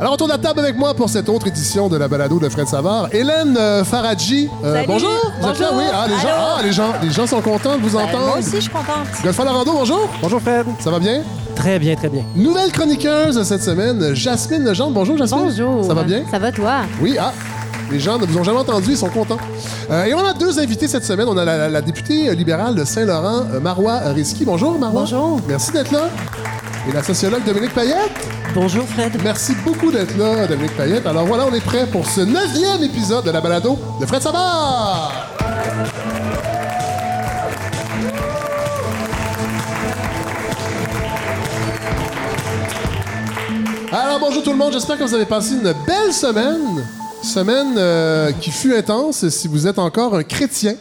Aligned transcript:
Alors, 0.00 0.12
autour 0.12 0.28
de 0.28 0.32
la 0.32 0.38
table 0.38 0.60
avec 0.60 0.76
moi 0.76 0.94
pour 0.94 1.08
cette 1.10 1.28
autre 1.28 1.48
édition 1.48 1.88
de 1.88 1.96
la 1.96 2.06
balado 2.06 2.38
de 2.38 2.48
Fred 2.48 2.68
Savard, 2.68 3.08
Hélène 3.12 3.56
euh, 3.58 3.82
Faradji. 3.82 4.48
Euh, 4.62 4.74
Salut. 4.74 4.86
bonjour. 4.86 5.10
Vous 5.40 5.48
êtes 5.48 5.58
là? 5.58 5.66
Bonjour. 5.72 5.78
Oui. 5.78 5.84
Ah, 5.92 6.06
les 6.06 6.14
gens, 6.14 6.28
Allô? 6.28 6.36
ah, 6.38 6.62
les 6.62 6.72
gens, 6.72 6.92
les 7.02 7.10
gens 7.10 7.26
sont 7.26 7.40
contents 7.40 7.76
de 7.76 7.82
vous 7.82 7.96
Ben, 7.98 8.04
entendre. 8.04 8.26
moi 8.26 8.38
aussi, 8.38 8.50
je 8.54 8.60
suis 8.60 8.70
contente. 8.70 9.08
Godefroy 9.22 9.44
Larando, 9.44 9.72
bonjour. 9.72 10.08
Bonjour 10.22 10.40
Fred. 10.40 10.66
Ça 10.78 10.90
va 10.92 11.00
bien? 11.00 11.22
Très 11.56 11.80
bien, 11.80 11.96
très 11.96 12.08
bien. 12.08 12.22
Nouvelle 12.36 12.70
chroniqueuse 12.70 13.42
cette 13.42 13.62
semaine, 13.64 14.14
Jasmine 14.14 14.62
Legendre. 14.64 14.92
Bonjour, 14.92 15.16
Jasmine. 15.18 15.46
Bonjour. 15.46 15.84
Ça 15.84 15.94
va 15.94 16.04
bien? 16.04 16.22
Ça 16.30 16.38
va, 16.38 16.52
toi? 16.52 16.74
Oui, 17.02 17.16
ah, 17.18 17.32
les 17.90 17.98
gens 17.98 18.18
ne 18.20 18.24
vous 18.26 18.38
ont 18.38 18.44
jamais 18.44 18.58
entendu, 18.60 18.90
ils 18.92 18.96
sont 18.96 19.08
contents. 19.08 19.38
Euh, 19.90 20.04
et 20.04 20.14
on 20.14 20.24
a 20.24 20.32
deux 20.32 20.60
invités 20.60 20.86
cette 20.86 21.04
semaine. 21.04 21.26
On 21.28 21.36
a 21.36 21.44
la, 21.44 21.56
la- 21.56 21.68
la 21.70 21.80
députée 21.82 22.32
libérale 22.36 22.76
de 22.76 22.84
Saint-Laurent, 22.84 23.46
euh, 23.52 23.58
Marois 23.58 23.98
Risky. 24.14 24.44
Bonjour, 24.44 24.78
Marois. 24.78 25.00
Bonjour. 25.00 25.40
Merci 25.48 25.72
d'être 25.72 25.90
là. 25.90 26.02
Et 26.88 26.92
la 26.92 27.02
sociologue 27.02 27.44
Dominique 27.44 27.74
Payette. 27.74 28.28
Bonjour 28.54 28.86
Fred. 28.86 29.12
Merci 29.22 29.54
beaucoup 29.62 29.92
d'être 29.92 30.16
là, 30.16 30.46
Dominique 30.46 30.74
Payette. 30.74 31.06
Alors 31.06 31.26
voilà, 31.26 31.46
on 31.46 31.52
est 31.52 31.60
prêt 31.60 31.86
pour 31.86 32.08
ce 32.08 32.22
neuvième 32.22 32.82
épisode 32.82 33.26
de 33.26 33.30
la 33.30 33.42
balado 33.42 33.78
de 34.00 34.06
Fred 34.06 34.22
Savard. 34.22 35.12
Alors 43.92 44.20
bonjour 44.20 44.42
tout 44.42 44.52
le 44.52 44.56
monde, 44.56 44.72
j'espère 44.72 44.96
que 44.96 45.04
vous 45.04 45.14
avez 45.14 45.26
passé 45.26 45.54
une 45.54 45.74
belle 45.86 46.12
semaine. 46.12 46.86
Semaine 47.22 47.74
euh, 47.76 48.32
qui 48.40 48.50
fut 48.50 48.74
intense 48.74 49.28
si 49.28 49.46
vous 49.46 49.66
êtes 49.66 49.78
encore 49.78 50.14
un 50.14 50.22
chrétien. 50.22 50.74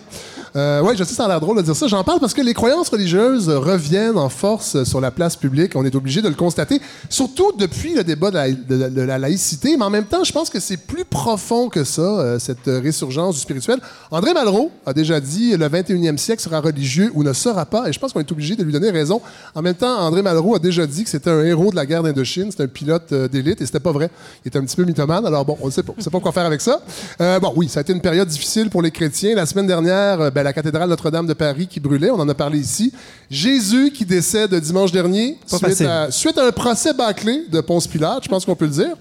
Euh, 0.58 0.82
oui, 0.84 0.96
je 0.98 1.04
sais, 1.04 1.14
ça 1.14 1.26
a 1.26 1.28
l'air 1.28 1.40
drôle 1.40 1.58
de 1.58 1.62
dire 1.62 1.76
ça. 1.76 1.88
J'en 1.88 2.04
parle 2.04 2.20
parce 2.20 2.34
que 2.34 2.42
les 2.42 2.56
croyances 2.56 2.90
religieuses 2.90 3.48
reviennent 3.48 4.18
en 4.18 4.30
force 4.30 4.84
sur 4.86 5.00
la 5.00 5.12
place 5.12 5.36
publique. 5.36 5.74
On 5.76 5.86
est 5.86 5.94
obligé 5.94 6.24
de 6.24 6.30
le 6.30 6.34
constater, 6.34 6.82
surtout 7.10 7.52
depuis 7.58 7.94
le 7.94 8.04
débat 8.04 8.32
de 8.32 9.02
la, 9.02 9.20
laïcité. 9.20 9.78
Mais 9.78 9.84
en 9.84 9.92
même 9.92 10.06
temps, 10.06 10.24
je 10.24 10.32
pense 10.32 10.50
que 10.50 10.60
c'est 10.60 10.78
plus 10.78 11.06
profond 11.06 11.70
que 11.70 11.84
ça, 11.84 12.02
euh, 12.02 12.40
cette 12.40 12.66
résurgence 12.66 13.36
du 13.36 13.42
spirituel. 13.42 13.80
André 14.10 14.34
Malraux 14.34 14.72
a 14.88 14.94
déjà 14.94 15.20
dit 15.20 15.56
le 15.56 15.68
21e 15.68 16.18
siècle 16.18 16.42
sera 16.42 16.60
religieux 16.60 17.12
ou 17.14 17.24
ne 17.24 17.34
sera 17.34 17.66
pas. 17.66 17.88
Et 17.88 17.94
je 17.94 18.00
pense 18.00 18.12
qu'on 18.12 18.20
est 18.20 18.32
obligé 18.32 18.56
de 18.56 18.64
lui 18.64 18.74
donner 18.74 18.90
raison. 18.90 19.22
En 19.54 19.62
même 19.62 19.76
temps, 19.76 20.00
André 20.00 20.24
Malraux 20.24 20.56
a 20.56 20.60
déjà 20.60 20.88
dit 20.88 21.04
que 21.04 21.10
c'était 21.12 21.30
un 21.30 21.44
héros 21.44 21.70
de 21.70 21.76
la 21.76 21.86
guerre 21.86 22.02
d'Indochine. 22.02 22.50
C'était 22.50 22.64
un 22.64 22.68
pilote 22.68 23.12
euh, 23.12 23.28
d'élite 23.28 23.62
et 23.62 23.66
c'était 23.68 23.80
pas 23.80 23.92
vrai. 23.92 24.10
Il 24.44 24.48
était 24.48 24.58
un 24.58 24.64
petit 24.64 24.76
peu 24.76 24.86
mythomane. 24.86 25.26
Alors 25.28 25.46
bon, 25.46 25.56
on 25.62 25.68
ne 25.68 25.72
sait 25.72 25.84
pas. 25.84 25.94
Quoi 26.18 26.32
faire 26.32 26.48
avec 26.48 26.62
ça. 26.62 26.82
Euh, 27.22 27.40
bon, 27.40 27.54
oui, 27.56 27.70
ça 27.70 27.80
a 27.80 27.82
été 27.82 27.94
une 27.94 28.02
période 28.02 28.28
difficile 28.28 28.72
pour 28.72 28.82
les 28.82 28.90
chrétiens. 28.90 29.36
La 29.36 29.46
semaine 29.46 29.68
dernière, 29.68 30.32
ben, 30.32 30.47
la 30.48 30.54
cathédrale 30.54 30.88
Notre-Dame 30.88 31.28
de 31.28 31.34
Paris 31.34 31.68
qui 31.68 31.82
brûlait. 31.82 32.10
On 32.10 32.20
en 32.20 32.30
a 32.30 32.34
parlé 32.34 32.58
ici. 32.58 32.94
Jésus 33.30 33.92
qui 33.92 34.06
décède 34.06 34.56
dimanche 34.56 34.94
dernier 34.94 35.38
suite 35.46 35.82
à, 35.82 36.10
suite 36.10 36.38
à 36.38 36.48
un 36.48 36.52
procès 36.52 36.94
bâclé 36.94 37.44
de 37.52 37.60
Ponce 37.60 37.86
Pilate. 37.86 38.24
Je 38.24 38.30
pense 38.30 38.46
qu'on 38.46 38.56
peut 38.56 38.66
le 38.66 38.72
dire. 38.72 38.96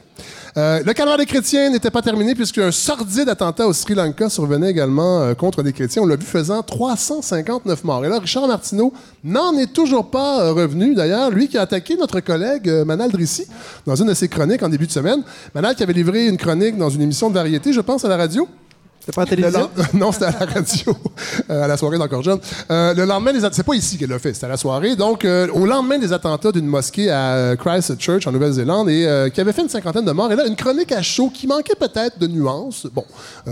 Euh, 0.57 0.83
le 0.85 0.93
calvaire 0.93 1.19
des 1.19 1.27
chrétiens 1.27 1.71
n'était 1.71 1.91
pas 1.91 2.03
terminé 2.03 2.35
puisqu'un 2.35 2.73
sordide 2.73 3.29
attentat 3.29 3.67
au 3.67 3.73
Sri 3.73 3.95
Lanka 3.95 4.29
survenait 4.29 4.71
également 4.71 5.21
euh, 5.21 5.35
contre 5.35 5.63
des 5.63 5.73
chrétiens. 5.73 6.03
On 6.03 6.07
l'a 6.07 6.17
vu 6.17 6.27
faisant 6.27 6.63
359 6.65 7.85
morts. 7.85 8.05
Et 8.05 8.09
là, 8.09 8.19
Richard 8.19 8.49
Martineau 8.49 8.93
n'en 9.23 9.57
est 9.57 9.73
toujours 9.73 10.11
pas 10.11 10.41
euh, 10.43 10.53
revenu. 10.53 10.97
D'ailleurs, 10.97 11.31
lui 11.31 11.47
qui 11.47 11.59
a 11.59 11.63
attaqué 11.63 11.97
notre 11.97 12.19
collègue 12.19 12.69
Manal 12.85 13.13
Drissi 13.13 13.47
dans 13.87 13.95
une 13.95 14.09
de 14.09 14.15
ses 14.15 14.27
chroniques 14.29 14.65
en 14.65 14.69
début 14.69 14.87
de 14.89 14.93
semaine. 14.93 15.23
Manal 15.55 15.77
qui 15.77 15.85
avait 15.85 15.93
livré 15.93 16.27
une 16.27 16.39
chronique 16.39 16.77
dans 16.77 16.91
une 16.91 17.03
émission 17.03 17.29
de 17.29 17.35
variété, 17.35 17.73
je 17.73 17.81
pense, 17.81 18.05
à 18.05 18.09
la 18.09 18.17
radio. 18.17 18.49
C'est 19.07 19.15
pas 19.15 19.23
à 19.23 19.25
la 19.25 19.31
télévision? 19.31 19.71
non, 19.95 20.11
c'était 20.11 20.25
à 20.25 20.33
la 20.41 20.47
radio, 20.47 20.97
euh, 21.49 21.62
à 21.62 21.69
la 21.69 21.77
soirée 21.77 21.97
d'Encore 21.97 22.25
Jeune. 22.25 22.41
Euh, 22.73 22.93
le 22.93 23.05
lendemain 23.05 23.33
des 23.33 23.45
att- 23.45 23.55
c'est 23.55 23.62
pas 23.62 23.75
ici 23.75 23.97
qu'elle 23.97 24.11
l'a 24.11 24.19
fait, 24.19 24.35
c'était 24.35 24.47
à 24.47 24.49
la 24.49 24.57
soirée. 24.57 24.97
Donc, 24.97 25.25
euh, 25.25 25.47
au 25.55 25.65
lendemain 25.65 25.97
des 25.99 26.12
attentats 26.12 26.51
d'une 26.51 26.67
mosquée 26.67 27.09
à 27.09 27.34
euh, 27.34 27.55
Christchurch, 27.57 28.27
en 28.27 28.33
Nouvelle-Zélande, 28.33 28.91
et 28.91 29.07
euh, 29.07 29.29
qui 29.29 29.41
avait 29.41 29.53
fait 29.53 29.62
une 29.62 29.69
cinquantaine 29.69 30.05
de 30.05 30.11
morts. 30.11 30.33
Et 30.33 30.34
là, 30.34 30.45
une 30.49 30.57
chronique 30.57 30.91
à 30.91 31.03
chaud 31.03 31.31
qui 31.33 31.47
manquait 31.47 31.77
peut-être 31.79 32.19
de 32.19 32.27
nuances. 32.27 32.89
Bon, 32.93 33.05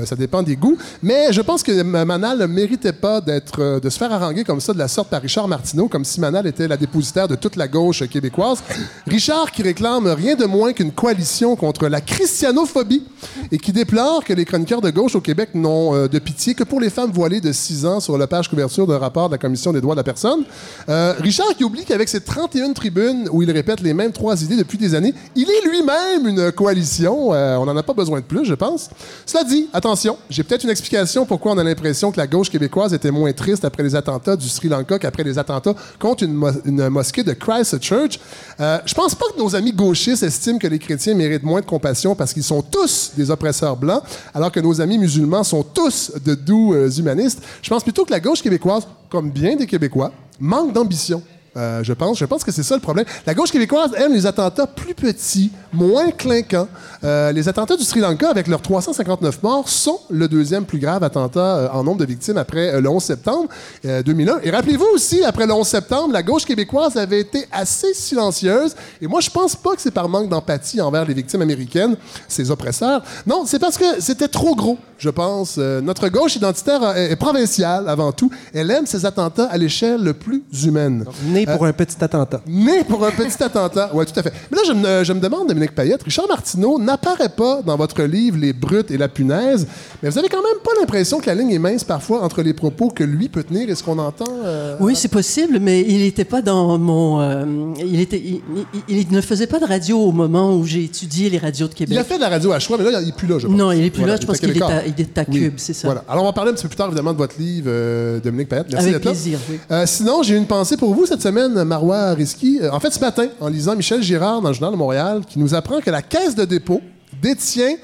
ça 0.04 0.16
dépend 0.16 0.42
des 0.42 0.56
goûts. 0.56 0.76
Mais 1.04 1.32
je 1.32 1.40
pense 1.40 1.62
que 1.62 1.82
Manal 1.82 2.36
ne 2.38 2.46
méritait 2.46 2.92
pas 2.92 3.20
d'être, 3.20 3.78
de 3.78 3.88
se 3.90 3.96
faire 3.98 4.12
haranguer 4.12 4.42
comme 4.42 4.60
ça 4.60 4.72
de 4.72 4.78
la 4.78 4.88
sorte 4.88 5.08
par 5.08 5.22
Richard 5.22 5.46
Martineau, 5.46 5.86
comme 5.86 6.04
si 6.04 6.20
Manal 6.20 6.48
était 6.48 6.66
la 6.66 6.76
dépositaire 6.76 7.28
de 7.28 7.36
toute 7.36 7.54
la 7.54 7.68
gauche 7.68 8.04
québécoise. 8.08 8.58
Richard 9.06 9.52
qui 9.52 9.62
réclame 9.62 10.08
rien 10.08 10.34
de 10.34 10.46
moins 10.46 10.72
qu'une 10.72 10.90
coalition 10.90 11.54
contre 11.54 11.86
la 11.86 12.00
christianophobie 12.00 13.04
et 13.52 13.58
qui 13.58 13.72
déplore 13.72 14.24
que 14.24 14.32
les 14.32 14.44
chroniqueurs 14.44 14.80
de 14.80 14.90
gauche 14.90 15.14
au 15.14 15.20
Québec 15.20 15.43
n'ont 15.54 15.94
euh, 15.94 16.08
de 16.08 16.18
pitié 16.18 16.54
que 16.54 16.64
pour 16.64 16.80
les 16.80 16.90
femmes 16.90 17.10
voilées 17.10 17.40
de 17.40 17.52
6 17.52 17.86
ans 17.86 18.00
sur 18.00 18.16
la 18.16 18.26
page 18.26 18.48
couverture 18.48 18.86
d'un 18.86 18.98
rapport 18.98 19.28
de 19.28 19.34
la 19.34 19.38
Commission 19.38 19.72
des 19.72 19.80
droits 19.80 19.94
de 19.94 20.00
la 20.00 20.04
personne. 20.04 20.44
Euh, 20.88 21.14
Richard 21.18 21.54
qui 21.56 21.64
oublie 21.64 21.84
qu'avec 21.84 22.08
ses 22.08 22.20
31 22.20 22.72
tribunes 22.72 23.28
où 23.32 23.42
il 23.42 23.50
répète 23.50 23.80
les 23.80 23.94
mêmes 23.94 24.12
trois 24.12 24.42
idées 24.42 24.56
depuis 24.56 24.78
des 24.78 24.94
années, 24.94 25.14
il 25.34 25.48
est 25.50 25.68
lui-même 25.68 26.28
une 26.28 26.52
coalition. 26.52 27.34
Euh, 27.34 27.56
on 27.56 27.66
n'en 27.66 27.76
a 27.76 27.82
pas 27.82 27.94
besoin 27.94 28.20
de 28.20 28.24
plus, 28.24 28.44
je 28.44 28.54
pense. 28.54 28.88
Cela 29.26 29.44
dit, 29.44 29.68
attention, 29.72 30.16
j'ai 30.30 30.44
peut-être 30.44 30.64
une 30.64 30.70
explication 30.70 31.26
pourquoi 31.26 31.52
on 31.52 31.58
a 31.58 31.64
l'impression 31.64 32.12
que 32.12 32.16
la 32.16 32.26
gauche 32.26 32.50
québécoise 32.50 32.94
était 32.94 33.10
moins 33.10 33.32
triste 33.32 33.64
après 33.64 33.82
les 33.82 33.94
attentats 33.94 34.36
du 34.36 34.48
Sri 34.48 34.68
Lanka 34.68 34.98
qu'après 34.98 35.24
les 35.24 35.38
attentats 35.38 35.74
contre 35.98 36.24
une 36.24 36.88
mosquée 36.88 37.22
de 37.22 37.32
Christchurch. 37.32 38.18
Euh, 38.60 38.78
je 38.86 38.94
pense 38.94 39.14
pas 39.14 39.26
que 39.34 39.38
nos 39.40 39.54
amis 39.56 39.72
gauchistes 39.72 40.22
estiment 40.22 40.58
que 40.58 40.66
les 40.66 40.78
chrétiens 40.78 41.14
méritent 41.14 41.42
moins 41.42 41.60
de 41.60 41.66
compassion 41.66 42.14
parce 42.14 42.32
qu'ils 42.32 42.44
sont 42.44 42.62
tous 42.62 43.12
des 43.16 43.30
oppresseurs 43.30 43.76
blancs, 43.76 44.02
alors 44.32 44.52
que 44.52 44.60
nos 44.60 44.80
amis 44.80 44.98
musulmans 44.98 45.33
sont 45.42 45.62
tous 45.62 46.12
de 46.24 46.34
doux 46.34 46.74
euh, 46.74 46.90
humanistes. 46.90 47.42
Je 47.62 47.68
pense 47.68 47.82
plutôt 47.82 48.04
que 48.04 48.10
la 48.10 48.20
gauche 48.20 48.42
québécoise, 48.42 48.86
comme 49.08 49.30
bien 49.30 49.56
des 49.56 49.66
Québécois, 49.66 50.12
manque 50.38 50.72
d'ambition. 50.72 51.22
Euh, 51.56 51.82
je 51.82 51.92
pense, 51.92 52.18
je 52.18 52.24
pense 52.24 52.44
que 52.44 52.52
c'est 52.52 52.62
ça 52.62 52.74
le 52.74 52.80
problème. 52.80 53.04
La 53.26 53.34
gauche 53.34 53.50
québécoise 53.50 53.90
aime 53.96 54.12
les 54.12 54.26
attentats 54.26 54.66
plus 54.66 54.94
petits, 54.94 55.50
moins 55.72 56.10
clinquants. 56.10 56.68
Euh, 57.04 57.32
les 57.32 57.48
attentats 57.48 57.76
du 57.76 57.84
Sri 57.84 58.00
Lanka, 58.00 58.28
avec 58.28 58.46
leurs 58.48 58.62
359 58.62 59.42
morts, 59.42 59.68
sont 59.68 60.00
le 60.10 60.28
deuxième 60.28 60.64
plus 60.64 60.78
grave 60.78 61.02
attentat 61.02 61.56
euh, 61.56 61.68
en 61.72 61.84
nombre 61.84 61.98
de 61.98 62.04
victimes 62.04 62.38
après 62.38 62.74
euh, 62.74 62.80
le 62.80 62.88
11 62.88 63.02
septembre 63.02 63.48
euh, 63.84 64.02
2001. 64.02 64.40
Et 64.42 64.50
rappelez-vous 64.50 64.86
aussi, 64.94 65.22
après 65.24 65.46
le 65.46 65.52
11 65.52 65.66
septembre, 65.66 66.12
la 66.12 66.22
gauche 66.22 66.44
québécoise 66.44 66.96
avait 66.96 67.20
été 67.20 67.46
assez 67.52 67.94
silencieuse. 67.94 68.74
Et 69.00 69.06
moi, 69.06 69.20
je 69.20 69.30
pense 69.30 69.56
pas 69.56 69.74
que 69.74 69.82
c'est 69.82 69.90
par 69.90 70.08
manque 70.08 70.28
d'empathie 70.28 70.80
envers 70.80 71.04
les 71.04 71.14
victimes 71.14 71.42
américaines, 71.42 71.96
ces 72.28 72.50
oppresseurs. 72.50 73.02
Non, 73.26 73.44
c'est 73.46 73.58
parce 73.58 73.76
que 73.76 74.00
c'était 74.00 74.28
trop 74.28 74.54
gros, 74.54 74.78
je 74.98 75.10
pense. 75.10 75.58
Notre 75.58 76.08
gauche 76.08 76.36
identitaire 76.36 76.96
est 76.96 77.16
provinciale 77.16 77.88
avant 77.88 78.12
tout. 78.12 78.30
Elle 78.52 78.70
aime 78.70 78.86
ces 78.86 79.06
attentats 79.06 79.46
à 79.46 79.56
l'échelle 79.56 80.02
le 80.02 80.14
plus 80.14 80.42
humaine. 80.64 81.04
Né 81.46 81.52
pour 81.56 81.66
un 81.66 81.72
petit 81.72 81.96
attentat. 82.02 82.40
Né 82.46 82.84
pour 82.84 83.04
un 83.06 83.10
petit 83.10 83.42
attentat. 83.42 83.90
Oui, 83.94 84.04
tout 84.06 84.18
à 84.18 84.22
fait. 84.22 84.32
Mais 84.50 84.56
là, 84.58 84.62
je 84.66 84.72
me, 84.72 85.04
je 85.04 85.12
me 85.12 85.20
demande, 85.20 85.48
Dominique 85.48 85.74
Payette, 85.74 86.02
Richard 86.02 86.26
Martineau 86.28 86.78
n'apparaît 86.78 87.28
pas 87.28 87.60
dans 87.62 87.76
votre 87.76 88.02
livre 88.02 88.36
Les 88.38 88.52
Brutes 88.52 88.90
et 88.90 88.96
la 88.98 89.08
Punaise, 89.08 89.66
mais 90.02 90.08
vous 90.10 90.18
avez 90.18 90.28
quand 90.28 90.42
même 90.42 90.60
pas 90.64 90.70
l'impression 90.80 91.20
que 91.20 91.26
la 91.26 91.34
ligne 91.34 91.50
est 91.50 91.58
mince 91.58 91.84
parfois 91.84 92.22
entre 92.22 92.42
les 92.42 92.54
propos 92.54 92.88
que 92.88 93.04
lui 93.04 93.28
peut 93.28 93.42
tenir 93.42 93.68
et 93.70 93.74
ce 93.74 93.82
qu'on 93.82 93.98
entend. 93.98 94.24
euh, 94.44 94.76
Oui, 94.80 94.94
c'est 94.96 95.08
possible, 95.08 95.58
mais 95.60 95.80
il 95.82 95.98
n'était 95.98 96.24
pas 96.24 96.42
dans 96.42 96.78
mon. 96.78 97.20
euh, 97.20 97.44
il, 97.78 98.00
était, 98.00 98.18
il, 98.18 98.40
il- 98.88 98.98
il 99.00 99.12
ne 99.12 99.20
faisait 99.20 99.46
pas 99.46 99.58
de 99.58 99.64
radio 99.66 99.98
au 99.98 100.12
moment 100.12 100.54
où 100.56 100.64
j'ai 100.64 100.84
étudié 100.84 101.30
les 101.30 101.38
radios 101.38 101.66
de 101.68 101.72
Il 101.72 101.76
Québec. 101.76 101.98
a 101.98 102.04
fait 102.04 102.16
de 102.16 102.20
la 102.22 102.28
radio 102.28 102.52
à 102.52 102.58
choix, 102.58 102.76
mais 102.78 102.90
là, 102.90 103.00
il 103.00 103.06
n'est 103.06 103.12
plus 103.12 103.26
là, 103.26 103.38
je 103.38 103.46
pense. 103.46 103.56
Non, 103.56 103.72
il 103.72 103.84
est 103.84 103.90
plus 103.90 104.00
Voilà, 104.00 104.14
là. 104.14 104.20
Je 104.20 104.26
pense 104.26 104.38
qu'il 104.38 104.50
est 104.50 104.62
à, 104.62 104.82
il. 104.86 104.94
Cube, 105.32 105.54
c'est 105.56 105.72
ça. 105.72 105.88
Voilà. 105.88 106.04
Alors, 106.08 106.22
on 106.24 106.26
va 106.26 106.32
parler 106.32 106.50
un 106.50 106.54
petit 106.54 106.62
peu 106.62 106.68
plus 106.68 106.76
tard, 106.76 106.86
évidemment, 106.88 107.12
de 107.12 107.18
votre 107.18 107.38
livre, 107.38 107.66
euh, 107.68 108.20
Dominique 108.20 108.48
Payette. 108.48 108.66
Merci 108.72 108.88
Avec 108.88 109.02
plaisir, 109.02 109.38
oui. 109.50 109.58
Euh, 109.70 109.84
sinon, 109.86 110.22
j'ai 110.22 110.36
une 110.36 110.46
pensée 110.46 110.76
pour 110.76 110.94
vous 110.94 111.06
cette 111.06 111.22
semaine, 111.22 111.33
Marois 111.34 112.10
Risky. 112.14 112.60
Euh, 112.62 112.70
en 112.70 112.80
fait, 112.80 112.90
ce 112.90 113.00
matin, 113.00 113.26
en 113.40 113.48
lisant 113.48 113.74
Michel 113.74 114.02
Girard 114.02 114.40
dans 114.40 114.48
le 114.48 114.54
Journal 114.54 114.72
de 114.72 114.78
Montréal, 114.78 115.22
qui 115.28 115.38
nous 115.38 115.54
apprend 115.54 115.80
que 115.80 115.90
la 115.90 116.02
Caisse 116.02 116.34
de 116.34 116.44
dépôt 116.44 116.80
détient 117.20 117.76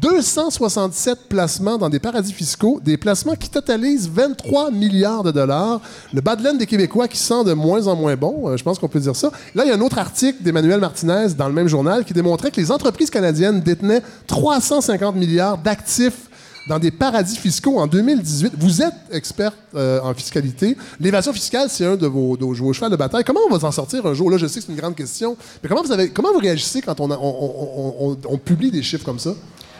267 0.00 1.20
placements 1.28 1.78
dans 1.78 1.88
des 1.88 1.98
paradis 1.98 2.32
fiscaux, 2.32 2.80
des 2.84 2.96
placements 2.96 3.34
qui 3.34 3.48
totalisent 3.48 4.10
23 4.10 4.70
milliards 4.70 5.22
de 5.22 5.30
dollars. 5.30 5.80
Le 6.12 6.20
bas 6.20 6.36
de 6.36 6.58
des 6.58 6.66
Québécois 6.66 7.08
qui 7.08 7.16
sent 7.16 7.44
de 7.44 7.54
moins 7.54 7.86
en 7.86 7.96
moins 7.96 8.14
bon, 8.16 8.48
euh, 8.48 8.56
je 8.56 8.62
pense 8.62 8.78
qu'on 8.78 8.88
peut 8.88 9.00
dire 9.00 9.16
ça. 9.16 9.30
Là, 9.54 9.64
il 9.64 9.68
y 9.68 9.70
a 9.70 9.74
un 9.74 9.80
autre 9.80 9.98
article 9.98 10.42
d'Emmanuel 10.42 10.80
Martinez 10.80 11.28
dans 11.36 11.48
le 11.48 11.54
même 11.54 11.68
journal 11.68 12.04
qui 12.04 12.12
démontrait 12.12 12.50
que 12.50 12.60
les 12.60 12.70
entreprises 12.70 13.10
canadiennes 13.10 13.60
détenaient 13.60 14.02
350 14.26 15.16
milliards 15.16 15.58
d'actifs 15.58 16.25
dans 16.68 16.78
des 16.78 16.90
paradis 16.90 17.36
fiscaux 17.36 17.78
en 17.78 17.86
2018. 17.86 18.54
Vous 18.58 18.82
êtes 18.82 18.92
experte 19.12 19.56
euh, 19.74 20.00
en 20.02 20.12
fiscalité. 20.14 20.76
L'évasion 20.98 21.32
fiscale, 21.32 21.68
c'est 21.70 21.86
un 21.86 21.96
de 21.96 22.06
vos, 22.06 22.36
de 22.36 22.44
vos 22.44 22.72
chevals 22.72 22.90
de 22.90 22.96
bataille. 22.96 23.24
Comment 23.24 23.40
on 23.48 23.52
va 23.52 23.60
s'en 23.60 23.70
sortir 23.72 24.04
un 24.04 24.14
jour? 24.14 24.30
Là, 24.30 24.36
je 24.38 24.46
sais 24.46 24.60
que 24.60 24.66
c'est 24.66 24.72
une 24.72 24.78
grande 24.78 24.96
question. 24.96 25.36
Mais 25.62 25.68
comment 25.68 25.82
vous, 25.82 25.92
avez, 25.92 26.10
comment 26.10 26.32
vous 26.32 26.38
réagissez 26.40 26.82
quand 26.82 26.98
on, 27.00 27.10
a- 27.10 27.16
on- 27.18 27.20
on- 27.20 28.10
on- 28.10 28.16
on 28.28 28.38
publie 28.38 28.70
des 28.70 28.82
chiffres 28.82 29.04
comme 29.04 29.18
ça? 29.20 29.30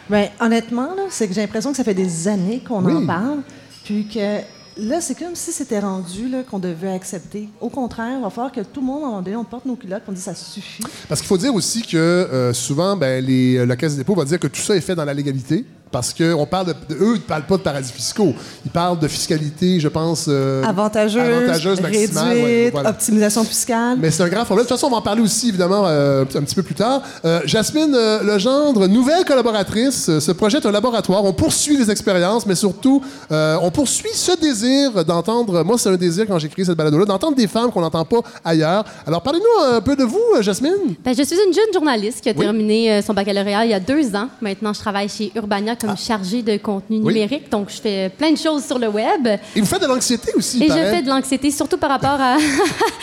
Ben, 0.09 0.29
honnêtement, 0.41 0.91
c'est 1.11 1.27
que 1.27 1.35
j'ai 1.35 1.41
l'impression 1.41 1.71
que 1.73 1.77
ça 1.77 1.85
fait 1.85 1.95
des 1.95 2.29
années 2.29 2.63
qu'on 2.67 2.85
Oui. 2.85 2.93
en 2.93 3.05
parle, 3.07 3.39
puis 3.85 4.07
que 4.07 4.39
là, 4.79 5.01
c'est 5.01 5.19
comme 5.19 5.35
si 5.35 5.51
c'était 5.51 5.81
rendu 5.81 6.31
qu'on 6.49 6.61
devait 6.61 6.93
accepter. 6.93 7.49
Au 7.61 7.69
contraire, 7.69 8.19
il 8.19 8.23
va 8.23 8.31
falloir 8.31 8.53
que 8.53 8.61
tout 8.61 8.81
le 8.81 8.87
monde, 8.87 9.03
à 9.03 9.07
un 9.07 9.09
moment 9.09 9.23
donné, 9.23 9.35
on 9.37 9.45
porte 9.45 9.67
nos 9.67 9.75
culottes, 9.75 10.03
on 10.07 10.13
dit 10.13 10.21
ça 10.21 10.35
suffit. 10.37 10.85
Parce 11.09 11.21
qu'il 11.21 11.27
faut 11.27 11.39
dire 11.39 11.53
aussi 11.53 11.83
que 11.83 11.97
euh, 11.97 12.53
souvent, 12.53 12.97
ben, 12.97 13.25
les- 13.25 13.67
la 13.67 13.75
Caisse 13.75 13.93
des 13.95 13.99
dépôts 13.99 14.15
va 14.15 14.25
dire 14.25 14.39
que 14.39 14.47
tout 14.47 14.61
ça 14.61 14.77
est 14.77 14.81
fait 14.81 14.95
dans 14.95 15.05
la 15.05 15.15
légalité. 15.15 15.65
Parce 15.93 16.13
qu'on 16.13 16.47
parle 16.47 16.67
de, 16.67 16.73
de- 16.89 16.95
Eux, 17.01 17.13
ils 17.15 17.21
ne 17.21 17.27
parlent 17.27 17.47
pas 17.47 17.57
de 17.57 17.63
paradis 17.63 17.93
fiscaux. 17.93 18.35
Ils 18.65 18.71
parlent 18.73 18.99
de 18.99 19.07
fiscalité, 19.09 19.79
je 19.79 19.87
pense. 19.89 20.27
euh, 20.29 20.65
Avantageuse, 20.65 21.23
avantageuse 21.23 21.81
maximale, 21.81 22.29
réduite, 22.29 22.45
ouais, 22.45 22.71
voilà. 22.73 22.91
optimisation 22.91 23.45
fiscale. 23.45 23.97
Mais 24.01 24.11
c'est 24.11 24.25
un 24.25 24.29
grand 24.29 24.45
problème. 24.45 24.65
De 24.65 24.69
toute 24.69 24.77
façon, 24.77 24.89
on 24.89 24.91
va 24.91 24.97
en 24.97 25.03
parler 25.03 25.23
aussi, 25.23 25.49
évidemment, 25.51 25.85
euh, 25.87 26.23
un 26.23 26.43
petit 26.43 26.57
peu 26.57 26.65
plus 26.65 26.75
tard. 26.75 27.03
Euh, 27.25 27.41
Jasmine 27.45 27.95
euh, 27.95 28.23
Legendre, 28.25 28.89
nouvelle 28.89 29.25
collaboratrice, 29.25 30.09
euh, 30.09 30.21
ce 30.21 30.33
projet 30.33 30.59
est 30.59 30.67
un 30.67 30.73
laboratoire. 30.73 31.25
On 31.25 31.33
poursuit 31.33 31.77
les 31.77 31.91
expériences, 31.91 32.47
mais 32.47 32.57
surtout, 32.57 33.01
euh, 33.31 33.57
on 33.63 33.71
poursuit 33.71 34.11
ce 34.13 34.39
désir 34.39 35.05
d'entendre, 35.05 35.63
moi, 35.63 35.79
c'est 35.79 35.89
un 35.89 35.97
désir 35.97 36.27
quand 36.27 36.39
j'ai 36.41 36.49
créé 36.49 36.65
cette 36.65 36.77
balado-là, 36.77 37.05
d'entendre 37.05 37.37
des 37.37 37.47
femmes 37.47 37.71
qu'on 37.71 37.81
n'entend 37.81 38.05
pas 38.05 38.21
ailleurs. 38.45 38.85
Alors, 39.07 39.23
parlez-nous 39.23 39.77
un 39.77 39.81
peu 39.81 39.95
de 39.95 40.05
vous, 40.05 40.21
Jasmine. 40.41 40.73
Ben, 41.05 41.15
je 41.17 41.23
suis 41.23 41.37
une 41.37 41.55
jeune 41.55 41.73
journaliste 41.73 42.21
qui 42.23 42.29
a 42.29 42.33
Oui. 42.33 42.39
terminé 42.39 43.01
son 43.03 43.15
baccalauréat 43.15 43.65
il 43.67 43.71
y 43.71 43.75
a 43.75 43.81
deux 43.81 44.15
ans. 44.17 44.29
Maintenant, 44.43 44.73
je 44.73 44.81
travaille 44.81 45.09
chez 45.09 45.31
Urbania 45.37 45.75
comme 45.77 45.86
chargée 45.95 46.43
de 46.43 46.57
contenu 46.57 46.99
Ah. 47.01 47.05
Oui. 47.07 47.15
numérique. 47.15 47.51
Donc, 47.51 47.69
je 47.71 47.81
fais 47.81 48.09
plein 48.09 48.33
de 48.33 48.39
choses 48.39 48.65
sur 48.65 48.79
le 48.79 48.89
web. 48.89 49.29
Et 49.55 49.61
vous 49.61 49.67
faites 49.67 49.83
de 49.83 49.87
l'anxiété 49.87 50.33
aussi, 50.35 50.63
Et 50.63 50.69
je 50.69 50.73
fais 50.73 51.03
de 51.03 51.09
l'anxiété, 51.09 51.51
surtout 51.51 51.77
par 51.77 51.91
rapport 51.91 52.19
à, 52.21 52.37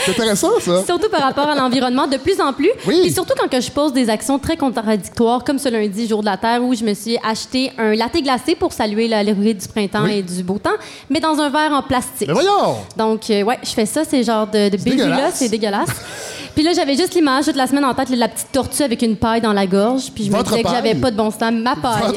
C'est 0.05 0.11
intéressant, 0.11 0.49
ça. 0.59 0.83
surtout 0.85 1.09
par 1.09 1.21
rapport 1.21 1.47
à 1.47 1.55
l'environnement, 1.55 2.07
de 2.07 2.17
plus 2.17 2.41
en 2.41 2.51
plus. 2.51 2.71
Oui. 2.87 3.01
Et 3.05 3.09
surtout 3.11 3.33
quand 3.39 3.47
que 3.47 3.61
je 3.61 3.71
pose 3.71 3.93
des 3.93 4.09
actions 4.09 4.39
très 4.39 4.57
contradictoires, 4.57 5.43
comme 5.43 5.59
ce 5.59 5.69
lundi, 5.69 6.07
jour 6.07 6.21
de 6.21 6.25
la 6.25 6.37
Terre, 6.37 6.63
où 6.63 6.73
je 6.73 6.83
me 6.83 6.93
suis 6.93 7.17
acheté 7.23 7.71
un 7.77 7.93
latte 7.95 8.17
glacé 8.21 8.55
pour 8.55 8.73
saluer 8.73 9.07
la 9.07 9.23
l'arrivée 9.23 9.53
du 9.53 9.67
printemps 9.67 10.03
Oui. 10.03 10.17
et 10.17 10.23
du 10.23 10.41
beau 10.43 10.57
temps, 10.57 10.71
mais 11.09 11.19
dans 11.19 11.39
un 11.39 11.49
verre 11.49 11.71
en 11.71 11.81
plastique. 11.83 12.27
Mais 12.27 12.33
voyons! 12.33 12.77
Donc, 12.97 13.29
euh, 13.29 13.43
ouais, 13.43 13.59
je 13.63 13.69
fais 13.69 13.85
ça, 13.85 14.01
c'est 14.03 14.23
genre 14.23 14.47
de, 14.47 14.69
de 14.69 14.77
bévue, 14.77 14.97
là, 14.97 15.29
c'est 15.33 15.49
dégueulasse. 15.49 15.89
Puis 16.55 16.63
là, 16.63 16.71
j'avais 16.75 16.95
juste 16.95 17.15
l'image 17.15 17.45
toute 17.45 17.55
la 17.55 17.65
semaine 17.65 17.83
en 17.85 17.93
tête, 17.95 18.09
là, 18.09 18.15
la 18.15 18.27
petite 18.27 18.51
tortue 18.51 18.83
avec 18.83 19.01
une 19.01 19.15
paille 19.15 19.41
dans 19.41 19.53
la 19.53 19.65
gorge. 19.65 20.11
Puis 20.13 20.25
je 20.25 20.31
Votre 20.31 20.51
me 20.51 20.57
disais 20.57 20.63
que 20.63 20.69
j'avais 20.69 20.93
pas 20.95 21.09
de 21.09 21.15
bon 21.17 21.31
sens. 21.31 21.51
Ma 21.51 21.75
paille. 21.75 22.15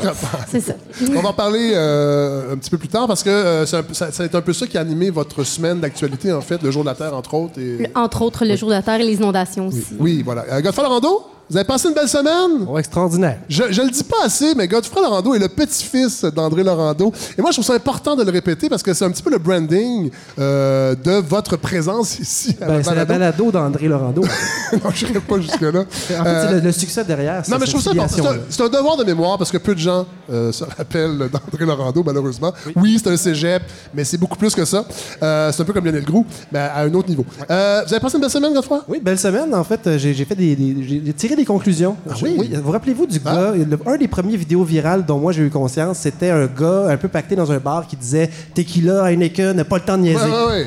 C'est 0.48 0.60
ça. 0.60 0.74
On 1.14 1.20
va 1.20 1.28
en 1.30 1.32
parler 1.32 1.72
euh, 1.74 2.52
un 2.52 2.56
petit 2.56 2.70
peu 2.70 2.78
plus 2.78 2.88
tard 2.88 3.06
parce 3.06 3.22
que 3.22 3.30
euh, 3.30 3.66
c'est 3.66 3.76
un 3.78 3.82
peu- 3.82 3.94
ça, 3.94 4.12
ça 4.12 4.22
a 4.22 4.26
été 4.26 4.36
un 4.36 4.40
peu 4.42 4.52
ça 4.52 4.66
qui 4.66 4.78
a 4.78 4.80
animé 4.80 5.10
votre 5.10 5.42
semaine 5.44 5.80
d'actualité, 5.80 6.32
en 6.32 6.40
fait, 6.40 6.62
le 6.62 6.70
jour 6.70 6.82
de 6.82 6.88
la 6.88 6.94
Terre, 6.94 7.14
entre 7.14 7.34
autres. 7.34 7.58
Et... 7.60 7.90
Entre 7.94 8.22
autres, 8.22 8.44
le 8.44 8.54
jour 8.56 8.68
de 8.68 8.74
la 8.74 8.82
Terre 8.82 9.00
et 9.00 9.04
les 9.04 9.14
inondations 9.16 9.66
aussi. 9.68 9.84
Oui, 9.98 10.22
voilà. 10.24 10.44
Euh, 10.52 10.60
Godfrey 10.60 10.82
Lorando, 10.84 11.26
vous 11.48 11.56
avez 11.56 11.64
passé 11.66 11.88
une 11.88 11.94
belle 11.94 12.08
semaine? 12.08 12.66
Oh, 12.68 12.76
extraordinaire. 12.78 13.38
Je, 13.48 13.62
je 13.70 13.82
le 13.82 13.90
dis 13.90 14.02
pas 14.02 14.24
assez, 14.24 14.54
mais 14.56 14.66
Godfrey 14.66 15.00
Lorando 15.00 15.32
est 15.34 15.38
le 15.38 15.48
petit-fils 15.48 16.24
d'André 16.24 16.64
Lorando. 16.64 17.12
Et 17.38 17.40
moi, 17.40 17.50
je 17.52 17.56
trouve 17.56 17.64
ça 17.66 17.74
important 17.74 18.16
de 18.16 18.24
le 18.24 18.30
répéter 18.32 18.68
parce 18.68 18.82
que 18.82 18.92
c'est 18.92 19.04
un 19.04 19.10
petit 19.10 19.22
peu 19.22 19.30
le 19.30 19.38
branding 19.38 20.10
euh, 20.38 20.94
de 20.96 21.12
votre 21.12 21.56
présence 21.56 22.18
ici 22.18 22.56
Ben, 22.58 22.82
c'est 22.82 22.94
la 22.94 23.04
balado. 23.04 23.50
d'André 23.52 23.86
Laurando. 23.86 24.22
non, 24.72 24.90
je 24.92 25.06
n'irai 25.06 25.20
pas 25.20 25.38
jusque-là. 25.40 25.80
En 25.80 25.84
fait, 25.88 26.14
Euh, 26.14 26.46
c'est 26.48 26.54
le, 26.54 26.60
le 26.60 26.72
succès 26.72 27.04
derrière. 27.04 27.42
c'est 27.44 27.52
non, 27.52 27.58
mais 27.60 27.66
je 27.66 27.70
trouve 27.70 27.82
ça 27.82 27.90
important. 27.90 28.40
C'est 28.48 28.62
un- 28.62 28.68
devoir 28.68 28.96
de 28.96 29.04
mémoire 29.04 29.38
parce 29.38 29.52
que 29.52 29.58
peu 29.58 29.74
de 29.74 29.80
gens 29.80 30.04
euh, 30.30 30.50
se 30.50 30.64
rappellent 30.64 31.16
d'André 31.30 31.64
Laurando, 31.64 32.02
malheureusement. 32.04 32.52
Oui, 32.74 33.00
c'est 33.02 33.10
un 33.10 33.16
cégep, 33.16 33.62
mais 33.94 34.02
c'est 34.04 34.18
beaucoup 34.18 34.36
plus 34.36 34.54
que 34.54 34.64
ça. 34.64 34.84
Euh, 35.22 35.52
c'est 35.52 35.62
un 35.62 35.64
peu 35.64 35.72
comme 35.72 35.84
Lionel 35.84 36.04
Groux, 36.04 36.26
mais 36.50 36.58
à 36.58 36.78
un 36.80 36.92
autre 36.94 37.08
niveau. 37.08 37.24
Vous 37.38 37.44
avez 37.54 38.00
passé 38.00 38.16
une 38.16 38.22
belle 38.22 38.30
semaine, 38.30 38.52
Godfrey? 38.52 38.78
Oui, 38.88 39.00
belle 39.00 39.18
semaine. 39.18 39.54
En 39.54 39.62
fait, 39.64 39.96
j'ai 39.96 40.12
fait 40.24 40.34
des, 40.34 40.56
des- 40.56 40.82
j'ai 40.88 41.12
des 41.36 41.44
conclusions. 41.44 41.96
Je- 42.16 42.24
oui? 42.24 42.50
Vous 42.62 42.70
rappelez-vous 42.72 43.06
du 43.06 43.20
Ah. 43.24 43.34
gars, 43.34 43.52
le- 43.54 43.78
un 43.86 43.96
des 43.96 44.08
premiers 44.08 44.36
vidéos 44.36 44.64
virales 44.64 45.04
dont 45.04 45.18
moi 45.18 45.32
j'ai 45.32 45.42
eu 45.42 45.50
conscience, 45.50 45.98
c'était 45.98 46.30
un 46.30 46.46
gars 46.46 46.86
un 46.88 46.96
peu 46.96 47.08
pacté 47.08 47.36
dans 47.36 47.50
un 47.52 47.58
bar 47.58 47.86
qui 47.86 47.96
disait 47.96 48.28
Tequila, 48.54 49.10
Heineken, 49.12 49.62
pas 49.64 49.76
le 49.76 49.82
temps 49.82 49.96
de 49.96 50.02
niaiser. 50.02 50.18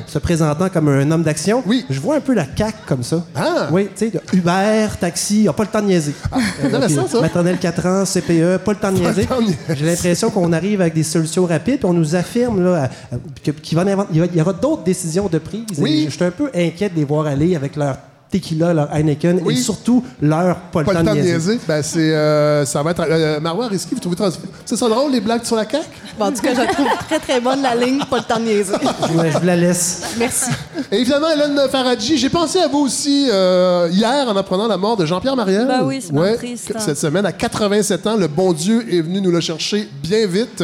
Se 0.07 0.19
présentant 0.19 0.69
comme 0.69 0.87
un 0.89 1.09
homme 1.11 1.23
d'action. 1.23 1.63
Oui. 1.65 1.85
Je 1.89 1.99
vois 1.99 2.15
un 2.15 2.19
peu 2.21 2.33
la 2.33 2.45
CAQ 2.55 2.77
comme 2.87 3.03
ça. 3.03 3.23
Ah. 3.35 3.67
Oui, 3.71 3.89
tu 3.95 4.09
sais, 4.09 4.21
Uber, 4.33 4.87
taxi, 4.99 5.47
a 5.47 5.53
pas 5.53 5.63
le 5.63 5.69
temps 5.69 5.81
de 5.81 5.87
niaiser. 5.87 6.13
intéressant, 6.63 7.03
puis, 7.03 7.11
ça. 7.11 7.21
Maternelle 7.21 7.57
4 7.57 7.85
ans, 7.85 8.05
CPE, 8.05 8.57
pas 8.63 8.71
le 8.73 8.77
temps 8.77 8.91
de 8.91 8.99
niaiser. 8.99 9.27
J'ai 9.75 9.85
l'impression 9.85 10.29
qu'on 10.29 10.53
arrive 10.53 10.81
avec 10.81 10.93
des 10.93 11.03
solutions 11.03 11.45
rapides, 11.45 11.81
on 11.83 11.93
nous 11.93 12.15
affirme 12.15 12.63
là, 12.63 12.89
que- 13.43 13.51
qu'il 13.51 13.77
va 13.77 13.83
y 14.11 14.41
aura 14.41 14.53
d'autres 14.53 14.83
décisions 14.83 15.27
de 15.27 15.37
prise. 15.39 15.63
Oui. 15.79 16.07
Suis 16.09 16.23
un 16.23 16.31
peu 16.31 16.49
inquiet 16.55 16.89
de 16.89 16.95
les 16.95 17.03
voir 17.05 17.25
aller 17.25 17.55
avec 17.55 17.75
leur 17.75 17.97
tequila, 18.31 18.73
leur 18.73 18.93
Heineken 18.93 19.41
Oui. 19.43 19.55
et 19.55 19.57
surtout 19.57 20.03
leur 20.21 20.55
pas 20.71 20.83
Pas 20.83 20.93
temps, 20.93 20.99
le 20.99 21.05
temps 21.05 21.11
de 21.13 21.17
de 21.19 21.23
niaiser. 21.23 21.33
niaiser. 21.53 21.59
Ben, 21.67 21.81
c'est, 21.81 22.13
euh, 22.13 22.65
ça 22.65 22.83
va 22.83 22.91
être. 22.91 23.03
Euh, 23.09 23.39
Marois 23.39 23.67
Risky, 23.67 23.95
vous 23.95 23.99
trouvez 24.01 24.15
trans- 24.15 24.29
C'est 24.65 24.75
ça 24.75 24.87
drôle, 24.87 25.11
les 25.11 25.21
blagues 25.21 25.43
sur 25.43 25.55
la 25.55 25.67
CAQ? 25.67 25.85
Bon, 26.19 26.25
en 26.25 26.31
tout 26.31 26.41
cas, 26.41 26.53
je 26.53 26.59
la 26.59 26.67
trouve 26.67 26.87
très, 27.07 27.19
très 27.19 27.39
bonne, 27.41 27.61
la 27.61 27.75
ligne, 27.75 27.99
pas 28.09 28.17
le 28.17 28.23
temps 28.23 28.39
de 28.39 28.45
niaiser. 28.45 28.73
Je, 28.81 29.07
vous- 29.13 29.23
je 29.31 29.37
vous 29.39 29.45
la 29.45 29.55
laisse. 29.55 30.03
Merci. 30.19 30.51
Et 30.91 30.97
évidemment, 30.99 31.27
Hélène 31.31 31.59
Faradji, 31.71 32.17
j'ai 32.17 32.29
pensé 32.29 32.59
à 32.59 32.67
vous 32.67 32.79
aussi 32.79 33.27
euh, 33.31 33.87
hier 33.91 34.27
en 34.27 34.35
apprenant 34.37 34.67
la 34.67 34.77
mort 34.77 34.95
de 34.97 35.05
Jean-Pierre 35.05 35.35
Marielle. 35.35 35.67
Ben 35.67 35.83
oui, 35.83 35.99
c'est 36.01 36.13
bien 36.13 36.35
triste, 36.35 36.71
hein. 36.75 36.79
Cette 36.79 36.97
semaine, 36.97 37.25
à 37.25 37.31
87 37.31 38.05
ans, 38.07 38.15
le 38.17 38.27
bon 38.27 38.53
Dieu 38.53 38.85
est 38.93 39.01
venu 39.01 39.21
nous 39.21 39.31
le 39.31 39.39
chercher 39.39 39.87
bien 40.03 40.27
vite. 40.27 40.63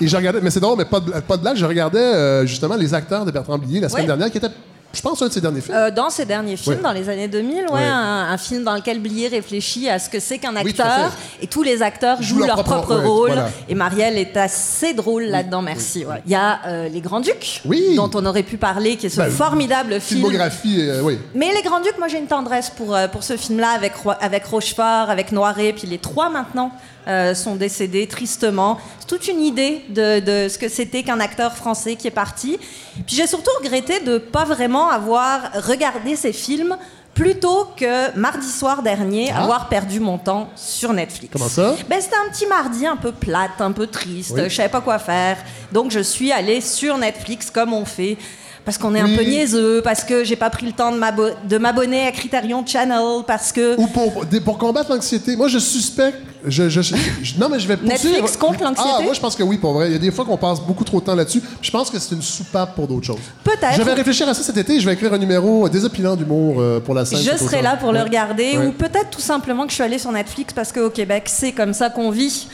Et 0.00 0.06
je 0.08 0.16
regardais, 0.16 0.40
mais 0.42 0.50
c'est 0.50 0.60
drôle, 0.60 0.76
mais 0.78 0.84
pas 0.84 1.00
de, 1.00 1.10
pas 1.12 1.36
de 1.36 1.42
blague, 1.42 1.56
je 1.56 1.64
regardais 1.64 1.98
euh, 1.98 2.46
justement 2.46 2.76
les 2.76 2.92
acteurs 2.92 3.24
de 3.24 3.30
Bertrand 3.30 3.58
Blier 3.58 3.80
la 3.80 3.88
semaine 3.88 4.02
Ouais. 4.02 4.06
dernière, 4.08 4.30
qui 4.30 4.38
était, 4.38 4.48
je 4.92 5.02
pense, 5.02 5.20
un 5.20 5.28
de 5.28 5.32
ses 5.32 5.40
derniers 5.42 5.60
films. 5.60 5.76
Euh, 5.76 5.90
dans 5.90 6.08
ses 6.08 6.24
derniers 6.24 6.56
films, 6.56 6.76
Ouais. 6.76 6.82
dans 6.82 6.92
les 6.92 7.08
années 7.08 7.28
2000, 7.28 7.54
ouais, 7.66 7.72
Ouais. 7.72 7.84
Un, 7.84 8.28
un 8.30 8.38
film 8.38 8.64
dans 8.64 8.74
lequel 8.74 8.98
Blier 8.98 9.28
réfléchit 9.28 9.88
à 9.90 9.98
ce 9.98 10.08
que 10.08 10.20
c'est 10.20 10.38
qu'un 10.38 10.56
acteur 10.56 11.12
et 11.42 11.46
tous 11.46 11.62
les 11.62 11.82
acteurs 11.82 12.22
jouent 12.22 12.38
leur, 12.44 12.64
propre, 12.64 12.94
rôle. 12.96 13.28
voilà. 13.32 13.50
Et 13.68 13.74
Marielle 13.74 14.16
est 14.16 14.36
assez 14.36 14.94
drôle 14.94 15.24
là-dedans, 15.24 15.60
merci. 15.60 16.04
Il 16.24 16.32
y 16.32 16.34
a 16.34 16.60
euh, 16.66 16.88
Les 16.88 17.00
Grands-Ducs, 17.02 17.60
Oui. 17.66 17.94
dont 17.96 18.10
on 18.14 18.24
aurait 18.24 18.42
pu 18.42 18.56
parler, 18.56 18.96
qui 18.96 19.06
est 19.06 19.10
ce 19.10 19.18
Ben, 19.18 19.30
formidable 19.30 20.00
film. 20.00 20.20
Filmographie, 20.20 20.78
euh, 20.80 21.00
oui. 21.02 21.18
Mais 21.34 21.52
Les 21.54 21.62
Grands-Ducs, 21.62 21.98
moi 21.98 22.08
j'ai 22.08 22.18
une 22.18 22.26
tendresse 22.26 22.70
pour, 22.70 22.96
pour 23.12 23.22
ce 23.22 23.36
film-là, 23.36 23.70
avec, 23.70 23.92
avec 24.20 24.46
Rochefort, 24.46 25.10
avec 25.10 25.30
Noiret, 25.32 25.74
puis 25.74 25.86
les 25.86 25.98
trois 25.98 26.30
maintenant 26.30 26.70
euh, 27.08 27.34
sont 27.34 27.54
décédés 27.56 28.06
tristement. 28.06 28.78
C'est 29.00 29.06
toute 29.06 29.28
une 29.28 29.40
idée 29.42 29.82
de, 29.88 30.20
de 30.20 30.48
ce 30.48 30.58
que 30.58 30.68
c'était 30.68 31.02
qu'un 31.02 31.20
acteur 31.20 31.54
français 31.56 31.96
qui 31.96 32.06
est 32.08 32.10
parti. 32.12 32.58
Puis 33.06 33.16
j'ai 33.16 33.26
surtout 33.26 33.50
regretté 33.62 34.00
de 34.00 34.18
pas 34.18 34.44
vraiment 34.44 34.88
avoir 34.90 35.52
regardé 35.66 36.16
ces 36.16 36.32
films 36.32 36.76
plutôt 37.14 37.68
que 37.78 38.14
mardi 38.18 38.46
soir 38.50 38.82
dernier, 38.82 39.30
Ah. 39.34 39.42
avoir 39.44 39.68
perdu 39.70 40.00
mon 40.00 40.18
temps 40.18 40.50
sur 40.54 40.92
Netflix. 40.92 41.32
Comment 41.32 41.48
ça? 41.48 41.74
Ben, 41.88 41.98
c'était 42.00 42.16
un 42.16 42.30
petit 42.30 42.46
mardi 42.46 42.86
un 42.86 42.96
peu 42.96 43.10
plate, 43.12 43.58
un 43.60 43.72
peu 43.72 43.86
triste. 43.86 44.32
Oui. 44.34 44.42
Je 44.50 44.54
savais 44.54 44.68
pas 44.68 44.82
quoi 44.82 44.98
faire. 44.98 45.38
Donc, 45.72 45.90
je 45.90 46.00
suis 46.00 46.30
allée 46.30 46.60
sur 46.60 46.98
Netflix 46.98 47.50
comme 47.50 47.72
on 47.72 47.86
fait. 47.86 48.18
Parce 48.66 48.76
qu'on 48.78 48.94
est 48.94 49.02
Oui. 49.02 49.14
un 49.14 49.16
peu 49.16 49.22
niaiseux, 49.22 49.80
parce 49.82 50.02
que 50.04 50.24
j'ai 50.24 50.34
pas 50.36 50.50
pris 50.50 50.66
le 50.66 50.72
temps 50.72 50.90
de 50.92 50.98
m'abo- 50.98 51.30
de 51.48 51.56
m'abonner 51.56 52.04
à 52.06 52.10
Criterion 52.10 52.66
Channel, 52.66 53.22
parce 53.26 53.52
que 53.52 53.76
Ou 53.80 53.86
pour, 53.86 54.26
pour 54.44 54.58
combattre 54.58 54.90
l'anxiété. 54.92 55.36
Moi, 55.36 55.46
je 55.48 55.58
suspecte. 55.58 56.18
Je, 56.44 56.68
je- 56.68 56.80
je- 56.80 57.38
non, 57.40 57.48
mais 57.48 57.58
je 57.60 57.66
vais 57.68 57.76
poursuivre. 57.76 58.12
Netflix 58.16 58.36
contre 58.36 58.62
l'anxiété? 58.64 58.90
Ah, 58.92 59.00
moi, 59.02 59.14
je 59.14 59.20
pense 59.20 59.34
que 59.36 59.42
oui, 59.44 59.56
pour 59.56 59.72
vrai. 59.72 59.86
Il 59.88 59.92
y 59.92 59.96
a 59.96 59.98
des 59.98 60.10
fois 60.10 60.24
qu'on 60.24 60.36
passe 60.36 60.60
beaucoup 60.60 60.82
trop 60.84 61.00
de 61.00 61.06
temps 61.06 61.14
là-dessus. 61.14 61.40
Je 61.62 61.70
pense 61.70 61.90
que 61.90 61.98
c'est 62.00 62.14
une 62.14 62.22
soupape 62.22 62.74
pour 62.74 62.86
d'autres 62.88 63.06
choses. 63.06 63.18
Peut-être. 63.44 63.76
Je 63.76 63.82
vais 63.82 63.92
réfléchir 63.94 64.28
à 64.28 64.34
ça 64.34 64.42
cet 64.42 64.56
été. 64.56 64.78
Je 64.80 64.86
vais 64.86 64.94
écrire 64.94 65.12
un 65.12 65.18
numéro 65.18 65.68
désopilant 65.68 66.16
d'humour 66.16 66.56
euh, 66.60 66.80
pour 66.80 66.94
la 66.94 67.04
scène. 67.04 67.18
je 67.20 67.36
serai 67.36 67.62
là 67.62 67.76
pour 67.76 67.92
le 67.92 68.02
regarder, 68.02 68.58
Ouais. 68.58 68.66
ou 68.66 68.72
peut-être 68.72 69.10
tout 69.10 69.20
simplement 69.20 69.62
que 69.64 69.70
je 69.70 69.74
suis 69.74 69.84
allée 69.84 69.98
sur 69.98 70.10
Netflix 70.12 70.52
parce 70.52 70.72
qu'au 70.72 70.90
Québec, 70.90 71.24
c'est 71.26 71.52
comme 71.52 71.72
ça 71.72 71.88
qu'on 71.90 72.10
vit. 72.10 72.48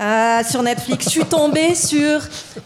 Euh, 0.00 0.42
sur 0.48 0.62
Netflix, 0.62 1.04
je 1.04 1.10
suis 1.10 1.24
tombée 1.24 1.74
sur 1.74 2.20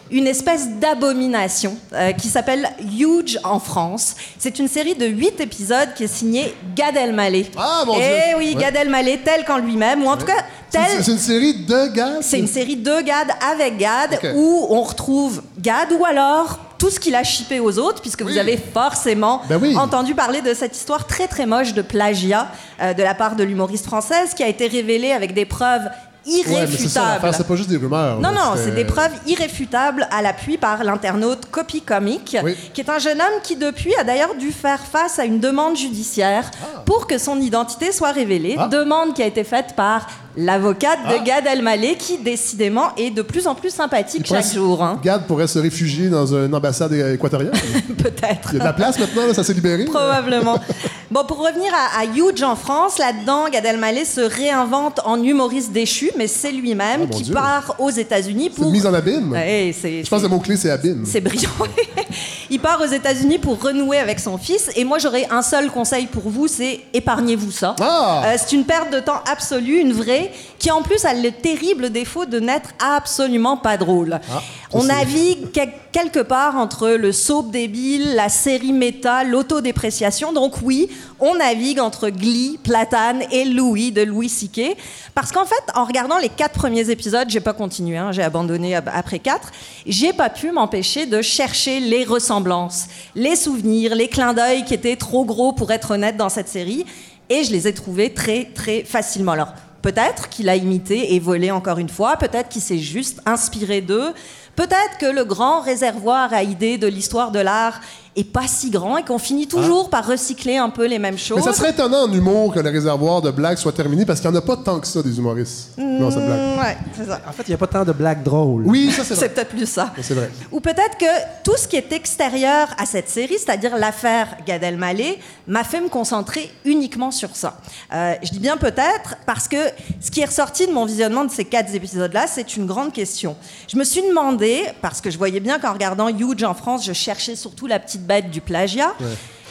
une 0.09 0.25
espèce 0.25 0.67
d'abomination 0.79 1.77
euh, 1.93 2.11
qui 2.13 2.27
s'appelle 2.27 2.67
Huge 2.99 3.39
en 3.43 3.59
France. 3.59 4.15
C'est 4.39 4.57
une 4.57 4.67
série 4.67 4.95
de 4.95 5.05
huit 5.05 5.39
épisodes 5.39 5.89
qui 5.95 6.05
est 6.05 6.07
signée 6.07 6.53
Gad 6.75 6.97
Elmaleh. 6.97 7.51
Ah, 7.57 7.83
mon 7.85 7.93
Eh 7.95 7.99
Dieu! 7.99 8.37
oui, 8.39 8.53
Ouais. 8.55 8.61
Gad 8.61 8.75
Elmaleh 8.75 9.19
tel 9.23 9.45
qu'en 9.45 9.57
lui-même, 9.59 10.03
ou 10.03 10.07
en 10.07 10.17
tout 10.17 10.25
cas 10.25 10.43
tel 10.71 10.81
C'est 11.03 11.11
une 11.11 11.19
série 11.19 11.53
de 11.53 11.87
gars. 11.93 12.13
c'est 12.21 12.39
une 12.39 12.47
série 12.47 12.77
de 12.77 13.01
Gad 13.01 13.27
avec 13.51 13.77
Gad 13.77 14.19
où 14.35 14.65
on 14.71 14.81
retrouve 14.81 15.43
Gad 15.59 15.91
ou 15.91 16.03
alors 16.05 16.57
tout 16.79 16.89
ce 16.89 16.99
qu'il 16.99 17.13
a 17.13 17.23
chippé 17.25 17.59
aux 17.59 17.77
autres, 17.77 18.01
puisque 18.01 18.21
Oui. 18.21 18.31
vous 18.31 18.37
avez 18.37 18.57
forcément 18.57 19.41
Ben 19.49 19.59
oui. 19.61 19.75
entendu 19.77 20.15
parler 20.15 20.41
de 20.41 20.53
cette 20.53 20.75
histoire 20.77 21.05
très 21.05 21.27
très 21.27 21.45
moche 21.45 21.73
de 21.73 21.81
plagiat 21.81 22.47
euh, 22.81 22.93
de 22.93 23.03
la 23.03 23.13
part 23.13 23.35
de 23.35 23.43
l'humoriste 23.43 23.85
française 23.85 24.33
qui 24.33 24.43
a 24.43 24.47
été 24.47 24.65
révélée 24.67 25.11
avec 25.11 25.33
des 25.33 25.45
preuves 25.45 25.89
Irréfutables. 26.25 27.33
c'est 27.33 27.47
pas 27.47 27.55
juste 27.55 27.69
des 27.69 27.77
rumeurs. 27.77 28.19
Non, 28.19 28.29
là, 28.31 28.35
non, 28.35 28.51
c'est 28.55 28.73
des 28.75 28.85
preuves 28.85 29.11
irréfutables 29.25 30.07
à 30.11 30.21
l'appui 30.21 30.57
par 30.57 30.83
l'internaute 30.83 31.45
Copy 31.51 31.81
Comic, 31.81 32.37
Oui. 32.43 32.55
qui 32.73 32.81
est 32.81 32.89
un 32.89 32.99
jeune 32.99 33.19
homme 33.19 33.41
qui, 33.43 33.55
depuis, 33.55 33.95
a 33.95 34.03
d'ailleurs 34.03 34.35
dû 34.35 34.51
faire 34.51 34.79
face 34.81 35.19
à 35.19 35.25
une 35.25 35.39
demande 35.39 35.75
judiciaire 35.77 36.49
pour 36.85 37.07
que 37.07 37.17
son 37.17 37.39
identité 37.39 37.91
soit 37.91 38.11
révélée. 38.11 38.55
Ah. 38.57 38.67
Demande 38.67 39.13
qui 39.13 39.23
a 39.23 39.25
été 39.25 39.43
faite 39.43 39.73
par 39.75 40.07
l'avocate 40.39 40.99
Ah. 41.05 41.17
de 41.17 41.23
Gad 41.25 41.45
Elmaleh, 41.45 41.95
qui 41.97 42.17
décidément 42.17 42.95
est 42.97 43.11
de 43.11 43.21
plus 43.21 43.45
en 43.47 43.55
plus 43.55 43.69
sympathique 43.69 44.25
pourrait 44.25 44.39
chaque 44.41 44.49
se- 44.51 44.55
jour. 44.55 44.81
hein. 44.83 44.99
Gad 45.03 45.25
pourrait 45.27 45.47
se 45.47 45.59
réfugier 45.59 46.09
dans 46.09 46.33
une 46.33 46.53
ambassade 46.55 46.93
équatorienne. 46.93 47.51
Peut-être. 47.97 48.49
Il 48.51 48.53
y 48.53 48.57
a 48.57 48.59
de 48.59 48.63
la 48.65 48.73
place 48.73 48.97
maintenant, 48.99 49.27
là, 49.27 49.33
ça 49.33 49.43
s'est 49.43 49.53
libéré. 49.53 49.85
Probablement. 49.85 50.59
Bon, 51.11 51.25
pour 51.25 51.39
revenir 51.39 51.71
à, 51.73 52.01
à 52.01 52.05
Huge 52.05 52.43
en 52.43 52.55
France, 52.55 52.99
là-dedans, 52.99 53.49
Gad 53.51 53.65
Elmaleh 53.65 54.05
se 54.05 54.21
réinvente 54.21 54.99
en 55.05 55.19
humoriste 55.23 55.71
déchu, 55.71 56.11
mais 56.15 56.27
c'est 56.27 56.51
lui-même 56.51 57.01
Ah, 57.01 57.05
mon 57.05 57.07
qui 57.07 57.23
Dieu. 57.23 57.33
part 57.33 57.75
aux 57.79 57.89
États-Unis 57.89 58.51
C'est 58.51 58.57
une 58.57 58.63
pour. 58.65 58.71
mise 58.71 58.85
en 58.85 58.93
abîme. 58.93 59.31
Ouais, 59.31 59.73
c'est- 59.75 60.03
Je 60.03 60.07
pense 60.09 60.19
que 60.19 60.27
le 60.27 60.29
mot-clé, 60.29 60.55
c'est 60.55 60.69
abîme. 60.69 61.05
C'est 61.07 61.21
brillant. 61.21 61.49
il 62.49 62.59
part 62.59 62.81
aux 62.81 62.85
États-Unis 62.91 63.37
pour 63.39 63.61
renouer 63.61 63.97
avec 63.97 64.19
son 64.19 64.37
fils. 64.37 64.69
Et 64.75 64.83
moi, 64.83 64.97
j'aurais 64.97 65.27
un 65.29 65.41
seul 65.41 65.69
conseil 65.71 66.07
pour 66.07 66.29
vous, 66.29 66.47
c'est 66.47 66.81
épargnez-vous 66.93 67.51
ça. 67.51 67.75
Ah! 67.79 68.23
Euh, 68.25 68.35
c'est 68.37 68.55
une 68.55 68.65
perte 68.65 68.91
de 68.91 68.99
temps 68.99 69.21
absolue, 69.31 69.79
une 69.79 69.93
vraie, 69.93 70.31
qui 70.57 70.71
en 70.71 70.81
plus 70.81 71.05
a 71.05 71.13
le 71.13 71.31
terrible 71.31 71.89
défaut 71.91 72.25
de 72.25 72.39
n'être 72.39 72.69
absolument 72.79 73.57
pas 73.57 73.77
drôle. 73.77 74.19
Ah, 74.31 74.41
On 74.73 74.83
navigue 74.83 75.51
que- 75.53 75.69
quelque 75.91 76.19
part 76.19 76.55
entre 76.55 76.89
le 76.89 77.11
soap 77.11 77.51
débile, 77.51 78.15
la 78.15 78.29
série 78.29 78.73
méta, 78.73 79.23
l'autodépréciation. 79.23 80.33
Donc 80.33 80.61
oui, 80.63 80.89
on 81.19 81.35
navigue 81.35 81.79
entre 81.79 82.09
Glee, 82.09 82.59
Platane 82.63 83.23
et 83.31 83.45
Louis 83.45 83.91
de 83.91 84.01
Louis 84.01 84.29
C.K. 84.29 84.75
Parce 85.15 85.31
qu'en 85.31 85.45
fait, 85.45 85.63
en 85.75 85.85
regardant 85.85 86.17
les 86.17 86.29
quatre 86.29 86.53
premiers 86.53 86.89
épisodes, 86.89 87.29
j'ai 87.29 87.39
pas 87.39 87.53
continué, 87.53 87.97
hein, 87.97 88.11
j'ai 88.11 88.23
abandonné 88.23 88.75
ab- 88.75 88.89
après 88.93 89.19
quatre, 89.19 89.51
j'ai 89.85 90.13
pas 90.13 90.29
pu 90.29 90.51
m'empêcher 90.51 91.05
de 91.05 91.21
chercher 91.21 91.79
les 91.79 92.03
ressemblances, 92.03 92.85
les 93.15 93.35
souvenirs, 93.35 93.95
les 93.95 94.07
clins 94.07 94.33
d'œil 94.33 94.63
qui 94.65 94.73
étaient 94.73 94.95
trop 94.95 95.25
gros 95.25 95.53
pour 95.53 95.71
être 95.71 95.91
honnête 95.91 96.17
dans 96.17 96.29
cette 96.29 96.49
série. 96.49 96.85
Et 97.29 97.43
je 97.43 97.51
les 97.51 97.67
ai 97.67 97.73
trouvés 97.73 98.13
très, 98.13 98.45
très 98.55 98.83
facilement. 98.83 99.33
Alors, 99.33 99.53
peut-être 99.81 100.29
qu'il 100.29 100.49
a 100.49 100.55
imité 100.55 101.13
et 101.13 101.19
volé 101.19 101.51
encore 101.51 101.77
une 101.77 101.89
fois, 101.89 102.17
peut-être 102.17 102.49
qu'il 102.49 102.61
s'est 102.61 102.79
juste 102.79 103.21
inspiré 103.25 103.81
d'eux, 103.81 104.13
peut-être 104.59 104.97
que 104.99 105.05
le 105.05 105.23
grand 105.23 105.61
réservoir 105.61 106.33
à 106.33 106.43
idées 106.43 106.77
de 106.77 106.87
l'histoire 106.87 107.31
de 107.31 107.39
l'art 107.39 107.79
est 108.17 108.25
pas 108.25 108.47
si 108.47 108.69
grand 108.69 108.97
et 108.97 109.03
qu'on 109.03 109.17
finit 109.19 109.47
toujours 109.47 109.89
par 109.89 110.05
recycler 110.05 110.57
un 110.57 110.69
peu 110.69 110.85
les 110.85 110.99
mêmes 110.99 111.17
choses. 111.17 111.37
Mais 111.37 111.43
ça 111.43 111.53
serait 111.53 111.69
étonnant 111.69 112.03
en 112.03 112.11
humour 112.11 112.53
que 112.53 112.59
le 112.59 112.69
réservoir 112.69 113.21
de 113.21 113.31
blagues 113.31 113.57
soit 113.57 113.71
terminé 113.71 114.05
parce 114.05 114.19
qu'il 114.19 114.29
n'y 114.29 114.35
en 114.35 114.39
a 114.39 114.43
pas 114.43 114.57
tant 114.57 114.79
que 114.81 114.87
ça 114.87 115.01
des 115.01 115.17
humoristes. 115.17 115.69
Non, 115.77 116.11
cette 116.11 116.25
blague. 116.25 116.59
Ouais, 116.59 116.77
c'est 116.97 117.05
ça. 117.05 117.21
En 117.27 117.31
fait, 117.31 117.43
il 117.43 117.51
n'y 117.51 117.53
a 117.55 117.57
pas 117.57 117.67
tant 117.67 117.85
de 117.85 117.93
blagues 117.93 118.23
drôles. 118.23 118.63
Oui, 118.65 118.91
ça 118.91 119.03
c'est 119.03 119.13
C'est 119.15 119.25
vrai. 119.27 119.29
peut-être 119.29 119.49
plus 119.49 119.69
ça. 119.69 119.93
C'est 120.01 120.13
vrai. 120.15 120.29
Ou 120.51 120.59
peut-être 120.59 120.97
que 120.99 121.05
tout 121.43 121.55
ce 121.55 121.67
qui 121.67 121.77
est 121.77 121.93
extérieur 121.93 122.67
à 122.77 122.85
cette 122.85 123.07
série, 123.09 123.37
c'est-à-dire 123.37 123.77
l'affaire 123.77 124.27
Gad 124.45 124.63
Elmaleh, 124.63 125.19
m'a 125.47 125.63
fait 125.63 125.79
me 125.79 125.87
concentrer 125.87 126.51
uniquement 126.65 127.11
sur 127.11 127.35
ça. 127.35 127.57
Euh, 127.93 128.15
je 128.23 128.31
dis 128.31 128.39
bien 128.39 128.57
peut-être 128.57 129.15
parce 129.25 129.47
que 129.47 129.57
ce 130.01 130.11
qui 130.11 130.19
est 130.21 130.25
ressorti 130.25 130.67
de 130.67 130.73
mon 130.73 130.85
visionnement 130.85 131.23
de 131.23 131.31
ces 131.31 131.45
quatre 131.45 131.73
épisodes-là, 131.73 132.25
c'est 132.27 132.57
une 132.57 132.65
grande 132.65 132.91
question. 132.91 133.37
Je 133.71 133.77
me 133.77 133.83
suis 133.85 134.01
demandé, 134.01 134.48
parce 134.81 135.01
que 135.01 135.09
je 135.09 135.17
voyais 135.17 135.39
bien 135.39 135.59
qu'en 135.59 135.73
regardant 135.73 136.07
Huge 136.09 136.43
en 136.43 136.53
France, 136.53 136.85
je 136.85 136.93
cherchais 136.93 137.35
surtout 137.35 137.67
la 137.67 137.79
petite 137.79 138.05
bête 138.05 138.29
du 138.31 138.41
plagiat. 138.41 138.93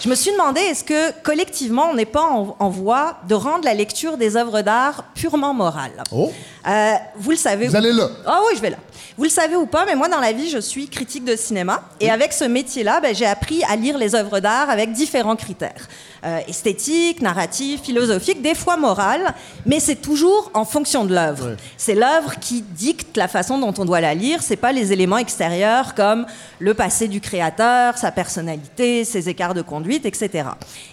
Je 0.01 0.09
me 0.09 0.15
suis 0.15 0.31
demandé, 0.31 0.61
est-ce 0.61 0.85
que 0.85 1.11
collectivement, 1.23 1.89
on 1.91 1.95
n'est 1.95 2.05
pas 2.07 2.23
en, 2.23 2.55
en 2.61 2.69
voie 2.69 3.17
de 3.29 3.35
rendre 3.35 3.65
la 3.65 3.75
lecture 3.75 4.17
des 4.17 4.37
œuvres 4.37 4.63
d'art 4.63 5.05
purement 5.15 5.55
morale? 5.55 6.05
Oh. 6.13 6.33
Euh, 6.67 6.95
Vous 7.17 7.31
le 7.31 7.37
savez. 7.37 7.69
Vous 7.69 7.77
allez 7.77 7.93
là. 7.93 8.09
Ah 8.27 8.41
oui, 8.49 8.55
je 8.57 8.63
vais 8.63 8.71
là. 8.71 8.79
Vous 9.17 9.25
le 9.25 9.31
savez 9.31 9.57
ou 9.57 9.67
pas, 9.67 9.85
mais 9.85 9.97
moi, 9.97 10.09
dans 10.09 10.21
la 10.21 10.33
vie, 10.33 10.49
je 10.49 10.59
suis 10.59 10.89
critique 10.89 11.25
de 11.25 11.35
cinéma. 11.35 11.83
Et 12.01 12.09
avec 12.09 12.33
ce 12.33 12.45
métier-là, 12.45 13.01
ben, 13.01 13.15
j'ai 13.15 13.27
appris 13.27 13.65
à 13.65 13.75
lire 13.75 13.99
les 13.99 14.15
œuvres 14.15 14.39
d'art 14.39 14.71
avec 14.71 14.93
différents 14.93 15.35
critères. 15.35 15.89
Euh, 16.25 16.41
esthétique, 16.49 17.23
narratif, 17.23 17.83
philosophique, 17.83 18.43
des 18.43 18.57
fois 18.57 18.77
moral, 18.77 19.35
mais 19.67 19.79
c'est 19.79 19.97
toujours 19.97 20.51
en 20.53 20.65
fonction 20.65 21.05
de 21.05 21.15
l'œuvre. 21.15 21.55
C'est 21.77 21.95
l'œuvre 21.95 22.41
qui 22.41 22.63
dicte 22.63 23.17
la 23.17 23.29
façon 23.29 23.59
dont 23.59 23.73
on 23.79 23.85
doit 23.85 24.01
la 24.01 24.15
lire, 24.15 24.43
c'est 24.43 24.57
pas 24.57 24.73
les 24.73 24.93
éléments 24.93 25.19
extérieurs 25.19 25.95
comme 25.95 26.27
le 26.59 26.75
passé 26.75 27.07
du 27.07 27.21
créateur, 27.21 27.97
sa 27.99 28.11
personnalité, 28.11 29.05
ses 29.05 29.29
écarts 29.29 29.55
de 29.55 29.63
conduite, 29.63 30.07
etc. 30.07 30.49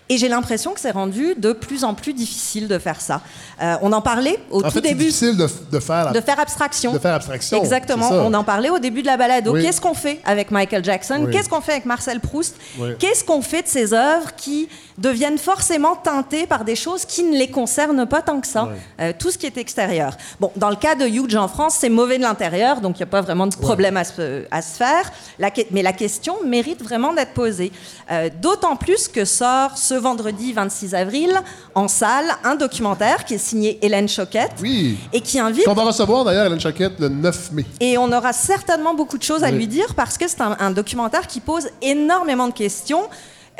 Et 0.09 0.17
j'ai 0.19 0.29
l'impression 0.29 0.73
que 0.73 0.79
c'est 0.79 0.91
rendu 0.91 1.33
de 1.37 1.53
plus 1.53 1.83
en 1.83 1.95
plus 1.95 2.13
difficile 2.13 2.67
de 2.67 2.77
faire 2.77 3.01
ça. 3.01 3.21
Euh, 3.63 3.77
on 3.81 3.91
en 3.93 4.01
parlait 4.01 4.37
au 4.51 4.59
En 4.59 4.61
tout 4.61 4.69
fait, 4.69 4.73
c'est 4.75 4.89
début 4.89 5.05
difficile 5.05 5.37
de, 5.37 5.47
de 5.71 5.79
faire 5.79 6.11
de 6.11 6.21
faire 6.21 6.39
abstraction. 6.39 6.93
de 6.93 6.99
faire 6.99 7.13
abstraction. 7.15 7.57
Exactement. 7.59 8.09
On 8.11 8.33
en 8.33 8.43
parlait 8.43 8.69
au 8.69 8.79
début 8.79 9.01
de 9.01 9.07
la 9.07 9.17
balado. 9.17 9.53
Oui. 9.53 9.63
Qu'est-ce 9.63 9.81
qu'on 9.81 9.93
fait 9.93 10.19
avec 10.25 10.51
Michael 10.51 10.83
Jackson? 10.83 11.23
Oui. 11.25 11.31
Qu'est-ce 11.31 11.49
qu'on 11.49 11.61
fait 11.61 11.73
avec 11.73 11.85
Marcel 11.85 12.19
Proust? 12.19 12.55
Oui. 12.79 12.89
Qu'est-ce 12.99 13.23
qu'on 13.23 13.41
fait 13.41 13.63
de 13.63 13.67
ces 13.67 13.93
œuvres 13.93 14.33
qui 14.35 14.67
deviennent 14.97 15.37
forcément 15.37 15.95
teintées 15.95 16.47
par 16.47 16.63
des 16.63 16.75
choses 16.75 17.05
qui 17.05 17.23
ne 17.23 17.37
les 17.37 17.49
concernent 17.49 18.05
pas 18.05 18.21
tant 18.21 18.39
que 18.39 18.47
ça? 18.47 18.69
Euh, 18.99 19.11
Tout 19.17 19.31
ce 19.31 19.37
qui 19.37 19.45
est 19.45 19.57
extérieur. 19.57 20.15
Bon, 20.39 20.51
dans 20.55 20.69
le 20.69 20.75
cas 20.75 20.95
de 20.95 21.05
Huge 21.05 21.35
en 21.35 21.47
France, 21.47 21.75
c'est 21.79 21.89
mauvais 21.89 22.17
de 22.17 22.23
l'intérieur, 22.23 22.81
donc 22.81 22.97
il 22.97 22.99
n'y 23.01 23.09
a 23.09 23.11
pas 23.11 23.21
vraiment 23.21 23.47
de 23.47 23.55
problème 23.55 23.97
à, 23.97 24.03
se, 24.03 24.45
à 24.51 24.61
se 24.61 24.75
faire. 24.77 25.11
La 25.39 25.49
mais 25.71 25.81
la 25.81 25.93
question 25.93 26.35
mérite 26.45 26.81
vraiment 26.83 27.13
d'être 27.13 27.33
posée. 27.33 27.71
Euh, 28.11 28.29
D'autant 28.41 28.75
plus 28.75 29.07
que 29.07 29.25
sort 29.25 29.77
ce 29.77 29.93
vendredi 29.93 30.53
26 30.53 30.93
avril 30.95 31.31
en 31.73 31.87
salle 31.87 32.25
un 32.43 32.55
documentaire 32.55 33.25
qui 33.25 33.35
est 33.35 33.37
signé 33.39 33.79
Hélène 33.85 34.07
Choquette 34.09 34.51
Oui. 34.61 34.97
et 35.13 35.21
qui 35.21 35.39
Qu'on 35.65 35.73
va 35.73 35.83
recevoir 35.83 36.23
d'ailleurs 36.25 36.45
Hélène 36.45 36.59
Chaquette 36.59 36.99
le 36.99 37.09
9 37.09 37.51
mai. 37.53 37.65
et 37.79 37.97
on 37.97 38.11
aura 38.11 38.33
certainement 38.33 38.93
beaucoup 38.93 39.17
de 39.17 39.23
choses 39.23 39.43
à 39.43 39.47
Oui. 39.47 39.53
lui 39.55 39.67
dire 39.67 39.93
parce 39.95 40.17
que 40.17 40.27
c'est 40.27 40.41
un, 40.41 40.55
un 40.59 40.71
documentaire 40.71 41.27
qui 41.27 41.39
pose 41.39 41.67
énormément 41.81 42.47
de 42.47 42.53
questions. 42.53 43.01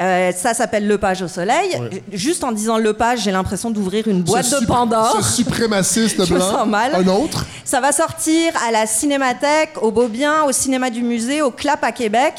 Euh, 0.02 0.34
ça 0.34 0.54
s'appelle 0.54 0.88
Le 0.88 0.98
Page 0.98 1.22
au 1.22 1.30
Soleil. 1.30 1.70
Oui. 1.80 2.02
Juste 2.12 2.44
en 2.44 2.52
disant 2.52 2.78
Le 2.78 2.92
Page, 2.92 3.20
j'ai 3.22 3.32
l'impression 3.32 3.72
d'ouvrir 3.72 4.08
une 4.10 4.24
boîte 4.24 4.44
Ce 4.44 4.60
de 4.60 4.66
Pandore. 4.66 5.16
Ce 5.22 5.36
suprémaciste 5.38 6.26
Je 6.26 6.38
sens 6.38 6.68
mal. 6.68 6.94
Un 6.96 7.08
autre. 7.08 7.46
Ça 7.64 7.80
va 7.80 7.94
sortir 7.94 8.52
à 8.68 8.72
la 8.72 8.88
Cinémathèque, 8.88 9.82
au 9.82 9.92
Beaubien, 9.92 10.44
au 10.44 10.52
Cinéma 10.52 10.90
du 10.90 11.02
Musée, 11.02 11.42
au 11.42 11.50
CLAP 11.52 11.82
à 11.84 11.94
Québec. 11.94 12.34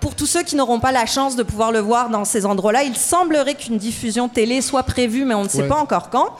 Pour 0.00 0.14
tous 0.16 0.26
ceux 0.26 0.42
qui 0.42 0.56
n'auront 0.56 0.80
pas 0.80 0.90
la 0.92 1.06
chance 1.06 1.36
de 1.36 1.42
pouvoir 1.44 1.70
le 1.72 1.78
voir 1.80 2.08
dans 2.08 2.24
ces 2.24 2.46
endroits-là, 2.46 2.82
il 2.84 2.96
semblerait 2.96 3.54
qu'une 3.54 3.78
diffusion 3.78 4.28
télé 4.28 4.60
soit 4.60 4.82
prévue, 4.84 5.24
mais 5.24 5.34
on 5.34 5.44
ne 5.44 5.48
sait 5.48 5.62
Ouais. 5.62 5.68
pas 5.68 5.76
encore 5.76 6.10
quand. 6.10 6.30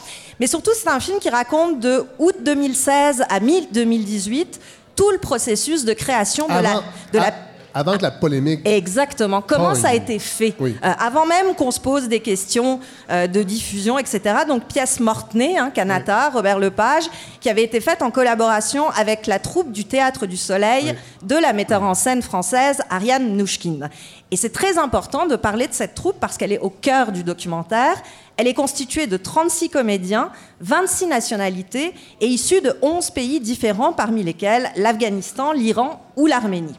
Mais 0.40 0.47
surtout, 0.47 0.71
c'est 0.75 0.88
un 0.88 1.00
film 1.00 1.18
qui 1.18 1.30
raconte 1.30 1.80
de 1.80 2.04
août 2.18 2.35
2016 2.40 3.25
à 3.28 3.40
mi-2018 3.40 4.47
tout 4.95 5.11
le 5.11 5.18
processus 5.18 5.85
de 5.85 5.92
création 5.92 6.47
de 6.49 7.18
la... 7.18 7.33
Avant, 7.75 7.92
la 7.92 7.99
que 7.99 8.02
la 8.02 8.11
polémique. 8.11 8.61
Exactement. 8.64 9.40
Comment 9.42 9.71
Oh, 9.73 9.75
ça 9.76 9.88
a 9.88 9.90
oui. 9.92 9.99
été 9.99 10.18
fait? 10.18 10.54
Oui. 10.59 10.76
Euh, 10.83 10.92
Avant 10.99 11.26
même 11.26 11.54
qu'on 11.54 11.71
se 11.71 11.78
pose 11.78 12.09
des 12.09 12.18
questions 12.21 12.80
euh, 13.11 13.26
de 13.26 13.42
diffusion, 13.42 13.99
etc. 13.99 14.21
Donc, 14.49 14.64
pièce 14.64 14.99
mortenay, 14.99 15.59
hein, 15.59 15.71
Canata, 15.73 16.30
Robert 16.30 16.59
Lepage, 16.59 17.04
qui 17.40 17.49
avait 17.49 17.62
été 17.62 17.80
faite 17.80 18.02
en 18.02 18.11
collaboration 18.11 18.88
avec 18.90 19.26
la 19.26 19.38
troupe 19.38 19.71
du 19.71 19.85
Théâtre 19.85 20.26
du 20.26 20.37
Soleil 20.37 20.95
de 21.23 21.37
la 21.37 21.52
metteur 21.52 21.83
en 21.83 21.95
scène 21.95 22.23
française 22.23 22.80
Ariane 22.90 23.37
Nouchkine. 23.37 23.90
Et 24.30 24.37
c'est 24.37 24.52
très 24.52 24.76
important 24.78 25.26
de 25.26 25.37
parler 25.37 25.68
de 25.68 25.75
cette 25.75 25.95
troupe 25.95 26.18
parce 26.18 26.37
qu'elle 26.37 26.52
est 26.52 26.59
au 26.59 26.71
cœur 26.71 27.12
du 27.12 27.23
documentaire. 27.23 27.95
Elle 28.38 28.47
est 28.47 28.54
constituée 28.54 29.09
de 29.09 29.16
36 29.16 29.68
comédiens, 29.68 30.30
26 30.61 31.07
nationalités 31.07 31.92
et 32.21 32.28
issus 32.28 32.61
de 32.61 32.73
11 32.83 33.11
pays 33.11 33.40
différents, 33.40 33.92
parmi 33.92 34.23
lesquels 34.23 34.71
l'Afghanistan, 34.76 35.50
l'Iran 35.50 36.00
ou 36.14 36.26
l'Arménie. 36.26 36.78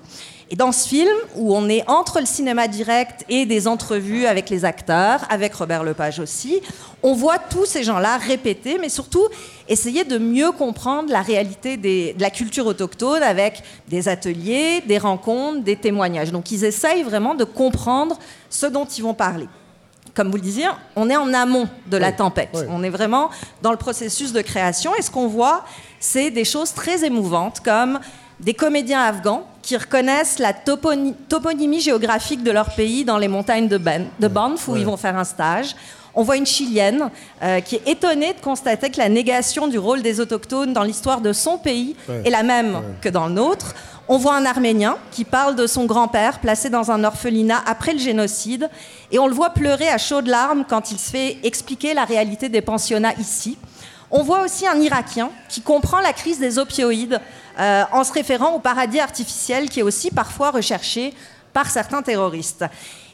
Et 0.52 0.56
dans 0.56 0.72
ce 0.72 0.88
film, 0.88 1.14
où 1.36 1.54
on 1.54 1.68
est 1.68 1.84
entre 1.90 2.22
le 2.22 2.26
cinéma 2.26 2.70
direct 2.70 3.26
et 3.28 3.46
des 3.46 3.68
entrevues 3.68 4.26
avec 4.26 4.50
les 4.50 4.64
acteurs, 4.64 5.20
avec 5.30 5.54
Robert 5.54 5.84
Lepage 5.84 6.20
aussi, 6.20 6.62
on 7.04 7.14
voit 7.14 7.38
tous 7.38 7.66
ces 7.66 7.84
gens-là 7.84 8.18
répéter, 8.18 8.78
mais 8.80 8.88
surtout 8.88 9.28
essayer 9.68 10.06
de 10.06 10.18
mieux 10.18 10.54
comprendre 10.54 11.12
la 11.12 11.22
réalité 11.22 11.76
de 11.76 12.20
la 12.22 12.30
culture 12.30 12.68
autochtone 12.68 13.22
avec 13.22 13.62
des 13.90 14.08
ateliers, 14.08 14.82
des 14.88 14.98
rencontres, 14.98 15.62
des 15.62 15.76
témoignages. 15.76 16.32
Donc 16.32 16.52
ils 16.52 16.64
essayent 16.64 17.04
vraiment 17.04 17.36
de 17.36 17.44
comprendre 17.44 18.18
ce 18.50 18.66
dont 18.66 18.86
ils 18.86 19.04
vont 19.04 19.14
parler. 19.14 19.48
Comme 20.16 20.30
vous 20.30 20.36
le 20.38 20.42
disiez, 20.42 20.68
on 20.96 21.10
est 21.10 21.16
en 21.16 21.34
amont 21.34 21.68
de 21.88 21.98
la 21.98 22.10
Oui, 22.10 22.16
tempête. 22.16 22.50
oui. 22.54 22.62
On 22.70 22.84
est 22.84 22.90
vraiment 22.90 23.30
dans 23.62 23.72
le 23.72 23.78
processus 23.78 24.34
de 24.34 24.42
création. 24.42 24.92
Et 24.98 25.02
ce 25.02 25.12
qu'on 25.12 25.28
voit, 25.28 25.64
c'est 26.00 26.32
des 26.32 26.46
choses 26.46 26.74
très 26.74 27.06
émouvantes, 27.06 27.60
comme 27.62 28.00
des 28.40 28.54
comédiens 28.54 29.02
afghans 29.02 29.46
qui 29.62 29.76
reconnaissent 29.78 30.40
la 30.40 30.54
toponymie 30.54 31.80
géographique 31.80 32.44
de 32.44 32.52
leur 32.52 32.74
pays 32.74 33.06
dans 33.06 33.18
les 33.18 33.28
montagnes 33.28 33.68
de, 33.68 33.78
ben, 33.78 34.08
de 34.20 34.28
Banff, 34.28 34.68
où 34.68 34.76
ils 34.76 34.86
vont 34.86 34.98
faire 34.98 35.18
un 35.18 35.24
stage. 35.24 35.76
On 36.16 36.24
voit 36.24 36.38
une 36.38 36.46
Chilienne 36.46 37.10
euh, 37.44 37.60
qui 37.62 37.76
est 37.76 37.88
étonnée 37.88 38.34
de 38.34 38.40
constater 38.42 38.90
que 38.90 38.98
la 38.98 39.10
négation 39.10 39.68
du 39.68 39.78
rôle 39.78 40.02
des 40.02 40.20
autochtones 40.20 40.74
dans 40.74 40.84
l'histoire 40.84 41.22
de 41.22 41.34
son 41.34 41.58
pays 41.60 41.96
est 42.26 42.32
la 42.32 42.42
même 42.44 42.82
que 43.02 43.10
dans 43.10 43.28
le 43.28 43.34
nôtre. 43.34 43.76
On 44.12 44.18
voit 44.18 44.36
un 44.36 44.46
Arménien 44.48 44.98
qui 45.12 45.24
parle 45.24 45.56
de 45.56 45.68
son 45.68 45.86
grand-père 45.86 46.40
placé 46.40 46.72
dans 46.72 46.90
un 46.90 47.04
orphelinat 47.04 47.62
après 47.68 47.94
le 47.94 48.00
génocide. 48.00 48.68
Et 49.12 49.20
on 49.20 49.28
le 49.28 49.36
voit 49.36 49.52
pleurer 49.52 49.88
à 49.88 50.00
chaudes 50.00 50.26
larmes 50.26 50.66
quand 50.68 50.90
il 50.90 50.98
se 50.98 51.12
fait 51.12 51.38
expliquer 51.44 51.94
la 51.94 52.06
réalité 52.06 52.50
des 52.50 52.62
pensionnats 52.62 53.14
ici. 53.20 53.56
On 54.10 54.24
voit 54.24 54.42
aussi 54.42 54.66
un 54.66 54.82
Irakien 54.82 55.30
qui 55.48 55.62
comprend 55.62 56.00
la 56.00 56.12
crise 56.12 56.40
des 56.40 56.58
opioïdes 56.58 57.22
euh, 57.60 57.84
en 57.92 58.04
se 58.04 58.12
référant 58.12 58.56
au 58.56 58.60
paradis 58.60 59.00
artificiel 59.00 59.70
qui 59.70 59.82
est 59.82 59.84
aussi 59.84 60.10
parfois 60.10 60.50
recherché 60.50 61.14
par 61.54 61.70
certains 61.70 62.02
terroristes. 62.02 62.66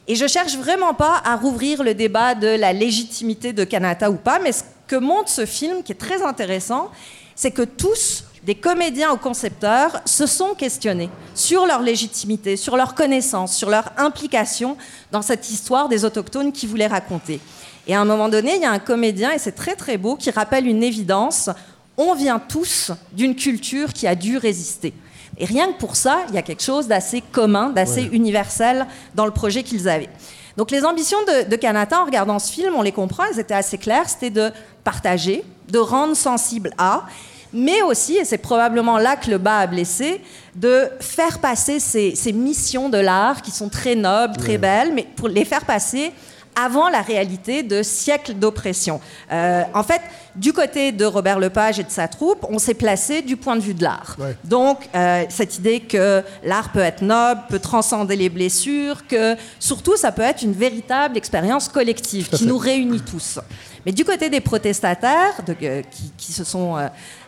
Et 0.08 0.14
je 0.14 0.26
cherche 0.26 0.56
vraiment 0.56 0.94
pas 0.94 1.20
à 1.26 1.36
rouvrir 1.36 1.82
le 1.82 1.92
débat 1.92 2.34
de 2.34 2.48
la 2.48 2.72
légitimité 2.72 3.52
de 3.52 3.64
Kanata 3.64 4.10
ou 4.10 4.16
pas, 4.16 4.38
mais 4.38 4.52
ce 4.52 4.62
que 4.86 4.96
montre 4.96 5.28
ce 5.28 5.44
film, 5.44 5.82
qui 5.82 5.92
est 5.92 5.96
très 5.96 6.22
intéressant, 6.22 6.90
c'est 7.34 7.50
que 7.50 7.62
tous, 7.62 8.24
des 8.46 8.54
comédiens 8.54 9.10
aux 9.10 9.16
concepteurs, 9.16 10.00
se 10.04 10.24
sont 10.24 10.54
questionnés 10.54 11.10
sur 11.34 11.66
leur 11.66 11.82
légitimité, 11.82 12.56
sur 12.56 12.76
leur 12.76 12.94
connaissance, 12.94 13.56
sur 13.56 13.68
leur 13.68 13.90
implication 13.96 14.76
dans 15.10 15.20
cette 15.20 15.50
histoire 15.50 15.88
des 15.88 16.04
autochtones 16.04 16.52
qu'ils 16.52 16.68
voulaient 16.68 16.86
raconter. 16.86 17.40
Et 17.88 17.94
à 17.96 18.00
un 18.00 18.04
moment 18.04 18.28
donné, 18.28 18.54
il 18.54 18.62
y 18.62 18.64
a 18.64 18.70
un 18.70 18.78
comédien, 18.78 19.32
et 19.32 19.38
c'est 19.38 19.56
très 19.56 19.74
très 19.74 19.96
beau, 19.96 20.14
qui 20.14 20.30
rappelle 20.30 20.68
une 20.68 20.84
évidence. 20.84 21.50
On 21.96 22.14
vient 22.14 22.38
tous 22.38 22.92
d'une 23.12 23.34
culture 23.34 23.92
qui 23.92 24.06
a 24.06 24.14
dû 24.14 24.38
résister. 24.38 24.94
Et 25.38 25.44
rien 25.44 25.72
que 25.72 25.78
pour 25.78 25.96
ça, 25.96 26.20
il 26.28 26.36
y 26.36 26.38
a 26.38 26.42
quelque 26.42 26.62
chose 26.62 26.86
d'assez 26.86 27.22
commun, 27.32 27.70
d'assez 27.70 28.04
universel 28.12 28.86
dans 29.16 29.26
le 29.26 29.32
projet 29.32 29.64
qu'ils 29.64 29.88
avaient. 29.88 30.08
Donc 30.56 30.70
les 30.70 30.84
ambitions 30.84 31.18
de, 31.26 31.50
de 31.50 31.56
Kanata, 31.56 32.00
en 32.00 32.04
regardant 32.04 32.38
ce 32.38 32.52
film, 32.52 32.76
on 32.76 32.82
les 32.82 32.92
comprend, 32.92 33.24
elles 33.24 33.40
étaient 33.40 33.54
assez 33.54 33.76
claires, 33.76 34.08
c'était 34.08 34.30
de 34.30 34.52
partager, 34.84 35.42
de 35.68 35.78
rendre 35.78 36.14
sensible 36.14 36.70
à, 36.78 37.06
mais 37.52 37.82
aussi, 37.82 38.16
et 38.16 38.24
c'est 38.24 38.38
probablement 38.38 38.98
là 38.98 39.16
que 39.16 39.30
le 39.30 39.38
bas 39.38 39.58
a 39.58 39.66
blessé, 39.66 40.20
de 40.54 40.88
faire 41.00 41.38
passer 41.38 41.80
ces, 41.80 42.14
ces 42.14 42.32
missions 42.32 42.88
de 42.88 42.98
l'art 42.98 43.42
qui 43.42 43.50
sont 43.50 43.68
très 43.68 43.94
nobles, 43.94 44.36
très 44.36 44.58
belles, 44.58 44.92
mais 44.94 45.06
pour 45.16 45.28
les 45.28 45.44
faire 45.44 45.64
passer 45.64 46.12
avant 46.58 46.88
la 46.88 47.02
réalité 47.02 47.62
de 47.62 47.82
siècles 47.82 48.32
d'oppression. 48.32 48.98
Euh, 49.30 49.62
en 49.74 49.82
fait, 49.82 50.00
du 50.34 50.54
côté 50.54 50.90
de 50.90 51.04
Robert 51.04 51.38
Lepage 51.38 51.78
et 51.78 51.84
de 51.84 51.90
sa 51.90 52.08
troupe, 52.08 52.46
on 52.48 52.58
s'est 52.58 52.72
placé 52.72 53.20
du 53.20 53.36
point 53.36 53.56
de 53.56 53.60
vue 53.60 53.74
de 53.74 53.82
l'art. 53.82 54.16
Ouais. 54.18 54.34
Donc, 54.42 54.78
euh, 54.94 55.24
cette 55.28 55.58
idée 55.58 55.80
que 55.80 56.22
l'art 56.42 56.72
peut 56.72 56.80
être 56.80 57.02
noble, 57.02 57.42
peut 57.50 57.58
transcender 57.58 58.16
les 58.16 58.30
blessures, 58.30 59.06
que 59.06 59.36
surtout, 59.60 59.98
ça 59.98 60.12
peut 60.12 60.22
être 60.22 60.40
une 60.40 60.54
véritable 60.54 61.18
expérience 61.18 61.68
collective 61.68 62.30
qui 62.30 62.46
nous 62.46 62.56
réunit 62.56 63.02
tous. 63.02 63.38
Mais 63.84 63.92
du 63.92 64.06
côté 64.06 64.30
des 64.30 64.40
protestataires, 64.40 65.34
de- 65.46 65.54
euh, 65.62 65.82
qui, 65.90 66.10
qui 66.16 66.32
se 66.32 66.42
sont 66.42 66.76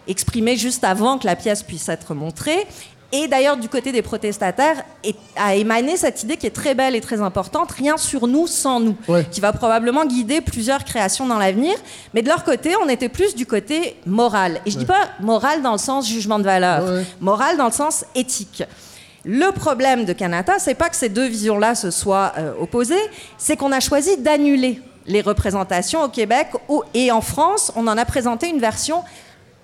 exprimés 0.08 0.56
juste 0.56 0.82
avant 0.84 1.18
que 1.18 1.26
la 1.26 1.36
pièce 1.36 1.62
puisse 1.62 1.88
être 1.88 2.14
montrée, 2.14 2.66
et 3.10 3.26
d'ailleurs, 3.26 3.56
du 3.56 3.70
côté 3.70 3.90
des 3.90 4.02
protestataires, 4.02 4.84
est- 5.02 5.16
a 5.36 5.54
émané 5.54 5.96
cette 5.96 6.22
idée 6.24 6.36
qui 6.36 6.46
est 6.46 6.50
très 6.54 6.74
belle 6.74 6.94
et 6.94 7.00
très 7.00 7.22
importante, 7.22 7.70
rien 7.72 7.96
sur 7.96 8.26
nous 8.26 8.46
sans 8.46 8.80
nous, 8.80 8.96
Ouais. 9.08 9.24
qui 9.30 9.40
va 9.40 9.54
probablement 9.54 10.04
guider 10.04 10.42
plusieurs 10.42 10.84
créations 10.84 11.26
dans 11.26 11.38
l'avenir. 11.38 11.74
Mais 12.12 12.20
de 12.20 12.28
leur 12.28 12.44
côté, 12.44 12.74
on 12.84 12.88
était 12.90 13.08
plus 13.08 13.34
du 13.34 13.46
côté 13.46 13.96
moral. 14.04 14.60
Et 14.66 14.70
je 14.70 14.76
dis 14.76 14.84
pas 14.84 15.08
moral 15.20 15.62
dans 15.62 15.72
le 15.72 15.78
sens 15.78 16.06
jugement 16.06 16.38
de 16.38 16.44
valeur, 16.44 16.84
Ouais, 16.84 17.06
moral 17.20 17.56
dans 17.56 17.64
le 17.66 17.72
sens 17.72 18.04
éthique. 18.14 18.62
Le 19.24 19.52
problème 19.52 20.04
de 20.04 20.12
Kanata, 20.12 20.58
c'est 20.58 20.74
pas 20.74 20.90
que 20.90 20.96
ces 20.96 21.08
deux 21.08 21.26
visions-là 21.28 21.74
se 21.74 21.90
soient 21.90 22.34
euh, 22.36 22.52
opposées, 22.60 22.94
c'est 23.38 23.56
qu'on 23.56 23.72
a 23.72 23.80
choisi 23.80 24.18
d'annuler 24.18 24.82
les 25.06 25.22
représentations 25.22 26.02
au 26.02 26.08
Québec 26.08 26.48
et 26.92 27.10
en 27.10 27.22
France, 27.22 27.72
on 27.74 27.86
en 27.86 27.96
a 27.96 28.04
présenté 28.04 28.48
une 28.50 28.60
version 28.60 29.02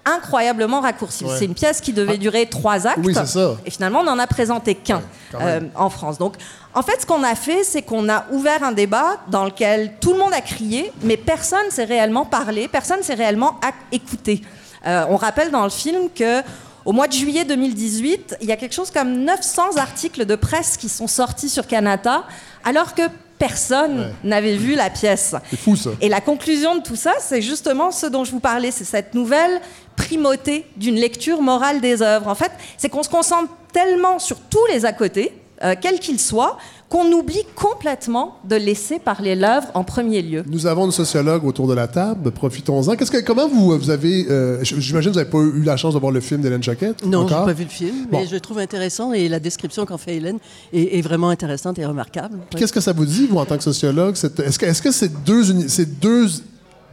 incroyablement 0.05 0.81
raccourcie. 0.81 1.25
Ouais. 1.25 1.35
C'est 1.39 1.45
une 1.47 1.55
pièce 1.55 1.81
qui 1.81 1.93
devait 1.93 2.15
Ah. 2.15 2.19
durer 2.19 2.47
trois 2.47 2.87
actes. 2.87 2.99
Oui, 3.03 3.15
c'est 3.15 3.27
ça. 3.27 3.57
Et 3.65 3.71
finalement, 3.71 4.01
on 4.01 4.05
n'en 4.05 4.19
a 4.19 4.27
présenté 4.27 4.75
qu'un 4.75 5.03
euh, 5.41 5.61
en 5.75 5.91
France. 5.91 6.19
Donc, 6.19 6.35
en 6.75 6.83
fait, 6.83 7.01
ce 7.01 7.07
qu'on 7.07 7.23
a 7.23 7.35
fait, 7.35 7.65
c'est 7.65 7.83
qu'on 7.83 8.09
a 8.09 8.27
ouvert 8.33 8.63
un 8.63 8.73
débat 8.73 9.19
dans 9.29 9.45
lequel 9.45 9.95
tout 10.01 10.13
le 10.13 10.19
monde 10.19 10.33
a 10.33 10.41
crié, 10.41 10.93
mais 11.03 11.17
personne 11.17 11.71
s'est 11.71 11.85
réellement 11.85 12.25
parlé, 12.25 12.69
personne 12.69 13.03
s'est 13.03 13.15
réellement 13.15 13.59
écouté. 13.93 14.43
Euh, 14.87 15.05
on 15.09 15.17
rappelle 15.17 15.51
dans 15.51 15.65
le 15.65 15.71
film 15.71 16.09
que 16.15 16.43
au 16.85 16.93
mois 16.93 17.09
de 17.09 17.15
juillet 17.15 17.45
2018, 17.45 18.37
il 18.43 18.49
y 18.49 18.53
a 18.53 18.57
quelque 18.57 18.75
chose 18.75 18.91
comme 18.91 19.25
900 19.25 19.77
articles 19.79 20.27
de 20.27 20.37
presse 20.37 20.77
qui 20.77 20.91
sont 20.91 21.07
sortis 21.07 21.49
sur 21.49 21.67
Kanata, 21.67 22.25
alors 22.65 22.95
que 22.95 23.03
personne 23.39 23.99
Ouais. 24.01 24.13
n'avait 24.25 24.57
vu 24.57 24.75
la 24.75 24.91
pièce. 24.91 25.35
C'est 25.51 25.57
fou, 25.59 25.77
ça. 25.77 25.91
Et 26.01 26.09
la 26.09 26.21
conclusion 26.21 26.77
de 26.77 26.83
tout 26.83 26.97
ça, 26.97 27.15
c'est 27.21 27.43
justement 27.43 27.91
ce 27.91 28.07
dont 28.07 28.25
je 28.25 28.31
vous 28.31 28.41
parlais, 28.41 28.71
c'est 28.71 28.85
cette 28.85 29.15
nouvelle 29.15 29.61
primauté 29.97 30.67
d'une 30.77 30.97
lecture 30.97 31.41
morale 31.43 31.81
des 31.81 32.03
œuvres. 32.03 32.29
En 32.29 32.35
fait, 32.35 32.51
c'est 32.77 32.89
qu'on 32.89 33.03
se 33.03 33.09
concentre 33.09 33.51
tellement 33.73 34.19
sur 34.19 34.39
tous 34.41 34.65
les 34.73 34.85
à 34.85 34.93
côté, 34.93 35.33
euh, 35.63 35.75
quels 35.81 36.01
qu'ils 36.01 36.21
soient, 36.21 36.59
qu'on 36.95 37.11
oublie 37.11 37.43
complètement 37.57 38.37
de 38.49 38.55
laisser 38.55 39.01
parler 39.01 39.35
l'œuvre 39.35 39.67
en 39.75 39.83
premier 39.83 40.23
lieu. 40.23 40.45
Nous 40.47 40.69
avons 40.69 40.85
une 40.87 40.93
sociologue 40.93 41.45
autour 41.45 41.67
de 41.67 41.75
la 41.75 41.89
table. 41.89 42.31
Profitons-en. 42.31 42.95
Qu'est-ce 42.95 43.11
que, 43.11 43.19
comment 43.21 43.49
vous, 43.49 43.77
vous 43.77 43.91
avez. 43.91 44.27
euh, 44.31 44.63
j'imagine 44.63 45.11
que 45.11 45.15
vous 45.17 45.19
n'avez 45.19 45.29
pas 45.31 45.39
eu 45.59 45.63
la 45.65 45.77
chance 45.77 45.95
de 45.95 45.99
voir 45.99 46.13
le 46.13 46.21
film 46.21 46.41
d'Hélène 46.41 46.63
Choquette? 46.63 47.05
Non, 47.05 47.27
j'ai 47.27 47.35
encore? 47.35 47.47
pas 47.47 47.53
vu 47.53 47.65
le 47.65 47.69
film, 47.71 48.07
Bon. 48.13 48.21
mais 48.21 48.27
je 48.29 48.33
le 48.35 48.39
trouve 48.39 48.61
intéressant 48.61 49.13
et 49.13 49.29
la 49.29 49.41
description 49.41 49.85
qu'en 49.87 49.99
fait 49.99 50.15
Hélène 50.15 50.39
est, 50.73 50.97
est 50.99 51.03
vraiment 51.03 51.31
intéressante 51.31 51.81
et 51.81 51.85
remarquable. 51.85 52.39
Qu'est-ce 52.57 52.73
que 52.73 52.81
ça 52.81 52.93
vous 52.93 53.07
dit, 53.07 53.27
vous, 53.27 53.39
en 53.39 53.45
tant 53.45 53.57
que 53.57 53.65
sociologue? 53.65 54.15
cette- 54.15 54.39
Est-ce 54.39 54.61
que, 54.61 54.67
est-ce 54.67 54.81
que 54.81 54.93
c'est 54.93 55.25
deux, 55.25 55.43
c'est 55.67 55.99
deux, 55.99 56.29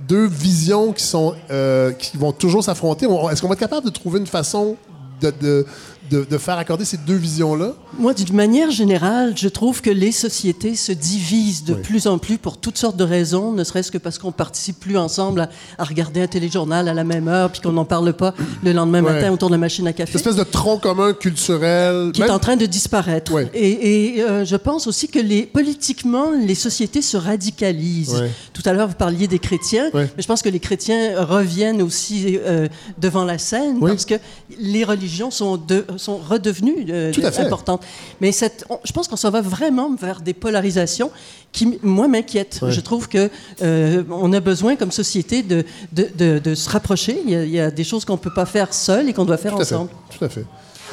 deux 0.09 0.25
visions 0.25 0.93
qui, 0.93 1.03
sont, 1.03 1.35
euh, 1.51 1.91
qui 1.91 2.17
vont 2.17 2.31
toujours 2.31 2.63
s'affronter? 2.63 3.05
On- 3.05 3.29
Est-ce 3.29 3.39
qu'on 3.39 3.47
va 3.49 3.53
être 3.53 3.59
capable 3.59 3.85
de 3.85 3.91
trouver 3.91 4.19
une 4.19 4.25
façon 4.25 4.77
de, 5.21 5.31
de, 5.39 5.65
de, 6.11 6.25
de 6.29 6.37
faire 6.37 6.57
accorder 6.57 6.85
ces 6.85 6.97
deux 6.97 7.15
visions-là? 7.15 7.73
Moi, 7.97 8.13
d'une 8.13 8.35
manière 8.35 8.69
générale, 8.69 9.33
je 9.35 9.47
trouve 9.47 9.81
que 9.81 9.89
les 9.89 10.11
sociétés 10.11 10.75
se 10.75 10.91
divisent 10.91 11.63
de 11.63 11.73
Oui. 11.73 11.81
plus 11.81 12.07
en 12.07 12.17
plus 12.17 12.37
pour 12.37 12.57
toutes 12.57 12.77
sortes 12.77 12.97
de 12.97 13.03
raisons, 13.03 13.51
ne 13.53 13.63
serait-ce 13.63 13.91
que 13.91 13.97
parce 13.97 14.17
qu'on 14.19 14.31
participe 14.31 14.79
plus 14.79 14.97
ensemble 14.97 15.41
à, 15.41 15.49
à 15.77 15.83
regarder 15.85 16.21
un 16.21 16.27
téléjournal 16.27 16.87
à 16.87 16.93
la 16.93 17.03
même 17.03 17.27
heure, 17.27 17.51
puis 17.51 17.61
qu'on 17.61 17.71
n'en 17.71 17.85
parle 17.85 18.13
pas 18.13 18.33
le 18.63 18.73
lendemain 18.73 19.01
matin 19.01 19.31
autour 19.31 19.49
de 19.49 19.53
la 19.55 19.57
machine 19.59 19.87
à 19.87 19.93
café. 19.93 20.11
Cette 20.11 20.21
espèce 20.27 20.35
de 20.35 20.43
tronc 20.49 20.77
commun 20.79 21.13
culturel. 21.13 22.11
qui 22.13 22.21
est 22.21 22.29
en 22.29 22.39
train 22.39 22.57
de 22.57 22.65
disparaître. 22.65 23.31
Et, 23.53 24.15
et, 24.17 24.23
euh, 24.23 24.45
je 24.45 24.55
pense 24.57 24.87
aussi 24.87 25.07
que 25.07 25.19
les, 25.19 25.43
politiquement, 25.43 26.31
les 26.31 26.55
sociétés 26.55 27.01
se 27.01 27.17
radicalisent. 27.17 28.23
Tout 28.53 28.61
à 28.65 28.73
l'heure, 28.73 28.87
vous 28.87 28.95
parliez 28.95 29.27
des 29.27 29.39
chrétiens, 29.39 29.89
mais 29.93 30.07
je 30.17 30.27
pense 30.27 30.41
que 30.41 30.49
les 30.49 30.59
chrétiens 30.59 31.23
reviennent 31.23 31.81
aussi 31.81 32.37
euh, 32.45 32.67
devant 32.99 33.23
la 33.23 33.37
scène 33.37 33.79
parce 33.79 34.05
que 34.05 34.15
les 34.59 34.83
religions 34.83 35.31
sont, 35.31 35.57
de- 35.57 35.85
sont 36.01 36.17
redevenues 36.17 36.85
euh, 36.89 37.11
importantes. 37.39 37.83
Mais 38.19 38.31
cette, 38.31 38.65
on- 38.69 38.79
je 38.83 38.91
pense 38.91 39.07
qu'on 39.07 39.15
s'en 39.15 39.29
va 39.29 39.41
vraiment 39.41 39.93
vers 39.95 40.21
des 40.21 40.33
polarisations 40.33 41.11
qui, 41.51 41.79
moi, 41.83 42.07
m'inquiètent. 42.07 42.59
Ouais. 42.61 42.71
Je 42.71 42.81
trouve 42.81 43.07
que 43.07 43.29
euh, 43.61 44.03
on 44.09 44.33
a 44.33 44.39
besoin, 44.39 44.75
comme 44.75 44.91
société, 44.91 45.43
de, 45.43 45.63
de, 45.91 46.09
de- 46.15 46.39
de 46.39 46.55
se 46.55 46.69
rapprocher. 46.69 47.21
Il 47.25 47.31
y, 47.31 47.35
a, 47.35 47.43
il 47.43 47.51
y 47.51 47.59
a 47.59 47.71
des 47.71 47.83
choses 47.83 48.05
qu'on 48.05 48.13
ne 48.13 48.17
peut 48.17 48.33
pas 48.33 48.45
faire 48.45 48.73
seul 48.73 49.07
et 49.09 49.13
qu'on 49.13 49.25
doit 49.25 49.37
faire 49.37 49.55
Tout 49.55 49.61
à 49.61 49.65
fait. 49.65 49.75
ensemble. 49.75 49.91
Tout 50.17 50.25
à 50.25 50.29
fait. 50.29 50.45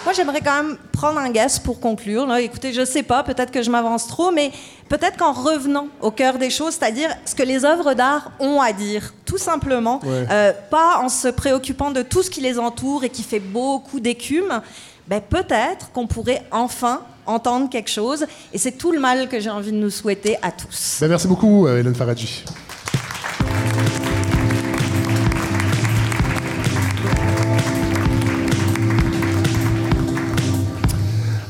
Moi, 0.04 0.12
j'aimerais 0.14 0.40
quand 0.40 0.62
même 0.62 0.76
prendre 0.92 1.18
un 1.18 1.28
guess 1.30 1.58
pour 1.58 1.80
conclure. 1.80 2.24
Là. 2.26 2.40
Écoutez, 2.40 2.72
je 2.72 2.84
sais 2.84 3.02
pas, 3.02 3.24
peut-être 3.24 3.50
que 3.50 3.62
je 3.62 3.70
m'avance 3.70 4.06
trop, 4.06 4.30
mais 4.30 4.52
peut-être 4.88 5.16
qu'en 5.18 5.32
revenant 5.32 5.88
au 6.00 6.12
cœur 6.12 6.38
des 6.38 6.50
choses, 6.50 6.74
c'est-à-dire 6.74 7.10
ce 7.24 7.34
que 7.34 7.42
les 7.42 7.64
œuvres 7.64 7.94
d'art 7.94 8.30
ont 8.38 8.60
à 8.60 8.72
dire, 8.72 9.12
tout 9.26 9.38
simplement, 9.38 10.00
Ouais. 10.04 10.24
euh, 10.30 10.52
pas 10.70 11.00
en 11.02 11.08
se 11.08 11.28
préoccupant 11.28 11.90
de 11.90 12.02
tout 12.02 12.22
ce 12.22 12.30
qui 12.30 12.40
les 12.40 12.58
entoure 12.60 13.02
et 13.04 13.10
qui 13.10 13.24
fait 13.24 13.40
beaucoup 13.40 13.98
d'écume, 13.98 14.60
ben, 15.08 15.20
peut-être 15.20 15.90
qu'on 15.92 16.06
pourrait 16.06 16.42
enfin 16.50 17.02
entendre 17.26 17.68
quelque 17.70 17.90
chose. 17.90 18.26
Et 18.52 18.58
c'est 18.58 18.72
tout 18.72 18.92
le 18.92 19.00
mal 19.00 19.28
que 19.28 19.40
j'ai 19.40 19.50
envie 19.50 19.72
de 19.72 19.76
nous 19.76 19.90
souhaiter 19.90 20.36
à 20.42 20.50
tous. 20.50 20.98
Ben, 21.00 21.08
merci 21.08 21.28
beaucoup, 21.28 21.66
euh, 21.66 21.80
Hélène 21.80 21.94
Faradji. 21.94 22.44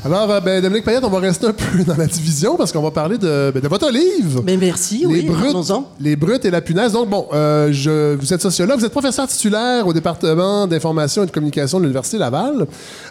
Alors, 0.05 0.31
euh, 0.31 0.39
ben, 0.39 0.61
Dominique 0.61 0.85
Payette, 0.85 1.03
on 1.03 1.09
va 1.09 1.19
rester 1.19 1.47
un 1.47 1.51
peu 1.51 1.83
dans 1.87 1.97
la 1.97 2.05
division 2.05 2.55
parce 2.55 2.71
qu'on 2.71 2.81
va 2.81 2.91
parler 2.91 3.17
de, 3.17 3.51
ben, 3.53 3.61
de 3.61 3.67
votre 3.67 3.91
livre. 3.91 4.41
Mais 4.45 4.55
merci, 4.55 4.99
les, 4.99 5.05
oui, 5.05 5.21
brutes, 5.23 5.73
les 5.99 6.15
brutes 6.15 6.45
et 6.45 6.51
la 6.51 6.61
punaise. 6.61 6.93
Donc, 6.93 7.09
bon, 7.09 7.27
euh, 7.33 7.67
je, 7.73 8.15
vous 8.15 8.33
êtes 8.33 8.41
sociologue, 8.41 8.79
vous 8.79 8.85
êtes 8.85 8.93
professeur 8.93 9.27
titulaire 9.27 9.85
au 9.85 9.91
département 9.91 10.67
d'information 10.67 11.23
et 11.23 11.25
de 11.25 11.31
communication 11.31 11.79
de 11.79 11.83
l'Université 11.83 12.17
Laval. 12.17 12.65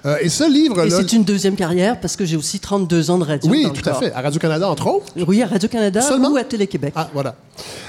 Euh, 0.07 0.17
et 0.23 0.31
ce 0.31 0.45
Et 0.45 0.49
livre-là. 0.49 0.97
c'est 0.97 1.13
une 1.13 1.25
deuxième 1.25 1.57
carrière 1.57 2.01
parce 2.01 2.17
que 2.17 2.25
j'ai 2.25 2.37
aussi 2.37 2.59
32 2.59 3.11
ans 3.11 3.19
de 3.19 3.25
radio. 3.25 3.51
Oui, 3.51 3.65
dans 3.65 3.69
le 3.69 3.75
tout 3.75 3.87
à 3.87 3.93
corps. 3.93 4.01
fait. 4.01 4.13
À 4.15 4.23
Radio-Canada, 4.23 4.71
entre 4.71 4.87
autres. 4.87 5.07
Oui, 5.27 5.43
à 5.43 5.47
Radio-Canada 5.47 6.01
ou 6.19 6.37
à 6.39 6.45
Télé-Québec. 6.45 6.95
Ah, 6.97 7.09
voilà. 7.13 7.35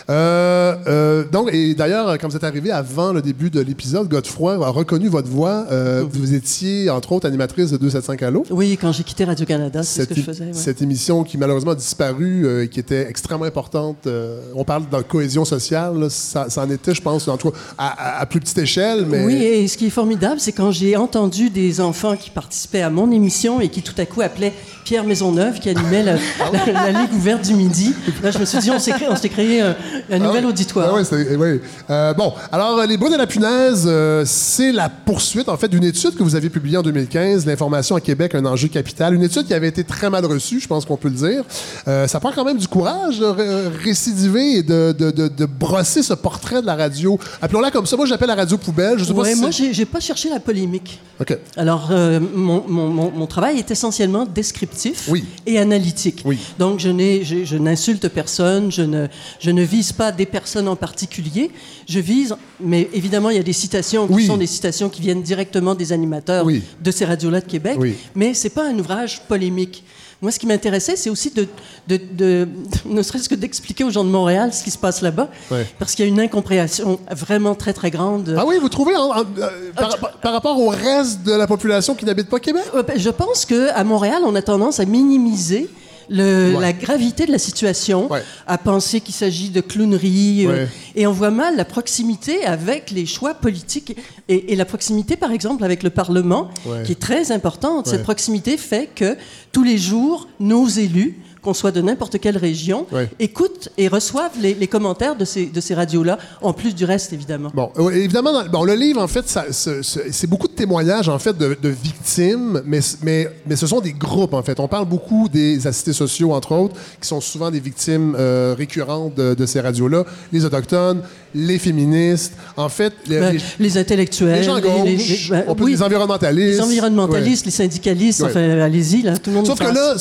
Euh, 0.09 1.23
donc, 1.31 1.53
et 1.53 1.73
d'ailleurs, 1.73 2.17
quand 2.17 2.27
vous 2.27 2.35
êtes 2.35 2.43
arrivé 2.43 2.71
avant 2.71 3.13
le 3.13 3.21
début 3.21 3.49
de 3.49 3.61
l'épisode, 3.61 4.09
Godefroy 4.09 4.55
a 4.55 4.69
reconnu 4.69 5.07
votre 5.07 5.29
voix. 5.29 5.65
Vous 6.11 6.33
étiez, 6.33 6.89
entre 6.89 7.13
autres, 7.13 7.27
animatrice 7.27 7.71
de 7.71 7.77
275 7.77 8.27
Allo. 8.27 8.43
Oui, 8.49 8.77
quand 8.79 8.88
j'ai 8.91 9.03
quitté 9.03 9.23
Radio-Canada, 9.25 9.83
c'est 9.83 10.01
ce 10.01 10.07
Cette, 10.07 10.09
que 10.09 10.15
je 10.15 10.21
faisais. 10.21 10.45
ouais. 10.45 10.53
cette 10.53 10.81
émission 10.81 11.23
qui 11.23 11.37
malheureusement 11.37 11.71
a 11.71 11.75
disparu, 11.75 12.45
euh, 12.45 12.65
qui 12.67 12.79
était 12.79 13.07
extrêmement 13.09 13.45
importante. 13.45 14.07
euh, 14.07 14.41
on 14.55 14.63
parle 14.63 14.83
de 14.89 15.01
cohésion 15.01 15.45
sociale, 15.45 15.97
là, 15.99 16.09
ça, 16.09 16.49
ça 16.49 16.63
en 16.63 16.69
était, 16.69 16.93
je 16.93 17.01
pense, 17.01 17.27
en 17.27 17.37
tout 17.37 17.51
cas, 17.51 17.57
à, 17.77 17.87
à- 18.17 18.21
à 18.21 18.25
plus 18.25 18.39
petite 18.39 18.57
échelle, 18.57 19.05
mais 19.07 19.25
Oui, 19.25 19.35
et 19.43 19.67
ce 19.67 19.77
qui 19.77 19.87
est 19.87 19.89
formidable, 19.91 20.39
c'est 20.39 20.51
quand 20.53 20.71
j'ai 20.71 20.95
entendu 20.97 21.49
des 21.49 21.81
enfants 21.81 22.15
qui 22.15 22.29
participaient 22.29 22.81
à 22.81 22.89
mon 22.89 23.11
émission 23.11 23.59
et 23.61 23.69
qui 23.69 23.81
tout 23.81 23.93
à 23.97 24.05
coup 24.05 24.21
appelaient 24.21 24.53
Pierre 24.89 25.03
Maisonneuve, 25.03 25.59
qui 25.59 25.69
animait 25.69 26.01
la, 26.01 26.13
la- 26.15 26.73
la 26.91 27.01
Ligue 27.01 27.13
ouverte 27.13 27.43
du 27.45 27.53
midi. 27.53 27.93
Là, 28.23 28.31
je 28.31 28.39
me 28.39 28.45
suis 28.45 28.57
dit, 28.57 28.71
on 28.71 28.79
s'est 28.79 28.89
créé, 28.89 29.07
on 29.07 29.15
s'est 29.15 29.29
créé 29.29 29.61
un, 29.61 29.75
un 30.09 30.17
nouvel 30.17 30.45
Ah, 30.45 30.49
auditoire. 30.49 30.87
ah 30.89 30.95
ouais, 30.95 31.03
c'est- 31.03 31.35
oui. 31.35 31.61
Euh, 31.91 32.11
bon, 32.15 32.33
alors, 32.51 32.79
euh, 32.79 32.87
Les 32.87 32.97
Brunes 32.97 33.11
de 33.13 33.17
la 33.19 33.27
Punaise, 33.27 33.83
euh, 33.85 34.23
c'est 34.25 34.71
la 34.71 34.89
poursuite, 34.89 35.47
en 35.47 35.57
fait, 35.57 35.67
d'une 35.67 35.83
étude 35.83 36.15
que 36.15 36.23
vous 36.23 36.33
avez 36.35 36.49
publiée 36.49 36.77
en 36.77 36.81
2015, 36.81 37.45
L'information 37.45 37.95
à 37.97 38.01
Québec, 38.01 38.33
un 38.33 38.43
enjeu 38.47 38.67
capital. 38.67 39.13
Une 39.13 39.21
étude 39.21 39.45
qui 39.45 39.53
avait 39.53 39.67
été 39.67 39.83
très 39.83 40.09
mal 40.09 40.25
reçue, 40.25 40.59
je 40.59 40.67
pense 40.67 40.85
qu'on 40.85 40.97
peut 40.97 41.09
le 41.09 41.13
dire. 41.13 41.43
Euh, 41.87 42.07
ça 42.07 42.19
prend 42.19 42.31
quand 42.31 42.43
même 42.43 42.57
du 42.57 42.67
courage 42.67 43.19
de 43.19 43.25
ré- 43.25 43.67
récidiver 43.83 44.53
et 44.57 44.63
de, 44.63 44.91
de, 44.97 45.11
de, 45.11 45.27
de 45.27 45.45
brosser 45.45 46.01
ce 46.01 46.15
portrait 46.15 46.61
de 46.61 46.65
la 46.65 46.75
radio. 46.75 47.19
Appelons-la 47.43 47.69
comme 47.69 47.85
ça. 47.85 47.95
Moi, 47.95 48.07
j'appelle 48.07 48.29
la 48.29 48.33
radio 48.35 48.57
poubelle. 48.57 48.97
Je 48.97 49.03
sais 49.03 49.13
pas 49.13 49.25
si 49.25 49.35
moi, 49.39 49.51
j'ai 49.51 49.71
j'ai 49.71 49.85
pas 49.85 49.99
cherché 49.99 50.31
la 50.31 50.39
polémique. 50.39 50.99
OK. 51.21 51.37
Alors, 51.57 51.89
euh, 51.91 52.19
mon, 52.33 52.63
mon- 52.67 52.89
mon- 52.89 53.11
mon 53.11 53.27
travail 53.27 53.59
est 53.59 53.69
essentiellement 53.69 54.25
descriptif 54.25 54.78
Oui. 55.07 55.23
et 55.45 55.57
analytique. 55.59 56.21
Oui. 56.25 56.37
Donc, 56.57 56.79
je, 56.79 56.89
n'ai- 56.89 57.23
je, 57.23 57.43
je 57.45 57.57
n'insulte 57.57 58.07
personne, 58.07 58.71
je 58.71 58.81
ne, 58.81 59.07
je 59.39 59.51
ne 59.51 59.61
vise 59.63 59.91
pas 59.91 60.11
des 60.11 60.25
personnes 60.25 60.67
en 60.67 60.75
particulier. 60.75 61.51
Je 61.87 61.99
vise, 61.99 62.35
mais 62.59 62.89
évidemment, 62.93 63.29
il 63.29 63.37
y 63.37 63.39
a 63.39 63.43
des 63.43 63.53
citations 63.53 64.07
qui 64.07 64.13
Oui. 64.13 64.25
sont 64.27 64.37
des 64.37 64.47
citations 64.47 64.89
qui 64.89 65.01
viennent 65.01 65.21
directement 65.23 65.75
des 65.75 65.91
animateurs 65.93 66.45
de 66.47 66.91
ces 66.91 67.05
radios-là 67.05 67.41
de 67.41 67.45
Québec, 67.47 67.77
mais 68.15 68.33
c'est 68.33 68.49
pas 68.49 68.67
un 68.67 68.77
ouvrage 68.77 69.21
polémique. 69.27 69.83
Moi, 70.21 70.31
ce 70.33 70.39
qui 70.39 70.47
m'intéressait, 70.47 70.97
c'est 70.97 71.09
aussi 71.09 71.29
de, 71.31 71.47
de, 71.87 71.97
de- 72.11 72.47
ne 72.85 73.01
serait-ce 73.01 73.29
que 73.29 73.35
d'expliquer 73.35 73.85
aux 73.85 73.89
gens 73.89 74.03
de 74.03 74.09
Montréal 74.09 74.53
ce 74.53 74.63
qui 74.63 74.71
se 74.71 74.77
passe 74.77 75.01
là-bas, 75.01 75.29
Ouais. 75.49 75.65
parce 75.79 75.95
qu'il 75.95 76.03
y 76.05 76.07
a 76.07 76.11
une 76.11 76.19
incompréhension 76.19 76.99
vraiment 77.11 77.55
très, 77.55 77.71
très 77.71 77.89
grande. 77.89 78.35
Ah 78.37 78.45
oui, 78.45 78.57
vous 78.59 78.67
trouvez 78.69 78.95
en- 78.97 79.11
en- 79.11 79.19
euh, 79.37 79.71
par, 79.75 79.97
par- 79.97 80.11
par 80.17 80.33
rapport 80.33 80.59
au 80.59 80.69
reste 80.69 81.23
de 81.23 81.31
la 81.31 81.47
population 81.47 81.95
qui 81.95 82.03
n'habite 82.05 82.27
pas 82.29 82.39
Québec? 82.39 82.63
Euh, 82.75 82.83
ben, 82.83 82.99
Je 82.99 83.09
pense 83.09 83.45
qu'à 83.45 83.81
Montréal, 83.85 84.21
on 84.25 84.35
a 84.35 84.41
tendance 84.41 84.79
à 84.81 84.85
minimiser 84.85 85.69
le- 86.09 86.53
Ouais. 86.55 86.61
la 86.61 86.73
gravité 86.73 87.25
de 87.25 87.31
la 87.31 87.37
situation, 87.37 88.11
Ouais. 88.11 88.23
à 88.47 88.57
penser 88.57 88.99
qu'il 89.01 89.13
s'agit 89.15 89.49
de 89.49 89.61
clownerie. 89.61 90.45
euh, 90.47 90.65
et 90.95 91.05
on 91.07 91.11
voit 91.11 91.31
mal 91.31 91.55
la 91.55 91.65
proximité 91.65 92.43
avec 92.45 92.91
les 92.91 93.05
choix 93.05 93.33
politiques 93.33 93.95
et, 94.27 94.51
et 94.53 94.55
la 94.55 94.65
proximité, 94.65 95.15
par 95.15 95.31
exemple, 95.31 95.63
avec 95.63 95.83
le 95.83 95.89
Parlement, 95.89 96.49
qui 96.85 96.91
est 96.93 96.99
très 96.99 97.31
importante. 97.31 97.87
Cette 97.87 98.03
proximité 98.03 98.57
fait 98.57 98.89
que 98.93 99.15
tous 99.51 99.63
les 99.63 99.77
jours, 99.77 100.27
nos 100.39 100.67
élus, 100.67 101.19
qu'on 101.41 101.53
soit 101.53 101.71
de 101.71 101.81
n'importe 101.81 102.19
quelle 102.19 102.37
région, 102.37 102.85
écoutent 103.19 103.69
et 103.77 103.87
reçoivent 103.87 104.37
les, 104.41 104.53
les 104.53 104.67
commentaires 104.67 105.15
de 105.15 105.25
ces, 105.25 105.45
de 105.45 105.61
ces 105.61 105.73
radios-là, 105.73 106.17
en 106.41 106.51
plus 106.53 106.75
du 106.75 106.83
reste, 106.85 107.13
évidemment. 107.13 107.49
Bon, 107.53 107.71
euh, 107.77 107.89
évidemment, 107.91 108.33
dans- 108.33 108.45
bon, 108.49 108.63
le 108.65 108.73
livre, 108.75 109.01
en 109.01 109.07
fait, 109.07 109.25
c'est 109.51 110.27
beaucoup 110.29 110.47
de 110.47 110.53
témoignages, 110.53 111.07
en 111.09 111.19
fait, 111.19 111.37
de, 111.37 111.57
de 111.61 111.69
victimes, 111.69 112.61
mais, 112.65 112.79
mais, 113.03 113.29
mais 113.47 113.55
ce 113.55 113.67
sont 113.67 113.79
des 113.79 113.93
groupes, 113.93 114.33
en 114.33 114.43
fait. 114.43 114.59
On 114.59 114.67
parle 114.67 114.85
beaucoup 114.87 115.29
des 115.29 115.65
assistés 115.67 115.93
sociaux, 115.93 116.33
entre 116.33 116.51
autres, 116.53 116.75
qui 117.01 117.07
sont 117.07 117.21
souvent 117.21 117.51
des 117.51 117.59
victimes 117.59 118.15
euh, 118.19 118.55
récurrentes 118.57 119.15
de, 119.15 119.33
de 119.33 119.45
ces 119.45 119.61
radios-là. 119.61 120.03
Les 120.33 120.45
Autochtones, 120.45 121.01
les 121.35 121.59
féministes, 121.59 122.33
en 122.57 122.69
fait, 122.69 122.93
les, 123.07 123.19
Ben, 123.19 123.33
les- 123.33 123.41
les 123.59 123.77
intellectuels, 123.77 124.39
les 124.39 124.43
gens 124.43 124.55
à 124.55 124.61
gauche, 124.61 124.71
les- 124.85 124.95
les- 124.97 125.19
ben, 125.29 125.43
on 125.47 125.55
peut- 125.55 125.63
oui. 125.65 125.71
les 125.71 125.83
environnementalistes. 125.83 126.53
Les 126.59 126.61
environnementalistes, 126.61 127.45
les 127.45 127.51
syndicalistes, 127.51 128.21
Ouais. 128.21 128.29
enfin, 128.29 128.59
allez-y, 128.59 129.01
là, 129.03 129.17
tout 129.17 129.29
le 129.29 129.35
monde 129.37 129.45
Sauf 129.45 129.59
que 129.59 129.65
là, 129.65 129.95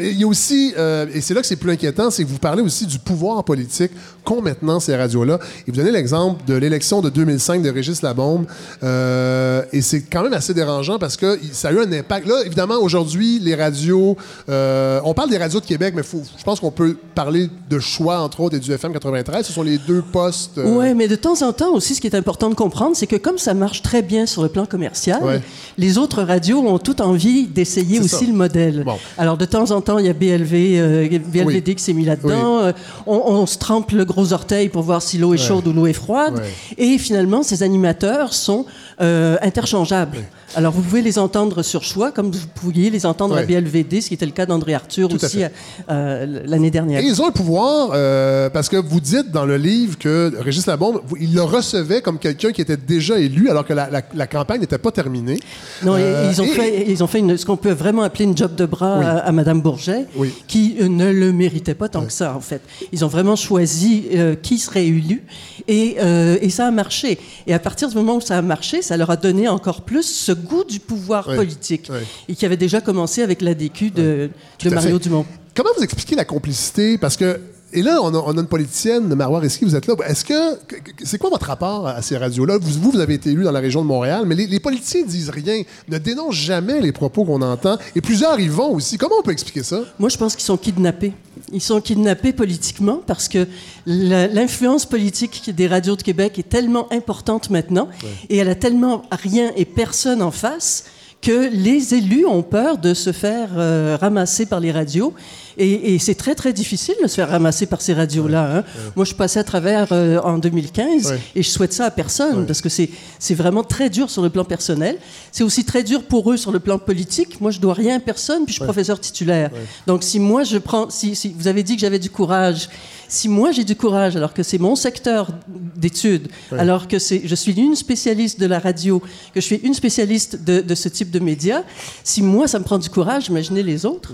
il 0.00 0.18
y 0.18 0.24
a 0.24 0.26
aussi, 0.26 0.72
euh, 0.78 1.06
et 1.14 1.20
c'est 1.20 1.34
là 1.34 1.40
que 1.40 1.46
c'est 1.46 1.56
plus 1.56 1.70
inquiétant, 1.72 2.10
c'est 2.10 2.24
que 2.24 2.28
vous 2.28 2.38
parlez 2.38 2.62
aussi 2.62 2.86
du 2.86 2.98
pouvoir 2.98 3.42
politique 3.44 3.90
qu'ont 4.24 4.42
maintenant 4.42 4.78
ces 4.80 4.94
radios-là. 4.96 5.38
Et 5.66 5.70
vous 5.70 5.76
donnez 5.76 5.90
l'exemple 5.90 6.42
de 6.46 6.54
l'élection 6.54 7.00
de 7.00 7.08
2005 7.10 7.62
de 7.62 7.70
Régis 7.70 8.02
Labombe, 8.02 8.46
euh, 8.82 9.62
et 9.72 9.82
c'est 9.82 10.02
quand 10.02 10.22
même 10.22 10.32
assez 10.32 10.54
dérangeant 10.54 10.98
parce 10.98 11.16
que 11.16 11.38
ça 11.52 11.68
a 11.68 11.72
eu 11.72 11.78
un 11.80 11.92
impact. 11.92 12.26
Là, 12.26 12.42
évidemment, 12.44 12.76
aujourd'hui, 12.80 13.38
les 13.40 13.54
radios, 13.54 14.16
euh, 14.48 15.00
on 15.04 15.14
parle 15.14 15.30
des 15.30 15.38
radios 15.38 15.60
de 15.60 15.66
Québec, 15.66 15.94
mais 15.96 16.02
faut, 16.02 16.22
je 16.38 16.44
pense 16.44 16.60
qu'on 16.60 16.70
peut 16.70 16.96
parler 17.14 17.48
de 17.70 17.78
choix, 17.78 18.20
entre 18.20 18.40
autres, 18.40 18.56
et 18.56 18.60
du 18.60 18.72
FM 18.72 18.92
93. 18.92 19.46
Ce 19.46 19.52
sont 19.52 19.62
les 19.62 19.78
deux 19.78 20.02
postes. 20.02 20.58
Euh, 20.68 20.78
Ouais, 20.78 20.94
mais 20.94 21.08
de 21.08 21.16
temps 21.16 21.42
en 21.42 21.52
temps 21.52 21.72
aussi, 21.72 21.94
ce 21.94 22.00
qui 22.00 22.06
est 22.06 22.14
important 22.14 22.48
de 22.50 22.54
comprendre, 22.54 22.94
c'est 22.96 23.06
que 23.06 23.16
comme 23.16 23.38
ça 23.38 23.54
marche 23.54 23.82
très 23.82 24.02
bien 24.02 24.26
sur 24.26 24.42
le 24.42 24.48
plan 24.48 24.66
commercial, 24.66 25.22
Ouais. 25.22 25.40
les 25.76 25.98
autres 25.98 26.22
radios 26.22 26.60
ont 26.60 26.78
toute 26.78 27.00
envie 27.00 27.46
d'essayer 27.46 27.98
aussi 28.00 28.08
ça. 28.08 28.24
le 28.26 28.32
modèle. 28.32 28.82
Bon. 28.84 28.96
Alors 29.16 29.36
de 29.36 29.44
temps 29.44 29.70
en 29.70 29.80
temps, 29.80 29.98
il 29.98 30.06
y 30.06 30.08
a 30.08 30.12
BLV, 30.12 30.78
euh, 30.78 31.18
BLVD 31.26 31.74
qui 31.74 31.82
s'est 31.82 31.92
mis 31.92 32.04
là-dedans. 32.04 32.60
Euh, 32.60 32.72
On, 33.06 33.22
on 33.26 33.46
se 33.46 33.58
trempe 33.58 33.92
le 33.92 34.04
gros 34.04 34.32
orteil 34.32 34.68
pour 34.68 34.82
voir 34.82 35.02
si 35.02 35.18
l'eau 35.18 35.34
est 35.34 35.38
chaude 35.38 35.66
ou 35.66 35.72
l'eau 35.72 35.86
est 35.86 35.92
froide. 35.92 36.34
Ouais. 36.38 36.84
Et 36.84 36.98
finalement, 36.98 37.42
ces 37.42 37.62
animateurs 37.62 38.32
sont 38.34 38.66
euh, 39.00 39.36
interchangeables. 39.42 40.18
Alors 40.56 40.72
vous 40.72 40.80
pouvez 40.82 41.02
les 41.02 41.18
entendre 41.18 41.62
sur 41.62 41.84
choix, 41.84 42.10
comme 42.10 42.30
vous 42.30 42.46
pouviez 42.54 42.90
les 42.90 43.04
entendre 43.06 43.34
Ouais. 43.34 43.42
à 43.42 43.46
BLVD, 43.46 44.00
ce 44.00 44.08
qui 44.08 44.14
était 44.14 44.24
le 44.26 44.32
cas 44.32 44.46
d'André 44.46 44.74
Arthur 44.74 45.08
Tout 45.08 45.16
aussi 45.22 45.38
fait. 45.40 45.52
euh, 45.90 46.42
l'année 46.46 46.70
dernière. 46.70 47.00
Et 47.00 47.04
ils 47.04 47.20
ont 47.20 47.26
le 47.26 47.32
pouvoir, 47.32 47.90
euh, 47.92 48.48
parce 48.48 48.68
que 48.68 48.76
vous 48.76 49.00
dites 49.00 49.30
dans 49.30 49.44
le 49.44 49.56
livre 49.58 49.98
que 49.98 50.32
Régis 50.38 50.66
Labombe, 50.66 51.02
il 51.20 51.34
le 51.34 51.42
recevait 51.42 52.00
comme 52.00 52.18
quelqu'un 52.18 52.50
qui 52.52 52.60
était 52.62 52.76
déjà 52.78 53.18
élu, 53.18 53.50
alors 53.50 53.66
que 53.66 53.74
la, 53.74 53.90
la- 53.90 54.02
la 54.14 54.26
campagne 54.26 54.60
n'était 54.60 54.78
pas 54.78 54.90
terminée. 54.90 55.38
Non, 55.84 55.94
Euh, 55.96 56.30
ils 56.32 56.40
ont 56.40 56.44
et- 56.44 56.48
fait, 56.48 56.84
ils 56.88 57.04
ont 57.04 57.06
fait 57.06 57.18
une- 57.18 57.36
ce 57.36 57.44
qu'on 57.44 57.56
peut 57.58 57.72
vraiment 57.72 58.02
appeler 58.02 58.24
une 58.24 58.36
job 58.36 58.54
de 58.54 58.64
bras 58.64 58.98
Oui. 58.98 59.04
à, 59.04 59.18
à 59.18 59.32
Madame 59.32 59.60
Bourget, 59.60 60.06
Oui. 60.16 60.32
qui 60.46 60.76
euh, 60.80 60.88
ne 60.88 61.12
le 61.12 61.32
méritait 61.32 61.74
pas 61.74 61.88
tant 61.90 62.04
que 62.06 62.12
ça, 62.12 62.34
en 62.34 62.40
fait. 62.40 62.62
Ils 62.92 63.04
ont 63.04 63.08
vraiment 63.08 63.36
choisi 63.36 64.04
euh, 64.14 64.34
qui 64.34 64.58
serait 64.58 64.86
élu, 64.86 65.24
et, 65.68 65.96
euh, 66.00 66.38
et 66.40 66.48
ça 66.48 66.66
a 66.66 66.70
marché. 66.70 67.18
Et 67.46 67.52
à 67.52 67.58
partir 67.58 67.88
du 67.90 67.94
moment 67.96 68.16
où 68.16 68.20
ça 68.22 68.38
a 68.38 68.42
marché, 68.42 68.80
ça 68.80 68.96
leur 68.96 69.10
a 69.10 69.16
donné 69.16 69.46
encore 69.48 69.82
plus 69.82 70.04
ce 70.04 70.32
goût 70.38 70.64
du 70.64 70.80
pouvoir 70.80 71.26
Oui. 71.28 71.36
politique, 71.36 71.88
Oui. 71.90 71.98
et 72.28 72.34
qui 72.34 72.46
avait 72.46 72.56
déjà 72.56 72.80
commencé 72.80 73.22
avec 73.22 73.42
de, 73.90 74.30
Tout 74.58 74.68
de 74.68 74.72
à 74.72 74.76
Mario. 74.76 74.98
Dumont. 74.98 75.26
Comment 75.54 75.70
vous 75.76 75.82
expliquez 75.82 76.14
la 76.16 76.24
complicité? 76.24 76.96
Parce 76.98 77.16
que, 77.16 77.40
et 77.72 77.82
là, 77.82 77.98
on 78.02 78.14
a, 78.14 78.18
on 78.18 78.36
a 78.36 78.40
une 78.40 78.46
politicienne, 78.46 79.14
Marois 79.14 79.40
Risky, 79.40 79.64
vous 79.64 79.76
êtes 79.76 79.86
là. 79.86 79.94
Est-ce 80.06 80.24
que, 80.24 80.58
c'est 81.04 81.18
quoi 81.18 81.30
votre 81.30 81.46
rapport 81.46 81.86
à 81.86 82.00
ces 82.02 82.16
radios-là? 82.16 82.58
Vous, 82.58 82.70
vous, 82.80 82.90
vous 82.92 83.00
avez 83.00 83.14
été 83.14 83.30
élu 83.30 83.44
dans 83.44 83.52
la 83.52 83.60
région 83.60 83.82
de 83.82 83.86
Montréal, 83.86 84.24
mais 84.26 84.34
les, 84.34 84.46
les 84.46 84.60
politiciens 84.60 85.04
disent 85.04 85.30
rien, 85.30 85.62
ne 85.88 85.98
dénoncent 85.98 86.34
jamais 86.34 86.80
les 86.80 86.92
propos 86.92 87.24
qu'on 87.24 87.42
entend, 87.42 87.76
et 87.94 88.00
plusieurs 88.00 88.40
y 88.40 88.48
vont 88.48 88.74
aussi. 88.74 88.96
Comment 88.96 89.16
on 89.18 89.22
peut 89.22 89.32
expliquer 89.32 89.62
ça? 89.62 89.80
Moi, 89.98 90.08
je 90.08 90.16
pense 90.16 90.34
qu'ils 90.34 90.46
sont 90.46 90.56
kidnappés. 90.56 91.12
Ils 91.52 91.60
sont 91.60 91.80
kidnappés 91.80 92.32
politiquement 92.32 93.00
parce 93.06 93.28
que 93.28 93.46
l'influence 93.86 94.86
politique 94.86 95.50
des 95.54 95.66
radios 95.66 95.96
de 95.96 96.02
Québec 96.02 96.38
est 96.38 96.48
tellement 96.48 96.92
importante 96.92 97.50
maintenant 97.50 97.88
et 98.28 98.38
elle 98.38 98.48
a 98.48 98.54
tellement 98.54 99.02
rien 99.10 99.52
et 99.56 99.64
personne 99.64 100.20
en 100.20 100.30
face 100.30 100.84
que 101.20 101.48
les 101.50 101.94
élus 101.94 102.26
ont 102.26 102.42
peur 102.42 102.78
de 102.78 102.94
se 102.94 103.12
faire 103.12 103.50
euh, 103.56 103.96
ramasser 104.00 104.46
par 104.46 104.60
les 104.60 104.70
radios. 104.70 105.14
Et, 105.58 105.94
et 105.94 105.98
c'est 105.98 106.14
très, 106.14 106.34
très 106.34 106.52
difficile 106.52 106.94
de 107.02 107.08
se 107.08 107.16
faire 107.16 107.28
ramasser 107.30 107.66
par 107.66 107.80
ces 107.80 107.92
radios-là. 107.94 108.58
hein. 108.58 108.64
Moi, 108.96 109.04
je 109.04 109.14
passais 109.14 109.40
à 109.40 109.44
travers 109.44 109.88
euh, 109.92 110.18
en 110.20 110.38
2015 110.38 111.06
Ouais. 111.10 111.18
et 111.34 111.42
je 111.42 111.48
souhaite 111.48 111.72
ça 111.72 111.86
à 111.86 111.90
personne 111.90 112.46
parce 112.46 112.60
que 112.60 112.68
c'est 112.68 113.34
vraiment 113.34 113.64
très 113.64 113.90
dur 113.90 114.08
sur 114.10 114.22
le 114.22 114.30
plan 114.30 114.44
personnel. 114.44 114.96
C'est 115.32 115.44
aussi 115.44 115.64
très 115.64 115.82
dur 115.82 116.04
pour 116.04 116.32
eux 116.32 116.36
sur 116.36 116.52
le 116.52 116.60
plan 116.60 116.78
politique. 116.78 117.40
Moi, 117.40 117.50
je 117.50 117.60
dois 117.60 117.74
rien 117.74 117.96
à 117.96 118.00
personne, 118.00 118.44
puis 118.44 118.52
je 118.54 118.58
suis 118.60 118.64
professeur 118.64 119.00
titulaire. 119.00 119.50
Donc, 119.86 120.02
si 120.04 120.18
moi, 120.18 120.44
je 120.44 120.58
prends. 120.58 120.88
Si, 120.90 121.14
si 121.14 121.34
vous 121.36 121.48
avez 121.48 121.62
dit 121.62 121.74
que 121.74 121.80
j'avais 121.80 121.98
du 121.98 122.10
courage, 122.10 122.68
si 123.10 123.28
moi 123.28 123.52
j'ai 123.52 123.64
du 123.64 123.74
courage, 123.74 124.16
alors 124.16 124.34
que 124.34 124.42
c'est 124.42 124.58
mon 124.58 124.76
secteur 124.76 125.28
d'études, 125.76 126.28
alors 126.52 126.88
que 126.88 126.98
je 126.98 127.34
suis 127.34 127.52
une 127.52 127.74
spécialiste 127.74 128.38
de 128.38 128.46
la 128.46 128.58
radio, 128.58 129.00
que 129.00 129.40
je 129.40 129.46
suis 129.46 129.56
une 129.62 129.72
spécialiste 129.74 130.44
de, 130.44 130.60
de 130.60 130.74
ce 130.74 130.88
type 130.90 131.10
de 131.10 131.18
médias, 131.18 131.62
si 132.04 132.20
moi 132.22 132.46
ça 132.48 132.58
me 132.58 132.64
prend 132.64 132.78
du 132.78 132.90
courage, 132.90 133.28
imaginez 133.28 133.62
les 133.62 133.86
autres. 133.86 134.12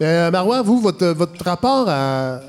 Mais, 0.00 0.06
euh, 0.06 0.30
Marois, 0.32 0.62
vous, 0.62 0.80
votre, 0.82 1.06
votre 1.08 1.44
rapport 1.44 1.86
à, 1.88 2.40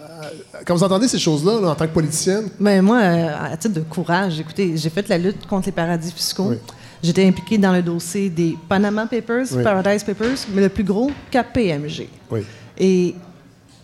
Quand 0.66 0.76
vous 0.76 0.84
entendez 0.84 1.08
ces 1.08 1.20
choses-là, 1.20 1.60
là, 1.62 1.68
en 1.70 1.76
tant 1.76 1.86
que 1.88 1.94
politicienne, 1.94 2.50
Ben 2.60 2.82
moi, 2.82 2.98
euh, 3.02 3.54
à 3.54 3.58
titre 3.58 3.76
de 3.76 3.82
courage, 3.82 4.40
écoutez, 4.40 4.76
j'ai 4.78 4.90
fait 4.90 5.08
la 5.10 5.18
lutte 5.18 5.46
contre 5.48 5.68
les 5.68 5.72
paradis 5.72 6.12
fiscaux. 6.12 6.48
Oui. 6.50 6.58
J'étais 7.02 7.28
impliquée 7.28 7.58
dans 7.58 7.74
le 7.74 7.82
dossier 7.82 8.30
des 8.30 8.58
Panama 8.70 9.06
Papers, 9.06 9.46
Oui. 9.52 9.64
Paradise 9.64 10.04
Papers, 10.04 10.38
mais 10.54 10.62
le 10.62 10.70
plus 10.70 10.84
gros, 10.86 11.12
KPMG. 11.32 12.08
oui. 12.32 12.42
Et 12.78 13.14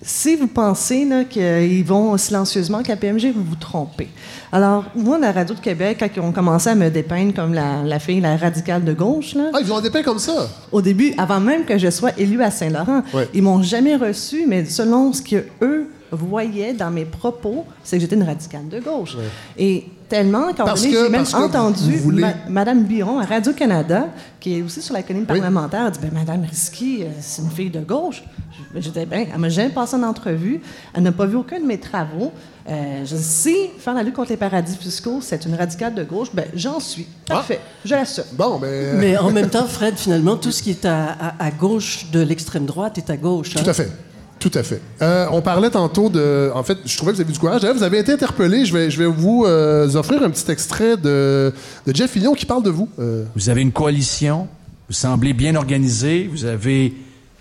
si 0.01 0.35
vous 0.37 0.47
pensez 0.47 1.07
qu'ils 1.29 1.83
vont 1.85 2.17
silencieusement 2.17 2.81
KPMG, 2.83 3.33
vous 3.35 3.43
vous 3.43 3.55
trompez. 3.55 4.07
Alors, 4.51 4.85
moi, 4.95 5.17
la 5.19 5.31
Radio 5.31 5.53
de 5.55 5.59
Québec, 5.59 5.97
quand 5.99 6.07
ils 6.15 6.19
ont 6.21 6.31
commencé 6.31 6.69
à 6.69 6.75
me 6.75 6.89
dépeindre 6.89 7.33
comme 7.33 7.53
la, 7.53 7.83
la 7.83 7.99
fille, 7.99 8.21
la 8.21 8.37
radicale 8.37 8.83
de 8.85 8.93
gauche, 8.93 9.35
là, 9.35 9.51
Ah, 9.53 9.59
ils 9.61 9.71
ont 9.73 9.81
dépeint 9.81 10.01
comme 10.03 10.19
ça? 10.19 10.47
au 10.71 10.81
début, 10.81 11.13
avant 11.17 11.39
même 11.41 11.65
que 11.65 11.77
je 11.77 11.89
sois 11.89 12.11
élue 12.17 12.41
à 12.41 12.49
Saint-Laurent, 12.51 13.01
Ouais. 13.13 13.27
ils 13.33 13.43
m'ont 13.43 13.61
jamais 13.61 13.95
reçu, 13.97 14.45
mais 14.47 14.63
selon 14.65 15.11
ce 15.11 15.21
que 15.21 15.43
eux 15.61 15.87
voyaient 16.11 16.73
dans 16.73 16.89
mes 16.91 17.05
propos, 17.05 17.65
c'est 17.83 17.97
que 17.97 18.01
j'étais 18.01 18.15
une 18.15 18.23
radicale 18.23 18.67
de 18.69 18.79
gauche. 18.79 19.15
Et 19.57 19.85
tellement 20.09 20.51
qu'à 20.53 20.63
un 20.63 20.65
moment 20.65 20.65
Parce 20.65 20.81
donné, 20.81 20.93
que- 20.93 21.03
j'ai 21.05 21.09
même 21.09 21.25
entendu 21.33 21.97
voulez- 21.97 22.21
ma- 22.21 22.33
Madame 22.49 22.83
Biron 22.83 23.19
à 23.19 23.25
Radio-Canada, 23.25 24.07
qui 24.39 24.57
est 24.57 24.61
aussi 24.61 24.81
sur 24.81 24.93
la 24.93 25.03
colline 25.03 25.21
Oui. 25.29 25.39
parlementaire, 25.39 25.85
elle 25.85 25.91
dit 25.91 25.99
ben, 26.01 26.11
Madame 26.13 26.43
Risky, 26.49 27.03
euh, 27.03 27.07
c'est 27.21 27.41
une 27.41 27.51
fille 27.51 27.69
de 27.69 27.79
gauche. 27.81 28.23
Je- 28.51 28.73
ben, 28.73 28.81
J'étais 28.81 29.05
bien, 29.05 29.25
elle 29.33 29.39
m'a 29.39 29.49
jamais 29.49 29.69
passé 29.69 29.95
en 29.95 30.03
entrevue, 30.03 30.61
elle 30.93 31.03
n'a 31.03 31.11
pas 31.11 31.25
vu 31.25 31.35
aucun 31.37 31.59
de 31.59 31.65
mes 31.65 31.79
travaux. 31.79 32.31
Euh, 32.69 33.03
je 33.05 33.15
sais, 33.15 33.71
faire 33.79 33.93
la 33.95 34.03
lutte 34.03 34.13
contre 34.13 34.29
les 34.29 34.37
paradis 34.37 34.75
fiscaux, 34.75 35.19
c'est 35.21 35.43
une 35.45 35.55
radicale 35.55 35.95
de 35.95 36.03
gauche, 36.03 36.27
ben 36.33 36.45
j'en 36.53 36.79
suis. 36.79 37.07
Parfait, 37.25 37.59
je 37.85 37.95
l'assume. 37.95 38.25
Bon, 38.33 38.59
ben. 38.59 38.97
Mais 38.99 39.17
en 39.17 39.31
même 39.31 39.49
temps, 39.49 39.65
Fred, 39.65 39.95
finalement, 39.97 40.35
tout 40.35 40.51
ce 40.51 40.61
qui 40.61 40.71
est 40.71 40.85
à, 40.85 41.05
à- 41.39 41.45
à 41.45 41.51
gauche 41.51 42.07
de 42.11 42.19
l'extrême 42.21 42.65
droite 42.65 42.97
est 42.99 43.09
à 43.09 43.17
gauche. 43.17 43.55
hein. 43.57 43.61
Tout 43.63 43.69
à 43.69 43.73
fait. 43.73 43.89
Tout 44.39 44.51
à 44.53 44.63
fait. 44.63 44.81
Euh, 45.01 45.27
on 45.31 45.41
parlait 45.41 45.69
tantôt 45.69 46.09
de. 46.09 46.49
En 46.55 46.63
fait, 46.63 46.77
je 46.85 46.95
trouvais 46.95 47.11
que 47.11 47.17
vous 47.17 47.21
avez 47.21 47.33
du 47.33 47.39
courage. 47.39 47.61
D'ailleurs, 47.61 47.75
vous 47.75 47.83
avez 47.83 47.99
été 47.99 48.13
interpellé. 48.13 48.63
Je 48.63 48.73
vais, 48.73 48.89
je 48.89 48.97
vais 48.97 49.05
vous 49.05 49.43
euh, 49.45 49.93
offrir 49.95 50.23
un 50.23 50.29
petit 50.29 50.49
extrait 50.49 50.95
de, 50.95 51.53
de 51.85 51.95
Jeff 51.95 52.11
Fillion 52.11 52.33
qui 52.33 52.45
parle 52.45 52.63
de 52.63 52.69
vous. 52.69 52.87
Euh, 52.99 53.25
Vous 53.35 53.49
avez 53.49 53.61
une 53.61 53.73
coalition, 53.73 54.47
vous 54.87 54.93
semblez 54.93 55.33
bien 55.33 55.55
organisé, 55.55 56.29
vous 56.31 56.45
avez 56.45 56.93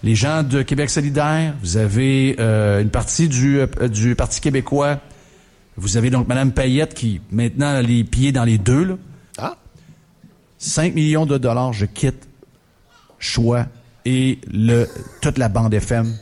les 0.03 0.17
gens 0.17 0.43
de 0.43 0.63
Québec 0.63 0.91
solidaire, 0.91 1.55
vous 1.63 1.77
avez 1.77 2.35
euh, 2.41 2.83
une 2.83 2.91
partie 2.91 3.29
du, 3.29 3.61
euh, 3.61 3.89
du 3.89 4.17
Parti 4.17 4.41
québécois, 4.41 4.99
vous 5.77 5.97
avez 5.97 6.11
donc 6.11 6.27
Mme 6.27 6.51
Payette 6.53 6.95
qui, 6.95 7.21
maintenant, 7.31 7.77
a 7.77 7.83
les 7.83 8.03
pieds 8.03 8.33
dans 8.33 8.45
les 8.45 8.59
deux. 8.59 8.85
Là. 8.85 8.95
Ah. 9.39 9.57
5 10.59 10.95
millions 10.95 11.27
de 11.27 11.39
dollars, 11.39 11.73
je 11.73 11.87
quitte 11.87 12.27
Choix 13.21 13.67
et 14.05 14.39
le, 14.53 14.87
toute 15.21 15.39
la 15.39 15.49
bande 15.49 15.75
FM 15.75 16.13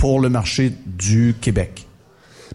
pour 0.00 0.18
le 0.20 0.28
marché 0.30 0.72
du 0.86 1.34
Québec. 1.40 1.86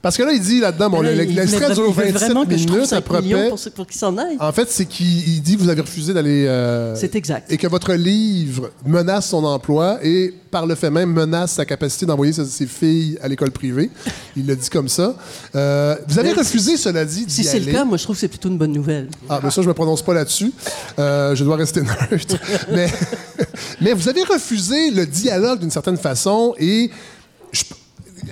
Parce 0.01 0.17
que 0.17 0.23
là, 0.23 0.33
il 0.33 0.41
dit 0.41 0.59
là-dedans, 0.59 0.89
bon, 0.91 1.01
l'extrait 1.01 1.73
dure 1.73 1.85
vra- 1.85 1.87
il 1.89 1.93
veut 1.93 2.11
27 2.11 2.19
vraiment 2.29 2.45
que 2.45 2.57
je 2.57 2.65
trouve 2.65 2.75
minutes 2.75 2.93
à 2.93 2.97
5 2.97 3.03
peu 3.05 3.21
millions 3.21 3.37
près. 3.39 3.49
pour, 3.49 3.71
pour 3.73 3.87
qu'il 3.87 3.97
s'en 3.97 4.17
aille. 4.19 4.37
En 4.39 4.51
fait, 4.51 4.69
c'est 4.69 4.85
qu'il 4.85 5.27
il 5.29 5.41
dit 5.41 5.55
que 5.55 5.61
vous 5.63 5.69
avez 5.69 5.81
refusé 5.81 6.13
d'aller. 6.13 6.45
euh, 6.47 6.95
C'est 6.95 7.15
exact. 7.15 7.51
Et 7.51 7.57
que 7.57 7.65
votre 7.65 7.93
livre 7.93 8.69
menace 8.85 9.29
son 9.29 9.43
emploi 9.45 9.97
et, 10.03 10.31
par 10.51 10.67
le 10.67 10.75
fait 10.75 10.91
même, 10.91 11.11
menace 11.11 11.53
sa 11.53 11.65
capacité 11.65 12.05
d'envoyer 12.05 12.33
ses, 12.33 12.45
ses 12.45 12.67
filles 12.67 13.17
à 13.21 13.27
l'école 13.27 13.49
privée. 13.49 13.89
Il 14.37 14.45
le 14.45 14.55
dit 14.55 14.69
comme 14.69 14.89
ça. 14.89 15.15
Euh, 15.55 15.95
vous 16.07 16.19
avez 16.19 16.33
Mais 16.33 16.39
refusé, 16.39 16.77
cela 16.77 17.03
dit, 17.03 17.25
d'y 17.25 17.33
Si 17.33 17.43
c'est 17.43 17.59
le 17.59 17.71
cas, 17.71 17.83
moi, 17.85 17.97
je 17.97 18.03
trouve 18.03 18.15
que 18.15 18.19
c'est 18.19 18.27
plutôt 18.27 18.49
une 18.49 18.59
bonne 18.59 18.73
nouvelle. 18.73 19.07
Ah, 19.27 19.39
mais 19.43 19.49
ça, 19.49 19.63
je 19.63 19.67
me 19.67 19.73
prononce 19.73 20.03
pas 20.03 20.13
là-dessus. 20.13 20.51
Euh, 20.99 21.33
je 21.35 21.43
dois 21.43 21.55
rester 21.55 21.81
neutre. 22.11 22.35
mais, 22.71 22.87
mais 23.81 23.93
vous 23.93 24.07
avez 24.07 24.23
refusé 24.23 24.91
le 24.91 25.07
dialogue 25.07 25.59
d'une 25.61 25.71
certaine 25.71 25.97
façon 25.97 26.53
et. 26.59 26.91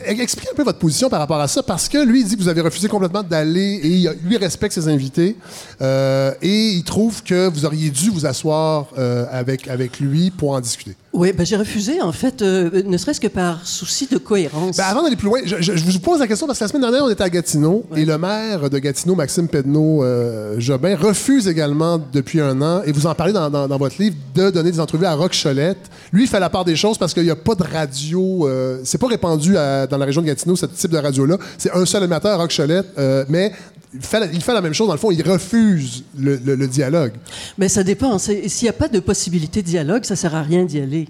Expliquez 0.05 0.49
un 0.51 0.55
peu 0.55 0.63
votre 0.63 0.79
position 0.79 1.09
par 1.09 1.19
rapport 1.19 1.39
à 1.39 1.47
ça, 1.47 1.62
parce 1.62 1.88
que 1.89 1.97
lui, 2.03 2.23
dit 2.23 2.36
que 2.36 2.41
vous 2.41 2.47
avez 2.47 2.62
refusé 2.62 2.88
complètement 2.88 3.23
d'aller 3.23 3.79
et 3.83 4.09
lui 4.23 4.38
respecte 4.38 4.73
ses 4.73 4.88
invités 4.88 5.36
euh, 5.81 6.33
et 6.41 6.69
il 6.69 6.83
trouve 6.83 7.21
que 7.23 7.47
vous 7.47 7.65
auriez 7.65 7.89
dû 7.89 8.09
vous 8.09 8.25
asseoir 8.25 8.88
euh, 8.97 9.25
avec, 9.29 9.67
avec 9.67 9.99
lui 9.99 10.31
pour 10.31 10.51
en 10.51 10.62
discuter. 10.62 10.95
Oui, 11.13 11.32
ben, 11.32 11.45
j'ai 11.45 11.58
refusé, 11.58 12.02
en 12.02 12.12
fait, 12.12 12.41
euh, 12.41 12.82
ne 12.86 12.97
serait-ce 12.97 13.21
que 13.21 13.28
par 13.28 13.67
souci 13.67 14.08
de 14.08 14.17
cohérence. 14.17 14.78
Ben, 14.78 14.84
avant 14.86 15.04
d'aller 15.04 15.15
plus 15.15 15.28
loin, 15.28 15.39
je, 15.45 15.58
je- 15.62 15.76
je 15.76 15.84
vous 15.86 15.99
pose 15.99 16.19
la 16.19 16.26
question 16.28 16.47
parce 16.47 16.58
que 16.58 16.63
la 16.63 16.67
semaine 16.69 16.82
dernière, 16.82 17.04
on 17.04 17.10
était 17.10 17.23
à 17.23 17.30
Gatineau 17.30 17.86
et 17.95 18.04
le 18.04 18.17
maire 18.17 18.67
de 18.67 18.80
Gatineau, 18.80 19.13
Maxime 19.13 19.47
Pedneau-Jobin, 19.47 20.95
refuse 20.95 21.47
également 21.47 21.99
depuis 22.12 22.41
un 22.41 22.60
an, 22.62 22.82
et 22.84 22.91
vous 22.91 23.06
en 23.06 23.13
parlez 23.15 23.34
dans, 23.34 23.49
dans- 23.49 23.67
dans 23.67 23.78
votre 23.78 24.02
livre, 24.02 24.15
de 24.34 24.49
donner 24.49 24.71
des 24.71 24.80
entrevues 24.80 25.06
à 25.06 25.13
Rock 25.13 25.36
Cholette. 25.41 25.78
Lui, 26.12 26.23
il 26.23 26.28
fait 26.28 26.39
la 26.39 26.49
part 26.49 26.65
des 26.65 26.76
choses 26.76 26.97
parce 26.97 27.13
qu'il 27.13 27.23
n'y 27.23 27.30
a 27.32 27.36
pas 27.36 27.56
de 27.56 27.63
radio, 27.63 28.47
euh, 28.47 28.80
c'est 28.84 28.97
pas 28.97 29.08
répandu 29.08 29.56
à- 29.58 29.86
dans 29.88 29.97
la 29.97 30.06
région 30.06 30.21
de 30.21 30.28
Gatineau, 30.28 30.56
ce 30.56 30.65
type 30.65 30.91
de 30.91 30.97
radio-là. 30.97 31.38
C'est 31.58 31.71
un 31.73 31.86
seul 31.86 32.04
émetteur, 32.04 32.39
Rock 32.39 32.52
Cholette, 32.56 32.88
euh, 32.97 33.23
mais 33.30 33.52
il 33.95 34.01
fait, 34.01 34.19
la, 34.19 34.25
il 34.27 34.41
fait 34.41 34.53
la 34.53 34.62
même 34.62 34.73
chose. 34.73 34.88
Dans 34.88 34.93
le 34.93 34.99
fond, 34.99 35.12
il 35.12 35.21
refuse 35.21 36.03
le, 36.17 36.38
le- 36.43 36.56
le 36.56 36.67
dialogue. 36.67 37.13
Mais 37.58 37.69
ça 37.69 37.84
dépend. 37.84 38.17
S'il 38.17 38.41
n'y 38.63 38.69
a 38.69 38.73
pas 38.73 38.88
de 38.88 38.99
possibilité 38.99 39.62
de 39.62 39.67
dialogue, 39.67 40.03
ça 40.03 40.15
sert 40.15 40.34
à 40.36 40.41
rien 40.41 40.65
d'y 40.65 40.79
aller. 40.79 41.08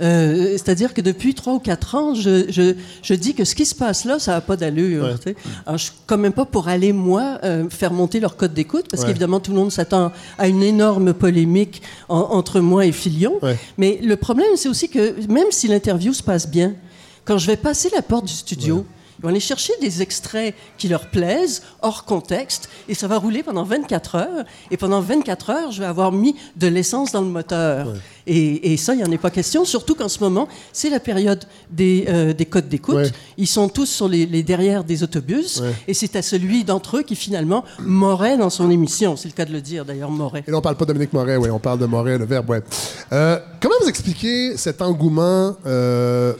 Euh, 0.00 0.52
C'est-à-dire 0.52 0.92
que 0.94 1.00
depuis 1.00 1.34
trois 1.34 1.54
ou 1.54 1.58
quatre 1.58 1.94
ans, 1.94 2.14
je, 2.14 2.46
je, 2.50 2.74
je 3.02 3.14
dis 3.14 3.34
que 3.34 3.44
ce 3.44 3.54
qui 3.54 3.64
se 3.64 3.74
passe 3.74 4.04
là, 4.04 4.18
ça 4.18 4.32
n'a 4.32 4.40
pas 4.40 4.56
d'allure. 4.56 5.18
tu 5.18 5.30
sais. 5.30 5.36
Alors, 5.66 5.78
je 5.78 5.84
suis 5.84 5.92
quand 6.06 6.18
même 6.18 6.32
pas 6.32 6.44
pour 6.44 6.68
aller, 6.68 6.92
moi, 6.92 7.38
euh, 7.44 7.68
faire 7.70 7.92
monter 7.92 8.20
leur 8.20 8.36
code 8.36 8.52
d'écoute, 8.54 8.86
parce 8.90 9.02
Ouais. 9.02 9.08
qu'évidemment, 9.08 9.40
tout 9.40 9.52
le 9.52 9.56
monde 9.58 9.72
s'attend 9.72 10.12
à 10.38 10.48
une 10.48 10.62
énorme 10.62 11.14
polémique 11.14 11.80
en- 12.08 12.18
entre 12.32 12.60
moi 12.60 12.86
et 12.86 12.92
Filion. 12.92 13.38
Ouais. 13.42 13.56
Mais 13.78 13.98
le 14.02 14.16
problème, 14.16 14.48
c'est 14.56 14.68
aussi 14.68 14.88
que 14.88 15.14
même 15.30 15.46
si 15.50 15.68
l'interview 15.68 16.12
se 16.12 16.22
passe 16.22 16.48
bien, 16.50 16.74
quand 17.24 17.38
je 17.38 17.46
vais 17.46 17.56
passer 17.56 17.88
la 17.94 18.02
porte 18.02 18.26
du 18.26 18.32
studio, 18.32 18.84
vont 19.26 19.30
aller 19.30 19.40
chercher 19.40 19.72
des 19.80 20.02
extraits 20.02 20.54
qui 20.78 20.86
leur 20.88 21.06
plaisent, 21.10 21.62
hors 21.82 22.04
contexte, 22.04 22.68
et 22.88 22.94
ça 22.94 23.08
va 23.08 23.18
rouler 23.18 23.42
pendant 23.42 23.64
24 23.64 24.14
heures. 24.14 24.44
Et 24.70 24.76
pendant 24.76 25.00
24 25.00 25.50
heures, 25.50 25.72
je 25.72 25.80
vais 25.80 25.86
avoir 25.88 26.12
mis 26.12 26.36
de 26.56 26.68
l'essence 26.68 27.10
dans 27.10 27.20
le 27.22 27.26
moteur. 27.26 27.88
Et, 28.28 28.72
et 28.72 28.76
ça, 28.76 28.94
il 28.94 28.98
n'y 28.98 29.04
en 29.04 29.10
est 29.10 29.18
pas 29.18 29.30
question, 29.30 29.64
surtout 29.64 29.94
qu'en 29.94 30.08
ce 30.08 30.20
moment, 30.20 30.46
c'est 30.72 30.90
la 30.90 31.00
période 31.00 31.44
des, 31.70 32.04
euh, 32.08 32.32
des 32.32 32.44
codes 32.46 32.68
d'écoute. 32.68 32.94
Ouais. 32.96 33.10
Ils 33.36 33.46
sont 33.46 33.68
tous 33.68 33.86
sur 33.86 34.08
les, 34.08 34.26
les 34.26 34.42
derrière 34.42 34.84
des 34.84 35.02
autobus, 35.02 35.60
Ouais. 35.60 35.72
et 35.88 35.94
c'est 35.94 36.14
à 36.16 36.22
celui 36.22 36.62
d'entre 36.64 36.98
eux 36.98 37.02
qui 37.02 37.16
finalement 37.16 37.64
morait 37.80 38.36
dans 38.36 38.50
son 38.50 38.70
émission. 38.70 39.16
C'est 39.16 39.28
le 39.28 39.34
cas 39.34 39.44
de 39.44 39.52
le 39.52 39.60
dire, 39.60 39.84
d'ailleurs, 39.84 40.10
morait. 40.10 40.44
Et 40.46 40.50
là, 40.50 40.58
on 40.58 40.60
parle 40.60 40.76
pas 40.76 40.84
de 40.84 40.92
Dominique 40.92 41.12
Moret, 41.12 41.36
oui, 41.36 41.50
on 41.50 41.58
parle 41.58 41.78
de 41.80 41.86
Moret, 41.86 42.18
le 42.18 42.24
verbe, 42.26 42.48
ouais. 42.50 42.62
Euh, 43.12 43.38
comment 43.60 43.74
vous 43.82 43.88
expliquez 43.88 44.56
cet 44.56 44.82
engouement 44.82 45.56
euh, 45.66 46.34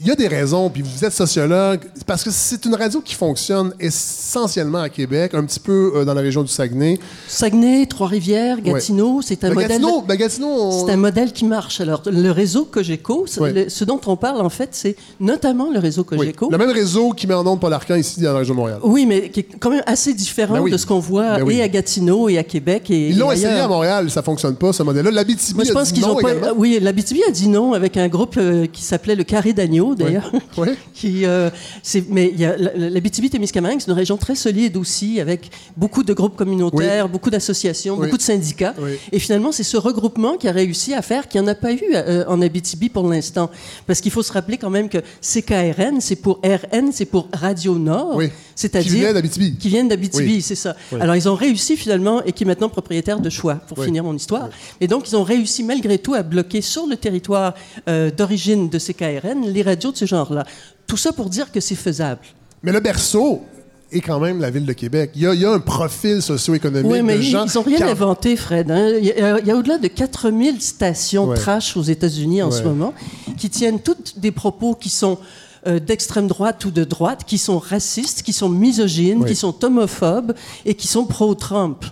il 0.00 0.08
y 0.08 0.10
a 0.10 0.16
des 0.16 0.26
raisons, 0.26 0.68
puis 0.70 0.82
vous 0.82 1.04
êtes 1.04 1.12
sociologue, 1.12 1.80
parce 2.04 2.24
que 2.24 2.30
c'est 2.32 2.64
une 2.64 2.74
radio 2.74 3.00
qui 3.00 3.14
fonctionne 3.14 3.72
essentiellement 3.78 4.80
à 4.80 4.88
Québec, 4.88 5.32
un 5.34 5.44
petit 5.44 5.60
peu 5.60 5.92
euh, 5.94 6.04
dans 6.04 6.14
la 6.14 6.20
région 6.20 6.42
du 6.42 6.48
Saguenay. 6.48 6.98
Saguenay, 7.28 7.86
Trois-Rivières, 7.86 8.60
Gatineau, 8.60 9.20
c'est 9.22 9.44
un 9.44 9.48
Ben, 9.50 9.54
modèle. 9.54 9.68
Gatineau, 9.80 10.02
ben, 10.02 10.16
Gatineau, 10.16 10.48
on- 10.48 10.86
C'est 10.86 10.92
un 10.92 10.96
modèle 10.96 11.32
qui 11.32 11.44
marche. 11.44 11.80
Alors, 11.80 12.02
le 12.06 12.30
réseau 12.32 12.64
Cogeco, 12.64 13.24
ce- 13.28 13.40
Ouais. 13.40 13.52
le- 13.52 13.68
ce 13.68 13.84
dont 13.84 14.00
on 14.06 14.16
parle, 14.16 14.40
en 14.40 14.48
fait, 14.48 14.70
c'est 14.72 14.96
notamment 15.20 15.70
le 15.72 15.78
réseau 15.78 16.04
oui, 16.10 16.18
Cogeco. 16.18 16.50
le 16.50 16.58
même 16.58 16.70
réseau 16.70 17.10
qui 17.12 17.26
met 17.28 17.34
en 17.34 17.46
onde 17.46 17.60
Paul 17.60 17.72
Arcan 17.72 17.94
ici 17.94 18.20
dans 18.20 18.32
la 18.32 18.38
région 18.40 18.54
de 18.54 18.58
Montréal. 18.58 18.80
Oui, 18.82 19.06
mais 19.06 19.30
qui 19.30 19.40
est 19.40 19.48
quand 19.60 19.70
même 19.70 19.82
assez 19.86 20.12
différent 20.12 20.54
Ben 20.54 20.60
oui. 20.60 20.70
de 20.72 20.76
ce 20.76 20.86
qu'on 20.86 20.98
voit 20.98 21.38
oui. 21.44 21.56
et 21.58 21.62
à 21.62 21.68
Gatineau 21.68 22.28
et 22.28 22.36
à 22.38 22.42
Québec. 22.42 22.90
Et, 22.90 23.10
Ils 23.10 23.18
l'ont 23.18 23.30
essayé 23.30 23.46
à 23.60 23.68
Montréal, 23.68 24.10
ça 24.10 24.22
fonctionne 24.22 24.56
pas, 24.56 24.72
ce 24.72 24.82
modèle-là. 24.82 25.12
L'Abitibi 25.12 25.64
je 25.64 25.70
a 25.70 25.74
pense 25.74 25.92
dit 25.92 26.00
non 26.00 26.16
ont 26.16 26.20
pas. 26.20 26.52
Oui, 26.56 26.78
l'Abitibi 26.82 27.22
a 27.28 27.30
dit 27.30 27.46
non 27.48 27.74
avec 27.74 27.96
un 27.96 28.08
groupe 28.08 28.34
euh, 28.38 28.66
qui 28.66 28.82
s'appelait 28.82 29.14
le 29.14 29.22
Carré 29.24 29.52
d'Agneau, 29.52 29.83
d'ailleurs. 29.94 30.30
Oui. 30.56 30.68
qui, 30.94 31.26
euh, 31.26 31.50
mais 32.10 32.30
il 32.32 32.40
y 32.40 32.44
a- 32.44 32.56
la- 32.56 32.90
l'Abitibi-Témiscamingue, 32.90 33.80
c'est 33.80 33.88
une 33.88 33.96
région 33.96 34.16
très 34.16 34.34
solide 34.36 34.76
aussi, 34.76 35.20
avec 35.20 35.50
beaucoup 35.76 36.02
de 36.04 36.12
groupes 36.14 36.36
communautaires, 36.36 37.08
beaucoup 37.08 37.28
d'associations, 37.30 37.96
beaucoup 37.96 38.16
de 38.16 38.22
syndicats. 38.22 38.74
Et 39.12 39.18
finalement, 39.18 39.50
c'est 39.52 39.64
ce 39.64 39.76
regroupement 39.76 40.36
qui 40.36 40.46
a 40.48 40.52
réussi 40.52 40.94
à 40.94 41.02
faire 41.02 41.28
qu'il 41.28 41.40
n'y 41.40 41.46
en 41.48 41.50
a 41.50 41.54
pas 41.56 41.72
eu 41.72 41.82
euh, 41.94 42.24
en 42.28 42.40
Abitibi 42.40 42.88
pour 42.88 43.08
l'instant. 43.08 43.50
Parce 43.86 44.00
qu'il 44.00 44.12
faut 44.12 44.22
se 44.22 44.32
rappeler 44.32 44.56
quand 44.58 44.70
même 44.70 44.88
que 44.88 44.98
CKRN, 45.20 46.00
c'est 46.00 46.16
pour 46.16 46.40
RN, 46.44 46.90
c'est 46.92 47.04
pour 47.04 47.28
Radio 47.32 47.76
Nord. 47.78 48.20
C'est-à-dire. 48.54 48.92
Qui 48.92 48.98
venait 49.00 49.12
d'Abitibi. 49.14 49.56
Qui 49.56 49.68
viennent 49.68 49.88
d'Abitibi, 49.88 50.40
c'est 50.42 50.54
ça. 50.54 50.76
Alors, 51.00 51.16
ils 51.16 51.28
ont 51.28 51.34
réussi 51.34 51.76
finalement, 51.76 52.22
et 52.24 52.32
qui 52.32 52.44
est 52.44 52.46
maintenant 52.46 52.68
propriétaire 52.68 53.18
de 53.20 53.28
choix, 53.30 53.54
pour 53.56 53.78
finir 53.84 54.04
mon 54.04 54.14
histoire. 54.14 54.48
Et 54.80 54.86
donc, 54.86 55.08
ils 55.10 55.16
ont 55.16 55.24
réussi 55.24 55.64
malgré 55.64 55.98
tout 55.98 56.14
à 56.14 56.22
bloquer 56.22 56.60
sur 56.60 56.86
le 56.86 56.96
territoire 56.96 57.54
euh, 57.88 58.10
d'origine 58.10 58.68
de 58.68 58.78
CKRN 58.78 59.46
les 59.46 59.62
de 59.92 59.96
ce 59.96 60.04
genre-là. 60.06 60.44
Tout 60.86 60.96
ça 60.96 61.12
pour 61.12 61.28
dire 61.30 61.50
que 61.52 61.60
c'est 61.60 61.74
faisable. 61.74 62.20
Mais 62.62 62.72
le 62.72 62.80
berceau 62.80 63.42
est 63.92 64.00
quand 64.00 64.18
même 64.18 64.40
la 64.40 64.50
ville 64.50 64.66
de 64.66 64.72
Québec. 64.72 65.12
Il 65.14 65.22
y 65.22 65.26
a, 65.26 65.34
il 65.34 65.40
y 65.40 65.44
a 65.44 65.52
un 65.52 65.60
profil 65.60 66.20
socio-économique 66.20 66.90
Oui, 66.90 67.02
mais 67.02 67.16
de 67.16 67.22
ils 67.22 67.30
gens... 67.30 67.46
n'ont 67.54 67.62
rien 67.62 67.76
qui 67.76 67.82
inventé, 67.84 68.36
Fred. 68.36 68.70
hein. 68.70 68.88
Il 68.98 69.04
y 69.06 69.12
a, 69.50 69.56
au-delà 69.56 69.78
de 69.78 69.86
4000 69.88 70.60
stations 70.60 71.26
Ouais. 71.28 71.36
trash 71.36 71.76
aux 71.76 71.82
États-Unis 71.82 72.42
en 72.42 72.50
ce 72.50 72.62
moment 72.62 72.92
qui 73.38 73.50
tiennent 73.50 73.80
toutes 73.80 74.18
des 74.18 74.32
propos 74.32 74.74
qui 74.74 74.88
sont 74.90 75.18
euh, 75.66 75.78
d'extrême 75.78 76.26
droite 76.26 76.64
ou 76.66 76.70
de 76.70 76.84
droite, 76.84 77.22
qui 77.26 77.38
sont 77.38 77.58
racistes, 77.58 78.22
qui 78.22 78.32
sont 78.34 78.48
misogynes, 78.50 79.20
Ouais. 79.22 79.28
qui 79.30 79.36
sont 79.36 79.64
homophobes 79.64 80.34
et 80.66 80.74
qui 80.74 80.86
sont 80.88 81.04
pro-Trump. 81.06 81.84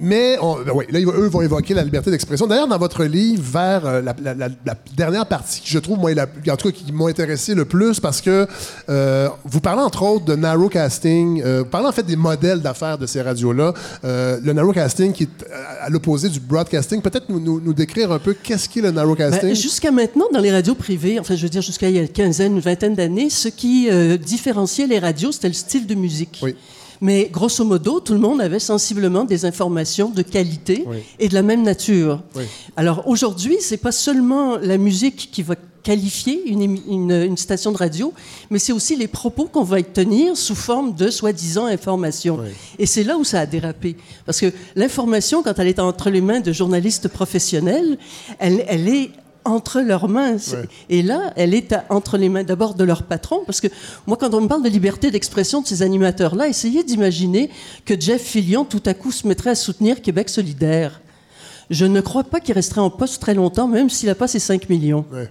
Mais 0.00 0.36
on- 0.40 0.56
ben 0.62 0.72
oui, 0.74 0.84
là, 0.90 1.00
eux 1.00 1.28
vont 1.28 1.42
évoquer 1.42 1.74
la 1.74 1.82
liberté 1.84 2.10
d'expression. 2.10 2.46
D'ailleurs, 2.46 2.68
dans 2.68 2.78
votre 2.78 3.04
livre, 3.04 3.42
vers 3.42 3.86
euh, 3.86 4.02
la, 4.02 4.14
la- 4.22 4.34
la- 4.34 4.48
la 4.64 4.74
dernière 4.96 5.26
partie, 5.26 5.60
qui 5.60 5.70
je 5.70 5.78
trouve, 5.78 5.98
moi, 5.98 6.12
la- 6.14 6.24
en 6.24 6.56
tout 6.56 6.70
cas, 6.70 6.76
qui 6.76 6.92
m'ont 6.92 7.06
intéressé 7.08 7.54
le 7.54 7.64
plus, 7.64 8.00
parce 8.00 8.20
que 8.20 8.46
euh, 8.88 9.28
vous 9.44 9.60
parlez 9.60 9.82
entre 9.82 10.02
autres 10.02 10.24
de 10.24 10.34
narrowcasting, 10.36 11.42
euh, 11.44 11.58
vous 11.60 11.64
parlez 11.70 11.88
en 11.88 11.92
fait 11.92 12.02
des 12.04 12.16
modèles 12.16 12.60
d'affaires 12.60 12.98
de 12.98 13.06
ces 13.06 13.22
radios-là. 13.22 13.72
Le 14.04 14.52
narrowcasting 14.52 15.12
qui 15.12 15.24
est 15.24 15.28
à, 15.82 15.88
l'opposé 15.90 16.28
du 16.28 16.40
broadcasting. 16.40 17.00
Peut-être 17.02 17.28
nous, 17.28 17.40
nous- 17.40 17.60
nous 17.60 17.72
décrire 17.74 18.12
un 18.12 18.18
peu 18.18 18.34
qu'est-ce 18.34 18.68
qu'est 18.68 18.80
le 18.82 18.90
narrowcasting? 18.90 19.48
Ben, 19.50 19.54
jusqu'à 19.54 19.90
maintenant, 19.90 20.26
dans 20.32 20.40
les 20.40 20.52
radios 20.52 20.74
privées, 20.74 21.18
enfin, 21.18 21.34
je 21.36 21.42
veux 21.42 21.48
dire, 21.48 21.62
jusqu'à 21.62 21.88
il 21.88 21.96
y 21.96 21.98
a 21.98 22.02
une 22.02 22.08
quinzaine, 22.08 22.54
une 22.54 22.60
vingtaine 22.60 22.94
d'années, 22.94 23.30
ce 23.30 23.48
qui 23.48 23.88
différenciait 24.24 24.86
les 24.86 24.98
radios, 24.98 25.32
c'était 25.32 25.48
le 25.48 25.54
style 25.54 25.86
de 25.86 25.94
musique. 25.94 26.38
Oui. 26.42 26.54
Mais 27.00 27.28
grosso 27.32 27.64
modo, 27.64 28.00
tout 28.00 28.12
le 28.12 28.18
monde 28.18 28.40
avait 28.40 28.58
sensiblement 28.58 29.24
des 29.24 29.44
informations 29.44 30.10
de 30.10 30.22
qualité 30.22 30.84
Oui. 30.86 30.98
et 31.18 31.28
de 31.28 31.34
la 31.34 31.42
même 31.42 31.62
nature. 31.62 32.22
Oui. 32.34 32.44
Alors 32.76 33.06
aujourd'hui, 33.06 33.56
c'est 33.60 33.76
pas 33.76 33.92
seulement 33.92 34.56
la 34.58 34.78
musique 34.78 35.30
qui 35.32 35.42
va 35.42 35.54
qualifier 35.82 36.42
une, 36.48 36.62
une- 36.88 37.12
une 37.12 37.36
station 37.36 37.72
de 37.72 37.76
radio, 37.78 38.12
mais 38.50 38.58
c'est 38.58 38.72
aussi 38.72 38.94
les 38.96 39.06
propos 39.06 39.44
qu'on 39.44 39.62
va 39.62 39.78
y 39.80 39.84
tenir 39.84 40.36
sous 40.36 40.56
forme 40.56 40.94
de 40.94 41.08
soi-disant 41.08 41.66
information. 41.66 42.40
Oui. 42.42 42.48
Et 42.78 42.84
c'est 42.86 43.04
là 43.04 43.16
où 43.16 43.24
ça 43.24 43.40
a 43.40 43.46
dérapé. 43.46 43.96
Parce 44.26 44.40
que 44.40 44.52
l'information, 44.76 45.42
quand 45.42 45.58
elle 45.58 45.68
est 45.68 45.78
entre 45.78 46.10
les 46.10 46.20
mains 46.20 46.40
de 46.40 46.52
journalistes 46.52 47.08
professionnels, 47.08 47.96
elle, 48.38 48.64
elle 48.68 48.88
est 48.88 49.10
entre 49.48 49.80
leurs 49.80 50.08
mains. 50.08 50.36
Ouais. 50.36 50.68
Et 50.88 51.02
là, 51.02 51.32
elle 51.36 51.54
est 51.54 51.72
à- 51.72 51.84
entre 51.90 52.16
les 52.18 52.28
mains 52.28 52.44
d'abord 52.44 52.74
de 52.74 52.84
leur 52.84 53.02
patron, 53.02 53.40
parce 53.46 53.60
que 53.60 53.68
moi, 54.06 54.16
quand 54.16 54.32
on 54.34 54.40
me 54.40 54.48
parle 54.48 54.62
de 54.62 54.68
liberté 54.68 55.10
d'expression 55.10 55.60
de 55.62 55.66
ces 55.66 55.82
animateurs-là, 55.82 56.48
essayez 56.48 56.84
d'imaginer 56.84 57.50
que 57.84 57.98
Jeff 57.98 58.22
Fillion, 58.22 58.64
tout 58.64 58.82
à 58.86 58.94
coup, 58.94 59.10
se 59.12 59.26
mettrait 59.26 59.50
à 59.50 59.54
soutenir 59.54 60.02
Québec 60.02 60.28
solidaire. 60.28 61.00
Je 61.70 61.84
ne 61.84 62.00
crois 62.00 62.24
pas 62.24 62.40
qu'il 62.40 62.54
resterait 62.54 62.80
en 62.80 62.90
poste 62.90 63.20
très 63.20 63.34
longtemps, 63.34 63.68
même 63.68 63.90
s'il 63.90 64.08
n'a 64.08 64.14
pas 64.14 64.28
ses 64.28 64.38
5 64.38 64.68
millions. 64.68 65.04
Ouais. 65.12 65.30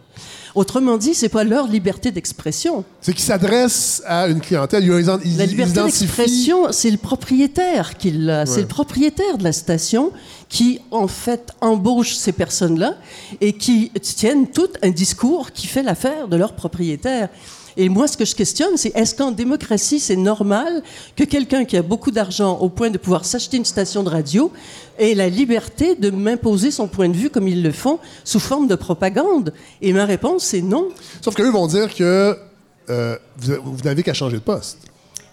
Autrement 0.58 0.98
dit, 0.98 1.14
c'est 1.14 1.30
pas 1.30 1.44
leur 1.44 1.68
liberté 1.68 2.10
d'expression. 2.10 2.84
C'est 3.02 3.14
qu'ils 3.14 3.26
s'adressent 3.26 4.02
à 4.08 4.28
une 4.28 4.40
clientèle. 4.40 4.84
Ils, 4.84 5.38
La 5.38 5.46
liberté 5.46 5.84
d'expression, 5.84 6.72
c'est 6.72 6.90
le 6.90 6.98
propriétaire 6.98 7.96
qui 7.98 8.10
l'a. 8.10 8.48
C'est 8.48 8.62
le 8.62 8.68
propriétaire 8.68 9.38
de 9.38 9.44
la 9.44 9.52
station 9.52 10.12
qui, 10.50 10.82
en 10.90 11.08
fait, 11.08 11.52
embauche 11.62 12.16
ces 12.16 12.32
personnes-là 12.32 12.96
et 13.40 13.54
qui 13.54 13.92
tiennent 14.02 14.48
tout 14.48 14.70
un 14.82 14.90
discours 14.90 15.52
qui 15.52 15.68
fait 15.68 15.84
l'affaire 15.84 16.28
de 16.28 16.38
leur 16.38 16.54
propriétaire. 16.54 17.30
Et 17.78 17.90
moi, 17.90 18.08
ce 18.08 18.18
que 18.18 18.26
je 18.26 18.36
questionne, 18.36 18.76
c'est 18.76 18.92
est-ce 18.96 19.14
qu'en 19.14 19.32
démocratie, 19.32 20.00
c'est 20.00 20.16
normal 20.16 20.82
que 21.16 21.24
quelqu'un 21.24 21.64
qui 21.64 21.78
a 21.78 21.84
beaucoup 21.84 22.10
d'argent 22.10 22.58
au 22.58 22.70
point 22.70 22.90
de 22.90 22.98
pouvoir 22.98 23.24
s'acheter 23.24 23.58
une 23.58 23.66
station 23.66 24.04
de 24.04 24.10
radio 24.10 24.52
ait 24.98 25.14
la 25.14 25.30
liberté 25.30 25.96
de 25.96 26.10
m'imposer 26.10 26.72
son 26.72 26.88
point 26.88 27.08
de 27.08 27.16
vue 27.16 27.30
comme 27.30 27.48
ils 27.48 27.62
le 27.62 27.72
font 27.72 28.00
sous 28.24 28.40
forme 28.40 28.68
de 28.68 28.76
propagande? 28.76 29.54
Et 29.84 29.94
ma 29.94 30.06
réponse, 30.06 30.44
c'est 30.44 30.62
non. 30.62 30.90
Sauf 31.22 31.36
qu'eux 31.36 31.52
vont 31.52 31.68
dire 31.68 31.94
que 31.94 32.36
euh, 32.90 33.18
vous, 33.38 33.54
vous 33.64 33.84
n'avez 33.84 34.02
qu'à 34.02 34.16
changer 34.16 34.38
de 34.38 34.42
poste. 34.42 34.80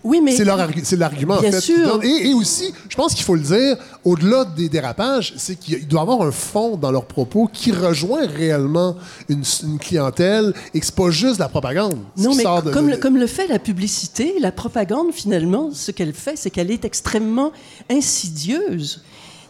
Oui, 0.04 0.20
mais 0.22 0.36
C'est 0.36 0.44
leur 0.44 0.58
argu- 0.58 0.82
c'est 0.84 0.96
l'argument, 0.96 1.36
en 1.36 1.40
fait. 1.40 1.60
sûr. 1.60 1.98
Et, 2.04 2.28
et 2.28 2.34
aussi, 2.34 2.74
je 2.90 2.94
pense 2.94 3.14
qu'il 3.14 3.24
faut 3.24 3.34
le 3.36 3.40
dire, 3.40 3.76
au-delà 4.04 4.44
des 4.44 4.68
dérapages, 4.68 5.32
c'est 5.38 5.58
qu'il 5.58 5.88
doit 5.88 6.02
avoir 6.02 6.20
un 6.20 6.30
fond 6.30 6.76
dans 6.76 6.92
leurs 6.92 7.06
propos 7.06 7.48
qui 7.50 7.72
rejoint 7.72 8.26
réellement 8.26 8.96
une, 9.30 9.42
une 9.62 9.78
clientèle 9.78 10.52
et 10.74 10.80
que 10.80 10.84
c'est 10.84 10.94
pas 10.94 11.08
juste 11.10 11.38
la 11.38 11.48
propagande. 11.48 11.98
Non, 12.18 12.32
qui 12.32 12.36
mais 12.36 12.42
sort 12.42 12.62
de- 12.62 12.70
comme, 12.70 12.86
de- 12.86 12.90
le, 12.92 12.96
comme 12.98 13.16
le 13.16 13.26
fait 13.26 13.46
la 13.48 13.58
publicité, 13.58 14.34
la 14.40 14.52
propagande, 14.52 15.06
finalement, 15.12 15.70
ce 15.72 15.90
qu'elle 15.90 16.12
fait, 16.12 16.36
c'est 16.36 16.50
qu'elle 16.50 16.70
est 16.70 16.84
extrêmement 16.84 17.50
insidieuse. 17.90 19.00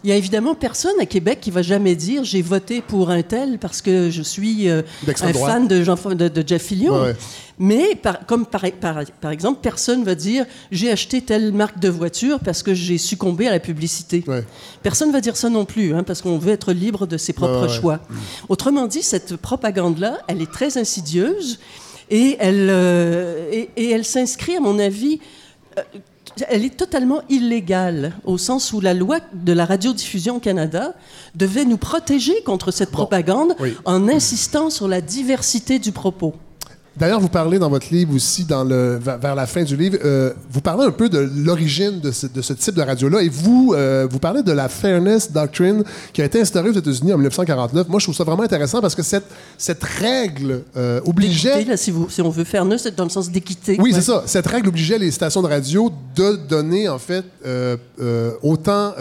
Il 0.05 0.09
y 0.09 0.11
a 0.11 0.17
évidemment 0.17 0.53
personne 0.53 0.93
à 1.01 1.07
Québec 1.07 1.39
qui 1.41 1.49
va 1.49 1.63
jamais 1.63 1.95
dire 1.95 2.23
j'ai 2.23 2.43
voté 2.43 2.81
pour 2.81 3.09
un 3.09 3.23
tel 3.23 3.57
parce 3.57 3.81
que 3.81 4.11
je 4.11 4.21
suis 4.21 4.69
euh, 4.69 4.83
un 5.07 5.31
droite. 5.31 5.51
fan 5.51 5.67
de, 5.67 5.81
Jean, 5.81 5.95
de, 5.95 6.27
de 6.27 6.47
Jeff 6.47 6.61
Fillion. 6.61 7.01
Ouais. 7.01 7.15
Mais 7.57 7.95
par, 7.95 8.23
comme 8.27 8.45
par, 8.45 8.61
par, 8.79 8.99
par 9.19 9.31
exemple, 9.31 9.61
personne 9.63 10.03
va 10.03 10.13
dire 10.13 10.45
j'ai 10.69 10.91
acheté 10.91 11.21
telle 11.21 11.51
marque 11.53 11.79
de 11.79 11.89
voiture 11.89 12.39
parce 12.39 12.61
que 12.61 12.75
j'ai 12.75 12.99
succombé 12.99 13.47
à 13.47 13.51
la 13.51 13.59
publicité. 13.59 14.23
Ouais. 14.27 14.43
Personne 14.83 15.11
va 15.11 15.21
dire 15.21 15.35
ça 15.35 15.49
non 15.49 15.65
plus, 15.65 15.95
hein, 15.95 16.03
parce 16.03 16.21
qu'on 16.21 16.37
veut 16.37 16.51
être 16.51 16.71
libre 16.71 17.07
de 17.07 17.17
ses 17.17 17.33
propres 17.33 17.63
ouais. 17.63 17.73
choix. 17.73 17.99
Autrement 18.47 18.85
dit, 18.85 19.01
cette 19.01 19.37
propagande-là, 19.37 20.19
elle 20.27 20.39
est 20.39 20.51
très 20.51 20.77
insidieuse 20.77 21.57
et 22.11 22.37
elle, 22.39 22.67
euh, 22.69 23.49
et, 23.51 23.69
et 23.75 23.89
elle 23.89 24.05
s'inscrit, 24.05 24.55
à 24.55 24.59
mon 24.59 24.77
avis, 24.77 25.19
euh, 25.79 25.81
elle 26.47 26.65
est 26.65 26.75
totalement 26.75 27.21
illégale, 27.29 28.13
au 28.23 28.37
sens 28.37 28.73
où 28.73 28.81
la 28.81 28.93
loi 28.93 29.19
de 29.33 29.53
la 29.53 29.65
radiodiffusion 29.65 30.37
au 30.37 30.39
Canada 30.39 30.93
devait 31.35 31.65
nous 31.65 31.77
protéger 31.77 32.41
contre 32.43 32.71
cette 32.71 32.91
propagande 32.91 33.55
oui. 33.59 33.75
en 33.85 34.07
insistant 34.07 34.69
sur 34.69 34.87
la 34.87 35.01
diversité 35.01 35.79
du 35.79 35.91
propos. 35.91 36.33
D'ailleurs, 36.97 37.19
vous 37.19 37.27
parlez 37.29 37.59
dans 37.59 37.69
votre 37.69 37.87
livre 37.91 38.15
aussi, 38.15 38.45
dans 38.45 38.63
le, 38.63 38.97
vers, 39.01 39.35
la 39.35 39.45
fin 39.45 39.63
du 39.63 39.75
livre, 39.75 39.97
euh, 40.05 40.31
vous 40.49 40.61
parlez 40.61 40.85
un 40.85 40.91
peu 40.91 41.09
de 41.09 41.29
l'origine 41.43 41.99
de 41.99 42.11
ce, 42.11 42.25
de 42.27 42.41
ce 42.41 42.53
type 42.53 42.75
de 42.75 42.81
radio-là 42.81 43.21
et 43.21 43.27
vous, 43.27 43.73
euh, 43.75 44.07
vous 44.09 44.19
parlez 44.19 44.43
de 44.43 44.51
la 44.53 44.69
Fairness 44.69 45.29
Doctrine 45.31 45.83
qui 46.13 46.21
a 46.21 46.25
été 46.25 46.39
instaurée 46.39 46.69
aux 46.69 46.73
États-Unis 46.73 47.11
en 47.11 47.17
1949. 47.17 47.89
Moi, 47.89 47.99
je 47.99 48.05
trouve 48.05 48.15
ça 48.15 48.23
vraiment 48.23 48.43
intéressant 48.43 48.79
parce 48.79 48.95
que 48.95 49.03
cette, 49.03 49.25
cette 49.57 49.83
règle 49.83 50.63
euh, 50.77 51.01
obligeait 51.05 51.65
là, 51.65 51.75
si, 51.75 51.91
vous, 51.91 52.09
si 52.09 52.21
on 52.21 52.29
veut 52.29 52.45
faire 52.45 52.63
neuf, 52.63 52.81
c'est 52.83 52.95
dans 52.95 53.03
le 53.03 53.09
sens 53.09 53.29
d'équité. 53.29 53.75
Oui, 53.79 53.91
Ouais. 53.91 53.95
c'est 53.99 54.05
ça. 54.05 54.23
Cette 54.25 54.47
règle 54.47 54.69
obligeait 54.69 54.97
les 54.97 55.11
stations 55.11 55.41
de 55.41 55.47
radio 55.47 55.91
de 56.15 56.37
donner, 56.47 56.87
en 56.87 56.97
fait, 56.99 57.25
euh, 57.45 57.75
euh, 58.01 58.31
autant. 58.41 58.93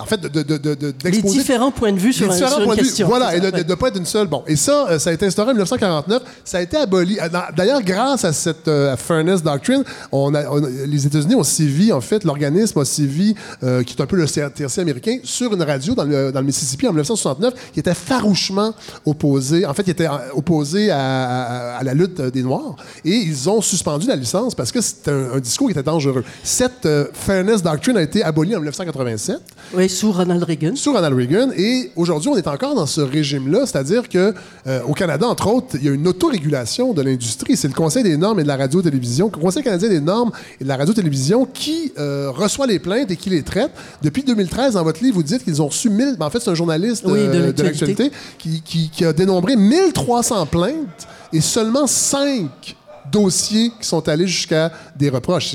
En 0.00 0.06
fait, 0.06 0.20
de, 0.20 0.28
de, 0.28 0.56
de, 0.56 0.74
de- 0.74 0.94
Les 1.04 1.22
différents 1.22 1.70
points 1.70 1.92
de 1.92 1.98
vue 1.98 2.12
sur, 2.12 2.26
les 2.26 2.32
un- 2.32 2.34
différents 2.34 2.50
sur 2.52 2.60
une 2.60 2.64
points 2.66 2.74
de 2.76 2.80
vue. 2.80 2.86
question. 2.86 3.06
Voilà, 3.08 3.36
et 3.36 3.40
de 3.40 3.46
ne 3.68 3.74
pas 3.74 3.88
être 3.88 3.96
une 3.98 4.06
seule. 4.06 4.26
Bon, 4.26 4.42
et 4.46 4.56
ça, 4.56 4.86
euh, 4.90 4.98
ça 4.98 5.10
a 5.10 5.12
été 5.12 5.26
instauré 5.26 5.48
en 5.50 5.52
1949. 5.54 6.22
Ça 6.44 6.58
a 6.58 6.60
été 6.62 6.76
aboli. 6.76 7.18
Euh, 7.20 7.28
D'ailleurs, 7.56 7.82
grâce 7.82 8.24
à 8.24 8.32
cette 8.32 8.68
euh, 8.68 8.96
Fairness 8.96 9.42
Doctrine, 9.42 9.84
on 10.12 10.34
a, 10.34 10.48
on- 10.50 10.60
les 10.86 11.06
États-Unis 11.06 11.34
ont 11.34 11.42
sévi, 11.42 11.92
en 11.92 12.00
fait, 12.00 12.24
l'organisme 12.24 12.78
a 12.78 12.84
sévi, 12.84 13.34
euh, 13.62 13.82
qui 13.82 13.94
est 13.96 14.00
un 14.02 14.06
peu 14.06 14.16
le 14.16 14.26
CRTC 14.26 14.80
américain, 14.80 15.18
sur 15.24 15.52
une 15.54 15.62
radio 15.62 15.94
dans 15.94 16.04
le, 16.04 16.32
dans 16.32 16.40
le 16.40 16.46
Mississippi 16.46 16.86
en 16.86 16.90
1969, 16.90 17.54
qui 17.72 17.80
était 17.80 17.94
farouchement 17.94 18.74
opposé. 19.06 19.66
En 19.66 19.74
fait, 19.74 19.82
qui 19.84 19.90
était 19.90 20.08
opposé 20.34 20.90
à, 20.90 20.98
à- 20.98 21.78
à 21.78 21.82
la 21.82 21.94
lutte 21.94 22.20
des 22.20 22.42
Noirs. 22.42 22.76
Et 23.04 23.10
ils 23.14 23.48
ont 23.48 23.60
suspendu 23.60 24.06
la 24.06 24.16
licence 24.16 24.54
parce 24.54 24.72
que 24.72 24.80
c'était 24.80 25.10
un, 25.10 25.32
un 25.34 25.40
discours 25.40 25.68
qui 25.68 25.72
était 25.72 25.82
dangereux. 25.82 26.24
Cette 26.42 26.86
euh, 26.86 27.06
Fairness 27.12 27.62
Doctrine 27.62 27.96
a 27.96 28.02
été 28.02 28.22
abolie 28.22 28.54
en 28.54 28.60
1987 28.60 29.38
Oui, 29.74 29.88
sous 29.90 30.12
Ronald 30.12 30.42
Reagan. 30.42 30.74
sur 30.76 30.92
Ronald 30.94 31.14
Reagan. 31.14 31.50
Et 31.56 31.90
aujourd'hui, 31.96 32.30
on 32.30 32.36
est 32.36 32.46
encore 32.48 32.74
dans 32.74 32.86
ce 32.86 33.00
régime-là, 33.00 33.66
c'est-à-dire 33.66 34.08
que 34.08 34.32
euh, 34.66 34.80
au 34.88 34.94
Canada, 34.94 35.26
entre 35.26 35.48
autres, 35.48 35.74
il 35.74 35.84
y 35.84 35.88
a 35.88 35.92
une 35.92 36.06
autorégulation 36.08 36.92
de 36.92 37.02
l'industrie. 37.02 37.56
C'est 37.56 37.68
le 37.68 37.74
Conseil 37.74 38.02
des 38.02 38.16
normes 38.16 38.40
et 38.40 38.42
de 38.42 38.48
la 38.48 38.56
radio-télévision, 38.56 39.30
le 39.34 39.40
Conseil 39.40 39.62
canadien 39.62 39.88
des 39.88 40.00
normes 40.00 40.30
et 40.60 40.64
de 40.64 40.68
la 40.68 40.76
radio-télévision 40.76 41.44
qui 41.44 41.92
euh, 41.98 42.30
reçoit 42.30 42.66
les 42.66 42.78
plaintes 42.78 43.10
et 43.10 43.16
qui 43.16 43.30
les 43.30 43.42
traite. 43.42 43.70
Depuis 44.02 44.22
2013, 44.22 44.74
dans 44.74 44.84
votre 44.84 45.02
livre, 45.02 45.16
vous 45.16 45.22
dites 45.22 45.44
qu'ils 45.44 45.60
ont 45.60 45.66
reçu 45.68 45.90
1000... 45.90 46.16
ben, 46.18 46.26
en 46.26 46.30
fait, 46.30 46.40
c'est 46.40 46.50
un 46.50 46.54
journaliste 46.54 47.04
Oui, 47.06 47.12
de 47.12 47.16
euh, 47.18 47.46
l'actualité. 47.46 47.62
l'actualité 47.62 48.10
qui, 48.38 48.62
qui- 48.62 48.90
qui 48.90 49.04
a 49.04 49.12
dénombré 49.12 49.56
1300 49.56 50.46
plaintes 50.46 51.06
et 51.32 51.40
seulement 51.40 51.86
5 51.86 52.76
dossiers 53.10 53.70
qui 53.80 53.86
sont 53.86 54.08
allés 54.08 54.26
jusqu'à 54.26 54.72
des 54.96 55.08
reproches. 55.08 55.54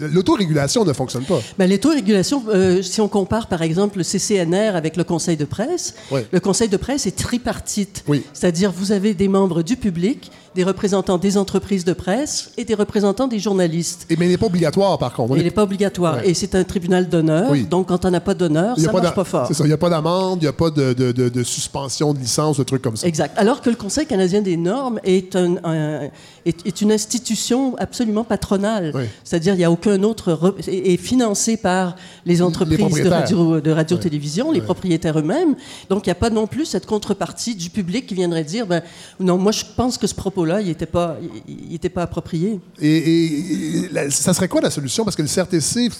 L'autorégulation 0.00 0.84
ne 0.84 0.92
fonctionne 0.92 1.24
pas. 1.24 1.40
Ben, 1.58 1.68
L'autorégulation, 1.70 2.44
euh, 2.48 2.82
si 2.82 3.00
on 3.00 3.08
compare 3.08 3.48
par 3.48 3.62
exemple 3.62 3.98
le 3.98 4.04
CCNR 4.04 4.74
avec 4.74 4.96
le 4.96 5.04
Conseil 5.04 5.36
de 5.36 5.44
presse, 5.44 5.94
le 6.10 6.40
Conseil 6.40 6.68
de 6.68 6.76
presse 6.76 7.06
est 7.06 7.16
tripartite. 7.16 8.04
Oui. 8.08 8.24
C'est-à-dire 8.32 8.72
vous 8.72 8.92
avez 8.92 9.14
des 9.14 9.28
membres 9.28 9.62
du 9.62 9.76
public, 9.76 10.30
des 10.54 10.64
représentants 10.64 11.16
des 11.18 11.36
entreprises 11.36 11.84
de 11.84 11.92
presse 11.92 12.50
et 12.56 12.64
des 12.64 12.74
représentants 12.74 13.28
des 13.28 13.38
journalistes. 13.38 14.06
Et, 14.10 14.16
mais 14.16 14.26
il 14.26 14.30
n'est 14.30 14.36
pas 14.36 14.46
obligatoire, 14.46 14.98
par 14.98 15.12
contre. 15.12 15.32
On 15.32 15.36
Il 15.36 15.40
est- 15.42 15.44
n'est 15.44 15.50
pas 15.52 15.62
obligatoire. 15.62 16.16
Ouais. 16.16 16.30
Et 16.30 16.34
c'est 16.34 16.54
un 16.56 16.64
tribunal 16.64 17.08
d'honneur. 17.08 17.50
Oui. 17.50 17.64
Donc, 17.64 17.86
quand 17.88 18.04
on 18.04 18.10
n'a 18.10 18.20
pas 18.20 18.34
d'honneur, 18.34 18.76
ça 18.78 18.90
marche 18.90 19.02
d'a- 19.04 19.12
pas 19.12 19.22
fort. 19.24 19.46
C'est 19.46 19.54
ça, 19.54 19.62
il 19.64 19.68
n'y 19.68 19.72
a 19.72 19.78
pas 19.78 19.90
d'amende, 19.90 20.38
il 20.40 20.44
n'y 20.46 20.48
a 20.48 20.52
pas 20.52 20.70
de, 20.70 20.92
de- 20.92 21.12
de- 21.12 21.28
de 21.28 21.42
suspension 21.44 22.12
de 22.12 22.18
licence, 22.18 22.56
de 22.58 22.64
trucs 22.64 22.82
comme 22.82 22.96
ça. 22.96 23.06
Exact. 23.06 23.32
Alors 23.38 23.60
que 23.60 23.70
le 23.70 23.76
Conseil 23.76 24.06
canadien 24.06 24.40
des 24.42 24.56
normes 24.56 24.98
est, 25.04 25.36
un- 25.36 25.56
un- 25.62 26.08
est, 26.44 26.66
est 26.66 26.80
une 26.80 26.90
institution 26.90 27.76
absolument 27.78 28.24
patronale. 28.24 28.90
Oui. 28.94 29.02
C'est-à-dire, 29.22 29.54
il 29.54 29.58
n'y 29.58 29.64
a 29.64 29.70
aucun 29.70 30.02
autre. 30.02 30.32
re- 30.32 30.54
est, 30.68 30.96
financé 30.96 31.56
par 31.56 31.94
les 32.26 32.42
entreprises 32.42 32.76
de 32.78 32.82
propriétaires. 32.84 33.20
radio- 33.20 33.60
radio-télévision, 33.74 34.50
les 34.52 34.60
propriétaires 34.60 35.18
eux-mêmes. 35.18 35.54
Donc, 35.88 36.06
il 36.06 36.08
n'y 36.08 36.12
a 36.12 36.16
pas 36.16 36.30
non 36.30 36.46
plus 36.46 36.64
cette 36.64 36.86
contrepartie 36.86 37.54
du 37.54 37.70
public 37.70 38.06
qui 38.06 38.14
viendrait 38.14 38.44
dire 38.44 38.66
ben, 38.66 38.82
non, 39.18 39.38
moi, 39.38 39.52
je 39.52 39.64
pense 39.76 39.96
que 39.98 40.06
ce 40.06 40.14
propos-là, 40.40 40.60
il 40.60 40.68
n'était 40.68 40.86
pas, 40.86 41.16
il, 41.48 41.66
il 41.70 41.74
était 41.74 41.88
pas 41.88 42.02
approprié. 42.02 42.60
Et, 42.80 42.88
et- 42.96 43.76
et 43.84 43.88
la- 43.92 44.10
ça 44.10 44.32
serait 44.34 44.48
quoi 44.48 44.60
la 44.60 44.70
solution? 44.70 45.04
Parce 45.04 45.16
que 45.16 45.22
le 45.22 45.28
CRTC, 45.28 45.90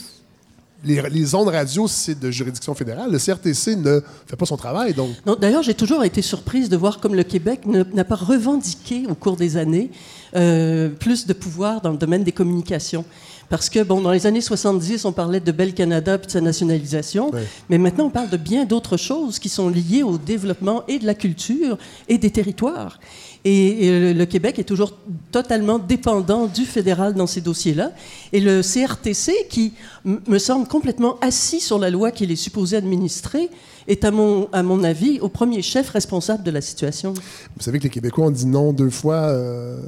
les, 0.82 1.02
les 1.10 1.34
ondes 1.34 1.48
radio, 1.48 1.86
c'est 1.86 2.18
de 2.18 2.30
juridiction 2.30 2.74
fédérale. 2.74 3.10
Le 3.12 3.18
CRTC 3.18 3.76
ne 3.76 4.00
fait 4.26 4.36
pas 4.36 4.46
son 4.46 4.56
travail, 4.56 4.94
donc. 4.94 5.10
D'ailleurs, 5.40 5.62
j'ai 5.62 5.74
toujours 5.74 6.04
été 6.04 6.22
surprise 6.22 6.68
de 6.70 6.76
voir 6.76 7.00
comme 7.00 7.14
le 7.14 7.22
Québec 7.24 7.60
n'a 7.66 8.04
pas 8.04 8.14
revendiqué 8.16 9.04
au 9.08 9.14
cours 9.14 9.36
des 9.36 9.56
années 9.58 9.90
euh, 10.36 10.88
plus 10.88 11.26
de 11.26 11.32
pouvoir 11.34 11.80
dans 11.82 11.90
le 11.90 11.98
domaine 11.98 12.24
des 12.24 12.32
communications. 12.32 13.04
Parce 13.50 13.68
que, 13.68 13.82
bon, 13.82 14.00
dans 14.00 14.12
les 14.12 14.26
années 14.28 14.40
70, 14.40 15.04
on 15.04 15.10
parlait 15.12 15.40
de 15.40 15.50
Bel 15.50 15.74
Canada 15.74 16.16
puis 16.18 16.28
de 16.28 16.30
sa 16.32 16.40
nationalisation, 16.40 17.32
mais 17.68 17.78
maintenant, 17.78 18.04
on 18.04 18.10
parle 18.10 18.30
de 18.30 18.36
bien 18.36 18.64
d'autres 18.64 18.96
choses 18.96 19.40
qui 19.40 19.48
sont 19.48 19.68
liées 19.68 20.04
au 20.04 20.18
développement 20.18 20.84
et 20.86 21.00
de 21.00 21.04
la 21.04 21.14
culture 21.14 21.76
et 22.08 22.16
des 22.16 22.30
territoires. 22.30 23.00
Et, 23.44 24.12
le, 24.12 24.24
Québec 24.26 24.58
est 24.58 24.64
toujours 24.64 24.92
totalement 25.32 25.78
dépendant 25.78 26.46
du 26.46 26.64
fédéral 26.64 27.14
dans 27.14 27.26
ces 27.26 27.40
dossiers-là. 27.40 27.92
Et 28.32 28.40
le 28.40 28.62
CRTC, 28.62 29.46
qui 29.48 29.72
me 30.04 30.38
semble 30.38 30.68
complètement 30.68 31.18
assis 31.20 31.60
sur 31.60 31.78
la 31.78 31.90
loi 31.90 32.10
qu'il 32.10 32.30
est 32.30 32.36
supposé 32.36 32.76
administrer, 32.76 33.48
est, 33.88 34.04
à 34.04 34.10
mon, 34.10 34.48
à 34.52 34.62
mon 34.62 34.84
avis, 34.84 35.20
au 35.20 35.28
premier 35.28 35.62
chef 35.62 35.90
responsable 35.90 36.42
de 36.42 36.50
la 36.50 36.60
situation. 36.60 37.14
Vous 37.14 37.62
savez 37.62 37.78
que 37.78 37.84
les 37.84 37.90
Québécois 37.90 38.26
ont 38.26 38.30
dit 38.30 38.46
non 38.46 38.72
deux 38.72 38.90
fois 38.90 39.16
euh, 39.16 39.80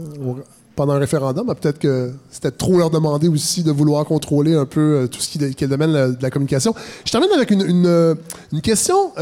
pendant 0.75 0.95
un 0.95 0.99
référendum. 0.99 1.47
Ah, 1.51 1.55
Peut-être 1.55 1.79
que 1.79 2.13
c'était 2.31 2.51
trop 2.51 2.79
leur 2.79 2.91
demander 2.91 3.29
aussi 3.29 3.63
de 3.63 3.71
vouloir 3.71 4.05
contrôler 4.07 4.55
un 4.55 4.67
peu 4.67 4.81
euh, 4.81 5.07
tout 5.07 5.21
ce 5.21 5.29
qui, 5.29 5.45
est 5.45 5.61
le 5.61 5.69
domaine 5.69 5.93
de 5.93 6.17
la, 6.23 6.31
communication. 6.31 6.75
Je 7.05 7.13
termine 7.13 7.31
avec 7.35 7.51
une, 7.51 7.63
une, 7.63 7.87
euh, 7.87 8.15
question. 8.63 9.13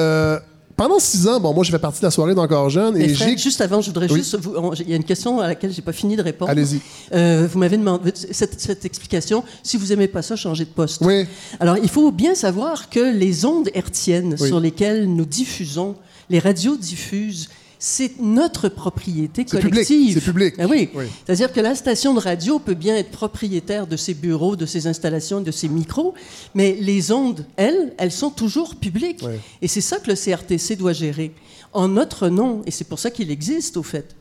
Pendant 0.80 0.98
six 0.98 1.28
ans, 1.28 1.38
bon, 1.40 1.52
moi, 1.52 1.62
j'ai 1.62 1.72
fait 1.72 1.78
partie 1.78 2.00
de 2.00 2.06
la 2.06 2.10
soirée 2.10 2.34
d'Encore 2.34 2.70
Jeune 2.70 2.96
et 2.96 3.06
Fred, 3.10 3.38
juste 3.38 3.60
avant, 3.60 3.82
je 3.82 3.88
voudrais 3.88 4.10
Oui. 4.10 4.16
juste. 4.20 4.38
Il 4.80 4.88
y 4.88 4.94
a 4.94 4.96
une 4.96 5.04
question 5.04 5.38
à 5.38 5.46
laquelle 5.48 5.70
j'ai 5.74 5.82
pas 5.82 5.92
fini 5.92 6.16
de 6.16 6.22
répondre. 6.22 6.50
Allez-y. 6.50 6.80
Euh, 7.12 7.46
vous 7.52 7.58
m'avez 7.58 7.76
demandé 7.76 8.12
cette, 8.14 8.58
cette 8.58 8.86
explication. 8.86 9.44
Si 9.62 9.76
vous 9.76 9.92
aimez 9.92 10.08
pas 10.08 10.22
ça, 10.22 10.36
changez 10.36 10.64
de 10.64 10.70
poste. 10.70 11.02
Oui. 11.02 11.26
Alors, 11.60 11.76
il 11.76 11.90
faut 11.90 12.10
bien 12.12 12.34
savoir 12.34 12.88
que 12.88 13.14
les 13.14 13.44
ondes 13.44 13.68
hertziennes 13.74 14.36
Oui. 14.40 14.48
sur 14.48 14.58
lesquelles 14.58 15.04
nous 15.06 15.26
diffusons, 15.26 15.96
les 16.30 16.38
radios 16.38 16.78
diffusent, 16.78 17.50
c'est 17.82 18.20
notre 18.20 18.68
propriété 18.68 19.44
C'est 19.48 19.58
public, 19.58 19.72
collective. 19.86 20.14
c'est 20.14 20.20
public. 20.24 20.54
Ah 20.58 20.66
oui. 20.68 20.90
Oui. 20.94 21.06
C'est-à-dire 21.24 21.50
que 21.52 21.60
la 21.60 21.74
station 21.74 22.12
de 22.14 22.20
radio 22.20 22.58
peut 22.58 22.74
bien 22.74 22.94
être 22.94 23.10
propriétaire 23.10 23.86
de 23.86 23.96
ses 23.96 24.12
bureaux, 24.14 24.54
de 24.54 24.66
ses 24.66 24.86
installations, 24.86 25.40
de 25.40 25.50
ses 25.50 25.68
micros, 25.68 26.14
mais 26.54 26.76
les 26.78 27.10
ondes, 27.10 27.46
elles, 27.56 27.94
elles 27.98 28.12
sont 28.12 28.30
toujours 28.30 28.76
publiques. 28.76 29.22
Oui. 29.24 29.32
Et 29.62 29.66
c'est 29.66 29.80
ça 29.80 29.98
que 29.98 30.10
le 30.10 30.14
CRTC 30.14 30.76
doit 30.76 30.92
gérer, 30.92 31.32
en 31.72 31.88
notre 31.88 32.28
nom. 32.28 32.62
Et 32.66 32.70
c'est 32.70 32.84
pour 32.86 32.98
ça 32.98 33.10
qu'il 33.10 33.30
existe, 33.30 33.76
au 33.78 33.82
fait. 33.82 34.14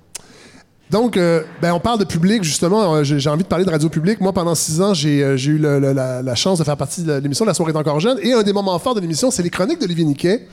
Donc, 0.89 1.17
euh, 1.17 1.43
ben, 1.61 1.71
on 1.73 1.79
parle 1.79 1.99
de 1.99 2.03
public, 2.03 2.43
justement. 2.43 2.95
Euh, 2.95 3.03
J'ai 3.03 3.29
envie 3.29 3.43
de 3.43 3.47
parler 3.47 3.63
de 3.63 3.69
radio 3.69 3.89
publique. 3.89 4.19
Moi, 4.21 4.33
pendant 4.33 4.55
six 4.55 4.81
ans, 4.81 4.95
j'ai 4.95 5.23
euh, 5.23 5.37
eu 5.37 5.59
la, 5.59 6.35
chance 6.35 6.57
de 6.57 6.63
faire 6.63 6.77
partie 6.77 7.03
de 7.03 7.13
l'émission 7.13 7.45
La 7.45 7.53
soirée 7.53 7.71
est 7.71 7.77
encore 7.77 7.99
jeune. 7.99 8.17
Et 8.23 8.33
un 8.33 8.41
des 8.41 8.53
moments 8.53 8.77
forts 8.79 8.95
de 8.95 8.99
l'émission, 8.99 9.29
c'est 9.29 9.43
les 9.43 9.51
chroniques 9.51 9.79
d'Olivier 9.79 10.05
Niquet, 10.05 10.47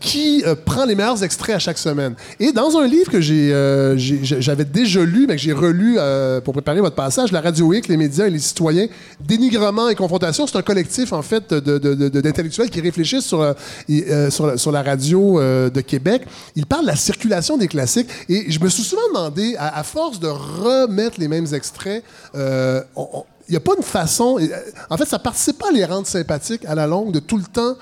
qui 0.00 0.44
prend 0.64 0.84
les 0.84 0.94
meilleurs 0.94 1.22
extraits 1.22 1.56
à 1.56 1.58
chaque 1.58 1.78
semaine. 1.78 2.14
Et 2.40 2.52
dans 2.52 2.78
un 2.78 2.86
livre 2.86 3.10
que 3.10 3.20
j'avais 3.20 4.64
déjà 4.64 5.02
lu, 5.02 5.26
mais 5.28 5.36
que 5.36 5.42
j'ai 5.42 5.52
relu 5.52 5.98
pour 6.44 6.54
préparer 6.54 6.80
votre 6.80 6.96
passage, 6.96 7.32
La 7.32 7.40
Radio 7.40 7.66
Week, 7.66 7.88
les 7.88 7.96
médias 7.96 8.26
et 8.26 8.30
les 8.30 8.38
citoyens, 8.38 8.86
dénigrement 9.20 9.88
et 9.88 9.94
confrontation, 9.94 10.46
c'est 10.46 10.56
un 10.56 10.62
collectif, 10.62 11.12
en 11.12 11.22
fait, 11.22 11.52
d'intellectuels 11.52 12.70
qui 12.70 12.80
réfléchissent 12.80 13.26
sur, 13.26 13.42
la, 13.42 14.56
sur 14.56 14.72
la 14.72 14.82
radio 14.82 15.40
de 15.40 15.80
Québec. 15.80 16.22
Il 16.56 16.66
parle 16.66 16.82
de 16.82 16.88
la 16.88 16.96
circulation 16.96 17.56
des 17.56 17.68
classiques. 17.68 18.08
Et 18.28 18.50
je 18.50 18.60
me 18.60 18.68
suis 18.68 18.82
souvent 18.82 19.08
demandé, 19.08 19.33
à, 19.58 19.78
à 19.78 19.82
force 19.82 20.20
de 20.20 20.28
remettre 20.28 21.18
les 21.20 21.28
mêmes 21.28 21.46
extraits, 21.52 22.02
euh, 22.34 22.82
on- 22.96 23.08
on- 23.12 23.24
il 23.48 23.52
n'y 23.52 23.56
a 23.56 23.60
pas 23.60 23.72
une 23.76 23.82
façon. 23.82 24.38
euh, 24.40 24.46
En 24.90 24.96
fait, 24.96 25.04
ça 25.06 25.18
participe 25.18 25.58
pas 25.58 25.68
à 25.68 25.72
les 25.72 25.84
rendre 25.84 26.06
sympathiques 26.06 26.64
à 26.66 26.74
la 26.74 26.86
longue, 26.86 27.12
de 27.12 27.18
tout 27.20 27.36
le 27.36 27.44
temps. 27.44 27.74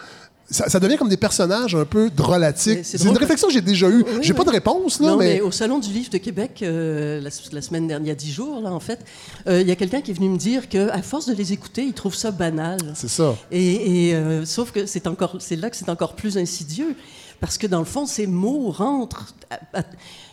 Ça, 0.50 0.68
ça 0.68 0.78
devient 0.80 0.98
comme 0.98 1.08
des 1.08 1.16
personnages 1.16 1.74
un 1.74 1.86
peu 1.86 2.10
drôlatiques. 2.10 2.80
C'est 2.82 3.02
une 3.04 3.16
réflexion 3.16 3.46
que 3.48 3.54
j'ai 3.54 3.62
déjà 3.62 3.88
eue. 3.88 4.04
Oui, 4.06 4.18
j'ai 4.20 4.32
oui. 4.32 4.36
pas 4.36 4.44
de 4.44 4.50
réponse, 4.50 5.00
là, 5.00 5.06
non, 5.12 5.16
mais... 5.16 5.34
mais. 5.34 5.40
au 5.40 5.50
Salon 5.50 5.78
du 5.78 5.88
Livre 5.90 6.10
de 6.10 6.18
Québec, 6.18 6.58
euh, 6.62 7.20
la, 7.22 7.30
la 7.52 7.62
semaine 7.62 7.86
dernière, 7.86 8.06
il 8.06 8.08
y 8.08 8.10
a 8.10 8.14
dix 8.14 8.32
jours, 8.32 8.60
là, 8.60 8.70
en 8.70 8.80
fait, 8.80 8.98
euh, 9.46 9.62
il 9.62 9.68
y 9.68 9.70
a 9.70 9.76
quelqu'un 9.76 10.02
qui 10.02 10.10
est 10.10 10.14
venu 10.14 10.28
me 10.28 10.36
dire 10.36 10.68
qu'à 10.68 11.00
force 11.00 11.24
de 11.26 11.32
les 11.34 11.54
écouter, 11.54 11.84
il 11.84 11.94
trouve 11.94 12.14
ça 12.14 12.32
banal. 12.32 12.78
C'est 12.94 13.08
ça. 13.08 13.34
Et, 13.50 14.08
et, 14.08 14.14
euh, 14.14 14.44
sauf 14.44 14.72
que 14.72 14.84
c'est 14.84 15.06
encore, 15.06 15.36
c'est 15.38 15.56
là 15.56 15.70
que 15.70 15.76
c'est 15.76 15.88
encore 15.88 16.14
plus 16.16 16.36
insidieux, 16.36 16.96
parce 17.42 17.58
que 17.58 17.66
dans 17.66 17.80
le 17.80 17.84
fond, 17.84 18.06
ces 18.06 18.26
mots 18.26 18.70
rentrent. 18.70 19.34
à- 19.50 19.80
à- 19.80 19.84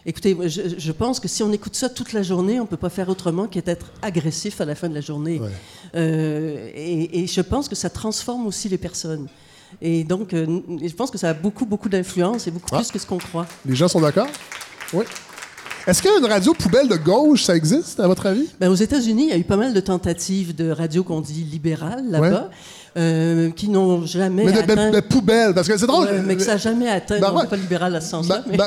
écoutez, 0.06 0.38
je, 0.48 0.62
je 0.78 0.92
pense 0.94 1.20
que 1.20 1.28
si 1.28 1.42
on 1.44 1.52
écoute 1.52 1.76
ça 1.76 1.90
toute 1.90 2.14
la 2.14 2.22
journée, 2.24 2.60
on 2.62 2.66
peut 2.68 2.78
pas 2.78 2.90
faire 2.90 3.10
autrement 3.10 3.48
qu'être 3.48 3.88
agressif 4.02 4.62
à 4.62 4.66
la 4.66 4.76
fin 4.76 4.88
de 4.88 4.94
la 4.94 5.02
journée. 5.02 5.40
Ouais. 5.40 5.50
Euh, 5.96 6.70
et, 6.74 7.20
et 7.24 7.28
je 7.28 7.42
pense 7.42 7.68
que 7.68 7.76
ça 7.76 7.90
transforme 7.90 8.46
aussi 8.48 8.70
les 8.70 8.78
personnes. 8.78 9.28
Et 9.82 10.04
donc, 10.04 10.34
euh, 10.34 10.62
je 10.82 10.94
pense 10.94 11.12
que 11.12 11.18
ça 11.18 11.30
a 11.30 11.34
beaucoup, 11.34 11.66
beaucoup 11.66 11.90
d'influence 11.90 12.48
et 12.48 12.52
beaucoup 12.52 12.70
Ah. 12.72 12.78
plus 12.78 12.92
que 12.92 13.00
ce 13.00 13.06
qu'on 13.08 13.18
croit. 13.18 13.48
Les 13.66 13.76
gens 13.76 13.88
sont 13.88 14.02
d'accord? 14.02 14.28
Oui. 14.94 15.04
Est-ce 15.88 16.04
qu'une 16.04 16.26
radio 16.26 16.54
poubelle 16.54 16.88
de 16.88 16.96
gauche, 16.98 17.44
ça 17.46 17.56
existe, 17.56 18.00
à 18.00 18.08
votre 18.08 18.26
avis? 18.28 18.48
Ben, 18.60 18.70
aux 18.70 18.76
États-Unis, 18.76 19.24
il 19.24 19.30
y 19.30 19.34
a 19.34 19.38
eu 19.38 19.44
pas 19.44 19.58
mal 19.58 19.74
de 19.74 19.80
tentatives 19.80 20.54
de 20.54 20.70
radio 20.70 21.04
qu'on 21.04 21.22
dit 21.22 21.44
libérales 21.44 22.06
là-bas, 22.10 22.52
euh, 23.00 23.50
qui 23.52 23.70
n'ont 23.70 24.06
jamais 24.06 24.44
Mais 24.44 24.58
atteint. 24.58 24.92
poubelle, 25.08 25.54
parce 25.54 25.68
que 25.68 25.78
c'est 25.78 25.88
drôle. 25.88 26.06
Ouais, 26.08 26.22
mais 26.26 26.36
que 26.36 26.42
ça 26.42 26.52
n'a 26.52 26.58
jamais 26.58 26.90
atteint. 26.90 27.16
N'est 27.16 27.48
pas 27.48 27.56
libéral 27.56 27.96
à 27.96 28.02
ce 28.02 28.10
sens-là. 28.10 28.44
Mais- 28.48 28.58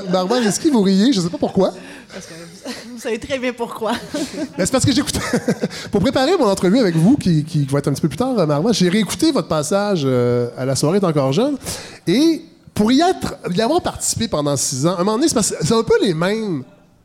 est-ce 0.46 0.58
que 0.58 0.68
vous 0.70 0.82
riez? 0.82 1.12
Je 1.12 1.18
ne 1.20 1.24
sais 1.24 1.30
pas 1.30 1.38
pourquoi. 1.38 1.72
Parce 2.12 2.26
que 2.26 2.32
vous 2.90 2.98
savez 2.98 3.18
très 3.18 3.38
bien 3.38 3.52
pourquoi. 3.52 3.92
C'est 4.58 4.70
parce 4.70 4.84
que 4.84 4.92
j'écoutais. 4.92 5.20
Pour 5.90 6.00
préparer 6.00 6.36
mon 6.38 6.46
entrevue 6.46 6.78
avec 6.78 6.96
vous, 6.96 7.16
qui, 7.16 7.44
qui 7.44 7.64
va 7.64 7.78
être 7.78 7.88
un 7.88 7.92
petit 7.92 8.00
peu 8.02 8.08
plus 8.08 8.16
tard, 8.16 8.38
euh, 8.38 8.46
Marwa, 8.46 8.72
j'ai 8.72 8.88
réécouté 8.88 9.32
votre 9.32 9.48
passage 9.48 10.02
euh, 10.04 10.48
à 10.56 10.64
La 10.64 10.76
soirée 10.76 10.98
est 10.98 11.04
encore 11.04 11.32
jeune. 11.32 11.56
Et 12.06 12.42
pour 12.74 12.90
y, 12.90 13.00
être, 13.00 13.34
y 13.54 13.60
avoir 13.60 13.82
participé 13.82 14.28
pendant 14.28 14.56
six 14.56 14.86
ans, 14.86 14.92
à 14.92 15.00
un 15.00 15.04
moment 15.04 15.16
donné, 15.16 15.28
c'est 15.28 15.34
parce 15.34 15.50
que 15.50 15.56
c'est 15.60 15.74
un 15.74 15.82
peu 15.82 15.94
les 16.02 16.14
mêmes 16.14 16.62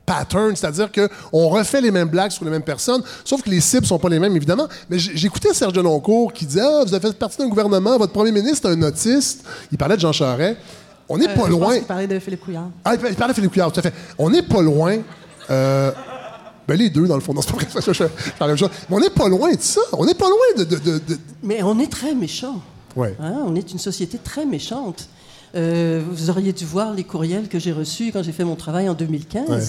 patterns, 0.08 0.56
c'est-à-dire 0.56 0.90
qu'on 0.92 1.48
refait 1.50 1.82
les 1.82 1.92
mêmes 1.92 2.08
blagues 2.08 2.32
sur 2.32 2.44
les 2.46 2.50
mêmes 2.52 2.64
personnes, 2.64 3.04
sauf 3.24 3.42
que 3.44 3.50
les 3.52 3.60
cibles 3.62 3.86
sont 3.86 4.00
pas 4.00 4.10
les 4.10 4.18
mêmes, 4.20 4.36
évidemment. 4.36 4.68
Mais 4.90 4.98
j'écoutais 4.98 5.54
Serge 5.54 5.74
Deloncourt 5.74 6.34
qui 6.34 6.46
disait 6.48 6.62
Ah, 6.62 6.84
vous 6.86 6.94
avez 6.96 7.08
fait 7.10 7.14
partie 7.20 7.38
d'un 7.38 7.48
gouvernement, 7.50 7.98
votre 8.00 8.14
premier 8.14 8.32
ministre 8.32 8.68
est 8.70 8.74
un 8.74 8.82
autiste. 8.82 9.44
Il 9.72 9.78
parlait 9.78 9.96
de 9.98 10.02
Jean 10.02 10.14
Charest. 10.14 10.58
On 11.10 11.18
n'est 11.18 11.26
Euh, 11.26 11.36
pas 11.36 11.36
je 11.36 11.40
pense 11.42 11.50
loin. 11.50 11.74
qu'il 11.78 11.84
parlait 11.86 12.08
de 12.08 12.20
Philippe 12.20 12.42
Couillard. 12.44 12.70
Ah, 12.84 12.96
il 12.96 13.16
parlait 13.16 13.34
de 13.34 13.36
Philippe 13.36 13.52
Couillard, 13.52 13.72
tout 13.72 13.80
à 13.80 13.84
fait. 13.84 13.94
On 14.18 14.30
n'est 14.30 14.42
pas 14.44 14.62
loin. 14.62 14.98
euh, 15.52 15.92
ben, 16.68 16.78
les 16.78 16.90
deux, 16.90 17.08
dans 17.08 17.16
le 17.16 17.22
fond. 17.22 17.34
Non, 17.34 17.42
c'est 17.42 17.52
pas 17.52 17.58
vrai. 17.58 17.68
Je, 17.86 17.94
je- 17.94 18.04
la 18.42 18.48
même 18.48 18.58
chose. 18.58 18.70
Mais 18.90 18.96
on 18.98 19.00
n'est 19.00 19.10
pas 19.10 19.30
loin 19.30 19.54
de 19.54 19.62
ça. 19.62 19.80
On 19.94 20.06
n'est 20.06 20.14
pas 20.16 20.28
loin 20.28 20.38
de. 20.58 20.64
de, 20.66 20.76
de- 20.78 21.00
de- 21.00 21.18
Mais 21.44 21.62
on 21.64 21.80
est 21.80 21.90
très 21.92 22.14
méchants. 22.16 22.62
Ouais. 22.96 23.16
Hein, 23.22 23.36
on 23.46 23.56
est 23.56 23.72
une 23.72 23.80
société 23.80 24.18
très 24.18 24.46
méchante. 24.46 25.08
Euh, 25.56 26.02
vous 26.12 26.30
auriez 26.30 26.52
dû 26.52 26.66
voir 26.66 26.94
les 26.94 27.06
courriels 27.06 27.48
que 27.48 27.58
j'ai 27.58 27.72
reçus 27.72 28.12
quand 28.12 28.22
j'ai 28.22 28.34
fait 28.34 28.44
mon 28.44 28.56
travail 28.56 28.90
en 28.90 28.94
2015. 28.94 29.48
Ouais. 29.50 29.64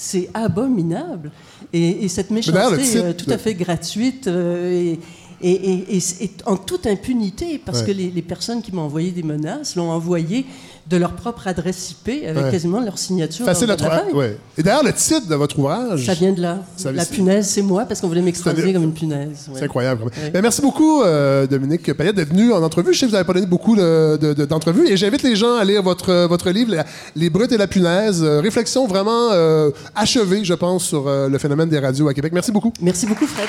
C'est 0.00 0.30
abominable. 0.32 1.32
Et, 1.72 2.04
et 2.04 2.08
cette 2.08 2.30
méchanceté 2.30 2.82
titre 2.82 3.04
euh, 3.04 3.12
tout 3.12 3.28
à 3.30 3.36
fait 3.36 3.54
gratuite 3.54 4.28
euh, 4.28 4.70
et, 4.70 4.98
et- 5.42 5.70
et- 5.72 5.96
et- 5.96 6.24
et 6.24 6.30
en 6.46 6.56
toute 6.56 6.86
impunité, 6.86 7.60
parce 7.64 7.80
Ouais. 7.80 7.86
que 7.88 7.90
les, 7.92 8.10
les 8.10 8.22
personnes 8.22 8.62
qui 8.62 8.72
m'ont 8.72 8.82
envoyé 8.82 9.10
des 9.10 9.24
menaces 9.24 9.74
l'ont 9.76 9.90
envoyé 9.90 10.46
de 10.88 10.96
leur 10.96 11.12
propre 11.12 11.46
adresse 11.48 11.90
IP 11.90 12.24
avec 12.26 12.44
Ouais. 12.44 12.50
quasiment 12.50 12.80
leur 12.80 12.96
signature. 12.98 13.44
Facile 13.44 13.70
à 13.70 13.76
trouver. 13.76 14.12
Ouais. 14.14 14.38
Et 14.56 14.62
d'ailleurs, 14.62 14.82
le 14.84 14.92
titre 14.92 15.28
de 15.28 15.34
votre 15.34 15.58
ouvrage. 15.58 16.06
Ça 16.06 16.14
vient 16.14 16.32
de 16.32 16.40
là. 16.40 16.58
Ça- 16.76 16.90
la 16.92 17.04
punaise, 17.04 17.46
c'est 17.46 17.60
moi, 17.62 17.84
parce 17.84 18.00
qu'on 18.00 18.08
voulait 18.08 18.22
m'extrader 18.22 18.62
C'est- 18.62 18.72
comme 18.72 18.84
une 18.84 18.92
punaise. 18.94 19.48
ouais. 19.48 19.58
C'est 19.58 19.64
incroyable. 19.64 20.04
Ben, 20.32 20.40
merci 20.40 20.62
beaucoup, 20.62 21.02
euh, 21.02 21.46
Dominique 21.46 21.92
Payette, 21.92 22.16
d'être 22.16 22.30
venu 22.30 22.52
en 22.52 22.62
entrevue. 22.62 22.94
Je 22.94 23.00
sais 23.00 23.06
que 23.06 23.10
vous 23.10 23.16
n'avez 23.16 23.26
pas 23.26 23.34
donné 23.34 23.46
beaucoup 23.46 23.76
de- 23.76 24.16
de- 24.20 24.32
de- 24.32 24.44
d'entrevues. 24.46 24.88
et 24.88 24.96
j'invite 24.96 25.22
les 25.22 25.36
gens 25.36 25.56
à 25.56 25.64
lire 25.64 25.82
votre, 25.82 26.26
votre 26.26 26.50
livre, 26.50 26.72
La- 26.74 26.84
Les 27.16 27.28
brutes 27.28 27.52
et 27.52 27.58
la 27.58 27.66
punaise. 27.66 28.22
Euh, 28.22 28.40
réflexion 28.40 28.86
vraiment 28.86 29.28
euh, 29.32 29.70
achevée, 29.94 30.44
je 30.44 30.54
pense, 30.54 30.84
sur 30.84 31.06
euh, 31.06 31.28
le 31.28 31.36
phénomène 31.38 31.68
des 31.68 31.78
radios 31.78 32.08
à 32.08 32.14
Québec. 32.14 32.32
Merci 32.32 32.50
beaucoup. 32.52 32.72
Merci 32.80 33.04
beaucoup, 33.06 33.26
Fred. 33.26 33.48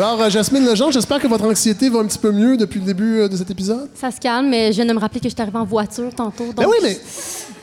Alors, 0.00 0.22
euh, 0.22 0.30
Jasmine 0.30 0.64
Legendre, 0.64 0.92
j'espère 0.92 1.20
que 1.20 1.26
votre 1.26 1.44
anxiété 1.44 1.90
va 1.90 1.98
un 1.98 2.06
petit 2.06 2.18
peu 2.18 2.32
mieux 2.32 2.56
depuis 2.56 2.80
le 2.80 2.86
début 2.86 3.18
euh, 3.18 3.28
de 3.28 3.36
cet 3.36 3.50
épisode. 3.50 3.90
Ça 3.94 4.10
se 4.10 4.18
calme, 4.18 4.48
mais 4.48 4.72
je 4.72 4.76
viens 4.76 4.86
de 4.86 4.94
me 4.94 4.98
rappeler 4.98 5.20
que 5.20 5.28
je 5.28 5.34
suis 5.34 5.42
arrivée 5.42 5.58
en 5.58 5.66
voiture 5.66 6.08
tantôt. 6.14 6.46
Donc 6.46 6.56
Ben 6.56 6.64
oui, 6.66 6.76
mais 6.82 6.98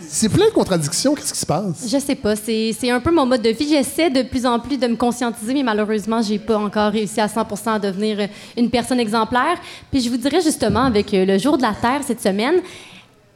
c'est 0.07 0.29
plein 0.29 0.45
de 0.45 0.51
contradictions. 0.51 1.15
Qu'est-ce 1.15 1.33
qui 1.33 1.39
se 1.39 1.47
passe? 1.47 1.88
Je 1.91 1.97
sais 1.97 2.13
pas, 2.13 2.35
c'est 2.35 2.91
un 2.91 2.99
peu 2.99 3.09
mon 3.09 3.25
mode 3.25 3.41
de 3.41 3.49
vie. 3.49 3.67
J'essaie 3.67 4.11
de 4.11 4.21
plus 4.21 4.45
en 4.45 4.59
plus 4.59 4.77
de 4.77 4.85
me 4.85 4.95
conscientiser, 4.95 5.51
mais 5.55 5.63
malheureusement, 5.63 6.21
j'ai 6.21 6.38
pas 6.38 6.59
encore 6.59 6.91
réussi 6.91 7.19
à 7.19 7.27
100 7.27 7.41
à 7.73 7.79
devenir 7.79 8.19
euh, 8.19 8.27
une 8.55 8.69
personne 8.69 8.99
exemplaire. 8.99 9.57
Puis 9.91 10.01
je 10.01 10.09
vous 10.11 10.17
dirais 10.17 10.41
justement, 10.41 10.83
avec 10.83 11.07
le 11.13 11.39
jour 11.39 11.57
de 11.57 11.63
la 11.63 11.73
Terre 11.73 12.01
cette 12.05 12.21
semaine, 12.21 12.61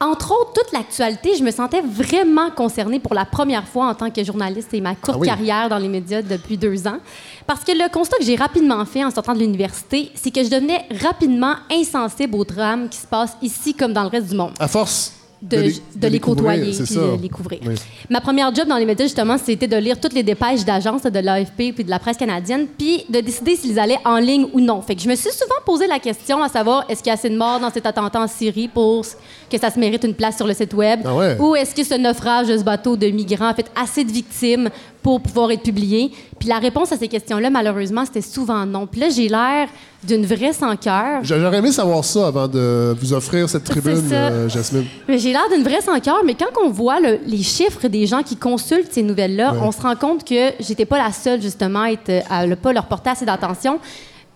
entre 0.02 0.32
autres, 0.32 0.52
toute 0.54 0.72
l'actualité, 0.72 1.36
je 1.38 1.44
me 1.44 1.52
sentais 1.52 1.80
vraiment 1.80 2.50
concernée 2.50 2.98
pour 2.98 3.14
la 3.14 3.24
première 3.24 3.68
fois 3.68 3.86
en 3.86 3.94
tant 3.94 4.10
que 4.10 4.24
journaliste 4.24 4.74
et 4.74 4.80
ma 4.80 4.96
courte 4.96 5.18
Ah 5.18 5.20
oui. 5.20 5.28
carrière 5.28 5.68
dans 5.68 5.78
les 5.78 5.86
médias 5.86 6.22
depuis 6.22 6.58
deux 6.58 6.88
ans. 6.88 6.98
Parce 7.46 7.64
que 7.64 7.72
le 7.72 7.90
constat 7.92 8.16
que 8.18 8.24
j'ai 8.24 8.36
rapidement 8.36 8.84
fait 8.84 9.04
en 9.04 9.10
sortant 9.10 9.34
de 9.34 9.38
l'université, 9.40 10.10
c'est 10.14 10.30
que 10.30 10.42
je 10.44 10.50
devenais 10.50 10.86
rapidement 11.02 11.54
insensible 11.70 12.34
aux 12.36 12.44
drames 12.44 12.88
qui 12.88 12.98
se 12.98 13.06
passent 13.06 13.36
ici 13.42 13.74
comme 13.74 13.92
dans 13.92 14.02
le 14.04 14.08
reste 14.08 14.28
du 14.28 14.36
monde 14.36 14.52
À 14.58 14.68
force 14.68 15.12
de, 15.42 15.56
les- 15.56 15.82
de 15.96 16.06
les 16.06 16.20
couvrir, 16.20 16.52
côtoyer 16.54 16.72
ça. 16.72 16.94
de 17.16 17.20
les 17.20 17.28
couvrir. 17.28 17.58
Oui. 17.66 17.74
Ma 18.08 18.20
première 18.20 18.54
job 18.54 18.68
dans 18.68 18.76
les 18.76 18.84
médias, 18.84 19.06
justement, 19.06 19.36
c'était 19.44 19.66
de 19.66 19.76
lire 19.76 19.98
toutes 20.00 20.12
les 20.12 20.22
dépêches 20.22 20.64
d'agences 20.64 21.02
de 21.02 21.18
l'AFP 21.18 21.72
puis 21.74 21.82
de 21.82 21.90
la 21.90 21.98
presse 21.98 22.16
canadienne, 22.16 22.68
puis 22.78 23.04
de 23.08 23.18
décider 23.20 23.56
s'ils 23.56 23.76
allaient 23.80 23.98
en 24.04 24.18
ligne 24.18 24.46
ou 24.52 24.60
non. 24.60 24.80
Fait 24.82 24.94
que 24.94 25.02
je 25.02 25.08
me 25.08 25.16
suis 25.16 25.32
souvent 25.32 25.56
posé 25.66 25.88
la 25.88 25.98
question 25.98 26.40
à 26.44 26.48
savoir 26.48 26.84
est-ce 26.88 27.00
qu'il 27.02 27.08
y 27.08 27.10
a 27.10 27.14
assez 27.14 27.28
de 27.28 27.36
morts 27.36 27.58
dans 27.58 27.70
cet 27.72 27.86
attentat 27.86 28.20
en 28.20 28.28
Syrie 28.28 28.68
pour 28.68 29.04
que 29.50 29.58
ça 29.58 29.68
se 29.72 29.80
mérite 29.80 30.04
une 30.04 30.14
place 30.14 30.36
sur 30.36 30.46
le 30.46 30.54
site 30.54 30.74
web, 30.74 31.00
Ah 31.04 31.12
ouais. 31.16 31.36
ou 31.40 31.56
est-ce 31.56 31.74
que 31.74 31.82
ce 31.82 31.94
naufrage 31.94 32.46
de 32.46 32.56
ce 32.56 32.62
bateau 32.62 32.96
de 32.96 33.08
migrants 33.08 33.48
a 33.48 33.54
fait 33.54 33.66
assez 33.74 34.04
de 34.04 34.12
victimes 34.12 34.70
pour 35.02 35.20
pouvoir 35.20 35.50
être 35.50 35.62
publié. 35.62 36.12
Puis 36.38 36.48
la 36.48 36.58
réponse 36.58 36.92
à 36.92 36.96
ces 36.96 37.08
questions-là, 37.08 37.50
malheureusement, 37.50 38.04
c'était 38.04 38.20
souvent 38.20 38.64
non. 38.66 38.86
Puis 38.86 39.00
là, 39.00 39.08
j'ai 39.08 39.28
l'air 39.28 39.68
d'une 40.04 40.24
vraie 40.26 40.52
sans 40.52 40.76
cœur. 40.76 41.20
J'aurais 41.22 41.58
aimé 41.58 41.70
savoir 41.72 42.04
ça 42.04 42.26
avant 42.28 42.48
de 42.48 42.96
vous 43.00 43.12
offrir 43.12 43.48
cette 43.48 43.64
tribune, 43.64 44.02
euh, 44.12 44.48
Jasmine. 44.48 44.84
Mais 45.08 45.18
J'ai 45.18 45.30
l'air 45.32 45.48
d'une 45.54 45.62
vraie 45.62 45.80
sans 45.80 45.98
cœur, 46.00 46.22
mais 46.24 46.34
quand 46.34 46.50
on 46.64 46.70
voit 46.70 47.00
le- 47.00 47.20
les 47.26 47.42
chiffres 47.42 47.86
des 47.88 48.06
gens 48.06 48.22
qui 48.22 48.36
consultent 48.36 48.92
ces 48.92 49.02
nouvelles-là, 49.02 49.52
Ouais. 49.52 49.58
on 49.62 49.70
se 49.72 49.80
rend 49.80 49.94
compte 49.96 50.24
que 50.26 50.50
j'étais 50.60 50.86
pas 50.86 50.98
la 50.98 51.12
seule, 51.12 51.40
justement, 51.42 51.84
à 52.30 52.46
ne 52.46 52.54
pas 52.54 52.72
leur 52.72 52.86
porter 52.86 53.10
assez 53.10 53.24
d'attention. 53.24 53.78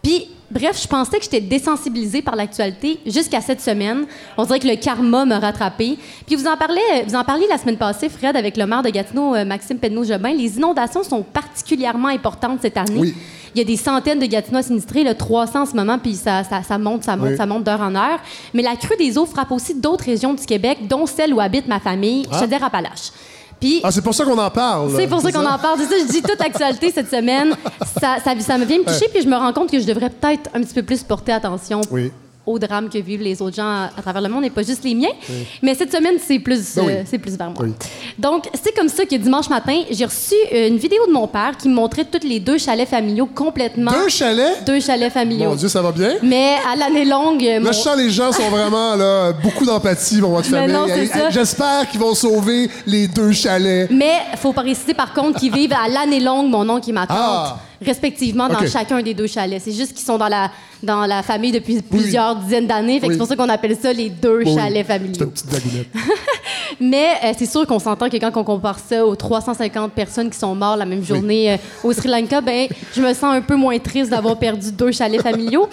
Puis, 0.06 0.28
bref, 0.52 0.80
je 0.80 0.86
pensais 0.86 1.16
que 1.18 1.24
j'étais 1.24 1.40
désensibilisée 1.40 2.22
par 2.22 2.36
l'actualité 2.36 3.00
jusqu'à 3.04 3.40
cette 3.40 3.60
semaine. 3.60 4.06
On 4.36 4.44
dirait 4.44 4.60
que 4.60 4.68
le 4.68 4.76
karma 4.76 5.24
me 5.24 5.34
rattrapé. 5.34 5.98
Puis, 6.24 6.36
vous 6.36 6.46
en, 6.46 6.56
parlez, 6.56 6.80
vous 7.08 7.16
en 7.16 7.24
parliez 7.24 7.48
la 7.48 7.58
semaine 7.58 7.76
passée, 7.76 8.08
Fred, 8.08 8.36
avec 8.36 8.56
le 8.56 8.66
maire 8.66 8.82
de 8.84 8.90
Gatineau, 8.90 9.34
euh, 9.34 9.44
Maxime 9.44 9.78
Pedneau-Jobin. 9.78 10.32
Les 10.32 10.58
inondations 10.58 11.02
sont 11.02 11.22
particulièrement 11.24 12.06
importantes 12.06 12.60
cette 12.62 12.76
année. 12.76 13.00
Oui. 13.00 13.14
Il 13.56 13.58
y 13.58 13.62
a 13.62 13.64
des 13.64 13.76
centaines 13.76 14.20
de 14.20 14.26
Gatineaux 14.26 14.62
sinistrés, 14.62 15.02
le 15.02 15.14
300 15.14 15.62
en 15.62 15.66
ce 15.66 15.74
moment, 15.74 15.98
puis 15.98 16.14
ça, 16.14 16.44
ça, 16.44 16.62
ça 16.62 16.78
monte, 16.78 17.02
ça 17.02 17.16
monte, 17.16 17.30
Oui. 17.30 17.36
ça 17.36 17.46
monte 17.46 17.64
d'heure 17.64 17.80
en 17.80 17.96
heure. 17.96 18.20
Mais 18.54 18.62
la 18.62 18.76
crue 18.76 18.96
des 18.96 19.18
eaux 19.18 19.26
frappe 19.26 19.50
aussi 19.50 19.74
d'autres 19.74 20.04
régions 20.04 20.34
du 20.34 20.46
Québec, 20.46 20.86
dont 20.86 21.06
celle 21.06 21.34
où 21.34 21.40
habite 21.40 21.66
ma 21.66 21.80
famille, 21.80 22.28
Ah. 22.30 22.38
Chaudière-Appalaches. 22.38 23.10
Puis 23.60 23.80
Ah, 23.82 23.90
c'est 23.90 24.02
pour 24.02 24.14
ça 24.14 24.24
qu'on 24.24 24.38
en 24.38 24.50
parle. 24.50 24.92
c'est 24.96 25.06
pour 25.06 25.20
ça 25.20 25.32
qu'on 25.32 25.46
en 25.46 25.58
parle. 25.58 25.78
C'est 25.78 25.86
ça, 25.98 26.06
je 26.06 26.12
dis 26.12 26.22
toute 26.22 26.38
l'actualité 26.38 26.90
cette 26.92 27.10
semaine. 27.10 27.54
Ça, 28.00 28.16
ça, 28.22 28.38
ça 28.38 28.58
me 28.58 28.64
vient 28.64 28.78
me 28.78 28.84
toucher, 28.84 29.08
puis 29.12 29.22
je 29.22 29.28
me 29.28 29.36
rends 29.36 29.52
compte 29.52 29.70
que 29.70 29.80
je 29.80 29.86
devrais 29.86 30.10
peut-être 30.10 30.50
un 30.54 30.60
petit 30.60 30.74
peu 30.74 30.82
plus 30.82 31.02
porter 31.02 31.32
attention 31.32 31.80
Oui. 31.90 32.12
Aux 32.46 32.58
drames 32.58 32.88
que 32.88 32.98
vivent 32.98 33.22
les 33.22 33.42
autres 33.42 33.56
gens 33.56 33.66
à, 33.66 33.90
à 33.96 34.02
travers 34.02 34.22
le 34.22 34.28
monde 34.28 34.44
et 34.44 34.50
pas 34.50 34.62
juste 34.62 34.84
les 34.84 34.94
miens. 34.94 35.10
Mais 35.62 35.74
cette 35.74 35.92
semaine, 35.92 36.14
c'est 36.24 36.38
plus, 36.38 36.76
Ben 36.76 36.82
oui. 36.86 36.92
euh, 36.92 37.02
c'est 37.04 37.18
plus 37.18 37.36
vers 37.36 37.50
moi. 37.50 37.62
Oui. 37.64 37.72
Donc, 38.18 38.48
c'est 38.62 38.74
comme 38.74 38.88
ça 38.88 39.04
que 39.04 39.16
dimanche 39.16 39.48
matin, 39.50 39.82
j'ai 39.90 40.04
reçu 40.04 40.34
une 40.52 40.76
vidéo 40.76 41.06
de 41.06 41.12
mon 41.12 41.26
père 41.26 41.56
qui 41.58 41.68
me 41.68 41.74
montrait 41.74 42.04
tous 42.04 42.26
les 42.26 42.38
deux 42.40 42.58
chalets 42.58 42.88
familiaux 42.88 43.26
complètement. 43.34 43.90
Deux 43.90 44.08
chalets? 44.08 44.64
Deux 44.64 44.80
chalets 44.80 45.12
familiaux. 45.12 45.50
Mon 45.50 45.56
Dieu, 45.56 45.68
ça 45.68 45.82
va 45.82 45.92
bien? 45.92 46.14
Mais 46.22 46.54
à 46.70 46.76
l'année 46.76 47.04
longue, 47.04 47.42
Là, 47.42 47.60
mon- 47.60 47.66
je 47.72 47.78
sens 47.78 47.96
les 47.96 48.10
gens 48.10 48.30
sont 48.32 48.48
vraiment 48.48 48.94
là, 48.96 49.32
beaucoup 49.32 49.64
d'empathie 49.66 50.20
pour 50.20 50.30
votre 50.30 50.48
famille. 50.48 50.76
J'espère 51.30 51.88
qu'ils 51.90 52.00
vont 52.00 52.14
sauver 52.14 52.70
les 52.86 53.08
deux 53.08 53.32
chalets. 53.32 53.90
Mais 53.90 54.14
faut 54.36 54.52
préciser 54.52 54.94
par 54.94 55.12
contre 55.12 55.40
qu'ils 55.40 55.52
vivent 55.52 55.72
à 55.72 55.88
l'année 55.88 56.20
longue, 56.20 56.48
mon 56.48 56.68
oncle 56.68 56.88
et 56.88 56.92
ma 56.92 57.06
tante, 57.06 57.16
Ah. 57.18 57.58
Respectivement 57.84 58.48
dans 58.48 58.66
chacun 58.66 59.02
des 59.02 59.14
deux 59.14 59.26
chalets. 59.26 59.62
C'est 59.62 59.72
juste 59.72 59.92
qu'ils 59.94 60.04
sont 60.04 60.18
dans 60.18 60.28
la, 60.28 60.50
dans 60.82 61.06
la 61.06 61.22
famille 61.22 61.52
depuis 61.52 61.80
plusieurs 61.82 62.36
dizaines 62.36 62.66
d'années. 62.66 63.00
Oui. 63.02 63.08
c'est 63.12 63.18
pour 63.18 63.26
ça 63.26 63.36
qu'on 63.36 63.48
appelle 63.48 63.76
ça 63.76 63.92
les 63.92 64.08
deux 64.10 64.42
Oui. 64.44 64.54
chalets 64.54 64.86
C'est 64.86 64.92
familiaux. 64.92 65.24
une 65.24 65.30
petite 65.30 65.50
dagounette. 65.50 65.88
Mais 66.80 67.06
euh, 67.24 67.32
c'est 67.38 67.46
sûr 67.46 67.66
qu'on 67.66 67.78
s'entend 67.78 68.08
que 68.10 68.16
quand 68.16 68.36
on 68.36 68.44
compare 68.44 68.78
ça 68.78 69.04
aux 69.06 69.14
350 69.16 69.92
personnes 69.92 70.28
qui 70.30 70.38
sont 70.38 70.54
mortes 70.54 70.78
la 70.78 70.84
même 70.84 71.04
journée 71.04 71.52
euh, 71.52 71.56
au 71.84 71.92
Sri 71.92 72.08
Lanka, 72.08 72.40
ben, 72.40 72.68
je 72.94 73.00
me 73.00 73.14
sens 73.14 73.34
un 73.34 73.40
peu 73.40 73.54
moins 73.56 73.78
triste 73.78 74.10
d'avoir 74.10 74.38
perdu 74.38 74.72
deux 74.72 74.92
chalets 74.92 75.22
familiaux. 75.22 75.68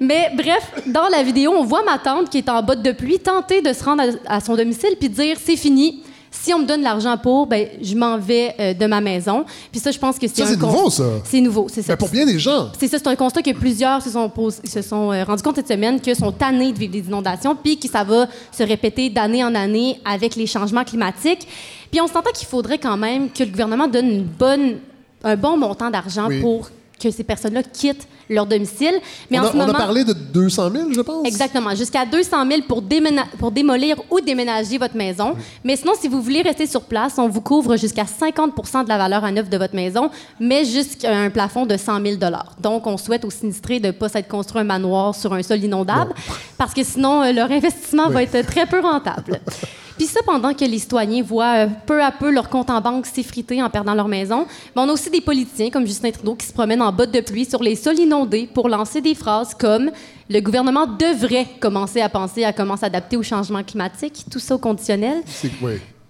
Mais 0.00 0.30
bref, 0.36 0.72
dans 0.86 1.08
la 1.08 1.22
vidéo, 1.22 1.52
on 1.56 1.64
voit 1.64 1.82
ma 1.84 1.98
tante 1.98 2.30
qui 2.30 2.38
est 2.38 2.48
en 2.48 2.62
botte 2.62 2.82
de 2.82 2.92
pluie 2.92 3.18
tenter 3.18 3.60
de 3.62 3.72
se 3.72 3.84
rendre 3.84 4.04
à, 4.26 4.36
à 4.36 4.40
son 4.40 4.54
domicile 4.56 4.90
puis 4.98 5.08
dire 5.08 5.36
c'est 5.44 5.56
fini. 5.56 6.02
Si 6.30 6.52
on 6.52 6.58
me 6.60 6.66
donne 6.66 6.82
l'argent 6.82 7.16
pour, 7.16 7.46
ben, 7.46 7.66
je 7.82 7.94
m'en 7.94 8.18
vais 8.18 8.54
euh, 8.60 8.74
de 8.74 8.86
ma 8.86 9.00
maison. 9.00 9.44
Puis 9.72 9.80
ça, 9.80 9.90
je 9.90 9.98
pense 9.98 10.18
que 10.18 10.26
c'est 10.28 10.42
un 10.42 10.56
nouveau, 10.56 10.90
ça. 10.90 11.04
C'est 11.24 11.40
nouveau, 11.40 11.66
c'est 11.72 11.82
ça. 11.82 11.94
Mais 11.94 11.96
pour 11.96 12.08
bien 12.10 12.26
des 12.26 12.38
gens. 12.38 12.68
C'est 12.78 12.86
ça, 12.88 12.98
c'est 12.98 13.06
un 13.08 13.16
constat 13.16 13.42
que 13.42 13.52
plusieurs 13.52 14.02
se 14.02 14.10
sont, 14.10 14.28
pos- 14.28 14.60
se 14.64 14.82
sont 14.82 15.12
euh, 15.12 15.24
rendus 15.24 15.42
compte 15.42 15.56
cette 15.56 15.68
semaine 15.68 16.00
que 16.00 16.12
sont 16.14 16.30
tannés 16.32 16.72
de 16.72 16.78
vivre 16.78 16.92
des 16.92 17.06
inondations, 17.08 17.56
puis 17.56 17.78
que 17.78 17.88
ça 17.88 18.04
va 18.04 18.26
se 18.52 18.62
répéter 18.62 19.08
d'année 19.10 19.42
en 19.42 19.54
année 19.54 20.00
avec 20.04 20.36
les 20.36 20.46
changements 20.46 20.84
climatiques. 20.84 21.46
Puis 21.90 22.00
on 22.00 22.06
s'entend 22.06 22.30
qu'il 22.34 22.46
faudrait 22.46 22.78
quand 22.78 22.96
même 22.98 23.30
que 23.30 23.42
le 23.44 23.50
gouvernement 23.50 23.88
donne 23.88 24.08
une 24.10 24.24
bonne, 24.24 24.76
un 25.24 25.36
bon 25.36 25.56
montant 25.56 25.90
d'argent 25.90 26.26
Oui. 26.28 26.40
pour 26.40 26.68
que 26.98 27.10
ces 27.10 27.24
personnes-là 27.24 27.62
quittent 27.62 28.06
leur 28.28 28.46
domicile. 28.46 28.94
Mais 29.30 29.38
on, 29.38 29.42
en 29.42 29.46
a, 29.46 29.52
ce 29.52 29.56
on 29.56 29.60
a 29.68 29.74
parlé 29.74 30.04
de 30.04 30.12
200 30.12 30.70
000, 30.70 30.92
je 30.92 31.00
pense. 31.00 31.26
Exactement, 31.26 31.74
jusqu'à 31.74 32.04
200 32.04 32.46
000 32.46 32.62
pour, 32.68 32.82
déména- 32.82 33.26
pour 33.38 33.50
démolir 33.50 33.96
ou 34.10 34.20
déménager 34.20 34.78
votre 34.78 34.96
maison. 34.96 35.34
Mais 35.64 35.76
sinon, 35.76 35.92
si 35.98 36.08
vous 36.08 36.20
voulez 36.20 36.42
rester 36.42 36.66
sur 36.66 36.82
place, 36.82 37.14
on 37.18 37.28
vous 37.28 37.40
couvre 37.40 37.76
jusqu'à 37.76 38.04
50 38.06 38.84
de 38.84 38.88
la 38.88 38.98
valeur 38.98 39.24
à 39.24 39.30
neuf 39.32 39.48
de 39.48 39.56
votre 39.56 39.74
maison, 39.74 40.10
mais 40.40 40.64
jusqu'à 40.64 41.16
un 41.16 41.30
plafond 41.30 41.66
de 41.66 41.76
100 41.76 42.00
000 42.04 42.16
Donc, 42.60 42.86
on 42.86 42.96
souhaite 42.96 43.24
aux 43.24 43.30
sinistrés 43.30 43.80
de 43.80 43.86
ne 43.88 43.92
pas 43.92 44.08
s'être 44.08 44.28
construit 44.28 44.60
un 44.60 44.64
manoir 44.64 45.14
sur 45.14 45.32
un 45.32 45.42
sol 45.42 45.62
inondable, 45.62 46.12
parce 46.56 46.74
que 46.74 46.82
sinon, 46.84 47.22
euh, 47.22 47.32
leur 47.32 47.50
investissement 47.50 48.08
va 48.10 48.22
être 48.22 48.46
très 48.46 48.66
peu 48.66 48.80
rentable. 48.80 49.40
Puis 49.98 50.06
ça, 50.06 50.20
pendant 50.24 50.54
que 50.54 50.64
les 50.64 50.78
citoyens 50.78 51.24
voient 51.24 51.64
euh, 51.64 51.68
peu 51.84 52.00
à 52.00 52.12
peu 52.12 52.30
leur 52.30 52.48
compte 52.48 52.70
en 52.70 52.80
banque 52.80 53.04
s'effriter 53.04 53.60
en 53.60 53.68
perdant 53.68 53.94
leur 53.94 54.06
maison, 54.06 54.46
mais 54.74 54.82
on 54.82 54.88
a 54.88 54.92
aussi 54.92 55.10
des 55.10 55.20
politiciens 55.20 55.70
comme 55.70 55.84
Justin 55.84 56.12
Trudeau 56.12 56.36
qui 56.36 56.46
se 56.46 56.52
promènent 56.52 56.82
en 56.82 56.92
botte 56.92 57.10
de 57.10 57.20
pluie 57.20 57.44
sur 57.44 57.62
les 57.62 57.74
sols 57.74 57.98
inondés 57.98 58.48
pour 58.54 58.68
lancer 58.68 59.00
des 59.00 59.16
phrases 59.16 59.54
comme 59.54 59.90
«Le 60.30 60.40
gouvernement 60.40 60.86
devrait 60.86 61.46
commencer 61.58 62.00
à 62.00 62.08
penser 62.08 62.44
à 62.44 62.52
comment 62.52 62.76
s'adapter 62.76 63.16
au 63.16 63.24
changement 63.24 63.64
climatique», 63.64 64.24
tout 64.30 64.38
ça 64.38 64.54
au 64.54 64.58
conditionnel, 64.58 65.22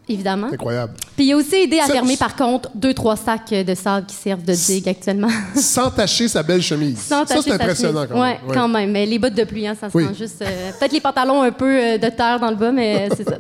évidemment. 0.09 0.49
incroyable. 0.53 0.93
Puis 1.17 1.27
il 1.27 1.33
a 1.33 1.37
aussi 1.37 1.55
aidé 1.57 1.79
à 1.81 1.87
Ça- 1.87 1.93
fermer, 1.93 2.17
par 2.17 2.35
contre, 2.37 2.71
deux, 2.75 2.95
trois 2.95 3.17
sacs 3.17 3.51
de 3.51 3.75
sable 3.75 4.07
qui 4.07 4.15
servent 4.17 4.43
de 4.45 4.53
digue 4.55 4.89
actuellement. 4.89 5.29
Sans 5.57 5.91
tacher 5.91 6.29
sa 6.29 6.43
belle 6.43 6.63
chemise. 6.63 6.99
Sans 6.99 7.27
ça, 7.27 7.37
c'est 7.43 7.53
impressionnant 7.53 8.03
chemise. 8.03 8.09
quand 8.13 8.15
même. 8.15 8.23
Ouais, 8.23 8.41
Ouais. 8.49 8.55
quand 8.55 8.69
même. 8.69 8.91
Mais 8.93 9.07
les 9.07 9.19
bottes 9.19 9.35
de 9.35 9.45
pluie, 9.45 9.67
hein, 9.67 9.77
ça 9.81 9.91
se 9.91 9.97
Oui. 9.97 10.05
sent 10.07 10.15
juste. 10.19 10.43
euh, 10.43 10.71
Peut-être 10.79 10.93
les 10.93 11.01
pantalons 11.01 11.43
un 11.43 11.53
peu 11.53 11.67
euh, 11.67 11.99
de 11.99 12.09
terre 12.09 12.39
dans 12.41 12.51
le 12.51 12.57
bas, 12.57 12.71
mais 12.73 13.09
c'est 13.17 13.29
ça. 13.29 13.37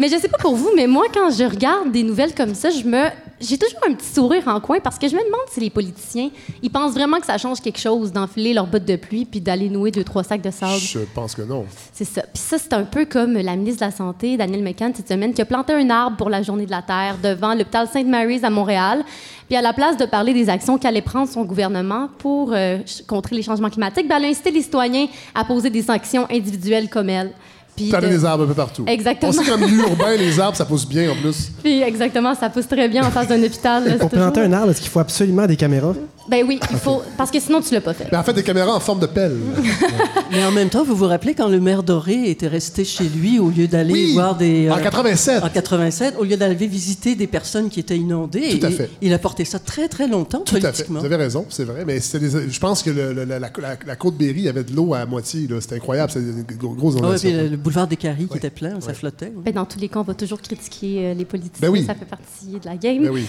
Mais 0.00 0.08
je 0.08 0.16
sais 0.16 0.28
pas 0.28 0.38
pour 0.38 0.56
vous, 0.56 0.70
mais 0.74 0.86
moi, 0.86 1.04
quand 1.12 1.28
je 1.28 1.44
regarde 1.44 1.92
des 1.92 2.02
nouvelles 2.02 2.34
comme 2.34 2.54
ça, 2.54 2.70
je 2.70 2.82
me. 2.84 3.08
J'ai 3.38 3.58
toujours 3.58 3.80
un 3.86 3.92
petit 3.92 4.08
sourire 4.08 4.48
en 4.48 4.58
coin 4.58 4.78
parce 4.80 4.98
que 4.98 5.06
je 5.06 5.14
me 5.14 5.22
demande 5.22 5.40
si 5.50 5.60
les 5.60 5.68
politiciens, 5.68 6.30
ils 6.62 6.70
pensent 6.70 6.94
vraiment 6.94 7.18
que 7.20 7.26
ça 7.26 7.36
change 7.36 7.60
quelque 7.60 7.78
chose 7.78 8.10
d'enfiler 8.10 8.54
leurs 8.54 8.66
bottes 8.66 8.86
de 8.86 8.96
pluie 8.96 9.26
puis 9.26 9.42
d'aller 9.42 9.68
nouer 9.68 9.90
deux, 9.90 10.04
trois 10.04 10.24
sacs 10.24 10.40
de 10.40 10.50
sable. 10.50 10.80
Je 10.80 11.00
pense 11.14 11.34
que 11.34 11.42
non. 11.42 11.66
C'est 11.92 12.06
ça. 12.06 12.22
Puis 12.22 12.42
ça, 12.42 12.56
c'est 12.56 12.72
un 12.72 12.84
peu 12.84 13.04
comme 13.04 13.34
la 13.34 13.56
ministre 13.56 13.80
de 13.80 13.86
la 13.86 13.90
Santé, 13.90 14.38
Danielle 14.38 14.62
McCann, 14.62 14.94
cette 14.94 15.08
semaine, 15.08 15.34
qui 15.34 15.42
a 15.42 15.44
planté 15.44 15.74
un 15.74 15.90
arbre 15.90 16.16
pour 16.16 16.30
la 16.30 16.42
Journée 16.42 16.64
de 16.64 16.70
la 16.70 16.82
Terre 16.82 17.16
devant 17.22 17.52
l'hôpital 17.52 17.86
St. 17.86 18.06
Mary's 18.06 18.42
à 18.42 18.48
Montréal. 18.48 19.04
Puis 19.48 19.56
à 19.56 19.62
la 19.62 19.74
place 19.74 19.98
de 19.98 20.06
parler 20.06 20.32
des 20.32 20.48
actions 20.48 20.78
qu'allait 20.78 21.02
prendre 21.02 21.28
son 21.28 21.44
gouvernement 21.44 22.08
pour 22.18 22.52
euh, 22.54 22.78
contrer 23.06 23.36
les 23.36 23.42
changements 23.42 23.68
climatiques, 23.68 24.08
ben, 24.08 24.16
elle 24.16 24.26
a 24.26 24.28
incité 24.28 24.50
les 24.50 24.62
citoyens 24.62 25.08
à 25.34 25.44
poser 25.44 25.68
des 25.68 25.82
sanctions 25.82 26.26
individuelles 26.30 26.88
comme 26.88 27.10
elle. 27.10 27.32
Puis 27.80 27.90
Planter 27.90 28.06
de- 28.08 28.12
des 28.12 28.24
arbres 28.24 28.44
un 28.44 28.46
peu 28.46 28.54
partout. 28.54 28.84
Exactement. 28.86 29.30
On 29.30 29.32
sait 29.32 29.44
qu'en 29.50 29.58
milieu 29.58 29.82
urbain, 29.82 30.16
les 30.16 30.38
arbres, 30.38 30.56
ça 30.56 30.64
pousse 30.64 30.86
bien 30.86 31.10
en 31.10 31.14
plus. 31.16 31.50
Puis 31.62 31.82
exactement, 31.82 32.34
ça 32.34 32.50
pousse 32.50 32.68
très 32.68 32.88
bien 32.88 33.04
en 33.06 33.10
face 33.10 33.28
d'un 33.28 33.42
hôpital. 33.42 33.84
là, 33.86 33.94
Pour 33.96 34.10
toujours- 34.10 34.24
planter 34.30 34.40
un 34.42 34.52
arbre, 34.52 34.70
est-ce 34.70 34.80
qu'il 34.80 34.90
faut 34.90 35.00
absolument 35.00 35.46
des 35.46 35.56
caméras? 35.56 35.94
Ben 36.28 36.44
oui, 36.46 36.60
il 36.70 36.76
faut. 36.76 37.02
Parce 37.16 37.30
que 37.30 37.40
sinon, 37.40 37.60
tu 37.60 37.72
l'as 37.74 37.80
pas 37.80 37.94
fait. 37.94 38.06
Mais 38.12 38.18
en 38.18 38.22
fait, 38.22 38.32
des 38.34 38.42
caméras 38.42 38.74
en 38.76 38.80
forme 38.80 39.00
de 39.00 39.06
pelle. 39.06 39.36
Mais 40.30 40.44
en 40.44 40.52
même 40.52 40.68
temps, 40.68 40.84
vous 40.84 40.94
vous 40.94 41.06
rappelez 41.06 41.34
quand 41.34 41.48
le 41.48 41.58
maire 41.60 41.82
Doré 41.82 42.30
était 42.30 42.46
resté 42.46 42.84
chez 42.84 43.04
lui 43.04 43.38
au 43.40 43.48
lieu 43.50 43.66
d'aller 43.66 43.92
Oui, 43.92 44.12
voir 44.12 44.36
des. 44.36 44.70
en 44.70 44.76
euh, 44.78 44.80
87. 44.82 45.42
En 45.42 45.48
87, 45.48 46.14
au 46.18 46.24
lieu 46.24 46.36
d'aller 46.36 46.54
visiter 46.54 47.14
des 47.16 47.26
personnes 47.26 47.68
qui 47.68 47.80
étaient 47.80 47.96
inondées. 47.96 48.58
Tout 48.60 48.66
à 48.66 48.70
fait. 48.70 48.90
Il 49.02 49.12
a 49.12 49.18
porté 49.18 49.44
ça 49.44 49.58
très, 49.58 49.88
très 49.88 50.06
longtemps 50.06 50.40
Tout 50.44 50.56
à 50.62 50.72
fait. 50.72 50.86
Vous 50.88 51.04
avez 51.04 51.16
raison, 51.16 51.46
c'est 51.48 51.64
vrai. 51.64 51.84
Mais 51.86 51.98
c'était 52.00 52.20
des- 52.28 52.48
je 52.50 52.60
pense 52.60 52.82
que 52.82 52.90
le- 52.90 53.12
le- 53.12 53.24
la, 53.24 53.38
la- 53.40 53.50
la- 53.86 53.96
côte 53.96 54.16
Berry 54.16 54.48
avait 54.48 54.64
de 54.64 54.74
l'eau 54.74 54.94
à 54.94 55.04
moitié. 55.06 55.48
C'était 55.60 55.76
incroyable. 55.76 56.12
C'était 56.12 56.26
une 56.26 56.58
gro- 56.58 56.74
grosse 56.74 56.94
Ah 57.02 57.08
ouais, 57.08 57.50
boulevard 57.70 57.86
des 57.86 57.96
Caries 57.96 58.26
qui 58.26 58.36
était 58.36 58.50
plein, 58.50 58.80
ça 58.80 58.92
flottait. 58.94 59.32
Ben, 59.36 59.54
dans 59.54 59.64
tous 59.64 59.78
les 59.78 59.88
cas, 59.88 60.00
on 60.00 60.02
va 60.02 60.14
toujours 60.14 60.40
critiquer 60.40 61.06
euh, 61.06 61.14
les 61.14 61.24
politiciens. 61.24 61.68
Ben 61.68 61.72
oui. 61.72 61.84
Ça 61.86 61.94
fait 61.94 62.04
partie 62.04 62.46
de 62.46 62.64
la 62.64 62.76
game. 62.76 63.02
Ben 63.02 63.10
oui. 63.10 63.24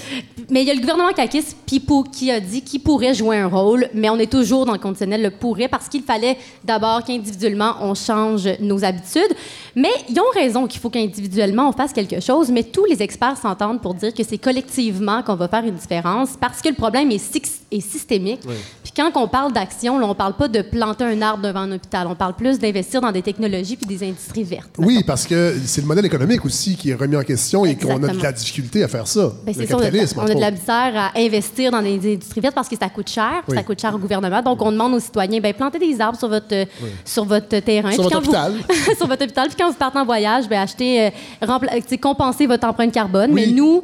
Mais 0.49 0.61
il 0.63 0.67
y 0.67 0.71
a 0.71 0.73
le 0.73 0.79
gouvernement 0.79 1.11
Kakis 1.13 1.55
puis 1.67 1.79
pour- 1.79 2.09
qui 2.09 2.31
a 2.31 2.39
dit 2.39 2.61
qu'il 2.63 2.81
pourrait 2.81 3.13
jouer 3.13 3.37
un 3.37 3.47
rôle, 3.47 3.87
mais 3.93 4.09
on 4.09 4.17
est 4.17 4.31
toujours 4.31 4.65
dans 4.65 4.73
le 4.73 4.79
conditionnel 4.79 5.21
le 5.21 5.29
pourrait 5.31 5.67
parce 5.67 5.87
qu'il 5.87 6.01
fallait 6.01 6.37
d'abord 6.63 7.03
qu'individuellement 7.03 7.75
on 7.81 7.93
change 7.93 8.47
nos 8.59 8.83
habitudes. 8.83 9.35
Mais 9.75 9.89
ils 10.09 10.19
ont 10.19 10.23
raison 10.33 10.65
qu'il 10.67 10.79
faut 10.81 10.89
qu'individuellement 10.89 11.69
on 11.69 11.71
fasse 11.71 11.93
quelque 11.93 12.19
chose, 12.19 12.49
mais 12.49 12.63
tous 12.63 12.85
les 12.85 13.01
experts 13.03 13.37
s'entendent 13.37 13.81
pour 13.81 13.93
dire 13.93 14.13
que 14.13 14.23
c'est 14.23 14.37
collectivement 14.39 15.21
qu'on 15.23 15.35
va 15.35 15.47
faire 15.47 15.63
une 15.65 15.75
différence 15.75 16.29
parce 16.39 16.61
que 16.61 16.69
le 16.69 16.75
problème 16.75 17.11
est, 17.11 17.17
six- 17.19 17.61
est 17.71 17.79
systémique. 17.81 18.41
Puis 18.83 18.93
quand 18.95 19.11
on 19.15 19.27
parle 19.27 19.53
d'action, 19.53 19.95
on 20.01 20.15
parle 20.15 20.33
pas 20.33 20.47
de 20.47 20.61
planter 20.61 21.03
un 21.03 21.21
arbre 21.21 21.43
devant 21.47 21.61
un 21.61 21.71
hôpital, 21.73 22.07
on 22.07 22.15
parle 22.15 22.33
plus 22.35 22.57
d'investir 22.59 23.01
dans 23.01 23.11
des 23.11 23.21
technologies 23.21 23.75
puis 23.77 23.85
des 23.85 24.03
industries 24.07 24.30
Oui, 24.77 25.03
parce 25.05 25.25
que 25.25 25.55
c'est 25.65 25.81
le 25.81 25.87
modèle 25.87 26.05
économique 26.05 26.43
aussi 26.45 26.75
qui 26.75 26.89
est 26.91 26.95
remis 26.95 27.15
en 27.15 27.23
question 27.23 27.65
et 27.65 27.75
qu'on 27.75 28.01
a 28.03 28.07
de 28.09 28.21
la 28.21 28.31
difficulté 28.31 28.83
à 28.83 28.87
faire 28.87 29.07
ça. 29.07 29.31
Ben, 29.45 29.53
le 29.53 29.61
c'est 29.61 29.67
ça, 29.67 29.75
on 29.75 29.79
a, 29.79 29.81
de 29.81 29.85
capitalisme, 29.85 30.19
on 30.19 30.21
a 30.21 30.25
entre 30.25 30.35
de 30.35 30.39
la 30.39 30.51
misère 30.51 30.93
à 30.95 31.11
investir 31.19 31.71
dans 31.71 31.81
des 31.81 32.13
industries 32.13 32.41
vertes 32.41 32.55
parce 32.55 32.69
que 32.69 32.77
ça 32.77 32.89
coûte 32.89 33.09
cher, 33.09 33.43
Oui. 33.47 33.55
ça 33.55 33.63
coûte 33.63 33.79
cher 33.79 33.93
au 33.93 33.97
gouvernement. 33.97 34.41
Donc, 34.41 34.61
on 34.61 34.71
demande 34.71 34.93
aux 34.93 34.99
citoyens, 34.99 35.39
ben, 35.39 35.53
plantez 35.53 35.79
des 35.79 35.99
arbres 35.99 36.17
sur 36.17 36.29
votre, 36.29 36.67
sur 37.05 37.25
votre 37.25 37.59
terrain. 37.59 37.91
Sur 37.91 38.07
Puis 38.07 38.15
votre 38.15 38.25
vous- 38.25 38.95
sur 38.97 39.07
votre 39.07 39.23
hôpital. 39.23 39.47
Puis 39.47 39.57
quand 39.59 39.69
vous 39.69 39.77
partez 39.77 39.99
en 39.99 40.05
voyage, 40.05 40.47
ben, 40.49 40.61
achetez, 40.61 41.11
euh, 41.41 41.97
compensez 42.01 42.47
votre 42.47 42.67
empreinte 42.67 42.91
carbone. 42.91 43.31
Oui. 43.33 43.45
Mais 43.47 43.51
nous, 43.51 43.83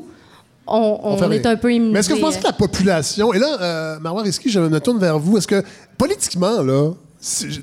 on, 0.68 1.32
est 1.32 1.46
un 1.46 1.56
peu 1.56 1.74
immunisés. 1.74 1.94
Mais 1.94 2.00
est-ce 2.00 2.10
que 2.10 2.14
vous 2.16 2.22
pensez 2.22 2.40
que 2.40 2.46
la 2.46 2.54
population. 2.54 3.34
Et 3.34 3.40
là, 3.40 3.58
euh, 3.62 4.00
Marois 4.00 4.24
Risky, 4.24 4.50
je 4.50 4.60
me 4.60 4.80
tourne 4.80 5.00
vers 5.00 5.18
vous. 5.18 5.38
Est-ce 5.38 5.48
que 5.48 5.64
politiquement, 5.98 6.62
là. 6.62 6.92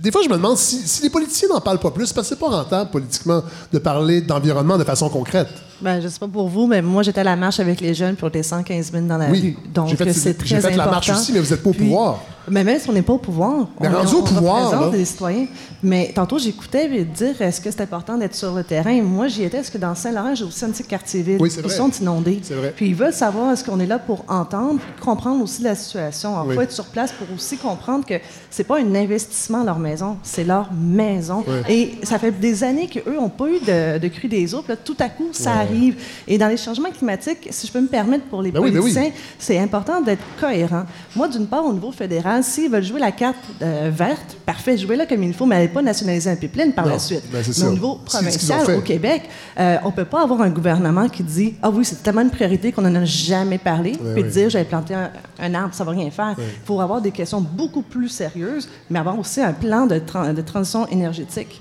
Des 0.00 0.12
fois, 0.12 0.22
je 0.22 0.28
me 0.28 0.34
demande 0.34 0.58
si, 0.58 0.86
si 0.86 1.02
les 1.02 1.10
politiciens 1.10 1.48
n'en 1.48 1.60
parlent 1.60 1.78
pas 1.78 1.90
plus, 1.90 2.12
parce 2.12 2.28
que 2.28 2.34
c'est 2.34 2.40
pas 2.40 2.48
rentable 2.48 2.90
politiquement 2.90 3.42
de 3.72 3.78
parler 3.78 4.20
d'environnement 4.20 4.76
de 4.76 4.84
façon 4.84 5.08
concrète. 5.08 5.48
Ben, 5.85 6.01
je 6.01 6.09
sais 6.09 6.18
pas 6.18 6.26
pour 6.28 6.49
vous, 6.49 6.66
mais 6.66 6.80
moi, 6.80 7.03
j'étais 7.03 7.20
à 7.20 7.24
la 7.24 7.37
marche 7.37 7.61
avec 7.61 7.80
les 7.80 7.93
jeunes, 7.95 8.14
puis 8.14 8.24
on 8.24 8.28
était 8.28 8.43
115 8.43 8.91
000 8.91 9.05
dans 9.07 9.18
la 9.18 9.28
Oui. 9.30 9.41
rue. 9.41 9.57
Donc, 9.72 9.91
c'est 10.12 10.35
très 10.35 10.47
j'ai 10.47 10.57
fait 10.57 10.62
la 10.70 10.85
important. 10.85 10.91
marche 10.91 11.11
aussi, 11.11 11.32
mais 11.32 11.41
vous 11.41 11.53
êtes 11.53 11.62
pas 11.62 11.70
au 11.70 11.74
Puis- 11.74 11.85
pouvoir. 11.85 12.20
Mais 12.47 12.62
même 12.62 12.78
si 12.78 12.91
on 12.91 12.93
n'est 12.93 13.01
pas 13.01 13.14
au 13.14 13.18
pouvoir, 13.18 13.68
Mais 13.80 13.89
on, 13.89 13.93
rendu 13.93 14.14
au 14.16 14.18
on 14.18 14.22
pouvoir, 14.22 14.91
les 14.93 15.07
citoyens. 15.07 15.47
Mais 15.82 16.12
tantôt, 16.14 16.39
j'écoutais 16.39 16.89
dire 17.05 17.41
est-ce 17.41 17.59
que 17.59 17.70
c'est 17.70 17.80
important 17.80 18.18
d'être 18.18 18.35
sur 18.35 18.53
le 18.55 18.62
terrain? 18.62 19.01
Moi, 19.01 19.28
j'y 19.28 19.45
étais. 19.45 19.57
Est-ce 19.59 19.70
que 19.70 19.78
dans 19.78 19.95
Saint-Laurent, 19.95 20.35
j'ai 20.35 20.45
aussi 20.45 20.62
un 20.62 20.68
petit 20.68 20.85
quartier-ville 20.85 21.39
Oui, 21.41 21.51
c'est 21.51 21.62
Ils 21.64 21.70
sont 21.70 21.91
inondés. 21.91 22.41
C'est 22.43 22.53
vrai. 22.53 22.74
Puis 22.76 22.89
ils 22.89 22.95
veulent 22.95 23.14
savoir 23.14 23.51
est-ce 23.53 23.64
qu'on 23.64 23.80
est 23.80 23.87
là 23.87 23.99
pour 23.99 24.26
entendre, 24.28 24.78
puis 24.78 25.03
comprendre 25.07 25.43
aussi 25.43 25.62
la 25.62 25.74
situation. 25.74 26.35
Il 26.45 26.49
Oui. 26.51 26.55
faut 26.55 26.61
être 26.61 26.72
sur 26.72 26.85
place 26.85 27.12
pour 27.12 27.26
aussi 27.35 27.57
comprendre 27.57 28.05
que 28.05 28.14
c'est 28.51 28.64
pas 28.64 28.78
un 28.78 28.95
investissement 28.95 29.64
leur 29.64 29.78
maison, 29.78 30.18
c'est 30.22 30.45
leur 30.45 30.70
maison. 30.70 31.45
Oui. 31.47 31.55
Et 31.74 31.95
ça 32.07 32.18
fait 32.18 32.30
des 32.39 32.62
années 32.62 32.89
qu'eux 32.89 33.16
n'ont 33.16 33.30
pas 33.30 33.47
eu 33.49 33.59
de, 33.61 33.99
de 33.99 34.09
crue 34.09 34.28
des 34.28 34.55
eaux. 34.55 34.61
Puis 34.61 34.72
là, 34.72 34.76
tout 34.76 34.97
à 35.01 35.09
coup, 35.09 35.28
ça 35.32 35.53
arrive. 35.53 35.73
Et 36.28 36.38
dans 36.38 36.48
les 36.48 36.56
changements 36.56 36.90
climatiques, 36.90 37.48
si 37.50 37.66
je 37.66 37.72
peux 37.72 37.80
me 37.80 37.86
permettre 37.88 38.24
pour 38.26 38.42
les 38.42 38.50
Ben 38.50 38.60
oui, 38.60 38.70
ben 38.70 38.80
oui. 38.80 38.92
politiciens, 38.92 39.10
c'est 39.38 39.58
important 39.58 40.00
d'être 40.00 40.22
cohérent. 40.40 40.84
Moi, 41.16 41.28
d'une 41.28 41.46
part, 41.46 41.64
au 41.64 41.72
niveau 41.72 41.92
fédéral, 41.92 42.42
s'ils 42.44 42.70
veulent 42.70 42.84
jouer 42.84 43.00
la 43.00 43.12
carte 43.12 43.36
euh, 43.62 43.90
verte, 43.92 44.36
parfait, 44.46 44.76
jouez-la 44.78 45.06
comme 45.06 45.22
il 45.22 45.34
faut, 45.34 45.46
mais 45.46 45.56
n'allez 45.56 45.68
pas 45.68 45.82
nationaliser 45.82 46.30
un 46.30 46.36
pipeline 46.36 46.72
par 46.72 46.86
Non, 46.86 46.92
la 46.92 46.98
suite. 46.98 47.22
ben, 47.32 47.42
mais 47.58 47.64
au 47.66 47.70
niveau 47.72 47.96
provincial, 48.04 48.76
au 48.76 48.80
Québec, 48.80 49.22
euh, 49.58 49.76
on 49.84 49.90
peut 49.90 50.04
pas 50.04 50.22
avoir 50.22 50.40
un 50.42 50.50
gouvernement 50.50 51.08
qui 51.08 51.22
dit 51.22 51.54
Ah 51.62 51.70
oui, 51.70 51.84
c'est 51.84 52.02
tellement 52.02 52.22
une 52.22 52.30
priorité 52.30 52.72
qu'on 52.72 52.82
n'en 52.82 52.94
a 52.94 53.04
jamais 53.04 53.58
parlé, 53.58 53.92
puis 53.92 54.22
oui. 54.22 54.24
dire 54.24 54.50
J'avais 54.50 54.64
planté 54.64 54.94
un, 54.94 55.10
un 55.38 55.54
arbre, 55.54 55.74
ça 55.74 55.84
va 55.84 55.92
rien 55.92 56.10
faire. 56.10 56.34
Il 56.38 56.44
faut 56.66 56.80
avoir 56.80 57.00
des 57.00 57.10
questions 57.10 57.40
beaucoup 57.40 57.82
plus 57.82 58.08
sérieuses, 58.08 58.68
mais 58.90 58.98
avoir 58.98 59.18
aussi 59.18 59.40
un 59.40 59.52
plan 59.52 59.86
de, 59.86 59.96
de 60.32 60.40
transition 60.42 60.86
énergétique. 60.88 61.60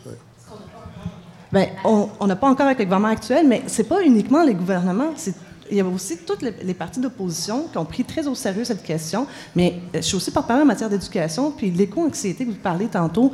Ben, 1.54 1.68
on 1.86 2.28
n'a 2.28 2.36
pas 2.36 2.50
encore 2.50 2.66
avec 2.66 2.80
le 2.80 2.86
gouvernement 2.86 3.14
actuel, 3.14 3.48
mais 3.48 3.62
c'est 3.68 3.88
pas 3.88 4.02
uniquement 4.04 4.44
les 4.44 4.56
gouvernements. 4.56 5.12
c'est- 5.16 5.36
Il 5.72 5.78
y 5.78 5.82
a 5.82 5.86
aussi 5.86 6.18
toutes 6.28 6.42
les, 6.42 6.54
les 6.64 6.74
partis 6.74 7.00
d'opposition 7.00 7.68
qui 7.72 7.78
ont 7.78 7.86
pris 7.86 8.04
très 8.04 8.28
au 8.28 8.36
sérieux 8.36 8.66
cette 8.66 8.84
question. 8.84 9.26
Mais 9.56 9.76
euh, 9.96 9.98
je 9.98 10.02
suis 10.02 10.16
aussi 10.18 10.30
porte-parole 10.32 10.64
en 10.64 10.66
matière 10.66 10.90
d'éducation, 10.90 11.52
puis 11.52 11.72
l'éco-anxiété 11.72 12.46
que 12.46 12.50
vous 12.52 12.58
parlez 12.58 12.88
tantôt, 12.88 13.32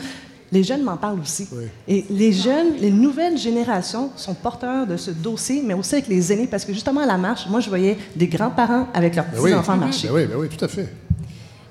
les 0.52 0.64
jeunes 0.64 0.84
m'en 0.84 0.96
parlent 0.98 1.20
aussi. 1.20 1.48
Et 1.88 2.06
les 2.10 2.32
jeunes, 2.32 2.74
les 2.80 2.92
nouvelles 2.92 3.38
générations 3.38 4.12
sont 4.16 4.34
porteurs 4.36 4.86
de 4.86 4.96
ce 4.98 5.12
dossier, 5.12 5.62
mais 5.66 5.74
aussi 5.74 5.96
avec 5.96 6.08
les 6.08 6.32
aînés, 6.32 6.48
parce 6.48 6.66
que 6.66 6.74
justement 6.74 7.02
à 7.02 7.06
la 7.08 7.18
marche, 7.18 7.48
moi 7.50 7.60
je 7.62 7.70
voyais 7.70 7.98
des 8.16 8.28
grands-parents 8.28 8.88
avec 8.94 9.16
leurs 9.16 9.26
Ben 9.26 9.40
oui. 9.40 9.50
petits-enfants 9.52 9.78
marcher. 9.78 10.08
Ben 10.10 10.14
oui, 10.16 10.26
ben 10.26 10.36
oui, 10.38 10.48
tout 10.50 10.64
à 10.64 10.68
fait. 10.68 10.88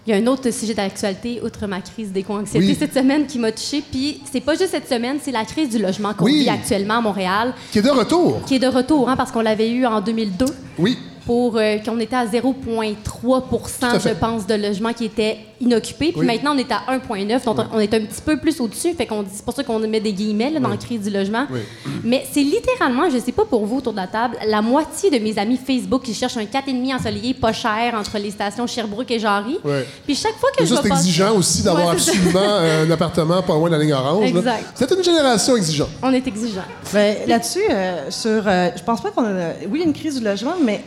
Il 0.08 0.12
y 0.12 0.14
a 0.14 0.22
un 0.22 0.26
autre 0.26 0.50
sujet 0.50 0.72
d'actualité, 0.72 1.38
outre 1.44 1.66
ma 1.66 1.82
crise 1.82 2.10
d'éco-anxiété 2.10 2.66
Oui. 2.66 2.74
cette 2.80 2.94
semaine 2.94 3.26
qui 3.26 3.38
m'a 3.38 3.52
touchée. 3.52 3.82
Puis 3.90 4.22
c'est 4.32 4.40
pas 4.40 4.54
juste 4.54 4.70
cette 4.70 4.88
semaine, 4.88 5.18
c'est 5.22 5.30
la 5.32 5.44
crise 5.44 5.68
du 5.68 5.78
logement 5.78 6.14
qu'on 6.14 6.24
Oui. 6.24 6.44
vit 6.44 6.48
actuellement 6.48 6.96
à 6.96 7.00
Montréal, 7.02 7.52
Qui 7.70 7.80
est 7.80 7.82
de 7.82 7.90
retour. 7.90 8.40
qui 8.46 8.54
est 8.54 8.58
de 8.58 8.68
retour, 8.68 9.06
hein, 9.10 9.16
parce 9.16 9.30
qu'on 9.30 9.42
l'avait 9.42 9.68
eu 9.70 9.84
en 9.84 10.00
2002. 10.00 10.46
Oui. 10.78 10.96
pour 11.26 11.58
euh, 11.58 11.76
qu'on 11.84 12.00
était 12.00 12.16
à 12.16 12.24
0,3 12.24 13.82
à 13.82 13.98
fait. 14.00 14.08
je 14.08 14.14
pense, 14.14 14.46
de 14.46 14.54
logements 14.54 14.94
qui 14.94 15.04
étaient 15.04 15.36
inoccupés. 15.60 16.12
Puis 16.12 16.20
Oui. 16.20 16.26
maintenant, 16.26 16.54
on 16.54 16.58
est 16.58 16.70
à 16.70 16.82
1,9 16.88 17.44
donc 17.44 17.58
on 17.72 17.78
est 17.80 17.92
un 17.94 18.00
petit 18.00 18.20
peu 18.24 18.36
plus 18.38 18.60
au-dessus. 18.60 18.92
Fait 18.94 19.06
qu'on 19.06 19.22
dit, 19.22 19.30
c'est 19.32 19.44
pour 19.44 19.54
ça 19.54 19.64
qu'on 19.64 19.78
met 19.80 20.00
des 20.00 20.12
guillemets 20.12 20.50
là, 20.50 20.60
dans 20.60 20.68
la 20.68 20.76
crise 20.76 21.02
du 21.02 21.10
logement. 21.10 21.46
Oui. 21.50 21.60
Mais 22.04 22.24
c'est 22.30 22.42
littéralement, 22.42 23.10
je 23.10 23.18
sais 23.18 23.32
pas 23.32 23.44
pour 23.44 23.66
vous 23.66 23.78
autour 23.78 23.92
de 23.92 23.98
la 23.98 24.06
table, 24.06 24.36
la 24.46 24.62
moitié 24.62 25.10
de 25.10 25.18
mes 25.18 25.38
amis 25.38 25.58
Facebook 25.58 26.02
qui 26.02 26.14
cherchent 26.14 26.36
un 26.36 26.44
4,5 26.44 26.94
ensoleillé 26.94 27.34
pas 27.34 27.52
cher 27.52 27.94
entre 27.98 28.18
les 28.18 28.30
stations 28.30 28.66
Sherbrooke 28.66 29.10
et 29.10 29.18
Jarry. 29.18 29.58
Puis 30.04 30.14
chaque 30.14 30.36
fois 30.36 30.50
que 30.56 30.62
Mais 30.62 30.66
je 30.66 30.74
ça, 30.74 30.80
c'est 30.82 30.88
exigeant 30.90 31.34
aussi 31.36 31.62
d'avoir 31.62 31.86
Ouais, 31.88 31.92
absolument 31.92 32.40
euh, 32.44 32.86
un 32.86 32.90
appartement 32.90 33.42
pas 33.42 33.54
loin 33.54 33.68
de 33.70 33.76
la 33.76 33.82
ligne 33.82 33.92
orange. 33.92 34.32
C'est 34.74 34.90
une 34.90 35.02
génération 35.04 35.56
exigeante. 35.56 35.88
On 36.02 36.12
est 36.12 36.26
exigeant. 36.26 36.62
Ben, 36.92 37.16
Là-dessus, 37.26 37.60
euh, 37.70 38.10
sur, 38.10 38.42
euh, 38.46 38.70
je 38.76 38.82
pense 38.82 39.00
pas 39.00 39.10
qu'on 39.10 39.24
a. 39.24 39.50
Oui, 39.70 39.74
il 39.74 39.78
y 39.80 39.82
a 39.82 39.86
une 39.86 39.92
crise 39.92 40.18
du 40.18 40.24
logement, 40.24 40.54
mais 40.62 40.82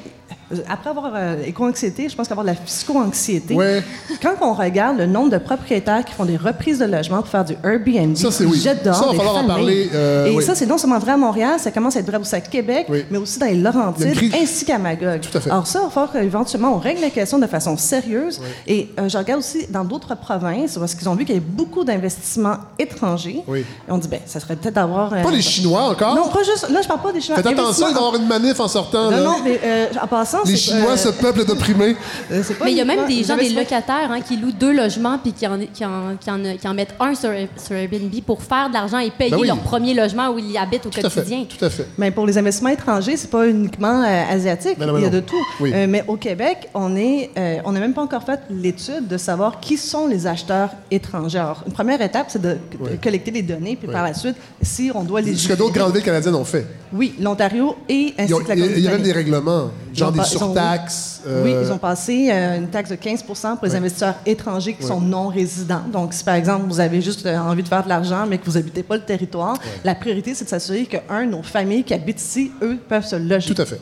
après 0.70 0.90
avoir 0.90 1.12
euh, 1.16 1.36
éco-anxiété, 1.46 2.10
je 2.10 2.16
pense 2.16 2.28
qu'avoir 2.28 2.46
de 2.46 2.52
la 2.52 2.56
psycho-anxiété. 2.58 3.54
Ouais. 3.54 3.84
Quand 4.22 4.34
on 4.42 4.54
regarde 4.54 4.98
le 4.98 5.06
nombre 5.06 5.30
de 5.30 5.38
propriétaires 5.38 6.04
qui 6.06 6.14
font 6.14 6.26
des 6.26 6.38
reprises 6.38 6.80
de 6.80 6.86
logement 6.86 7.18
pour 7.18 7.28
faire 7.28 7.46
du 7.46 7.54
Airbnb, 7.64 8.16
Ça, 8.16 8.32
c'est 8.32 8.46
oui. 8.46 8.60
jettent 8.60 8.84
dehors 8.84 8.96
Ça, 8.96 9.06
va 9.06 9.12
des 9.12 9.18
falloir 9.18 9.38
en 9.38 9.48
parler, 9.48 9.90
euh, 9.94 10.26
Et 10.28 10.36
oui. 10.36 10.44
ça, 10.44 10.56
c'est 10.56 10.66
non 10.66 10.78
seulement 10.78 11.00
vrai 11.00 11.14
à 11.14 11.18
Montréal, 11.18 11.60
ça 11.60 11.72
commence 11.72 11.96
à 11.96 12.00
être 12.00 12.08
vrai 12.08 12.18
aussi 12.18 12.36
à 12.36 12.42
Québec, 12.42 12.88
Oui. 12.90 13.06
mais 13.10 13.18
aussi 13.18 13.40
dans 13.40 13.46
les 13.48 13.56
Laurentides, 13.56 14.14
crise- 14.16 14.34
ainsi 14.42 14.66
qu'à 14.66 14.78
Magog. 14.78 15.22
Tout 15.22 15.38
à 15.38 15.42
fait. 15.42 15.50
Alors 15.50 15.68
ça, 15.68 15.80
il 15.82 15.86
va 15.86 15.90
falloir 15.90 16.12
qu'éventuellement, 16.12 16.76
on 16.76 16.80
règle 16.80 17.02
la 17.02 17.10
question 17.10 17.40
de 17.40 17.48
façon 17.48 17.78
sérieuse. 17.78 18.40
Et 18.68 18.90
euh, 19.00 19.08
je 19.10 19.18
regarde 19.18 19.40
aussi 19.40 19.68
dans 19.70 19.84
d'autres 19.84 20.16
provinces, 20.16 20.78
parce 20.78 20.96
qu'ils 20.96 21.08
ont 21.10 21.16
vu 21.16 21.26
qu'il 21.26 21.36
y 21.36 21.38
avait 21.38 21.46
beaucoup 21.48 21.84
d'investissements 21.84 22.58
étrangers. 22.80 23.44
Et 23.56 23.66
on 23.90 23.98
dit, 23.98 24.08
ben, 24.08 24.20
ça 24.26 24.40
serait 24.40 24.56
peut-être 24.56 24.76
d'avoir... 24.76 25.14
euh, 25.14 25.24
Pas 25.24 25.32
les 25.32 25.42
Chinois 25.42 25.82
encore? 25.84 26.16
non, 26.16 26.28
pas 26.30 26.44
juste. 26.44 26.70
Là, 26.70 26.82
je 26.82 26.88
parle 26.88 27.02
pas 27.02 27.12
des 27.12 27.22
Chinois. 27.22 27.38
Faites 27.38 27.48
attention, 27.48 27.88
il 27.88 27.92
Investissements- 27.92 27.94
va 27.94 27.94
y 27.94 27.98
avoir 28.08 28.16
une 28.22 28.28
manif 28.28 28.60
en 28.60 28.68
sortant. 28.68 29.04
Non, 29.06 29.12
là. 29.12 29.24
non, 29.24 29.36
mais 29.44 29.60
euh, 29.64 29.86
en 30.02 30.08
passant, 30.08 30.41
Les 30.46 30.56
Chinois, 30.58 30.92
euh, 30.94 30.98
ce 30.98 31.10
peuple 31.10 31.46
d'opprimés. 31.46 31.96
euh, 32.32 32.44
Mais 32.64 32.72
il 32.72 32.78
y 32.78 32.82
a 32.82 32.86
même 32.86 33.08
des 33.08 33.24
gens, 33.24 33.36
des 33.38 33.50
locataires, 33.50 34.10
hein, 34.12 34.22
qui 34.22 34.38
louent 34.38 34.52
deux 34.52 34.74
logements 34.74 35.18
puis 35.18 35.34
qui 35.34 35.46
en, 35.48 35.60
qui 35.74 35.86
en, 35.86 36.16
qui 36.20 36.30
en, 36.32 36.40
qui 36.58 36.68
en 36.68 36.74
mettent 36.74 36.96
un 37.00 37.14
sur, 37.16 37.30
sur 37.58 37.76
Airbnb 37.76 38.14
pour 38.26 38.42
faire 38.44 38.70
de 38.70 38.74
l'argent 38.74 39.00
et 39.00 39.10
payer 39.12 39.32
Ben 39.32 39.38
oui. 39.40 39.48
leur 39.48 39.60
premier 39.60 39.94
logement 39.94 40.30
où 40.30 40.40
ils 40.40 40.52
y 40.52 40.58
habitent 40.58 40.86
au 40.86 40.90
Tout 40.90 41.00
à 41.06 41.10
fait. 41.10 41.20
quotidien. 41.22 41.46
Tout 41.58 41.64
à 41.66 41.70
fait. 41.70 41.88
Mais 41.98 42.12
pour 42.12 42.26
les 42.26 42.38
investissements 42.38 42.70
étrangers, 42.70 43.18
c'est 43.18 43.30
pas 43.30 43.48
uniquement 43.48 44.04
euh, 44.04 44.24
asiatique. 44.32 44.78
Non, 44.78 44.94
mais 44.94 45.00
il 45.00 45.04
y 45.04 45.06
a 45.06 45.10
non. 45.10 45.16
de 45.16 45.20
tout. 45.22 45.36
Oui. 45.60 45.72
Euh, 45.74 45.86
mais 45.90 46.04
au 46.08 46.16
Québec, 46.18 46.70
on 46.74 46.96
est, 46.96 47.30
euh, 47.38 47.58
on 47.66 47.72
n'a 47.72 47.80
même 47.80 47.94
pas 47.94 48.02
encore 48.02 48.24
fait 48.24 48.40
l'étude 48.50 49.08
de 49.08 49.18
savoir 49.18 49.60
qui 49.60 49.78
sont 49.78 50.08
les 50.08 50.28
acheteurs 50.28 50.70
étrangers. 50.90 51.40
Alors, 51.40 51.64
une 51.66 51.74
première 51.74 52.02
étape, 52.02 52.28
c'est 52.30 52.42
de, 52.42 52.58
de 52.72 52.96
collecter 53.02 53.32
les 53.32 53.42
données, 53.42 53.76
puis 53.76 53.88
par 53.92 54.04
la 54.04 54.14
suite, 54.14 54.36
si 54.62 54.92
on 54.94 55.04
doit 55.04 55.22
les 55.22 55.36
Ce 55.36 55.48
que 55.48 55.54
d'autres 55.54 55.74
grandes 55.74 55.94
villes 55.94 56.04
canadiennes 56.04 56.36
ont 56.36 56.46
fait. 56.46 56.66
Oui, 56.94 57.14
l'Ontario 57.20 57.76
et 57.88 58.14
ainsi 58.18 58.34
que 58.34 58.48
la 58.50 58.56
Il 58.56 58.60
y 58.60 58.64
a- 58.64 58.78
il 58.78 58.84
y 58.84 58.88
a 58.88 58.92
même 58.92 59.02
des 59.02 59.12
règlements, 59.14 59.72
genre 59.94 60.12
des 60.12 60.20
ont- 60.20 60.24
surtaxes. 60.24 61.22
Oui, 61.26 61.54
euh, 61.54 61.64
ils 61.66 61.72
ont 61.72 61.78
passé 61.78 62.30
euh, 62.32 62.58
une 62.58 62.68
taxe 62.68 62.90
de 62.90 62.96
15% 62.96 63.58
pour 63.58 63.66
les 63.66 63.76
investisseurs 63.76 64.16
étrangers 64.26 64.74
qui 64.74 64.86
sont 64.86 65.00
non 65.02 65.28
résidents. 65.28 65.84
Donc, 65.92 66.14
si 66.14 66.24
par 66.24 66.36
exemple, 66.36 66.66
vous 66.68 66.80
avez 66.80 67.02
juste 67.02 67.26
euh, 67.26 67.38
envie 67.38 67.64
de 67.64 67.68
faire 67.68 67.84
de 67.84 67.90
l'argent, 67.90 68.26
mais 68.28 68.38
que 68.38 68.46
vous 68.46 68.54
n'habitez 68.58 68.84
pas 68.84 68.96
le 68.96 69.04
territoire, 69.04 69.58
la 69.84 69.96
priorité, 69.96 70.34
c'est 70.34 70.46
de 70.46 70.50
s'assurer 70.50 70.86
qu'un, 70.86 71.26
nos 71.26 71.44
familles 71.44 71.84
qui 71.84 71.94
habitent 71.94 72.22
ici, 72.22 72.52
eux, 72.62 72.78
peuvent 72.88 73.06
se 73.06 73.16
loger. 73.16 73.54
Tout 73.54 73.62
à 73.62 73.66
fait. 73.66 73.80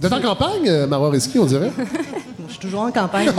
Vous 0.00 0.06
êtes 0.06 0.12
en 0.12 0.20
campagne, 0.22 0.68
euh, 0.68 0.86
Marois 0.86 1.10
Risky, 1.10 1.38
on 1.38 1.44
dirait? 1.44 1.70
Je 2.48 2.52
suis 2.52 2.60
toujours 2.60 2.80
en 2.82 2.90
campagne. 2.90 3.30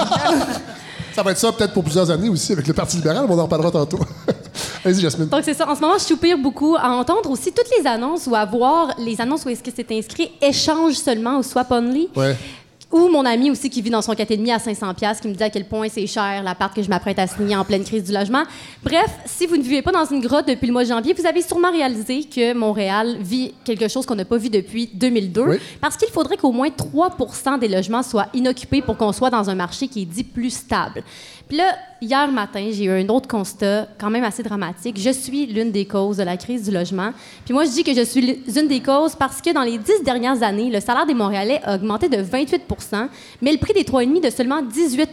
Ça 1.13 1.21
va 1.23 1.31
être 1.31 1.37
ça 1.37 1.51
peut-être 1.51 1.73
pour 1.73 1.83
plusieurs 1.83 2.09
années 2.09 2.29
aussi 2.29 2.53
avec 2.53 2.65
le 2.67 2.73
Parti 2.73 2.97
libéral, 2.97 3.25
mais 3.27 3.33
on 3.35 3.39
en 3.39 3.43
reparlera 3.43 3.69
tantôt. 3.71 3.99
Allez-y, 4.85 5.01
Jasmine. 5.01 5.29
Donc, 5.29 5.41
c'est 5.43 5.53
ça. 5.53 5.69
En 5.69 5.75
ce 5.75 5.81
moment, 5.81 5.97
je 5.97 6.03
soupire 6.03 6.37
beaucoup 6.37 6.75
à 6.75 6.89
entendre 6.89 7.29
aussi 7.31 7.51
toutes 7.51 7.69
les 7.79 7.87
annonces 7.87 8.27
ou 8.27 8.35
à 8.35 8.45
voir 8.45 8.93
les 8.99 9.19
annonces 9.21 9.45
où 9.45 9.49
est-ce 9.49 9.63
que 9.63 9.71
c'est 9.75 9.91
inscrit 9.91 10.31
échange 10.41 10.93
seulement 10.95 11.37
ou 11.37 11.43
swap 11.43 11.71
only. 11.71 12.09
Ouais. 12.15 12.35
Ou 12.91 13.07
mon 13.09 13.25
ami 13.25 13.49
aussi 13.49 13.71
qui 13.71 13.81
vit 13.81 13.89
dans 13.89 14.03
son 14.03 14.13
4,5 14.13 14.53
à 14.53 14.59
500 14.59 14.93
pièces 14.93 15.19
qui 15.19 15.27
me 15.27 15.33
dit 15.33 15.41
à 15.41 15.49
quel 15.49 15.65
point 15.65 15.87
c'est 15.89 16.05
cher 16.05 16.43
l'appart 16.43 16.75
que 16.75 16.83
je 16.83 16.89
m'apprête 16.89 17.17
à 17.17 17.25
signer 17.25 17.55
en 17.55 17.65
pleine 17.65 17.83
crise 17.83 18.03
du 18.03 18.11
logement. 18.11 18.43
Bref, 18.83 19.09
si 19.25 19.47
vous 19.47 19.57
ne 19.57 19.63
vivez 19.63 19.81
pas 19.81 19.91
dans 19.91 20.05
une 20.05 20.19
grotte 20.21 20.47
depuis 20.47 20.67
le 20.67 20.73
mois 20.73 20.83
de 20.83 20.89
janvier, 20.89 21.15
vous 21.17 21.25
avez 21.25 21.41
sûrement 21.41 21.71
réalisé 21.71 22.25
que 22.25 22.53
Montréal 22.53 23.17
vit 23.19 23.51
quelque 23.65 23.87
chose 23.87 24.05
qu'on 24.05 24.13
n'a 24.13 24.25
pas 24.25 24.37
vu 24.37 24.51
depuis 24.51 24.91
2002 24.93 25.41
Oui. 25.41 25.57
parce 25.81 25.97
qu'il 25.97 26.09
faudrait 26.09 26.37
qu'au 26.37 26.51
moins 26.51 26.69
3 26.69 27.17
des 27.59 27.67
logements 27.67 28.03
soient 28.03 28.27
inoccupés 28.35 28.83
pour 28.83 28.95
qu'on 28.95 29.11
soit 29.11 29.31
dans 29.31 29.49
un 29.49 29.55
marché 29.55 29.87
qui 29.87 30.03
est 30.03 30.05
dit 30.05 30.23
plus 30.23 30.51
stable. 30.51 31.03
Puis 31.47 31.57
là, 31.57 31.75
hier 32.01 32.31
matin, 32.31 32.69
j'ai 32.71 32.85
eu 32.85 32.89
un 32.91 33.07
autre 33.09 33.27
constat 33.27 33.87
quand 33.99 34.09
même 34.09 34.23
assez 34.23 34.41
dramatique. 34.43 34.97
Je 34.99 35.09
suis 35.11 35.45
l'une 35.45 35.71
des 35.71 35.85
causes 35.85 36.17
de 36.17 36.23
la 36.23 36.37
crise 36.37 36.63
du 36.63 36.71
logement. 36.71 37.11
Puis 37.45 37.53
moi, 37.53 37.65
je 37.65 37.71
dis 37.71 37.83
que 37.83 37.93
je 37.93 38.01
suis 38.03 38.41
l'une 38.47 38.67
des 38.67 38.79
causes 38.81 39.15
parce 39.15 39.41
que 39.41 39.53
dans 39.53 39.61
les 39.63 39.77
dix 39.77 40.03
dernières 40.03 40.41
années, 40.41 40.71
le 40.71 40.79
salaire 40.79 41.05
des 41.05 41.13
Montréalais 41.13 41.61
a 41.63 41.75
augmenté 41.75 42.09
de 42.09 42.17
28 42.21 42.63
mais 43.41 43.51
le 43.51 43.57
prix 43.57 43.73
des 43.73 43.83
3,5 43.83 44.23
de 44.23 44.29
seulement 44.29 44.61
18 44.61 45.09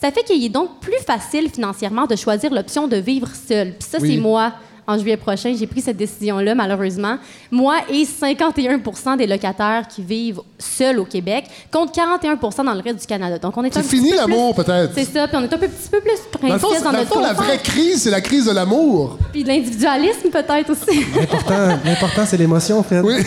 Ça 0.00 0.10
fait 0.12 0.22
qu'il 0.24 0.42
est 0.44 0.48
donc 0.48 0.80
plus 0.80 0.98
facile 1.06 1.50
financièrement 1.50 2.06
de 2.06 2.16
choisir 2.16 2.52
l'option 2.54 2.88
de 2.88 2.96
vivre 2.96 3.28
seul. 3.34 3.72
Puis 3.72 3.88
ça, 3.88 3.98
Oui. 4.00 4.14
c'est 4.14 4.20
moi. 4.20 4.52
En 4.86 4.96
juillet 4.98 5.16
prochain, 5.16 5.54
j'ai 5.58 5.66
pris 5.66 5.80
cette 5.80 5.96
décision-là, 5.96 6.54
malheureusement. 6.54 7.16
Moi 7.50 7.76
et 7.90 8.04
51 8.04 9.16
des 9.16 9.26
locataires 9.26 9.88
qui 9.88 10.02
vivent 10.02 10.40
seuls 10.58 10.98
au 11.00 11.04
Québec, 11.04 11.46
contre 11.72 11.92
41% 11.92 12.64
dans 12.64 12.72
le 12.74 12.80
reste 12.80 13.00
du 13.00 13.06
Canada. 13.06 13.38
Donc, 13.38 13.56
on 13.56 13.64
est 13.64 13.76
un 13.76 13.82
C'est 13.82 13.88
petit 13.88 13.96
fini 13.96 14.10
peu 14.10 14.16
l'amour, 14.16 14.54
plus- 14.54 14.64
peut-être. 14.64 14.92
C'est 14.94 15.04
ça, 15.04 15.26
puis 15.26 15.36
on 15.36 15.42
est 15.42 15.52
un 15.52 15.58
peu, 15.58 15.66
petit 15.68 15.88
peu 15.90 16.00
plus 16.00 16.40
Dans 16.48 16.54
le 16.54 16.58
fond, 16.58 16.68
princesse 16.68 16.82
dans 16.84 16.92
dans, 16.92 16.98
le 16.98 17.02
notre 17.04 17.14
fond, 17.14 17.20
la 17.20 17.32
vraie 17.32 17.58
crise, 17.58 18.02
c'est 18.02 18.10
la 18.10 18.20
crise 18.20 18.46
de 18.46 18.52
l'amour. 18.52 19.18
Puis 19.32 19.42
de 19.42 19.48
l'individualisme, 19.48 20.30
peut-être 20.30 20.70
aussi. 20.70 21.04
L'important, 21.18 21.78
l'important, 21.84 22.24
c'est 22.26 22.36
l'émotion, 22.36 22.82
Fred. 22.82 23.04
Oui. 23.04 23.14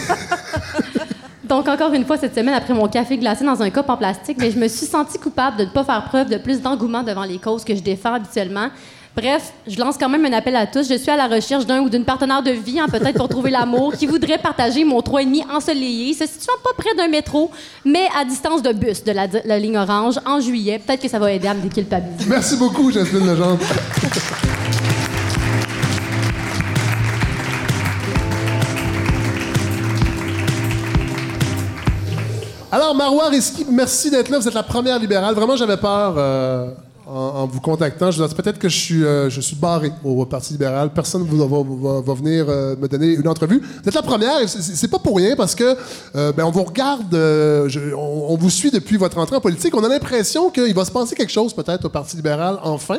Donc, 1.44 1.68
encore 1.68 1.92
une 1.94 2.06
fois, 2.06 2.16
cette 2.18 2.36
semaine, 2.36 2.54
après 2.54 2.76
mon 2.76 2.88
café 2.88 3.18
glacé 3.18 3.44
dans 3.44 3.60
un 3.62 3.72
cup 3.72 3.86
en 3.90 3.98
plastique, 3.98 4.38
mais 4.40 4.52
je 4.52 4.60
me 4.60 4.68
suis 4.68 4.86
sentie 4.86 5.18
coupable 5.18 5.58
de 5.58 5.64
ne 5.66 5.70
pas 5.70 5.84
faire 5.84 6.04
preuve 6.06 6.30
de 6.30 6.38
plus 6.38 6.62
d'engouement 6.62 7.02
devant 7.02 7.24
les 7.24 7.40
causes 7.40 7.64
que 7.64 7.74
je 7.76 7.82
défends 7.82 8.14
habituellement. 8.14 8.68
Bref, 9.20 9.52
je 9.68 9.78
lance 9.78 9.98
quand 9.98 10.08
même 10.08 10.24
un 10.24 10.32
appel 10.32 10.56
à 10.56 10.66
tous. 10.66 10.88
Je 10.88 10.98
suis 10.98 11.12
à 11.12 11.18
la 11.18 11.28
recherche 11.28 11.66
d'un 11.66 11.82
ou 11.82 11.90
d'une 11.90 12.06
partenaire 12.06 12.42
de 12.42 12.52
vie, 12.52 12.80
hein, 12.80 12.86
peut-être 12.90 13.18
pour 13.18 13.28
trouver 13.28 13.52
l'amour, 13.52 13.92
qui 13.92 14.08
voudrait 14.08 14.38
partager 14.38 14.86
mon 14.86 15.02
3,5 15.02 15.52
ensoleillé, 15.52 16.14
se 16.14 16.26
situant 16.26 16.54
pas 16.64 16.70
près 16.78 16.96
d'un 16.96 17.10
métro, 17.10 17.52
mais 17.84 18.08
à 18.18 18.24
distance 18.24 18.62
de 18.62 18.72
bus 18.72 19.04
de 19.04 19.12
la, 19.12 19.60
ligne 19.60 19.78
orange 19.78 20.22
en 20.26 20.40
juillet. 20.40 20.80
Peut-être 20.80 21.02
que 21.02 21.10
ça 21.10 21.20
va 21.20 21.34
aider 21.34 21.50
à 21.50 21.54
me 21.54 21.62
déculpabiliser. 21.62 22.30
Merci 22.30 22.56
beaucoup, 22.56 22.92
Jasmine 22.92 23.28
Legendre. 23.28 23.60
Alors, 32.72 32.96
Marois 32.96 33.28
Risky, 33.28 33.66
merci 33.70 34.10
d'être 34.12 34.30
là. 34.30 34.40
Vous 34.40 34.48
êtes 34.48 34.54
la 34.54 34.64
première 34.64 34.98
libérale. 34.98 35.36
Vraiment, 35.36 35.58
j'avais 35.58 35.76
peur 35.76 36.16
euh, 36.18 36.70
en, 37.10 37.48
vous 37.48 37.60
contactant. 37.60 38.12
Je 38.12 38.24
peut-être 38.24 38.60
que 38.60 38.70
je 38.70 38.78
suis, 38.78 39.04
euh, 39.04 39.30
barré 39.60 39.92
au 40.04 40.26
Parti 40.26 40.54
libéral. 40.54 40.92
Personne 40.94 41.24
ne 41.24 42.02
va, 42.06 42.14
venir 42.14 42.46
euh, 42.48 42.76
me 42.80 42.88
donner 42.88 43.14
une 43.14 43.28
entrevue. 43.28 43.60
Vous 43.60 43.90
êtes 43.90 43.96
la 43.96 44.02
première. 44.02 44.48
c'est- 44.48 44.88
pas 44.90 45.00
pour 45.00 45.18
rien 45.18 45.36
parce 45.36 45.54
que 45.54 45.76
euh, 46.16 46.32
ben, 46.32 46.44
on 46.46 46.52
vous 46.52 46.64
regarde, 46.64 47.14
on, 47.14 48.36
vous 48.38 48.50
suit 48.50 48.72
depuis 48.72 48.98
votre 48.98 49.18
entrée 49.18 49.36
en 49.36 49.42
politique. 49.42 49.76
On 49.76 49.84
a 49.84 49.88
l'impression 49.88 50.50
qu'il 50.50 50.74
va 50.74 50.84
se 50.86 50.92
passer 50.92 51.16
quelque 51.16 51.32
chose 51.32 51.54
peut-être 51.54 51.86
au 51.86 51.90
Parti 51.90 52.16
libéral 52.16 52.58
enfin. 52.64 52.98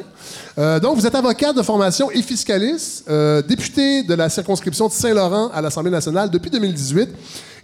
Donc, 0.57 0.97
vous 0.97 1.07
êtes 1.07 1.15
avocat 1.15 1.53
de 1.53 1.63
formation 1.63 2.11
et 2.11 2.23
fiscaliste, 2.23 3.11
député 3.49 4.03
de 4.03 4.15
la 4.15 4.29
circonscription 4.29 4.89
de 4.89 4.93
Saint-Laurent 4.93 5.51
à 5.53 5.61
l'Assemblée 5.61 5.91
nationale 5.91 6.31
depuis 6.31 6.51
2018. 6.51 7.09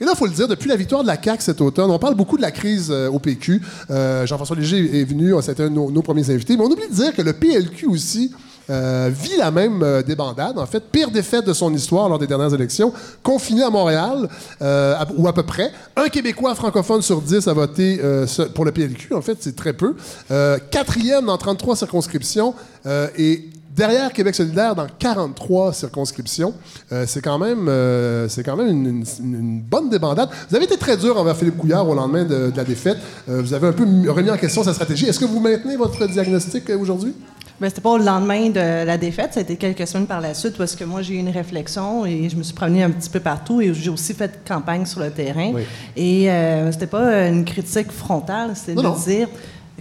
Et 0.01 0.05
là, 0.05 0.12
il 0.14 0.16
faut 0.18 0.26
le 0.26 0.32
dire, 0.32 0.49
depuis 0.49 0.68
la 0.68 0.76
victoire 0.76 1.03
de 1.03 1.07
la 1.07 1.20
CAQ 1.22 1.42
cet 1.42 1.61
automne, 1.61 1.90
on 1.90 1.99
parle 1.99 2.14
beaucoup 2.14 2.36
de 2.36 2.42
la 2.42 2.51
crise 2.51 2.88
euh, 2.90 3.09
au 3.09 3.18
PQ. 3.18 3.61
Euh, 3.90 4.26
Jean-François 4.26 4.57
Léger 4.57 5.01
est 5.01 5.05
venu, 5.05 5.32
c'était 5.42 5.64
un 5.64 5.70
de 5.70 5.74
nos, 5.74 6.03
premiers 6.03 6.28
invités. 6.30 6.57
Mais 6.57 6.62
on 6.62 6.70
oublie 6.70 6.88
de 6.88 6.94
dire 6.94 7.14
que 7.14 7.22
le 7.22 7.32
PLQ 7.32 7.86
aussi 7.86 8.32
euh, 8.68 9.11
vit 9.12 9.36
la 9.38 9.51
même 9.51 9.82
euh, 9.82 10.03
débandade. 10.03 10.59
En 10.59 10.66
fait, 10.66 10.82
pire 10.90 11.11
défaite 11.11 11.47
de 11.47 11.53
son 11.53 11.72
histoire 11.72 12.09
lors 12.09 12.18
des 12.18 12.26
dernières 12.26 12.53
élections. 12.53 12.92
Confiné 13.22 13.62
à 13.62 13.70
Montréal, 13.70 14.28
euh, 14.62 14.97
ou 15.16 15.28
à 15.28 15.32
peu 15.32 15.44
près. 15.44 15.70
Un 15.97 16.09
Québécois 16.09 16.55
francophone 16.55 17.03
sur 17.03 17.22
10 17.22 17.47
a 17.49 17.53
voté 17.53 18.01
euh, 18.03 18.26
pour 18.55 18.64
le 18.64 18.72
PLQ. 18.72 19.14
En 19.14 19.22
fait, 19.22 19.38
c'est 19.40 19.57
très 19.57 19.72
peu. 19.72 19.94
Euh, 20.30 20.59
quatrième 20.70 21.26
dans 21.26 21.38
33 21.38 21.76
circonscriptions. 21.76 22.55
euh, 22.86 23.09
et 23.16 23.51
derrière 23.76 24.12
Québec 24.12 24.34
solidaire 24.34 24.74
dans 24.74 24.86
43 24.98 25.72
circonscriptions. 25.72 26.54
Euh, 26.92 27.04
c'est 27.06 27.20
quand 27.20 27.38
même, 27.38 27.68
euh, 27.68 28.28
c'est 28.28 28.42
quand 28.42 28.56
même 28.56 28.68
une, 28.68 28.86
une- 28.86 29.34
une 29.34 29.60
bonne 29.60 29.90
débandade. 29.90 30.28
Vous 30.48 30.56
avez 30.56 30.64
été 30.64 30.76
très 30.76 30.96
dur 30.96 31.16
envers 31.18 31.36
Philippe 31.36 31.58
Couillard 31.58 31.88
au 31.88 31.94
lendemain 31.94 32.24
de, 32.24 32.50
de 32.50 32.56
la 32.56 32.64
défaite. 32.64 32.98
Euh, 33.28 33.42
vous 33.42 33.52
avez 33.54 33.68
un 33.68 33.72
peu 33.72 33.84
mis- 33.84 34.08
remis 34.08 34.30
en 34.30 34.36
question 34.36 34.62
sa 34.64 34.72
stratégie. 34.74 35.06
Est-ce 35.06 35.20
que 35.20 35.24
vous 35.24 35.40
maintenez 35.40 35.76
votre 35.76 36.06
diagnostic 36.08 36.68
aujourd'hui? 36.70 37.14
Ben, 37.58 37.70
c'était 37.70 37.80
pas 37.80 37.92
au 37.92 37.96
lendemain 37.98 38.50
de 38.50 38.84
la 38.84 38.98
défaite, 38.98 39.32
ça 39.32 39.40
a 39.40 39.42
été 39.42 39.56
quelques 39.56 39.86
semaines 39.86 40.06
par 40.06 40.20
la 40.20 40.34
suite 40.34 40.58
parce 40.58 40.76
que 40.76 40.84
moi 40.84 41.00
j'ai 41.00 41.14
eu 41.14 41.16
une 41.16 41.30
réflexion 41.30 42.04
et 42.04 42.28
je 42.28 42.36
me 42.36 42.42
suis 42.42 42.52
promenée 42.52 42.82
un 42.82 42.90
petit 42.90 43.08
peu 43.08 43.18
partout 43.18 43.62
et 43.62 43.72
j'ai 43.72 43.88
aussi 43.88 44.12
fait 44.12 44.40
campagne 44.46 44.84
sur 44.84 45.00
le 45.00 45.10
terrain. 45.10 45.52
Oui. 45.54 45.62
Et 45.96 46.30
euh, 46.30 46.70
c'était 46.70 46.86
pas 46.86 47.26
une 47.28 47.46
critique 47.46 47.90
frontale, 47.90 48.50
c'est 48.54 48.74
de 48.74 48.82
non. 48.82 48.94
dire 48.94 49.28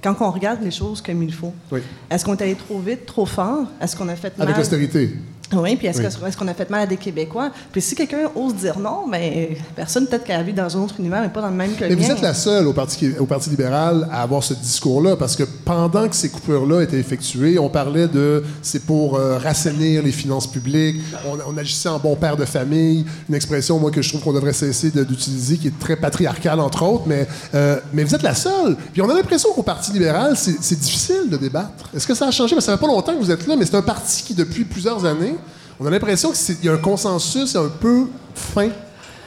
quand 0.02 0.16
on 0.22 0.32
regarde 0.32 0.62
les 0.62 0.72
choses 0.72 1.02
comme 1.02 1.24
il 1.24 1.34
faut. 1.34 1.54
Oui. 1.72 1.82
Est-ce 2.10 2.26
qu'on 2.26 2.36
est 2.36 2.42
allé 2.42 2.56
trop 2.56 2.80
vite, 2.80 3.06
trop 3.06 3.26
fort? 3.26 3.68
Est-ce 3.82 3.96
qu'on 3.96 4.08
a 4.08 4.16
fait 4.16 4.38
mal? 4.38 4.48
Avec 4.48 4.58
l'austérité. 4.58 5.16
Oui, 5.54 5.76
puis 5.76 5.86
est-ce 5.88 6.02
Oui. 6.02 6.32
qu'on 6.38 6.48
a 6.48 6.54
fait 6.56 6.70
mal 6.72 6.82
à 6.82 6.86
des 6.88 6.98
Québécois? 6.98 7.52
Puis 7.72 7.80
si 7.82 7.94
quelqu'un 7.96 8.30
ose 8.36 8.56
dire 8.56 8.80
non, 8.80 9.08
ben 9.10 9.50
personne 9.76 10.08
peut-être 10.08 10.24
qu'elle 10.24 10.44
vit 10.44 10.54
dans 10.54 10.76
un 10.76 10.82
autre 10.82 10.96
univers, 10.98 11.22
mais 11.22 11.30
pas 11.30 11.42
dans 11.42 11.50
le 11.50 11.56
même 11.56 11.74
que 11.76 11.82
Mais 11.84 11.90
le 11.90 11.96
vous 11.96 12.02
mien. 12.02 12.16
êtes 12.16 12.22
la 12.22 12.34
seule 12.34 12.66
au 12.66 12.74
Parti, 12.74 13.12
au 13.20 13.26
Parti 13.28 13.52
libéral 13.52 14.08
à 14.12 14.24
avoir 14.24 14.44
ce 14.44 14.56
discours-là, 14.56 15.16
parce 15.16 15.36
que 15.36 15.44
pendant 15.44 16.10
que 16.10 16.16
ces 16.16 16.30
coupures-là 16.30 16.82
étaient 16.82 16.98
effectuées, 16.98 17.60
on 17.60 17.70
parlait 17.70 18.08
de 18.08 18.44
c'est 18.64 18.84
pour 18.86 19.18
euh, 19.18 19.38
rassainir 19.38 20.02
les 20.02 20.12
finances 20.12 20.48
publiques, 20.48 21.00
on, 21.28 21.38
on 21.54 21.58
agissait 21.58 21.90
en 21.90 22.00
bon 22.00 22.16
père 22.16 22.38
de 22.38 22.46
famille, 22.46 23.06
une 23.30 23.36
expression, 23.36 23.78
moi, 23.80 23.92
que 23.92 24.02
je 24.02 24.10
trouve 24.10 24.22
qu'on 24.24 24.34
devrait 24.34 24.54
cesser 24.54 24.90
de- 24.90 25.04
d'utiliser, 25.04 25.58
qui 25.58 25.68
est 25.68 25.80
très 25.80 25.96
patriarcale, 25.96 26.60
entre 26.60 26.84
autres, 26.84 27.04
mais, 27.06 27.28
euh, 27.54 27.80
mais 27.94 28.04
vous 28.04 28.16
êtes 28.16 28.24
la 28.24 28.34
seule. 28.36 28.76
Puis 28.94 29.02
on 29.04 29.10
a 29.10 29.14
l'impression 29.14 29.50
qu'au 29.54 29.64
Parti 29.64 29.92
libéral, 29.92 30.36
c'est 30.36 30.56
c'est 30.62 30.80
difficile 30.80 31.30
de 31.30 31.38
débattre. 31.38 31.90
Est-ce 31.96 32.08
que 32.08 32.16
ça 32.16 32.28
a 32.28 32.32
changé? 32.32 32.56
Parce 32.56 32.66
que 32.66 32.72
ça 32.72 32.78
fait 32.78 32.82
pas 32.82 32.88
longtemps 32.92 33.14
que 33.14 33.20
vous 33.20 33.30
êtes 33.32 33.46
là, 33.46 33.56
mais 33.56 33.66
c'est 33.66 33.76
un 33.76 33.82
parti 33.84 34.24
qui, 34.24 34.34
depuis 34.34 34.64
plusieurs 34.66 35.06
années, 35.06 35.36
on 35.80 35.86
a 35.86 35.90
l'impression 35.90 36.32
qu'il 36.32 36.64
y 36.64 36.70
a 36.70 36.74
un 36.74 36.78
consensus 36.78 37.56
un 37.56 37.70
peu 37.70 38.08
fin. 38.34 38.70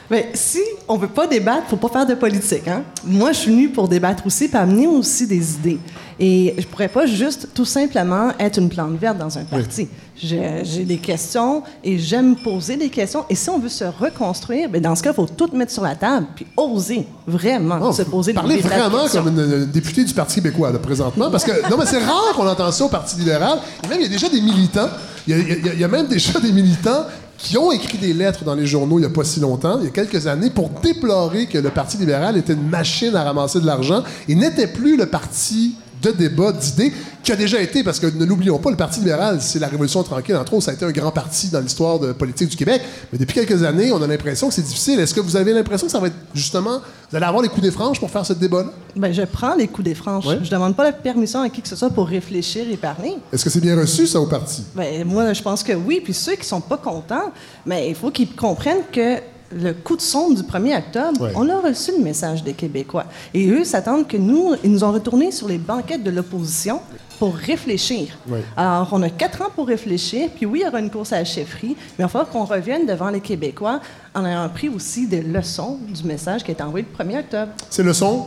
Mais 0.09 0.31
si 0.33 0.59
on 0.87 0.97
veut 0.97 1.07
pas 1.07 1.27
débattre, 1.27 1.67
faut 1.67 1.75
pas 1.75 1.89
faire 1.89 2.05
de 2.05 2.15
politique. 2.15 2.67
Hein? 2.67 2.83
Moi, 3.03 3.31
je 3.31 3.37
suis 3.37 3.51
venue 3.51 3.69
pour 3.69 3.87
débattre 3.87 4.25
aussi, 4.25 4.47
puis 4.47 4.57
amener 4.57 4.87
aussi 4.87 5.27
des 5.27 5.53
idées. 5.53 5.79
Et 6.19 6.55
je 6.57 6.65
pourrais 6.65 6.87
pas 6.87 7.05
juste 7.05 7.49
tout 7.53 7.65
simplement 7.65 8.31
être 8.39 8.57
une 8.57 8.69
plante 8.69 8.97
verte 8.97 9.17
dans 9.17 9.37
un 9.37 9.43
parti. 9.43 9.87
J'ai 10.21 10.83
des 10.83 10.97
questions 10.97 11.63
et 11.83 11.97
j'aime 11.97 12.35
poser 12.35 12.75
des 12.77 12.89
questions. 12.89 13.23
Et 13.29 13.35
si 13.35 13.49
on 13.49 13.59
veut 13.59 13.69
se 13.69 13.85
reconstruire, 13.85 14.69
ben 14.69 14.81
dans 14.81 14.95
ce 14.95 15.01
cas, 15.03 15.11
il 15.11 15.15
faut 15.15 15.25
tout 15.27 15.49
mettre 15.53 15.71
sur 15.71 15.83
la 15.83 15.95
table, 15.95 16.27
puis 16.35 16.45
oser 16.57 17.07
vraiment 17.27 17.79
Oh, 17.81 17.91
se 17.93 18.01
poser 18.03 18.33
Parlez 18.33 18.55
des 18.57 18.61
vraies 18.61 18.79
vraiment 18.79 19.03
questions. 19.03 19.23
comme 19.23 19.33
une, 19.39 19.53
une 19.63 19.65
députée 19.65 20.03
du 20.03 20.13
Parti 20.13 20.35
québécois, 20.35 20.71
là, 20.71 20.79
présentement. 20.79 21.31
Parce 21.31 21.43
que, 21.43 21.69
non, 21.69 21.77
mais 21.77 21.85
c'est 21.85 22.03
rare 22.03 22.33
qu'on 22.35 22.47
entend 22.47 22.71
ça 22.71 22.85
au 22.85 22.89
Parti 22.89 23.17
libéral. 23.17 23.59
Et 23.83 23.87
même, 23.87 23.99
il 23.99 24.03
y 24.03 24.05
a 24.07 24.09
déjà 24.09 24.29
des 24.29 24.41
militants. 24.41 24.89
Il 25.27 25.37
y 25.37 25.39
a, 25.39 25.43
il 25.43 25.65
y 25.65 25.69
a- 25.69 25.73
il 25.73 25.79
y 25.79 25.83
a 25.83 25.87
même 25.87 26.07
déjà 26.07 26.39
des 26.39 26.51
militants 26.51 27.05
qui 27.37 27.57
ont 27.57 27.71
écrit 27.71 27.97
des 27.97 28.13
lettres 28.13 28.43
dans 28.43 28.55
les 28.55 28.65
journaux 28.65 28.97
il 28.97 29.01
n'y 29.03 29.07
a 29.07 29.09
pas 29.09 29.23
si 29.23 29.39
longtemps, 29.39 29.77
il 29.79 29.85
y 29.85 29.87
a 29.87 29.91
quelques 29.91 30.27
années, 30.27 30.49
pour 30.49 30.69
déplorer 30.83 31.45
que 31.45 31.57
le 31.57 31.69
Parti 31.69 31.95
libéral 31.97 32.35
était 32.35 32.51
une 32.53 32.67
machine 32.67 33.15
à 33.15 33.23
ramasser 33.23 33.61
de 33.61 33.65
l'argent 33.65 34.03
et 34.27 34.35
n'était 34.35 34.67
plus 34.67 34.97
le 34.97 35.05
parti 35.05 35.75
de 36.01 36.11
débat, 36.11 36.51
d'idées, 36.51 36.93
qui 37.23 37.31
a 37.31 37.35
déjà 37.35 37.61
été, 37.61 37.83
parce 37.83 37.99
que 37.99 38.07
ne 38.07 38.25
l'oublions 38.25 38.57
pas, 38.57 38.71
le 38.71 38.77
Parti 38.77 38.99
libéral, 38.99 39.41
c'est 39.41 39.59
la 39.59 39.67
Révolution 39.67 40.01
tranquille, 40.03 40.35
entre 40.35 40.53
autres, 40.53 40.65
ça 40.65 40.71
a 40.71 40.73
été 40.73 40.85
un 40.85 40.91
grand 40.91 41.11
parti 41.11 41.49
dans 41.49 41.59
l'histoire 41.59 41.99
de 41.99 42.11
politique 42.13 42.49
du 42.49 42.55
Québec. 42.55 42.81
Mais 43.11 43.19
depuis 43.19 43.33
quelques 43.33 43.63
années, 43.63 43.91
on 43.91 44.01
a 44.01 44.07
l'impression 44.07 44.47
que 44.47 44.53
c'est 44.53 44.61
difficile. 44.61 44.99
Est-ce 44.99 45.13
que 45.13 45.19
vous 45.19 45.35
avez 45.35 45.53
l'impression 45.53 45.87
que 45.87 45.91
ça 45.91 45.99
va 45.99 46.07
être 46.07 46.15
justement, 46.33 46.79
vous 47.09 47.17
allez 47.17 47.25
avoir 47.25 47.43
les 47.43 47.49
coups 47.49 47.63
des 47.63 47.71
franges 47.71 47.99
pour 47.99 48.09
faire 48.09 48.25
ce 48.25 48.33
débat-là? 48.33 48.69
Ben, 48.95 49.11
je 49.13 49.23
prends 49.23 49.55
les 49.55 49.67
coups 49.67 49.85
des 49.85 49.95
franches. 49.95 50.25
Ouais. 50.25 50.39
Je 50.41 50.49
demande 50.49 50.75
pas 50.75 50.83
la 50.83 50.93
permission 50.93 51.41
à 51.41 51.49
qui 51.49 51.61
que 51.61 51.67
ce 51.67 51.75
soit 51.75 51.89
pour 51.89 52.07
réfléchir 52.07 52.65
et 52.71 52.77
parler. 52.77 53.15
Est-ce 53.33 53.43
que 53.43 53.49
c'est 53.49 53.61
bien 53.61 53.77
reçu, 53.77 54.07
ça, 54.07 54.21
au 54.21 54.27
parti? 54.27 54.63
Ben, 54.75 55.05
moi, 55.05 55.33
je 55.33 55.41
pense 55.41 55.63
que 55.63 55.73
oui. 55.73 56.01
Puis 56.03 56.13
ceux 56.13 56.35
qui 56.35 56.45
sont 56.45 56.61
pas 56.61 56.77
contents, 56.77 57.31
mais 57.65 57.89
il 57.89 57.95
faut 57.95 58.11
qu'ils 58.11 58.33
comprennent 58.35 58.83
que 58.91 59.17
le 59.51 59.73
coup 59.73 59.95
de 59.95 60.01
sonde 60.01 60.35
du 60.35 60.43
1er 60.43 60.77
octobre, 60.77 61.21
Ouais. 61.21 61.31
on 61.35 61.49
a 61.49 61.59
reçu 61.59 61.91
le 61.97 62.03
message 62.03 62.43
des 62.43 62.53
Québécois. 62.53 63.05
Et 63.33 63.47
eux 63.49 63.63
s'attendent 63.63 64.07
que 64.07 64.17
nous, 64.17 64.53
ils 64.63 64.71
nous 64.71 64.83
ont 64.83 64.91
retournés 64.91 65.31
sur 65.31 65.47
les 65.47 65.57
banquettes 65.57 66.03
de 66.03 66.11
l'opposition 66.11 66.81
pour 67.17 67.35
réfléchir. 67.35 68.09
Ouais. 68.27 68.43
Alors, 68.55 68.89
on 68.91 69.01
a 69.01 69.09
quatre 69.09 69.41
ans 69.41 69.49
pour 69.53 69.67
réfléchir. 69.67 70.29
Puis 70.35 70.45
oui, 70.45 70.59
il 70.61 70.65
y 70.65 70.67
aura 70.67 70.79
une 70.79 70.89
course 70.89 71.11
à 71.13 71.17
la 71.17 71.25
chefferie, 71.25 71.75
mais 71.77 71.99
il 71.99 72.01
va 72.03 72.07
falloir 72.07 72.29
qu'on 72.29 72.45
revienne 72.45 72.85
devant 72.85 73.09
les 73.09 73.19
Québécois 73.21 73.79
en 74.13 74.25
ayant 74.25 74.47
pris 74.49 74.69
aussi 74.69 75.07
des 75.07 75.21
leçons 75.21 75.77
du 75.87 76.03
message 76.03 76.43
qui 76.43 76.51
a 76.51 76.53
été 76.53 76.63
envoyé 76.63 76.85
le 76.89 77.03
1er 77.05 77.19
octobre. 77.19 77.51
C'est 77.69 77.83
le 77.83 77.93
son? 77.93 78.25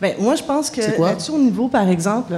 Ben, 0.00 0.14
moi, 0.20 0.36
je 0.36 0.42
pense 0.44 0.70
que 0.70 0.80
là-dessus, 1.00 1.32
au 1.32 1.38
niveau, 1.38 1.66
par 1.68 1.88
exemple, 1.88 2.32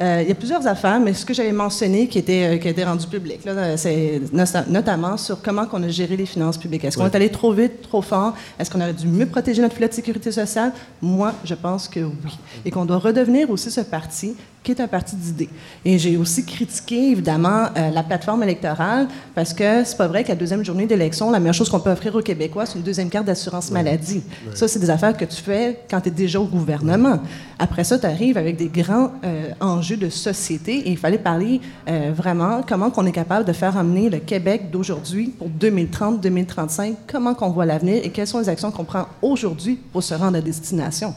euh, 0.00 0.20
il 0.22 0.28
y 0.28 0.32
a 0.32 0.34
plusieurs 0.34 0.64
affaires, 0.66 1.00
mais 1.00 1.12
ce 1.12 1.24
que 1.26 1.34
j'avais 1.34 1.50
mentionné 1.52 2.06
qui 2.06 2.18
était, 2.18 2.54
euh, 2.54 2.58
qui 2.58 2.68
a 2.68 2.70
été 2.70 2.84
rendu 2.84 3.06
public, 3.06 3.40
euh, 3.46 3.76
c'est 3.76 4.20
no- 4.32 4.44
notamment 4.68 5.16
sur 5.16 5.42
comment 5.42 5.66
on 5.72 5.82
a 5.82 5.88
géré 5.88 6.16
les 6.16 6.26
finances 6.26 6.56
publiques. 6.56 6.84
Est-ce 6.84 6.96
qu'on 6.96 7.04
Ouais. 7.04 7.10
est 7.10 7.16
allé 7.16 7.30
trop 7.30 7.52
vite, 7.52 7.82
trop 7.82 8.00
fort? 8.02 8.34
Est-ce 8.58 8.70
qu'on 8.70 8.80
aurait 8.80 8.92
dû 8.92 9.08
mieux 9.08 9.26
protéger 9.26 9.60
notre 9.60 9.74
filet 9.74 9.88
de 9.88 9.94
sécurité 9.94 10.30
sociale? 10.30 10.72
Moi, 11.02 11.32
je 11.44 11.54
pense 11.54 11.88
que 11.88 12.00
oui. 12.00 12.38
Et 12.64 12.70
qu'on 12.70 12.84
doit 12.84 12.98
redevenir 12.98 13.50
aussi 13.50 13.70
ce 13.70 13.80
parti 13.80 14.36
qui 14.68 14.72
est 14.72 14.84
un 14.84 14.88
parti 14.88 15.16
d'idées. 15.16 15.48
Et 15.82 15.98
j'ai 15.98 16.18
aussi 16.18 16.44
critiqué, 16.44 17.12
évidemment, 17.12 17.68
euh, 17.74 17.88
la 17.88 18.02
plateforme 18.02 18.42
électorale 18.42 19.08
parce 19.34 19.54
que 19.54 19.82
c'est 19.82 19.96
pas 19.96 20.08
vrai 20.08 20.24
qu'à 20.24 20.34
la 20.34 20.38
deuxième 20.38 20.62
journée 20.62 20.86
d'élection, 20.86 21.30
la 21.30 21.40
meilleure 21.40 21.54
chose 21.54 21.70
qu'on 21.70 21.80
peut 21.80 21.90
offrir 21.90 22.14
aux 22.14 22.20
Québécois, 22.20 22.66
c'est 22.66 22.76
une 22.76 22.84
deuxième 22.84 23.08
carte 23.08 23.24
d'assurance 23.24 23.70
maladie. 23.70 24.22
Ça, 24.52 24.68
c'est 24.68 24.78
des 24.78 24.90
affaires 24.90 25.16
que 25.16 25.24
tu 25.24 25.36
fais 25.40 25.80
quand 25.88 26.02
tu 26.02 26.08
es 26.08 26.12
déjà 26.12 26.38
au 26.38 26.44
gouvernement. 26.44 27.18
Après 27.58 27.82
ça, 27.82 27.98
tu 27.98 28.04
arrives 28.04 28.36
avec 28.36 28.56
des 28.56 28.68
grands 28.68 29.10
euh, 29.24 29.52
enjeux 29.60 29.96
de 29.96 30.10
société 30.10 30.80
et 30.80 30.90
il 30.90 30.98
fallait 30.98 31.16
parler 31.16 31.62
euh, 31.88 32.12
vraiment 32.14 32.60
comment 32.68 32.90
qu'on 32.90 33.06
est 33.06 33.12
capable 33.12 33.46
de 33.46 33.54
faire 33.54 33.78
amener 33.78 34.10
le 34.10 34.18
Québec 34.18 34.70
d'aujourd'hui 34.70 35.28
pour 35.38 35.48
2030-2035, 35.48 36.94
comment 37.10 37.32
qu'on 37.32 37.48
voit 37.48 37.64
l'avenir 37.64 38.02
et 38.04 38.10
quelles 38.10 38.26
sont 38.26 38.40
les 38.40 38.50
actions 38.50 38.70
qu'on 38.70 38.84
prend 38.84 39.06
aujourd'hui 39.22 39.78
pour 39.92 40.02
se 40.02 40.12
rendre 40.12 40.36
à 40.36 40.42
destination. 40.42 41.14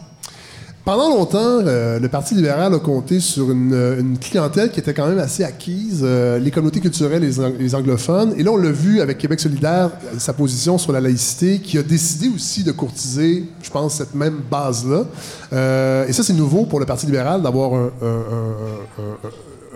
Pendant 0.83 1.09
longtemps, 1.09 1.37
euh, 1.67 1.99
le 1.99 2.07
Parti 2.09 2.33
libéral 2.33 2.73
a 2.73 2.79
compté 2.79 3.19
sur 3.19 3.51
une, 3.51 3.71
euh, 3.71 3.99
une 3.99 4.17
clientèle 4.17 4.71
qui 4.71 4.79
était 4.79 4.95
quand 4.95 5.07
même 5.07 5.19
assez 5.19 5.43
acquise, 5.43 5.99
euh, 6.01 6.39
les 6.39 6.49
communautés 6.49 6.79
culturelles 6.79 7.21
les, 7.21 7.35
les 7.59 7.75
anglophones. 7.75 8.33
Et 8.35 8.41
là, 8.41 8.49
on 8.51 8.57
l'a 8.57 8.71
vu 8.71 8.99
avec 8.99 9.19
Québec 9.19 9.39
solidaire, 9.39 9.91
euh, 10.05 10.17
sa 10.17 10.33
position 10.33 10.79
sur 10.79 10.91
la 10.91 10.99
laïcité, 10.99 11.59
qui 11.59 11.77
a 11.77 11.83
décidé 11.83 12.29
aussi 12.33 12.63
de 12.63 12.71
courtiser, 12.71 13.45
je 13.61 13.69
pense, 13.69 13.93
cette 13.93 14.15
même 14.15 14.39
base-là. 14.49 15.05
Euh, 15.53 16.07
et 16.07 16.13
ça, 16.13 16.23
c'est 16.23 16.33
nouveau 16.33 16.65
pour 16.65 16.79
le 16.79 16.87
Parti 16.87 17.05
libéral 17.05 17.43
d'avoir 17.43 17.75
un- 17.75 17.91
un- 18.01 18.05
un- 18.07 19.27
un 19.27 19.29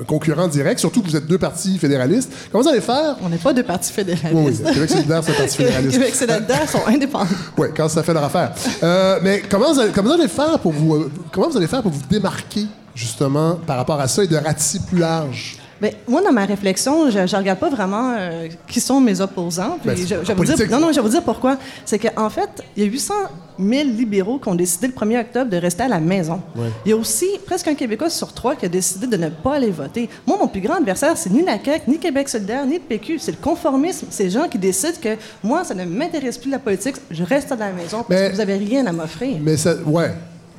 concurrent 0.08 0.48
direct, 0.48 0.80
surtout 0.80 1.02
que 1.02 1.08
vous 1.08 1.16
êtes 1.16 1.28
deux 1.28 1.38
partis 1.38 1.78
fédéralistes. 1.78 2.32
Comment 2.52 2.64
vous 2.64 2.70
allez 2.70 2.82
faire? 2.82 3.16
On 3.24 3.30
n'est 3.30 3.38
pas 3.38 3.54
de 3.54 3.62
partis 3.62 3.94
Oui, 3.98 4.04
fédéralistes. 4.04 4.64
oui, 4.66 4.74
Québec 4.74 4.90
solidaire, 4.90 5.22
c'est 5.24 5.32
un 5.32 5.36
parti 5.36 5.58
fédéraliste. 5.58 5.92
Québec 5.94 6.16
solidaire 6.16 6.70
sont 6.70 6.86
indépendants. 6.88 7.28
Oui, 7.58 7.68
quand 7.76 7.88
ça 7.90 8.04
fait 8.04 8.14
leur 8.14 8.24
affaire. 8.26 8.52
Euh, 8.84 9.20
mais 9.24 9.42
comment 9.50 9.74
vous, 9.74 9.80
allez, 9.80 9.92
comment 9.92 10.10
vous 10.16 10.20
allez 10.22 10.30
faire 10.30 10.60
pour 10.60 10.72
vous 10.74 10.96
euh, 10.96 11.12
comment 11.32 11.50
vous 11.50 11.58
allez 11.58 11.68
faire 11.68 11.82
pour 11.82 11.92
vous 11.92 12.02
démarquer 12.10 12.66
justement 12.94 13.56
par 13.66 13.78
rapport 13.78 14.00
à 14.00 14.08
ça 14.08 14.24
et 14.24 14.28
de 14.28 14.36
ratisser 14.38 14.80
plus 14.88 15.00
large? 15.00 15.58
Ben, 15.82 15.92
moi, 16.08 16.22
dans 16.22 16.32
ma 16.32 16.46
réflexion, 16.46 17.10
je 17.10 17.20
ne 17.20 17.38
regarde 17.38 17.60
pas 17.60 17.70
vraiment 17.70 18.16
euh, 18.18 18.48
qui 18.68 18.80
sont 18.80 19.02
mes 19.02 19.20
opposants. 19.20 19.78
Puis 19.82 19.90
Ben, 19.90 19.98
je, 20.26 20.32
vous 20.34 20.46
dire, 20.46 20.56
non, 20.72 20.80
non, 20.80 20.90
je 20.92 20.96
vais 20.96 21.02
vous 21.02 21.10
dire 21.10 21.24
pourquoi. 21.24 21.58
C'est 21.86 22.00
qu'en 22.00 22.30
fait, 22.30 22.50
il 22.78 22.84
y 22.84 22.88
a 22.88 22.90
800 22.90 23.14
000 23.60 23.84
libéraux 23.90 24.40
qui 24.40 24.48
ont 24.48 24.56
décidé 24.56 24.88
le 24.88 24.94
1er 24.94 25.22
octobre 25.22 25.50
de 25.52 25.58
rester 25.58 25.84
à 25.84 25.88
la 25.88 26.00
maison. 26.00 26.42
Il 26.86 26.90
y 26.90 26.94
a 26.94 26.98
aussi 26.98 27.28
presque 27.46 27.68
un 27.68 27.76
Québécois 27.76 28.10
sur 28.10 28.34
trois 28.34 28.56
qui 28.56 28.66
a 28.66 28.70
décidé 28.70 29.08
de 29.08 29.18
ne 29.18 29.30
pas 29.30 29.56
aller 29.56 29.72
voter. 29.72 30.10
Moi, 30.26 30.38
mon 30.40 30.48
plus 30.48 30.62
grand 30.62 30.76
adversaire, 30.76 31.18
c'est 31.18 31.30
ni 31.30 31.44
la 31.44 31.64
CAQ, 31.64 31.90
ni 31.90 32.00
Québec 32.00 32.30
solidaire, 32.30 32.66
ni 32.66 32.76
le 32.76 32.80
PQ. 32.82 33.20
C'est 33.20 33.32
le 33.32 33.38
conformisme. 33.42 34.08
C'est 34.10 34.24
les 34.26 34.30
gens 34.30 34.48
qui 34.48 34.58
décident 34.58 34.98
que 35.02 35.18
moi, 35.44 35.64
ça 35.64 35.74
ne 35.74 35.84
m'intéresse 35.86 36.38
plus 36.38 36.50
la 36.52 36.60
politique, 36.60 36.96
je 37.12 37.24
reste 37.24 37.52
à 37.52 37.56
la 37.56 37.72
maison 37.72 37.98
parce 37.98 38.10
Mais- 38.10 38.28
que 38.28 38.32
vous 38.34 38.38
n'avez 38.40 38.58
rien 38.58 38.86
à 38.86 38.92
m'offrir. 38.92 39.38
Mais 39.42 39.58
ça, 39.58 39.74
ouais, 39.86 40.12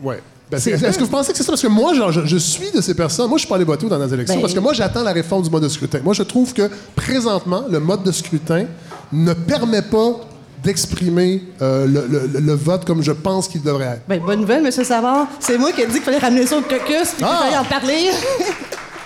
ouais. 0.03 0.21
Ben, 0.51 0.59
Est-ce 0.59 0.97
que 0.99 1.03
vous 1.05 1.11
pensez 1.11 1.33
que 1.33 1.39
c'est 1.39 1.43
ça? 1.45 1.51
Parce 1.53 1.63
que 1.63 1.67
moi, 1.67 1.93
genre, 1.95 2.13
je, 2.13 2.25
je 2.25 2.37
suis 2.37 2.71
de 2.71 2.81
ces 2.81 2.95
personnes. 2.95 3.29
Moi, 3.29 3.37
je 3.37 3.41
suis 3.43 3.49
pas 3.49 3.57
allé 3.57 3.65
voter 3.65 3.89
dans 3.89 3.99
les 3.99 4.15
élections 4.15 4.37
Ben- 4.37 4.43
parce 4.43 4.55
que 4.55 4.61
moi, 4.61 4.73
j'attends 4.75 5.03
la 5.03 5.13
réforme 5.13 5.43
du 5.43 5.51
mode 5.51 5.65
de 5.65 5.69
scrutin. 5.69 5.99
Moi, 6.05 6.15
je 6.15 6.23
trouve 6.23 6.53
que 6.53 6.71
présentement, 6.95 7.65
le 7.69 7.81
mode 7.81 8.05
de 8.05 8.13
scrutin 8.13 8.67
ne 9.13 9.33
permet 9.33 9.83
pas 9.83 10.21
d'exprimer 10.63 11.43
euh, 11.63 11.87
le, 11.87 12.07
le- 12.09 12.41
le 12.41 12.53
vote 12.55 12.85
comme 12.85 13.03
je 13.03 13.13
pense 13.13 13.49
qu'il 13.49 13.63
devrait 13.63 13.85
être. 13.97 14.03
Ben, 14.09 14.21
bonne 14.21 14.41
nouvelle, 14.41 14.65
M. 14.65 14.71
Savard. 14.71 15.27
C'est 15.41 15.59
moi 15.59 15.73
qui 15.73 15.81
ai 15.83 15.87
dit 15.87 15.95
qu'il 15.95 16.03
fallait 16.03 16.19
ramener 16.19 16.47
ça 16.47 16.59
au 16.59 16.63
caucus 16.63 17.09
puis 17.09 17.17
qu'il 17.17 17.27
Ah! 17.29 17.41
fallait 17.45 17.59
en 17.59 17.65
parler. 17.65 18.11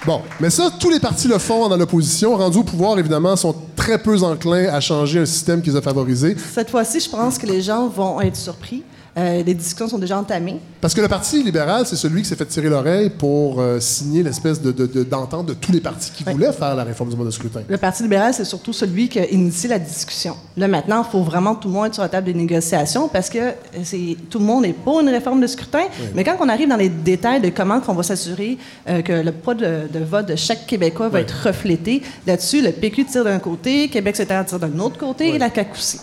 Bon, 0.07 0.23
mais 0.41 0.49
ça, 0.49 0.71
tous 0.81 0.89
les 0.89 0.99
partis 0.99 1.29
le 1.29 1.37
font 1.37 1.69
dans 1.69 1.77
l'opposition. 1.77 2.35
Rendus 2.35 2.57
au 2.57 2.63
pouvoir, 2.65 2.99
évidemment, 2.99 3.37
sont 3.37 3.55
très 3.77 3.99
peu 3.99 4.17
enclins 4.23 4.69
à 4.73 4.81
changer 4.81 5.21
un 5.21 5.27
système 5.27 5.61
qu'ils 5.61 5.77
ont 5.77 5.83
favorisé. 5.83 6.35
Cette 6.55 6.71
fois-ci, 6.71 7.01
je 7.01 7.11
pense 7.11 7.37
que 7.37 7.45
les 7.47 7.61
gens 7.61 7.87
vont 7.89 8.19
être 8.23 8.35
surpris. 8.37 8.83
Euh, 9.19 9.43
les 9.43 9.55
discussions 9.55 9.89
sont 9.89 9.99
déjà 9.99 10.19
entamées. 10.19 10.59
Parce 10.81 10.95
que 10.95 11.01
le 11.01 11.09
Parti 11.09 11.43
libéral, 11.43 11.85
c'est 11.87 11.97
celui 11.97 12.23
qui 12.23 12.29
s'est 12.29 12.37
fait 12.37 12.47
tirer 12.47 12.69
l'oreille 12.69 13.11
pour 13.11 13.61
euh, 13.61 13.81
signer 13.81 14.23
l'espèce 14.23 14.61
de, 14.63 14.71
de- 14.71 14.87
de- 14.87 15.03
d'entente 15.03 15.47
de 15.47 15.55
tous 15.55 15.73
les 15.73 15.81
partis 15.81 16.13
qui 16.13 16.23
Ouais. 16.25 16.33
voulaient 16.33 16.53
faire 16.53 16.77
la 16.77 16.85
réforme 16.85 17.11
du 17.11 17.17
mode 17.17 17.27
de 17.27 17.33
scrutin. 17.33 17.63
Le 17.69 17.77
Parti 17.77 18.03
libéral, 18.05 18.33
c'est 18.33 18.45
surtout 18.45 18.73
celui 18.73 19.09
qui 19.09 19.19
a 19.19 19.27
initié 19.29 19.69
la 19.69 19.79
discussion. 19.81 20.37
Là, 20.57 20.69
maintenant, 20.69 21.03
il 21.07 21.11
faut 21.11 21.23
vraiment 21.23 21.55
tout 21.57 21.67
le 21.69 21.75
monde 21.75 21.87
être 21.87 21.95
sur 21.95 22.03
la 22.05 22.09
table 22.09 22.27
des 22.27 22.35
négociations 22.35 23.09
parce 23.09 23.29
que 23.29 23.39
euh, 23.39 23.53
c'est, 23.83 24.17
tout 24.31 24.39
le 24.39 24.45
monde 24.45 24.65
est 24.65 24.73
pour 24.73 25.01
une 25.01 25.09
réforme 25.09 25.41
de 25.41 25.47
scrutin. 25.49 25.85
Mais 26.15 26.23
quand 26.25 26.37
on 26.41 26.49
arrive 26.49 26.69
dans 26.69 26.77
les 26.77 26.89
détails 26.89 27.41
de 27.41 27.49
comment 27.49 27.81
on 27.89 27.93
va 27.95 28.03
s'assurer 28.05 28.59
euh, 28.89 29.03
que 29.03 29.13
le 29.13 29.33
poids 29.33 29.55
de, 29.55 29.89
de 29.93 29.99
vote 30.05 30.27
de 30.27 30.37
chaque 30.37 30.67
Québécois 30.67 31.09
va 31.09 31.17
Ouais. 31.19 31.23
être 31.23 31.47
reflété, 31.49 32.03
là-dessus, 32.27 32.63
le 32.63 32.71
PQ 32.71 33.05
tire 33.07 33.25
d'un 33.25 33.39
côté, 33.41 33.89
Québec 33.89 34.15
solidaire 34.17 34.47
tire 34.47 34.59
d'un 34.61 34.79
autre 34.79 34.97
côté 34.99 35.29
et 35.35 35.39
la 35.39 35.53
CAQ 35.53 35.73
aussi. 35.77 35.99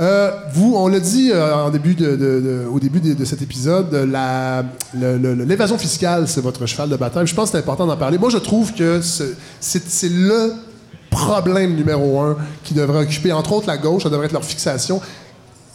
Euh, 0.00 0.30
vous, 0.52 0.74
on 0.76 0.86
l'a 0.86 1.00
dit 1.00 1.32
euh, 1.32 1.54
en 1.54 1.70
début 1.70 1.94
de, 1.94 2.10
de- 2.12 2.16
de- 2.16 2.66
au 2.70 2.78
début 2.78 3.00
de, 3.00 3.24
cet 3.24 3.42
épisode, 3.42 3.92
euh, 3.92 4.62
l'évasion 5.44 5.76
fiscale, 5.76 6.28
c'est 6.28 6.40
votre 6.40 6.66
cheval 6.66 6.88
de 6.88 6.96
bataille. 6.96 7.26
Je 7.26 7.34
pense 7.34 7.50
que 7.50 7.58
c'est 7.58 7.64
important 7.64 7.86
d'en 7.86 7.96
parler. 7.96 8.16
Moi, 8.16 8.30
je 8.30 8.38
trouve 8.38 8.72
que 8.74 9.00
ce- 9.00 9.34
c'est 9.60 9.82
c'est 9.88 10.08
le 10.08 10.52
problème 11.10 11.74
numéro 11.74 12.20
un 12.20 12.36
qui 12.62 12.74
devrait 12.74 13.02
occuper, 13.02 13.32
entre 13.32 13.52
autres, 13.52 13.66
la 13.66 13.76
gauche. 13.78 14.04
Ça 14.04 14.10
devrait 14.10 14.26
être 14.26 14.32
leur 14.32 14.44
fixation. 14.44 15.00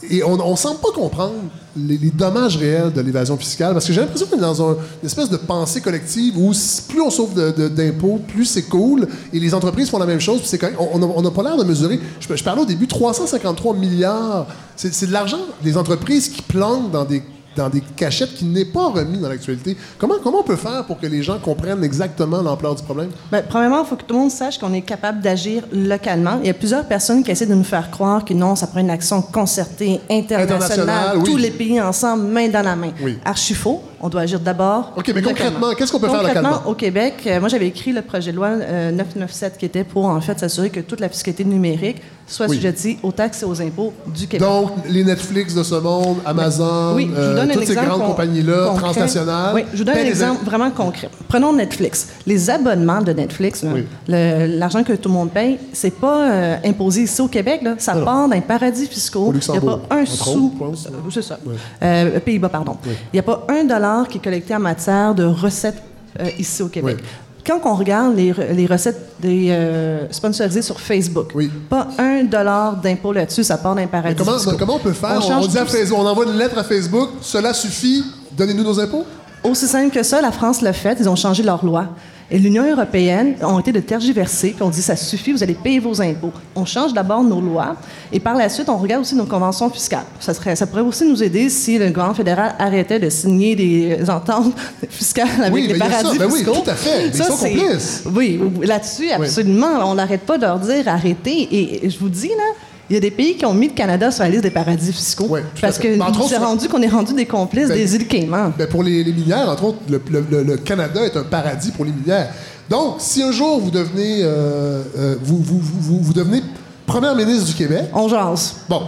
Et 0.10 0.24
on 0.24 0.52
ne 0.52 0.56
semble 0.56 0.80
pas 0.80 0.92
comprendre 0.94 1.34
les, 1.76 1.98
les 1.98 2.12
dommages 2.12 2.58
réels 2.58 2.92
de 2.94 3.02
l'évasion 3.02 3.38
fiscale, 3.38 3.74
parce 3.74 3.86
que 3.88 3.94
j'ai 3.94 4.02
l'impression 4.02 4.28
qu'on 4.28 4.38
est 4.38 4.42
dans 4.42 4.62
un- 4.70 4.74
une 5.02 5.06
espèce 5.06 5.30
de 5.30 5.38
pensée 5.38 5.82
collective 5.82 6.38
où 6.38 6.52
plus 6.90 7.02
on 7.02 7.10
sauve 7.10 7.34
d'impôts, 7.74 8.20
plus 8.28 8.46
c'est 8.46 8.64
cool, 8.64 9.08
et 9.32 9.40
les 9.40 9.54
entreprises 9.54 9.90
font 9.90 9.98
la 10.00 10.06
même 10.06 10.20
chose, 10.20 10.40
puis 10.40 10.48
c'est. 10.50 10.60
On- 10.78 11.22
n'a 11.22 11.32
pas 11.32 11.44
l'air 11.44 11.58
de 11.58 11.64
mesurer. 11.64 12.00
Je, 12.20 12.36
je 12.36 12.44
parlais 12.44 12.62
au 12.62 12.66
début, 12.66 12.88
353 12.88 13.76
milliards, 13.76 14.48
c'est 14.76 15.08
de 15.08 15.12
l'argent 15.14 15.40
des 15.64 15.78
entreprises 15.78 16.30
qui 16.30 16.42
planquent 16.42 16.92
dans 16.92 17.06
des 17.06 17.24
dans 17.56 17.70
des 17.70 17.82
cachettes 17.82 18.34
qui 18.34 18.46
n'est 18.46 18.66
pas 18.66 18.88
remis 18.88 19.18
dans 19.18 19.30
l'actualité. 19.30 19.78
Comment, 19.98 20.16
comment 20.24 20.40
on 20.40 20.44
peut 20.44 20.56
faire 20.56 20.84
pour 20.86 21.00
que 21.00 21.08
les 21.08 21.24
gens 21.24 21.40
comprennent 21.40 21.84
exactement 21.84 22.42
l'ampleur 22.42 22.76
du 22.76 22.84
problème? 22.84 23.10
Ben, 23.32 23.44
premièrement, 23.48 23.84
il 23.84 23.88
faut 23.88 23.96
que 23.96 24.04
tout 24.04 24.14
le 24.14 24.22
monde 24.22 24.32
sache 24.32 24.58
qu'on 24.58 24.74
est 24.74 24.82
capable 24.82 25.22
d'agir 25.22 25.64
localement. 25.72 26.40
Il 26.42 26.48
y 26.48 26.50
a 26.50 26.54
plusieurs 26.54 26.86
personnes 26.86 27.24
qui 27.24 27.32
essaient 27.32 27.46
de 27.46 27.56
nous 27.56 27.64
faire 27.64 27.90
croire 27.92 28.26
que 28.26 28.34
non, 28.34 28.56
ça 28.56 28.68
prend 28.68 28.80
une 28.80 28.90
action 28.90 29.22
concertée, 29.22 30.02
internationale, 30.10 31.18
oui. 31.18 31.24
tous 31.24 31.38
les 31.38 31.52
pays 31.52 31.80
ensemble, 31.82 32.26
main 32.26 32.50
dans 32.50 32.64
la 32.64 32.76
main. 32.76 32.92
Oui. 33.02 33.18
Archi 33.26 33.54
faux. 33.54 33.82
On 34.06 34.10
doit 34.10 34.20
agir 34.22 34.42
d'abord. 34.42 34.92
OK, 34.98 35.10
mais 35.16 35.22
concrètement, 35.22 35.72
qu'est-ce 35.78 35.90
qu'on 35.90 36.00
peut 36.00 36.10
faire 36.10 36.20
Concrètement, 36.20 36.50
localement? 36.50 36.70
au 36.70 36.76
Québec, 36.76 37.14
euh, 37.26 37.40
moi, 37.40 37.48
j'avais 37.48 37.68
écrit 37.68 37.94
le 37.94 38.02
projet 38.02 38.32
de 38.32 38.36
loi 38.36 38.48
euh, 38.50 38.92
997 38.92 39.58
qui 39.58 39.64
était 39.66 39.86
pour, 39.86 40.06
en 40.08 40.20
fait, 40.20 40.38
s'assurer 40.38 40.70
que 40.70 40.82
toute 40.82 41.00
la 41.00 41.08
fiscalité 41.08 41.46
numérique 41.46 42.02
soit 42.28 42.48
Oui. 42.48 42.58
assujettie 42.58 42.98
aux 43.02 43.12
taxes 43.14 43.44
et 43.44 43.46
aux 43.46 43.62
impôts 43.62 43.94
du 44.08 44.28
Québec. 44.28 44.46
Donc, 44.48 44.72
les 44.90 45.06
Netflix 45.06 45.56
de 45.56 45.64
ce 45.64 45.76
monde, 45.76 46.18
Amazon, 46.26 46.96
Oui, 46.96 47.06
je 47.10 47.16
vous 47.16 47.18
euh, 47.18 47.48
toutes 47.54 47.66
ces 47.66 47.76
grandes 47.76 48.06
compagnies-là, 48.06 48.74
transnationales. 48.76 49.56
Oui, 49.56 49.64
je 49.74 49.78
vous 49.80 49.84
donne 49.86 49.98
un 49.98 50.06
exemple 50.06 50.44
vraiment 50.44 50.72
concret. 50.72 51.10
Prenons 51.30 51.54
Netflix. 51.54 52.10
Les 52.28 52.50
abonnements 52.50 53.02
de 53.02 53.14
Netflix, 53.14 53.64
Oui. 53.66 53.86
l'argent 54.08 54.84
que 54.84 54.94
tout 54.94 55.08
le 55.10 55.16
monde 55.16 55.32
paye, 55.32 55.60
c'est 55.72 55.94
pas 55.96 56.30
euh, 56.30 56.56
imposé 56.66 57.04
ici 57.04 57.22
au 57.22 57.28
Québec. 57.30 57.62
Là. 57.64 57.76
Ça 57.78 57.94
part 57.96 58.28
d'un 58.28 58.42
paradis 58.42 58.86
fiscaux. 58.88 59.28
Au 59.28 59.34
Il 59.34 59.52
n'y 59.52 59.58
a 59.58 59.62
pas 59.62 59.80
un 59.92 60.06
sou. 60.06 60.54
Euh, 60.62 60.68
c'est 61.10 61.22
ça. 61.22 61.40
Euh, 61.84 62.20
Pays-Bas, 62.20 62.50
pardon. 62.50 62.76
Il 62.86 62.92
n'y 63.16 63.20
a 63.20 63.24
pas 63.24 63.46
un 63.50 63.64
dollar 63.64 63.93
qui 64.08 64.18
est 64.18 64.22
collecté 64.22 64.56
en 64.56 64.60
matière 64.60 65.14
de 65.16 65.24
recettes 65.24 65.82
euh, 66.20 66.30
ici 66.38 66.62
au 66.62 66.68
Québec. 66.68 66.98
Oui. 67.00 67.06
Quand 67.46 67.60
on 67.66 67.76
regarde 67.76 68.16
les, 68.16 68.34
les 68.54 68.66
recettes 68.66 69.02
des 69.20 69.48
euh, 69.50 70.10
sponsorisées 70.12 70.62
sur 70.62 70.80
Facebook, 70.80 71.32
Oui. 71.36 71.52
pas 71.70 71.88
un 71.98 72.24
dollar 72.24 72.78
d'impôt 72.78 73.12
là-dessus, 73.12 73.44
ça 73.44 73.58
part 73.58 73.76
d'un 73.76 73.88
paradis 73.88 74.16
comment, 74.16 74.38
comment 74.58 74.76
on 74.76 74.80
peut 74.80 74.94
faire? 74.94 75.16
On 75.16 75.18
On, 75.18 75.22
change 75.22 75.48
dit 75.50 75.58
à 75.58 75.66
tout 75.66 75.72
Facebook, 75.72 76.00
on 76.00 76.08
envoie 76.08 76.26
une 76.26 76.38
lettre 76.38 76.58
à 76.58 76.64
Facebook, 76.64 77.10
cela 77.22 77.54
suffit, 77.54 78.04
donnez-nous 78.38 78.64
nos 78.64 78.80
impôts? 78.80 79.06
Aussi 79.44 79.68
simple 79.68 79.94
que 79.94 80.04
ça, 80.04 80.22
la 80.22 80.32
France 80.32 80.62
l'a 80.62 80.72
fait, 80.72 80.98
ils 81.02 81.10
ont 81.10 81.18
changé 81.18 81.44
leur 81.44 81.66
loi. 81.66 81.88
Et 82.34 82.40
l'Union 82.40 82.68
européenne 82.68 83.36
ont 83.44 83.60
été 83.60 83.72
de 83.72 83.80
tergiverser, 83.80 84.50
puis 84.56 84.64
on 84.64 84.72
dit 84.72 84.82
ça 84.82 84.96
suffit, 84.96 85.32
vous 85.32 85.44
allez 85.44 85.54
payer 85.54 85.78
vos 85.78 86.02
impôts. 86.02 86.32
On 86.56 86.66
change 86.66 86.92
d'abord 86.92 87.24
nos 87.24 87.40
lois, 87.40 87.76
et 88.12 88.20
par 88.20 88.36
la 88.36 88.50
suite, 88.50 88.70
on 88.70 88.78
regarde 88.78 89.04
aussi 89.04 89.14
nos 89.16 89.28
conventions 89.28 89.70
fiscales. 89.70 90.06
Ça, 90.20 90.34
serait, 90.34 90.56
ça 90.56 90.66
pourrait 90.66 90.82
aussi 90.82 91.06
nous 91.06 91.22
aider 91.22 91.48
si 91.50 91.78
le 91.78 91.90
gouvernement 91.90 92.16
fédéral 92.16 92.56
arrêtait 92.58 93.00
de 93.00 93.08
signer 93.12 93.56
des 93.56 94.10
ententes 94.10 94.52
fiscales 94.90 95.28
avec 95.42 95.54
Oui, 95.54 95.68
les 95.68 95.78
paradis 95.78 96.10
ça. 96.10 96.18
Ben 96.18 96.26
oui, 96.26 96.40
fiscaux. 96.40 96.56
tout 96.64 96.72
à 96.72 96.74
fait. 96.74 97.08
Ils 97.10 97.14
Ça, 97.14 97.26
sont 97.26 97.38
complices. 97.38 98.04
Oui, 98.12 98.42
là-dessus, 98.64 99.12
absolument. 99.12 99.92
On 99.92 99.94
n'arrête 99.94 100.22
pas 100.22 100.38
de 100.38 100.42
leur 100.42 100.58
dire 100.58 100.88
arrêtez. 100.88 101.48
Et, 101.52 101.86
et 101.86 101.90
je 101.92 102.00
vous 102.00 102.10
dis, 102.10 102.30
là, 102.30 102.54
il 102.90 102.94
y 102.94 102.98
a 102.98 103.00
des 103.00 103.12
pays 103.12 103.36
qui 103.38 103.46
ont 103.46 103.54
mis 103.54 103.68
le 103.70 103.74
Canada 103.74 104.12
sur 104.12 104.24
la 104.24 104.30
liste 104.30 104.44
des 104.44 104.50
paradis 104.52 104.92
fiscaux. 104.92 105.36
À 105.36 105.40
parce 105.62 105.78
que 105.80 105.88
c'est 106.28 106.38
rendu 106.38 106.68
qu'on 106.68 106.82
est 106.82 106.88
rendu 106.90 107.14
des 107.14 107.26
complices 107.26 107.70
Ben, 107.70 107.78
des 107.78 107.96
îles 107.96 108.08
Caïmans. 108.08 108.52
Ben, 108.58 108.68
pour 108.68 108.84
les, 108.84 109.04
les 109.04 109.14
minières, 109.14 109.50
entre 109.50 109.64
autres, 109.66 109.80
le, 109.90 110.02
le- 110.10 110.44
le- 110.44 110.58
Canada 110.58 111.02
est 111.06 111.16
un 111.18 111.24
paradis 111.24 111.72
pour 111.72 111.86
les 111.86 111.92
minières. 111.92 112.30
Donc, 112.70 112.96
si 113.00 113.22
un 113.24 113.32
jour 113.32 113.60
vous 113.60 113.72
devenez, 113.72 114.20
euh, 114.24 114.82
euh, 114.98 115.16
vous, 115.24 115.38
vous, 115.38 115.60
vous, 115.60 116.00
vous- 116.02 116.14
devenez 116.14 116.42
première 116.86 117.16
ministre 117.16 117.46
du 117.48 117.54
Québec, 117.54 117.86
On 117.94 118.08
jase. 118.08 118.56
bon, 118.70 118.82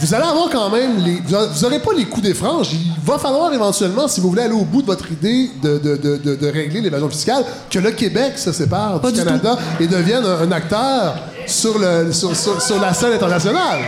vous 0.00 0.14
allez 0.14 0.24
avoir 0.24 0.48
quand 0.50 0.70
même 0.70 0.98
les. 1.04 1.20
Vous 1.26 1.62
n'aurez 1.62 1.80
pas 1.80 1.90
les 1.96 2.04
coups 2.04 2.26
des 2.26 2.34
franges. 2.34 2.68
Il 2.72 2.92
va 3.04 3.18
falloir 3.18 3.52
éventuellement, 3.52 4.06
si 4.06 4.20
vous 4.20 4.28
voulez 4.30 4.42
aller 4.42 4.54
au 4.54 4.64
bout 4.64 4.82
de 4.82 4.86
votre 4.86 5.10
idée 5.10 5.50
de, 5.62 5.78
de, 5.78 5.96
de, 5.96 6.36
de- 6.36 6.46
régler 6.46 6.80
l'évasion 6.80 7.08
fiscale, 7.08 7.44
que 7.70 7.78
le 7.80 7.90
Québec 7.92 8.32
se 8.36 8.52
sépare 8.52 9.00
Pas 9.00 9.10
du 9.10 9.18
du 9.18 9.24
Canada 9.24 9.58
et 9.80 9.86
devienne 9.88 10.24
un, 10.24 10.42
un 10.48 10.52
acteur 10.52 11.16
sur, 11.48 11.78
le, 11.78 12.12
sur, 12.12 12.34
sur- 12.36 12.60
sur 12.62 12.80
la 12.80 12.92
scène 12.94 13.12
internationale. 13.12 13.80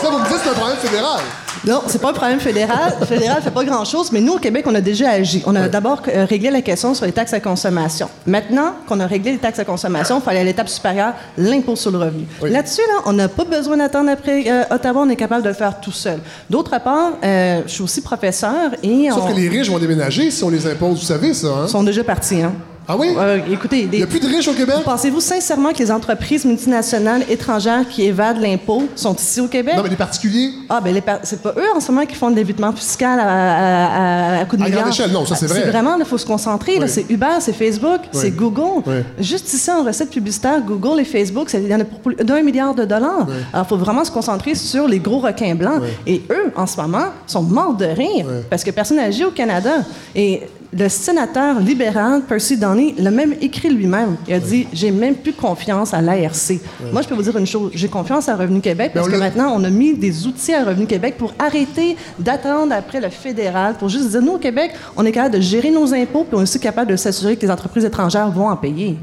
Ça, 0.00 0.08
vous 0.10 0.18
me 0.18 0.24
dites 0.28 0.38
c'est 0.42 0.50
un 0.50 0.54
problème 0.54 0.76
fédéral. 0.78 1.20
Non, 1.66 1.80
c'est 1.86 2.00
pas 2.00 2.10
un 2.10 2.12
problème 2.12 2.40
fédéral. 2.40 2.94
Le 3.00 3.06
fédéral 3.06 3.40
fait 3.40 3.50
pas 3.50 3.64
grand-chose, 3.64 4.12
mais 4.12 4.20
nous, 4.20 4.34
au 4.34 4.38
Québec, 4.38 4.66
on 4.68 4.74
a 4.74 4.82
déjà 4.82 5.10
agi. 5.10 5.42
On 5.46 5.54
a 5.56 5.66
d'abord 5.68 6.02
euh, 6.08 6.26
réglé 6.28 6.50
la 6.50 6.60
question 6.60 6.92
sur 6.94 7.06
les 7.06 7.12
taxes 7.12 7.32
à 7.32 7.40
consommation. 7.40 8.08
Maintenant 8.26 8.74
qu'on 8.86 9.00
a 9.00 9.06
réglé 9.06 9.32
les 9.32 9.38
taxes 9.38 9.60
à 9.60 9.64
consommation, 9.64 10.18
il 10.18 10.22
fallait 10.22 10.40
à 10.40 10.44
l'étape 10.44 10.68
supérieure, 10.68 11.14
l'impôt 11.38 11.74
sur 11.74 11.90
le 11.90 11.98
revenu. 11.98 12.26
Oui. 12.42 12.50
Là-dessus, 12.50 12.82
là, 12.88 13.02
on 13.06 13.14
n'a 13.14 13.28
pas 13.28 13.44
besoin 13.44 13.78
d'attendre 13.78 14.10
après 14.10 14.44
euh, 14.46 14.64
Ottawa, 14.74 15.02
on 15.06 15.08
est 15.08 15.16
capable 15.16 15.42
de 15.42 15.48
le 15.48 15.54
faire 15.54 15.80
tout 15.80 15.92
seul. 15.92 16.18
D'autre 16.50 16.78
part, 16.82 17.12
euh, 17.24 17.62
je 17.66 17.72
suis 17.72 17.82
aussi 17.82 18.02
professeur 18.02 18.72
et 18.82 19.08
Sauf 19.10 19.22
on... 19.24 19.28
que 19.32 19.36
les 19.36 19.48
riches 19.48 19.70
vont 19.70 19.78
déménager 19.78 20.30
si 20.30 20.44
on 20.44 20.50
les 20.50 20.66
impose. 20.66 20.98
Vous 21.00 21.06
savez 21.06 21.32
ça, 21.32 21.48
hein? 21.62 21.68
sont 21.68 21.82
déjà 21.82 22.04
partis. 22.04 22.42
Hein? 22.42 22.52
Ah 22.86 22.96
oui? 22.98 23.08
Euh, 23.16 23.38
écoutez, 23.50 23.88
Il 23.90 23.98
n'y 23.98 24.02
a 24.02 24.06
plus 24.06 24.20
de 24.20 24.26
riches 24.26 24.46
au 24.48 24.52
Québec? 24.52 24.76
pensez-vous 24.84 25.20
sincèrement 25.20 25.72
que 25.72 25.78
les 25.78 25.90
entreprises 25.90 26.44
multinationales 26.44 27.22
étrangères 27.30 27.88
qui 27.88 28.02
évadent 28.04 28.40
l'impôt 28.42 28.82
sont 28.94 29.14
ici 29.16 29.40
au 29.40 29.48
Québec? 29.48 29.74
Non, 29.76 29.82
mais 29.82 29.88
les 29.88 29.96
particuliers. 29.96 30.50
Ah, 30.68 30.80
ben 30.82 31.00
par- 31.00 31.20
c'est 31.22 31.40
pas 31.42 31.54
eux 31.56 31.64
en 31.74 31.80
ce 31.80 31.90
moment 31.90 32.04
qui 32.06 32.14
font 32.14 32.30
de 32.30 32.36
l'évitement 32.36 32.72
fiscal 32.72 33.18
à, 33.18 34.36
à, 34.36 34.40
à, 34.40 34.44
coup 34.44 34.56
de 34.58 34.62
À 34.62 34.66
milliards. 34.68 34.88
échelle, 34.88 35.10
non, 35.12 35.24
ça, 35.24 35.34
c'est 35.34 35.46
vrai. 35.46 35.62
C'est 35.64 35.70
vraiment, 35.70 35.96
il 35.98 36.04
faut 36.04 36.18
se 36.18 36.26
concentrer. 36.26 36.78
Oui. 36.78 36.84
C'est 36.88 37.06
Uber, 37.08 37.26
c'est 37.40 37.54
Facebook, 37.54 38.00
c'est 38.12 38.30
Google. 38.32 38.82
Oui. 38.86 38.96
Juste 39.18 39.52
ici, 39.54 39.70
en 39.70 39.82
recettes 39.82 40.10
publicitaires, 40.10 40.60
Google 40.60 41.00
et 41.00 41.04
Facebook, 41.04 41.48
c'est- 41.48 41.62
il 41.62 41.68
y 41.68 41.74
en 41.74 41.80
a 41.80 41.84
pour 41.84 42.00
plus 42.00 42.16
d'un 42.16 42.42
milliard 42.42 42.74
de 42.74 42.84
dollars. 42.84 43.26
Alors, 43.52 43.64
il 43.64 43.68
faut 43.68 43.78
vraiment 43.78 44.04
se 44.04 44.10
concentrer 44.10 44.54
sur 44.54 44.86
les 44.88 44.98
gros 44.98 45.20
requins 45.20 45.54
blancs. 45.54 45.80
Et 46.06 46.22
eux, 46.30 46.52
en 46.54 46.66
ce 46.66 46.76
moment, 46.78 47.06
sont 47.26 47.42
morts 47.42 47.74
de 47.74 47.86
rire 47.86 48.26
parce 48.50 48.62
que 48.62 48.70
personne 48.70 48.98
n'agit 48.98 49.24
au 49.24 49.30
Canada. 49.30 49.70
Et 50.14 50.42
le 50.76 50.88
sénateur 50.88 51.60
libéral 51.60 52.22
Percy 52.22 52.56
Downey 52.56 52.94
l'a 52.98 53.10
même 53.10 53.34
écrit 53.40 53.70
lui-même. 53.70 54.16
Il 54.26 54.34
a 54.34 54.40
dit 54.40 54.66
J'ai 54.72 54.90
même 54.90 55.14
plus 55.14 55.32
confiance 55.32 55.94
à 55.94 56.00
l'ARC. 56.00 56.60
Moi, 56.92 57.02
je 57.02 57.08
peux 57.08 57.14
vous 57.14 57.22
dire 57.22 57.36
une 57.36 57.46
chose 57.46 57.70
j'ai 57.74 57.88
confiance 57.88 58.28
à 58.28 58.36
Revenu 58.36 58.60
Québec 58.60 58.92
parce 58.94 59.06
on 59.06 59.10
que 59.10 59.16
maintenant, 59.16 59.52
on 59.54 59.62
a 59.64 59.70
mis 59.70 59.94
des 59.94 60.26
outils 60.26 60.52
à 60.52 60.64
Revenu 60.64 60.86
Québec 60.86 61.14
pour 61.18 61.32
arrêter 61.38 61.96
d'attendre 62.18 62.72
après 62.72 63.00
le 63.00 63.08
fédéral, 63.10 63.74
pour 63.78 63.88
juste 63.88 64.10
dire 64.10 64.22
nous, 64.22 64.32
au 64.32 64.38
Québec, 64.38 64.72
on 64.96 65.04
est 65.04 65.12
capable 65.12 65.36
de 65.36 65.40
gérer 65.40 65.70
nos 65.70 65.92
impôts, 65.94 66.24
puis 66.24 66.34
on 66.34 66.40
est 66.40 66.42
aussi 66.42 66.60
capable 66.60 66.90
de 66.90 66.96
s'assurer 66.96 67.36
que 67.36 67.42
les 67.42 67.50
entreprises 67.50 67.84
étrangères 67.84 68.30
vont 68.30 68.48
en 68.48 68.56
payer. 68.56 68.98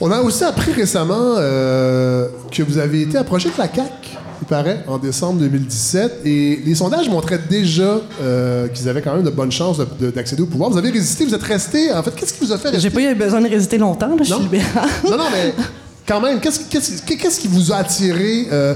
On 0.00 0.10
a 0.12 0.20
aussi 0.20 0.44
appris 0.44 0.72
récemment 0.72 1.34
euh, 1.38 2.28
que 2.52 2.62
vous 2.62 2.78
avez 2.78 3.02
été 3.02 3.18
approché 3.18 3.48
de 3.48 3.58
la 3.58 3.66
CAQ, 3.66 4.17
il 4.40 4.46
paraît, 4.46 4.84
en 4.86 4.98
décembre 4.98 5.40
2017. 5.40 6.20
Et 6.24 6.62
les 6.64 6.74
sondages 6.74 7.08
montraient 7.08 7.40
déjà 7.50 8.00
euh, 8.22 8.68
qu'ils 8.68 8.88
avaient 8.88 9.02
quand 9.02 9.14
même 9.14 9.24
de 9.24 9.30
bonnes 9.30 9.50
chances 9.52 9.78
de- 9.78 9.86
de- 10.00 10.10
d'accéder 10.10 10.42
au 10.42 10.46
pouvoir. 10.46 10.70
Vous 10.70 10.78
avez 10.78 10.90
résisté, 10.90 11.24
vous 11.24 11.34
êtes 11.34 11.42
resté. 11.42 11.92
En 11.92 12.02
fait, 12.02 12.14
qu'est-ce 12.14 12.32
qui 12.34 12.44
vous 12.44 12.52
a 12.52 12.58
fait 12.58 12.68
rester? 12.68 12.80
J'ai 12.82 12.90
pas 12.90 13.00
eu 13.00 13.14
besoin 13.14 13.40
de 13.40 13.48
résister 13.48 13.78
longtemps, 13.78 14.08
là, 14.08 14.16
je 14.20 14.24
suis 14.24 14.32
Non. 14.34 14.40
libéral. 14.40 14.88
Non, 15.04 15.16
non, 15.18 15.24
mais 15.32 15.54
quand 16.06 16.20
même, 16.20 16.40
qu'est-ce 16.40 17.40
qui 17.40 17.48
vous 17.48 17.72
a 17.72 17.76
attiré? 17.76 18.46
euh, 18.52 18.74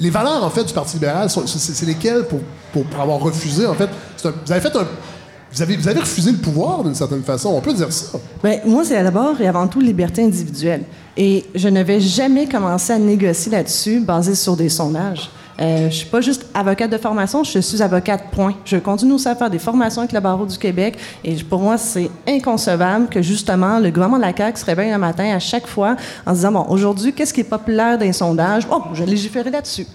les 0.00 0.10
valeurs, 0.10 0.42
en 0.42 0.50
fait, 0.50 0.64
du 0.64 0.72
Parti 0.72 0.94
libéral, 0.94 1.28
c'est 1.30 1.86
lesquelles 1.86 2.24
pour, 2.24 2.40
pour, 2.72 2.84
pour 2.84 3.00
avoir 3.00 3.20
refusé, 3.20 3.66
en 3.66 3.74
fait? 3.74 3.88
Un- 4.24 4.32
vous 4.46 4.52
avez 4.52 4.60
fait 4.60 4.74
un... 4.76 4.86
Vous 5.54 5.60
avez, 5.60 6.00
refusé 6.00 6.32
le 6.32 6.38
pouvoir 6.38 6.82
d'une 6.82 6.94
certaine 6.94 7.22
façon, 7.22 7.50
on 7.50 7.60
peut 7.60 7.74
dire 7.74 7.92
ça. 7.92 8.18
Ben, 8.42 8.60
moi, 8.64 8.84
c'est 8.84 9.02
d'abord 9.02 9.38
et 9.40 9.46
avant 9.46 9.68
tout 9.68 9.80
liberté 9.80 10.22
individuelle. 10.22 10.84
Et 11.16 11.44
je 11.54 11.68
n'avais 11.68 12.00
jamais 12.00 12.46
commencé 12.46 12.92
à 12.92 12.98
négocier 12.98 13.52
là-dessus 13.52 14.00
basé 14.00 14.34
sur 14.34 14.56
des 14.56 14.70
sondages. 14.70 15.30
Euh, 15.60 15.90
je 15.90 15.96
suis 15.96 16.08
pas 16.08 16.22
juste 16.22 16.46
avocate 16.54 16.90
de 16.90 16.96
formation, 16.96 17.44
je 17.44 17.58
suis 17.58 17.82
avocate, 17.82 18.30
point. 18.32 18.54
Je 18.64 18.78
continue 18.78 19.12
aussi 19.12 19.28
à 19.28 19.36
faire 19.36 19.50
des 19.50 19.58
formations 19.58 20.00
avec 20.00 20.12
le 20.12 20.20
barreau 20.20 20.46
du 20.46 20.56
Québec 20.56 20.96
et 21.22 21.34
pour 21.44 21.60
moi, 21.60 21.76
c'est 21.76 22.10
inconcevable 22.26 23.08
que 23.08 23.20
justement 23.20 23.78
le 23.78 23.90
gouvernement 23.90 24.16
de 24.16 24.22
la 24.22 24.34
CAQ 24.34 24.58
se 24.58 24.64
réveille 24.64 24.90
un 24.90 24.98
matin 24.98 25.34
à 25.34 25.38
chaque 25.38 25.66
fois 25.66 25.96
en 26.26 26.32
disant, 26.32 26.52
bon, 26.52 26.64
aujourd'hui, 26.70 27.12
qu'est-ce 27.12 27.34
qui 27.34 27.40
est 27.40 27.44
populaire 27.44 27.98
dans 27.98 28.06
les 28.06 28.14
sondages? 28.14 28.66
Oh, 28.72 28.82
je 28.94 29.04
vais 29.04 29.10
légiférer 29.10 29.50
là-dessus. 29.50 29.86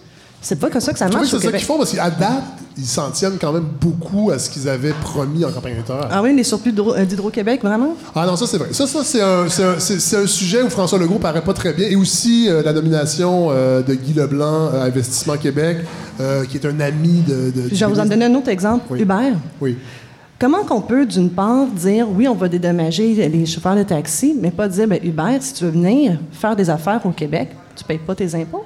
C'est 0.48 0.56
pas 0.56 0.70
comme 0.70 0.80
ça 0.80 0.94
que 0.94 1.00
ça 1.00 1.10
marche 1.10 1.28
c'est 1.28 1.40
ça 1.42 1.52
qu'ils 1.52 1.60
font 1.66 1.78
parce 1.78 1.92
qu'à 1.92 2.10
date, 2.10 2.44
ils 2.78 2.86
s'en 2.86 3.12
tiennent 3.12 3.38
quand 3.40 3.52
même 3.52 3.66
beaucoup 3.82 4.32
à 4.32 4.40
ce 4.40 4.50
qu'ils 4.50 4.70
avaient 4.70 4.94
promis 4.94 5.44
en 5.44 5.52
campagne 5.52 5.74
électorale. 5.74 6.08
Ah 6.10 6.22
oui, 6.24 6.34
les 6.34 6.46
surplus 6.46 6.74
euh, 6.80 7.04
d'Hydro-Québec, 7.04 7.60
vraiment? 7.62 7.96
Ah 8.16 8.26
non, 8.26 8.38
ça 8.38 8.48
c'est 8.48 8.58
vrai. 8.58 8.70
Ça, 8.72 8.88
ça 8.88 9.00
c'est 9.04 9.20
un, 9.22 9.44
un- 9.44 10.24
un 10.24 10.28
sujet 10.28 10.62
où 10.64 10.70
François 10.70 11.00
Legault 11.00 11.20
paraît 11.20 11.42
pas 11.44 11.52
très 11.52 11.74
bien. 11.74 11.90
Et 11.90 11.98
aussi 11.98 12.48
euh, 12.48 12.64
la 12.64 12.72
nomination 12.72 13.50
euh, 13.52 13.82
de 13.82 13.94
Guy 13.94 14.14
Leblanc 14.14 14.70
à 14.70 14.84
Investissement 14.86 15.36
Québec, 15.36 15.80
euh, 16.22 16.46
qui 16.46 16.56
est 16.56 16.66
un 16.66 16.80
ami 16.80 17.24
de. 17.28 17.52
je 17.70 17.76
vais 17.86 17.92
vous 17.92 18.00
en 18.00 18.06
donner 18.06 18.24
un 18.26 18.34
autre 18.36 18.48
exemple. 18.48 18.86
Oui. 18.90 19.02
Uber. 19.02 19.34
Oui. 19.60 19.78
Comment 20.40 20.64
qu'on 20.64 20.80
peut, 20.82 21.06
d'une 21.06 21.30
part, 21.30 21.66
dire 21.76 22.08
oui, 22.10 22.26
on 22.30 22.36
va 22.36 22.48
dédommager 22.48 23.28
les 23.28 23.46
chauffeurs 23.46 23.76
de 23.76 23.84
taxi, 23.84 24.34
mais 24.42 24.52
pas 24.52 24.70
dire 24.70 24.88
ben, 24.88 25.00
Uber, 25.04 25.40
si 25.42 25.56
tu 25.56 25.66
veux 25.66 25.72
venir 25.72 26.18
faire 26.32 26.56
des 26.56 26.70
affaires 26.70 27.02
au 27.06 27.10
Québec, 27.12 27.50
tu 27.78 27.84
payes 27.84 27.98
pas 28.00 28.16
tes 28.16 28.34
impôts? 28.36 28.66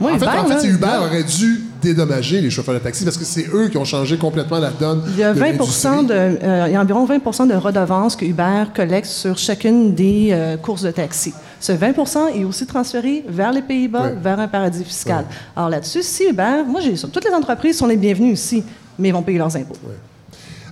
Moi, 0.00 0.12
En 0.12 0.18
fait, 0.18 0.24
Uber, 0.24 0.38
en 0.38 0.48
là, 0.48 0.64
Uber 0.64 0.96
aurait 1.06 1.22
dû 1.24 1.60
dédommager 1.82 2.40
les 2.40 2.50
chauffeurs 2.50 2.74
de 2.74 2.80
taxi 2.80 3.04
parce 3.04 3.16
que 3.16 3.24
c'est 3.24 3.46
eux 3.54 3.68
qui 3.68 3.76
ont 3.78 3.84
changé 3.84 4.16
complètement 4.16 4.58
la 4.58 4.70
donne. 4.70 5.02
Il 5.08 5.18
y 5.18 5.22
a 5.22 5.32
de 5.32 5.38
20 5.38 5.46
l'industrie. 5.52 6.06
de, 6.06 6.12
euh, 6.12 6.64
il 6.68 6.72
y 6.72 6.76
a 6.76 6.80
environ 6.80 7.04
20 7.04 7.46
de 7.48 7.54
redevances 7.54 8.16
que 8.16 8.24
Uber 8.24 8.64
collecte 8.74 9.06
sur 9.06 9.36
chacune 9.38 9.94
des 9.94 10.28
euh, 10.32 10.56
courses 10.56 10.82
de 10.82 10.90
taxi. 10.90 11.32
Ce 11.60 11.72
20 11.72 11.94
est 12.34 12.44
aussi 12.44 12.66
transféré 12.66 13.24
vers 13.28 13.52
les 13.52 13.62
Pays-Bas, 13.62 14.02
Ouais. 14.02 14.14
vers 14.22 14.38
un 14.40 14.48
paradis 14.48 14.84
fiscal. 14.84 15.24
Alors 15.56 15.68
là-dessus, 15.68 16.02
si 16.02 16.24
Uber, 16.28 16.64
moi, 16.66 16.80
j'ai 16.80 16.94
toutes 16.94 17.24
les 17.24 17.32
entreprises 17.34 17.76
sont 17.78 17.86
les 17.86 17.96
bienvenues 17.96 18.32
ici, 18.32 18.62
mais 18.98 19.08
ils 19.08 19.12
vont 19.12 19.22
payer 19.22 19.38
leurs 19.38 19.54
impôts. 19.56 19.76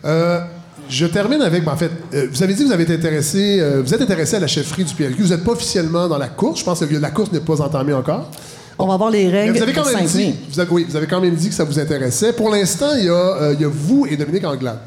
Euh, 0.04 0.40
je 0.88 1.06
termine 1.06 1.42
avec, 1.42 1.64
ben, 1.64 1.72
en 1.72 1.76
fait, 1.76 1.90
euh, 2.14 2.26
vous 2.30 2.42
avez 2.42 2.54
dit 2.54 2.62
que 2.62 2.68
vous 2.68 2.72
avez 2.72 2.84
été 2.84 2.94
intéressé, 2.94 3.58
euh, 3.60 3.82
vous 3.84 3.94
êtes 3.94 4.02
intéressé 4.02 4.36
à 4.36 4.40
la 4.40 4.46
chefferie 4.46 4.84
du 4.84 4.94
PLQ. 4.94 5.22
Vous 5.22 5.28
n'êtes 5.30 5.44
pas 5.44 5.52
officiellement 5.52 6.08
dans 6.08 6.18
la 6.18 6.28
course. 6.28 6.60
Je 6.60 6.64
pense 6.64 6.80
que 6.80 6.94
la 6.94 7.10
course 7.10 7.32
n'est 7.32 7.40
pas 7.40 7.60
entamée 7.60 7.94
encore. 7.94 8.30
On 8.78 8.86
va 8.86 8.96
voir 8.96 9.10
les 9.10 9.26
Mais 9.26 9.40
règles 9.42 9.56
vous 9.56 9.62
avez 9.62 9.72
quand 9.72 9.84
même 9.84 10.08
5 10.08 10.14
mai. 10.18 10.24
dit, 10.26 10.34
vous 10.50 10.60
avez, 10.60 10.70
oui, 10.72 10.86
vous 10.88 10.96
avez 10.96 11.06
quand 11.06 11.20
même 11.20 11.34
dit 11.34 11.48
que 11.48 11.54
ça 11.54 11.64
vous 11.64 11.78
intéressait. 11.78 12.32
Pour 12.32 12.50
l'instant, 12.50 12.90
il 12.98 13.04
y, 13.04 13.08
a, 13.08 13.12
euh, 13.12 13.56
y 13.58 13.64
a 13.64 13.68
vous 13.68 14.06
et 14.10 14.16
Dominique 14.16 14.44
Anglade 14.44 14.80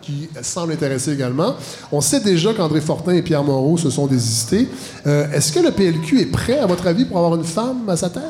qui 0.00 0.30
semblent 0.40 0.72
intéressés 0.72 1.12
également. 1.12 1.54
On 1.92 2.00
sait 2.00 2.20
déjà 2.20 2.54
qu'André 2.54 2.80
Fortin 2.80 3.12
et 3.12 3.20
Pierre 3.22 3.44
Moreau 3.44 3.76
se 3.76 3.90
sont 3.90 4.06
désistés. 4.06 4.66
Est-ce 5.04 5.52
que 5.52 5.60
le 5.60 5.70
PLQ 5.70 6.22
est 6.22 6.26
prêt, 6.32 6.58
à 6.58 6.64
votre 6.64 6.86
avis, 6.86 7.04
pour 7.04 7.18
avoir 7.18 7.36
une 7.36 7.44
femme 7.44 7.86
à 7.86 7.96
sa 7.98 8.08
tête? 8.08 8.22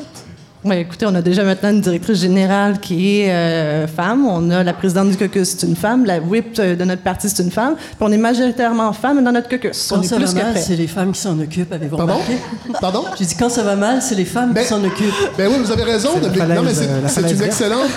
Oui, 0.63 0.75
écoutez, 0.75 1.07
on 1.07 1.15
a 1.15 1.23
déjà 1.23 1.43
maintenant 1.43 1.71
une 1.71 1.81
directrice 1.81 2.19
générale 2.19 2.79
qui 2.79 3.21
est 3.21 3.31
euh, 3.31 3.87
femme. 3.87 4.27
On 4.27 4.47
a 4.51 4.63
la 4.63 4.73
présidente 4.73 5.09
du 5.09 5.17
caucus, 5.17 5.55
c'est 5.57 5.65
une 5.65 5.75
femme. 5.75 6.05
La 6.05 6.19
whip 6.19 6.55
euh, 6.59 6.75
de 6.75 6.83
notre 6.83 7.01
parti, 7.01 7.27
c'est 7.29 7.41
une 7.41 7.49
femme. 7.49 7.73
Puis 7.75 7.95
on 7.99 8.11
est 8.11 8.17
majoritairement 8.17 8.93
femmes 8.93 9.23
dans 9.23 9.31
notre 9.31 9.49
caucus. 9.49 9.87
Quand 9.89 9.97
on 9.97 10.01
est 10.03 10.07
ça 10.07 10.17
plus 10.17 10.25
va 10.35 10.43
mal, 10.43 10.57
c'est 10.59 10.75
les 10.75 10.85
femmes 10.85 11.13
qui 11.13 11.19
s'en 11.19 11.39
occupent, 11.39 11.73
avez-vous 11.73 11.97
Pardon? 11.97 12.13
remarqué? 12.13 12.33
Pardon? 12.79 13.05
J'ai 13.17 13.25
dit 13.25 13.35
quand 13.35 13.49
ça 13.49 13.63
va 13.63 13.75
mal, 13.75 14.03
c'est 14.03 14.13
les 14.13 14.25
femmes 14.25 14.53
Ben- 14.53 14.61
qui 14.61 14.69
s'en 14.69 14.83
occupent. 14.83 15.11
Ben 15.35 15.49
oui, 15.51 15.55
vous 15.65 15.71
avez 15.71 15.81
raison. 15.83 16.09
C'est 16.21 16.29
non, 16.29 16.61
mais 16.61 16.71
euh, 16.77 17.31
une 17.31 17.41
excellente. 17.41 17.89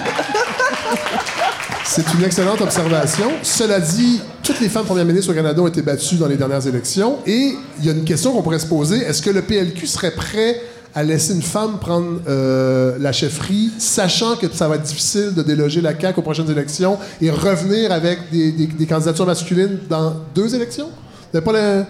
C'est 1.84 2.14
une 2.14 2.24
excellente 2.24 2.62
observation. 2.62 3.30
Cela 3.42 3.78
dit, 3.78 4.20
toutes 4.42 4.60
les 4.60 4.70
femmes 4.70 4.86
premières 4.86 5.04
ministres 5.04 5.30
au 5.30 5.34
Canada 5.34 5.60
ont 5.60 5.66
été 5.68 5.82
battues 5.82 6.16
dans 6.16 6.26
les 6.28 6.36
dernières 6.36 6.66
élections. 6.66 7.18
Et 7.26 7.54
il 7.78 7.84
y 7.84 7.90
a 7.90 7.92
une 7.92 8.04
question 8.04 8.32
qu'on 8.32 8.42
pourrait 8.42 8.58
se 8.58 8.66
poser. 8.66 9.00
Est-ce 9.02 9.20
que 9.20 9.28
le 9.30 9.42
PLQ 9.42 9.86
serait 9.86 10.10
prêt 10.12 10.60
à 10.94 11.02
laisser 11.02 11.34
une 11.34 11.42
femme 11.42 11.78
prendre 11.80 12.20
euh, 12.28 12.96
la 13.00 13.10
chefferie, 13.12 13.70
sachant 13.78 14.36
que 14.36 14.46
ça 14.52 14.68
va 14.68 14.76
être 14.76 14.82
difficile 14.82 15.34
de 15.34 15.42
déloger 15.42 15.80
la 15.80 15.98
CAQ 15.98 16.20
aux 16.20 16.22
prochaines 16.22 16.50
élections 16.50 16.98
et 17.20 17.30
revenir 17.30 17.90
avec 17.90 18.30
des, 18.30 18.52
des- 18.52 18.66
des 18.68 18.86
candidatures 18.86 19.26
masculines 19.26 19.78
dans 19.90 20.14
deux 20.34 20.54
élections? 20.54 20.86
Vous 20.86 21.40
n'avez 21.40 21.44
pas 21.44 21.52
le... 21.52 21.84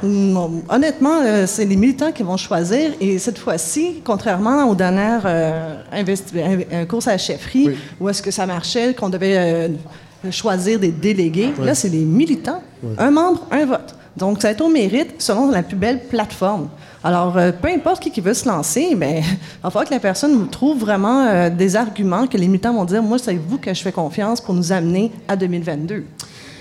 Non, 0.00 0.62
honnêtement, 0.68 1.20
euh, 1.26 1.44
c'est 1.48 1.64
les 1.64 1.74
militants 1.74 2.12
qui 2.12 2.22
vont 2.22 2.36
choisir. 2.36 2.92
Et 3.00 3.18
cette 3.18 3.38
fois-ci, 3.38 4.00
contrairement 4.04 4.70
aux 4.70 4.76
dernières 4.76 5.22
euh, 5.26 5.74
euh, 5.92 6.84
courses 6.86 7.08
à 7.08 7.12
la 7.12 7.18
chefferie, 7.18 7.66
Oui. 7.66 7.76
où 7.98 8.08
est-ce 8.08 8.22
que 8.22 8.30
ça 8.30 8.46
marchait, 8.46 8.94
qu'on 8.94 9.08
devait 9.08 9.36
euh, 9.36 9.68
choisir 10.30 10.78
des 10.78 10.92
délégués, 10.92 11.50
là, 11.60 11.74
c'est 11.74 11.88
les 11.88 12.04
militants. 12.04 12.62
Un 12.96 13.10
membre, 13.10 13.44
un 13.50 13.66
vote. 13.66 13.96
Donc, 14.18 14.42
ça 14.42 14.52
va 14.52 14.64
au 14.64 14.68
mérite 14.68 15.14
selon 15.18 15.50
la 15.50 15.62
plus 15.62 15.76
belle 15.76 16.00
plateforme. 16.00 16.68
Alors, 17.04 17.38
euh, 17.38 17.52
peu 17.52 17.68
importe 17.68 18.02
qui, 18.02 18.10
qui 18.10 18.20
veut 18.20 18.34
se 18.34 18.48
lancer, 18.48 18.94
ben, 18.96 19.22
il 19.22 19.62
va 19.62 19.70
falloir 19.70 19.84
que 19.84 19.94
la 19.94 20.00
personne 20.00 20.48
trouve 20.50 20.78
vraiment 20.78 21.26
euh, 21.26 21.50
des 21.50 21.76
arguments 21.76 22.26
que 22.26 22.36
les 22.36 22.48
militants 22.48 22.74
vont 22.74 22.84
dire, 22.84 23.02
moi, 23.02 23.18
c'est 23.18 23.34
vous 23.34 23.58
que 23.58 23.72
je 23.72 23.80
fais 23.80 23.92
confiance 23.92 24.40
pour 24.40 24.54
nous 24.54 24.72
amener 24.72 25.12
à 25.28 25.36
2022. 25.36 26.04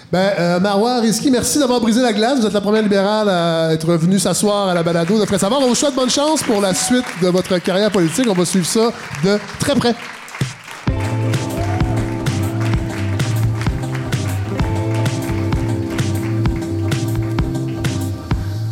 Ben, 0.10 0.32
euh, 0.39 0.60
Marois 0.60 1.01
Risky, 1.01 1.30
merci 1.30 1.60
d'avoir 1.60 1.82
brisé 1.82 2.01
la 2.01 2.14
glace. 2.14 2.39
Vous 2.39 2.45
êtes 2.45 2.53
la 2.53 2.62
première 2.62 2.82
libérale 2.82 3.28
à 3.28 3.74
être 3.74 3.91
venue 3.95 4.20
s'asseoir 4.20 4.70
à 4.70 4.74
la 4.74 4.82
balado 4.82 5.20
de 5.20 5.26
Presse 5.26 5.41
Savoir. 5.41 5.60
On 5.62 5.68
vous 5.68 5.76
souhaite 5.76 5.95
bonne 5.95 6.10
chance 6.10 6.43
pour 6.43 6.62
la 6.62 6.74
suite 6.74 7.05
de 7.22 7.28
votre 7.28 7.58
carrière 7.58 7.91
politique. 7.91 8.26
On 8.30 8.34
va 8.34 8.45
suivre 8.45 8.66
ça 8.66 8.91
de 9.26 9.38
très 9.60 9.76
près. 9.76 9.93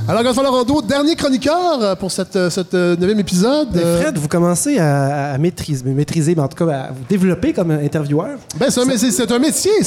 Alors, 0.08 0.22
Godefroy 0.22 0.48
Rondeau, 0.50 0.82
dernier 0.84 1.16
chroniqueur 1.16 1.98
pour 1.98 2.12
cette, 2.12 2.36
euh, 2.36 2.96
neuvième 2.96 3.20
épisode. 3.20 3.70
Mais 3.74 3.82
Euh, 3.84 4.02
Fred, 4.04 4.18
vous 4.20 4.28
commencez 4.28 4.78
à, 4.78 5.34
à 5.34 5.38
maîtriser, 5.40 5.84
maîtriser, 5.84 6.36
mais 6.36 6.44
en 6.44 6.48
tout 6.48 6.64
cas 6.64 6.72
à 6.72 6.92
vous 6.92 7.04
développer 7.10 7.54
comme 7.54 7.72
intervieweur. 7.72 8.38
ben, 8.56 8.70
c'est 8.70 8.82
un, 8.82 8.86
métier, 8.86 9.10
c'est 9.12 9.26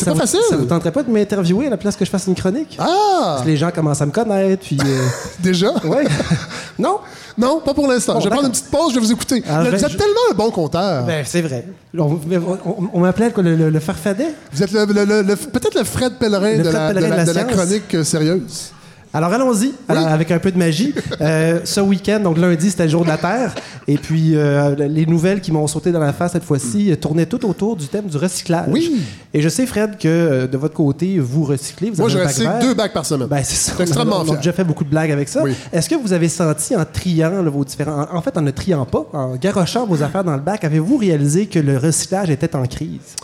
pas 0.04 0.12
vous, 0.14 0.18
facile. 0.18 0.40
Ça 0.50 0.56
vous 0.56 0.64
tenterait 0.64 0.90
pas 0.90 1.04
de 1.04 1.10
m'interviewer 1.12 1.68
à 1.68 1.70
la 1.70 1.76
place 1.76 1.94
que 1.94 2.04
je 2.04 2.10
fasse 2.10 2.26
une 2.26 2.34
chronique? 2.34 2.76
Ah! 2.80 2.86
Parce 3.22 3.42
que 3.42 3.46
les 3.46 3.56
gens 3.56 3.70
commencent 3.70 4.02
à 4.02 4.06
me 4.06 4.10
connaître, 4.10 4.64
puis... 4.64 4.76
euh, 4.84 5.06
Déjà? 5.38 5.70
ouais. 5.84 6.04
non? 6.80 6.96
Non, 7.36 7.60
pas 7.64 7.72
pour 7.72 7.86
l'instant. 7.86 8.14
Bon, 8.14 8.18
je 8.20 8.24
vais 8.24 8.30
prendre 8.30 8.46
une 8.46 8.50
petite 8.52 8.70
pause, 8.72 8.90
je 8.90 8.94
vais 8.98 9.06
vous 9.06 9.12
écouter. 9.12 9.44
Ah, 9.48 9.62
vous 9.62 9.70
ben, 9.70 9.74
êtes 9.74 9.88
je- 9.88 9.96
tellement 9.96 10.20
un 10.32 10.34
bon 10.34 10.50
compteur. 10.50 11.04
Ben, 11.04 11.22
c'est 11.24 11.42
vrai. 11.42 11.64
On, 11.96 12.18
on- 12.66 12.88
on 12.92 13.00
m'appelait 13.00 13.32
le, 13.36 13.54
le, 13.54 13.70
le 13.70 13.80
farfadet? 13.80 14.34
Vous 14.52 14.64
êtes 14.64 14.72
peut-être 14.72 15.76
le 15.78 15.84
Fred 15.84 16.14
Pellerin, 16.14 16.56
Le 16.56 16.64
de, 16.64 16.68
la, 16.70 16.88
Pellerin 16.88 16.92
de 16.94 17.00
la- 17.00 17.08
de 17.10 17.14
la 17.18 17.24
de 17.24 17.32
la 17.32 17.44
science. 17.46 17.52
chronique 17.86 18.04
sérieuse. 18.04 18.72
Alors 19.14 19.32
allons-y, 19.32 19.72
avec 19.88 20.30
un 20.30 20.38
peu 20.38 20.52
de 20.52 20.58
magie. 20.58 20.94
Euh, 21.20 21.60
ce 21.64 21.80
week-end, 21.80 22.20
donc 22.20 22.36
lundi, 22.38 22.70
c'était 22.70 22.84
le 22.84 22.90
jour 22.90 23.04
de 23.04 23.08
la 23.08 23.16
Terre. 23.16 23.54
Et 23.86 23.96
puis 23.96 24.36
euh, 24.36 24.74
les 24.74 25.06
nouvelles 25.06 25.40
qui 25.40 25.50
m'ont 25.50 25.66
sauté 25.66 25.92
dans 25.92 26.00
la 26.00 26.12
face 26.12 26.32
cette 26.32 26.44
fois-ci 26.44 26.92
euh, 26.92 26.96
tournaient 26.96 27.26
tout 27.26 27.44
autour 27.48 27.74
du 27.74 27.88
thème 27.88 28.06
du 28.06 28.16
recyclage. 28.18 28.68
Oui. 28.70 29.00
Et 29.32 29.40
je 29.40 29.48
sais, 29.48 29.64
Fred, 29.66 29.96
que 29.98 30.08
euh, 30.08 30.46
de 30.46 30.58
votre 30.58 30.74
côté, 30.74 31.18
vous 31.18 31.44
recyclez. 31.44 31.90
Vous 31.90 32.02
Moi, 32.02 32.10
avez 32.10 32.20
je 32.20 32.26
recycle 32.26 32.58
deux 32.60 32.74
bacs 32.74 32.92
par 32.92 33.06
semaine. 33.06 33.28
Ben, 33.28 33.42
c'est 33.42 33.70
ça. 33.72 33.82
Extrêmement 33.82 34.24
fier. 34.24 34.36
déjà 34.36 34.52
fait 34.52 34.64
beaucoup 34.64 34.84
de 34.84 34.90
blagues 34.90 35.10
avec 35.10 35.28
ça. 35.28 35.42
Oui. 35.42 35.54
Est-ce 35.72 35.88
que 35.88 35.94
vous 35.94 36.12
avez 36.12 36.28
senti 36.28 36.76
en 36.76 36.84
triant 36.84 37.42
là, 37.42 37.50
vos 37.50 37.64
différents. 37.64 38.06
En, 38.12 38.16
en 38.16 38.22
fait, 38.22 38.36
en 38.36 38.42
ne 38.42 38.50
triant 38.50 38.84
pas, 38.84 39.06
en 39.14 39.36
garochant 39.36 39.86
vos 39.86 40.02
affaires 40.02 40.24
dans 40.24 40.36
le 40.36 40.42
bac, 40.42 40.64
avez-vous 40.64 40.98
réalisé 40.98 41.46
que 41.46 41.58
le 41.58 41.78
recyclage 41.78 42.28
était 42.30 42.54
en 42.54 42.66
crise? 42.66 43.16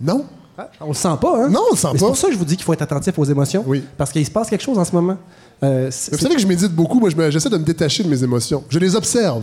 Non? 0.00 0.24
Ah, 0.56 0.68
On 0.80 0.88
le 0.88 0.94
sent 0.94 1.08
pas, 1.20 1.44
hein? 1.44 1.48
Non, 1.48 1.62
on 1.70 1.74
le 1.74 1.76
sent 1.78 1.88
Mais 1.92 1.98
C'est 1.98 2.04
pas. 2.04 2.06
pour 2.08 2.16
ça 2.16 2.28
que 2.28 2.32
je 2.34 2.38
vous 2.38 2.44
dis 2.44 2.56
qu'il 2.56 2.64
faut 2.64 2.72
être 2.72 2.82
attentif 2.82 3.18
aux 3.18 3.24
émotions. 3.24 3.64
Oui. 3.66 3.82
Parce 3.96 4.12
qu'il 4.12 4.24
se 4.24 4.30
passe 4.30 4.48
quelque 4.48 4.62
chose 4.62 4.78
en 4.78 4.84
ce 4.84 4.92
moment. 4.92 5.16
Euh, 5.62 5.90
Vous 6.12 6.18
savez 6.18 6.34
que 6.36 6.40
je 6.40 6.46
médite 6.46 6.72
beaucoup. 6.72 7.00
Moi, 7.00 7.10
j'essaie 7.30 7.48
de 7.50 7.58
me 7.58 7.64
détacher 7.64 8.02
de 8.04 8.08
mes 8.08 8.22
émotions. 8.22 8.62
Je 8.68 8.78
les 8.78 8.94
observe. 8.94 9.42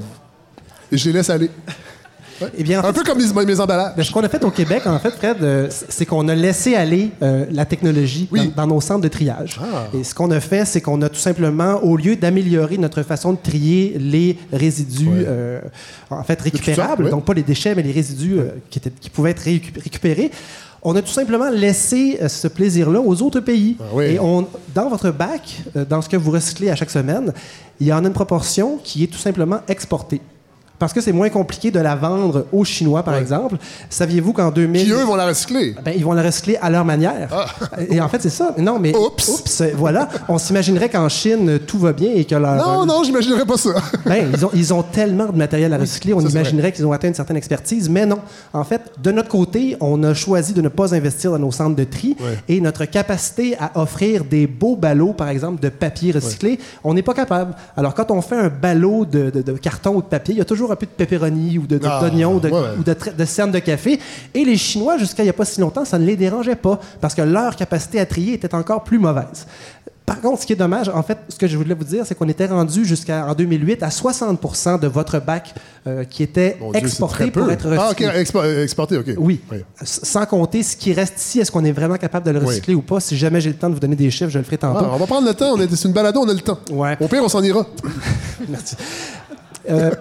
Et 0.92 0.98
je 0.98 1.06
les 1.08 1.14
laisse 1.14 1.30
aller. 1.30 1.50
Eh 2.58 2.64
bien, 2.64 2.82
en 2.82 2.86
Un 2.88 2.92
peu 2.92 3.04
comme 3.04 3.20
mes, 3.20 3.46
mes 3.46 3.60
emballages. 3.60 3.94
Ben, 3.96 4.04
ce 4.04 4.12
qu'on 4.12 4.24
a 4.24 4.28
fait 4.28 4.44
au 4.44 4.50
Québec, 4.50 4.88
en 4.88 4.98
fait, 4.98 5.12
Fred, 5.12 5.38
euh, 5.44 5.70
c'est 5.90 6.08
qu'on 6.08 6.28
a 6.28 6.34
laissé 6.34 6.74
aller 6.74 7.12
euh, 7.22 7.46
la 7.52 7.66
technologie 7.66 8.28
Oui. 8.32 8.48
dans, 8.56 8.64
dans 8.66 8.74
nos 8.74 8.82
centres 8.82 9.02
de 9.02 9.08
triage. 9.10 9.60
Ah. 9.62 9.96
Et 9.96 10.04
ce 10.04 10.16
qu'on 10.16 10.32
a 10.32 10.40
fait, 10.40 10.66
c'est 10.66 10.82
qu'on 10.82 11.00
a 11.04 11.10
tout 11.10 11.20
simplement, 11.20 11.76
au 11.84 11.96
lieu 11.98 12.16
d'améliorer 12.16 12.80
notre 12.80 13.04
façon 13.04 13.34
de 13.34 13.38
trier 13.38 13.96
les 14.00 14.40
résidus, 14.52 15.08
Ouais. 15.08 15.24
euh, 15.28 15.62
en 16.10 16.24
fait, 16.24 16.42
récupérables, 16.42 17.04
ouais. 17.04 17.12
donc 17.12 17.26
pas 17.26 17.36
les 17.36 17.44
déchets, 17.44 17.76
mais 17.76 17.84
les 17.84 17.92
résidus 17.92 18.38
qui, 18.72 18.80
étaient- 18.80 18.90
qui 19.00 19.12
pouvaient 19.12 19.30
être 19.32 19.44
récup- 19.44 19.80
récupérés, 19.80 20.32
on 20.84 20.96
a 20.96 21.02
tout 21.02 21.12
simplement 21.12 21.50
laissé 21.50 22.18
euh, 22.22 22.28
ce 22.28 22.48
plaisir-là 22.48 23.00
aux 23.00 23.22
autres 23.22 23.40
pays. 23.40 23.78
Ah 23.80 23.84
oui. 23.94 24.06
Et 24.06 24.20
on, 24.20 24.48
dans 24.74 24.90
votre 24.90 25.12
bac, 25.12 25.62
euh, 25.76 25.86
dans 25.86 26.02
ce 26.02 26.10
que 26.10 26.18
vous 26.18 26.32
recyclez 26.32 26.70
à 26.70 26.76
chaque 26.76 26.90
semaine, 26.90 27.34
il 27.80 27.88
y 27.88 27.94
en 27.94 28.04
a 28.04 28.08
une 28.08 28.14
proportion 28.14 28.80
qui 28.84 29.04
est 29.04 29.08
tout 29.08 29.20
simplement 29.20 29.60
exportée. 29.68 30.22
Parce 30.82 30.94
que 30.94 31.00
c'est 31.02 31.12
moins 31.12 31.30
compliqué 31.30 31.70
de 31.70 31.80
la 31.80 31.96
vendre 31.96 32.48
aux 32.52 32.64
Chinois, 32.66 33.04
par 33.04 33.14
Ouais. 33.14 33.22
exemple. 33.22 33.58
Saviez-vous 33.90 34.34
qu'en 34.34 34.50
2000... 34.50 34.84
Qui, 34.86 34.92
eux, 34.92 35.04
vont 35.04 35.16
la 35.16 35.28
recycler. 35.28 35.76
Ben, 35.86 35.94
ils 35.96 36.04
vont 36.04 36.14
la 36.14 36.24
recycler 36.24 36.58
à 36.62 36.70
leur 36.72 36.84
manière. 36.84 37.30
Et 37.90 38.02
en 38.02 38.10
fait, 38.10 38.20
c'est 38.22 38.30
ça. 38.32 38.56
Non, 38.58 38.80
mais. 38.80 38.92
Ah. 38.96 39.00
Oups. 39.00 39.62
voilà. 39.76 40.10
On 40.28 40.38
s'imaginerait 40.40 40.90
qu'en 40.90 41.08
Chine, 41.08 41.60
tout 41.68 41.78
va 41.78 41.94
bien 41.94 42.12
et 42.16 42.26
que 42.26 42.34
leur. 42.36 42.56
Non, 42.56 42.86
non, 42.88 43.04
j'imaginerais 43.04 43.46
pas 43.46 43.58
ça. 43.58 43.70
Ben, 44.08 44.32
ils, 44.34 44.44
ont, 44.46 44.50
ils 44.56 44.74
ont 44.74 44.82
tellement 44.84 45.28
de 45.28 45.38
matériel 45.38 45.72
à 45.74 45.78
recycler, 45.78 46.14
on 46.16 46.20
ça, 46.20 46.30
imaginerait 46.30 46.72
qu'ils 46.72 46.86
ont 46.88 46.92
atteint 46.92 47.08
une 47.10 47.14
certaine 47.14 47.38
expertise, 47.38 47.88
mais 47.88 48.06
non. 48.08 48.18
En 48.52 48.64
fait, 48.64 48.82
de 49.02 49.12
notre 49.12 49.30
côté, 49.30 49.78
on 49.82 50.04
a 50.04 50.14
choisi 50.16 50.54
de 50.54 50.62
ne 50.62 50.70
pas 50.70 50.96
investir 50.96 51.32
dans 51.32 51.40
nos 51.40 51.52
centres 51.52 51.76
de 51.76 51.84
tri 51.84 52.18
Ouais. 52.20 52.38
et 52.50 52.60
notre 52.60 52.86
capacité 52.86 53.56
à 53.60 53.80
offrir 53.80 54.24
des 54.26 54.48
beaux 54.48 54.76
ballots, 54.76 55.14
par 55.14 55.30
exemple, 55.30 55.62
de 55.62 55.70
papier 55.70 56.12
recyclé, 56.12 56.60
on 56.84 56.94
n'est 56.96 57.04
pas 57.04 57.14
capable. 57.14 57.54
Alors, 57.78 57.94
quand 57.94 58.10
on 58.12 58.22
fait 58.22 58.36
un 58.38 58.50
ballot 58.50 59.06
de, 59.06 59.30
de- 59.30 59.42
de 59.44 59.52
carton 59.54 59.96
ou 59.96 60.02
de 60.02 60.08
papier, 60.08 60.34
il 60.34 60.38
y 60.38 60.42
a 60.42 60.46
toujours 60.46 60.71
un 60.72 60.76
peu 60.76 60.86
de 60.86 60.92
pepperoni 60.92 61.58
ou 61.58 61.68
de, 61.68 61.78
de- 61.78 61.86
Ah, 61.88 62.00
d'oignon 62.02 62.36
ou 62.36 62.40
de, 62.40 62.50
ouais, 62.50 62.60
ouais. 62.60 62.68
ou 62.80 62.84
de, 62.84 62.94
tra- 62.94 63.16
de 63.16 63.26
cernes 63.26 63.52
de 63.52 63.60
café. 63.60 64.00
Et 64.34 64.46
les 64.46 64.58
Chinois, 64.58 64.98
jusqu'à 64.98 65.24
il 65.24 65.28
n'y 65.28 65.30
a 65.30 65.34
pas 65.34 65.46
si 65.46 65.60
longtemps, 65.62 65.86
ça 65.86 65.98
ne 66.00 66.06
les 66.06 66.16
dérangeait 66.16 66.56
pas 66.56 66.80
parce 67.00 67.14
que 67.16 67.22
leur 67.22 67.56
capacité 67.56 68.00
à 68.00 68.06
trier 68.06 68.34
était 68.34 68.54
encore 68.56 68.84
plus 68.84 69.00
mauvaise. 69.00 69.46
Par 70.04 70.20
contre, 70.20 70.42
ce 70.42 70.46
qui 70.48 70.52
est 70.54 70.58
dommage, 70.58 70.90
en 70.90 71.04
fait, 71.04 71.20
ce 71.30 71.38
que 71.38 71.48
je 71.48 71.56
voulais 71.56 71.76
vous 71.76 71.86
dire, 71.86 72.06
c'est 72.06 72.16
qu'on 72.16 72.28
était 72.28 72.48
rendu 72.48 72.84
jusqu'en 72.84 73.34
2008 73.34 73.82
à 73.84 73.88
60% 73.90 74.80
de 74.80 74.88
votre 74.88 75.20
bac 75.20 75.54
euh, 75.88 76.04
qui 76.04 76.24
était 76.24 76.58
Dieu, 76.60 76.76
exporté 76.76 77.32
pour 77.32 77.50
être 77.50 77.68
Ah, 77.78 77.92
OK, 77.92 78.00
recyclé. 78.00 78.24
expo- 78.24 78.64
exporté, 78.64 78.98
OK. 78.98 79.06
Oui. 79.18 79.40
Sans 79.84 80.26
compter 80.26 80.64
ce 80.64 80.76
qui 80.76 80.92
reste 80.92 81.18
ici, 81.22 81.40
est-ce 81.40 81.52
qu'on 81.52 81.64
est 81.64 81.72
vraiment 81.72 81.96
capable 81.98 82.26
de 82.26 82.32
le 82.32 82.40
recycler 82.40 82.74
ou 82.76 82.82
pas? 82.82 83.00
Si 83.00 83.16
jamais 83.16 83.40
j'ai 83.40 83.52
le 83.52 83.56
temps 83.56 83.70
de 83.70 83.76
vous 83.76 83.80
donner 83.80 83.96
des 83.96 84.12
chiffres, 84.12 84.32
je 84.32 84.40
le 84.40 84.44
ferai 84.44 84.58
tantôt. 84.58 84.84
Ah, 84.86 84.92
on 84.94 84.98
va 84.98 85.06
prendre 85.06 85.28
le 85.28 85.34
temps. 85.34 85.54
On 85.54 85.62
est, 85.62 85.74
c'est 85.74 85.88
une 85.88 85.94
balado, 85.94 86.20
on 86.20 86.28
a 86.28 86.34
le 86.34 86.40
temps. 86.42 86.60
Ouais. 86.72 86.98
Au 87.00 87.08
pire, 87.08 87.22
on 87.24 87.30
s'en 87.30 87.44
ira. 87.44 87.66
Merci. 88.50 88.76
Euh, 89.70 89.92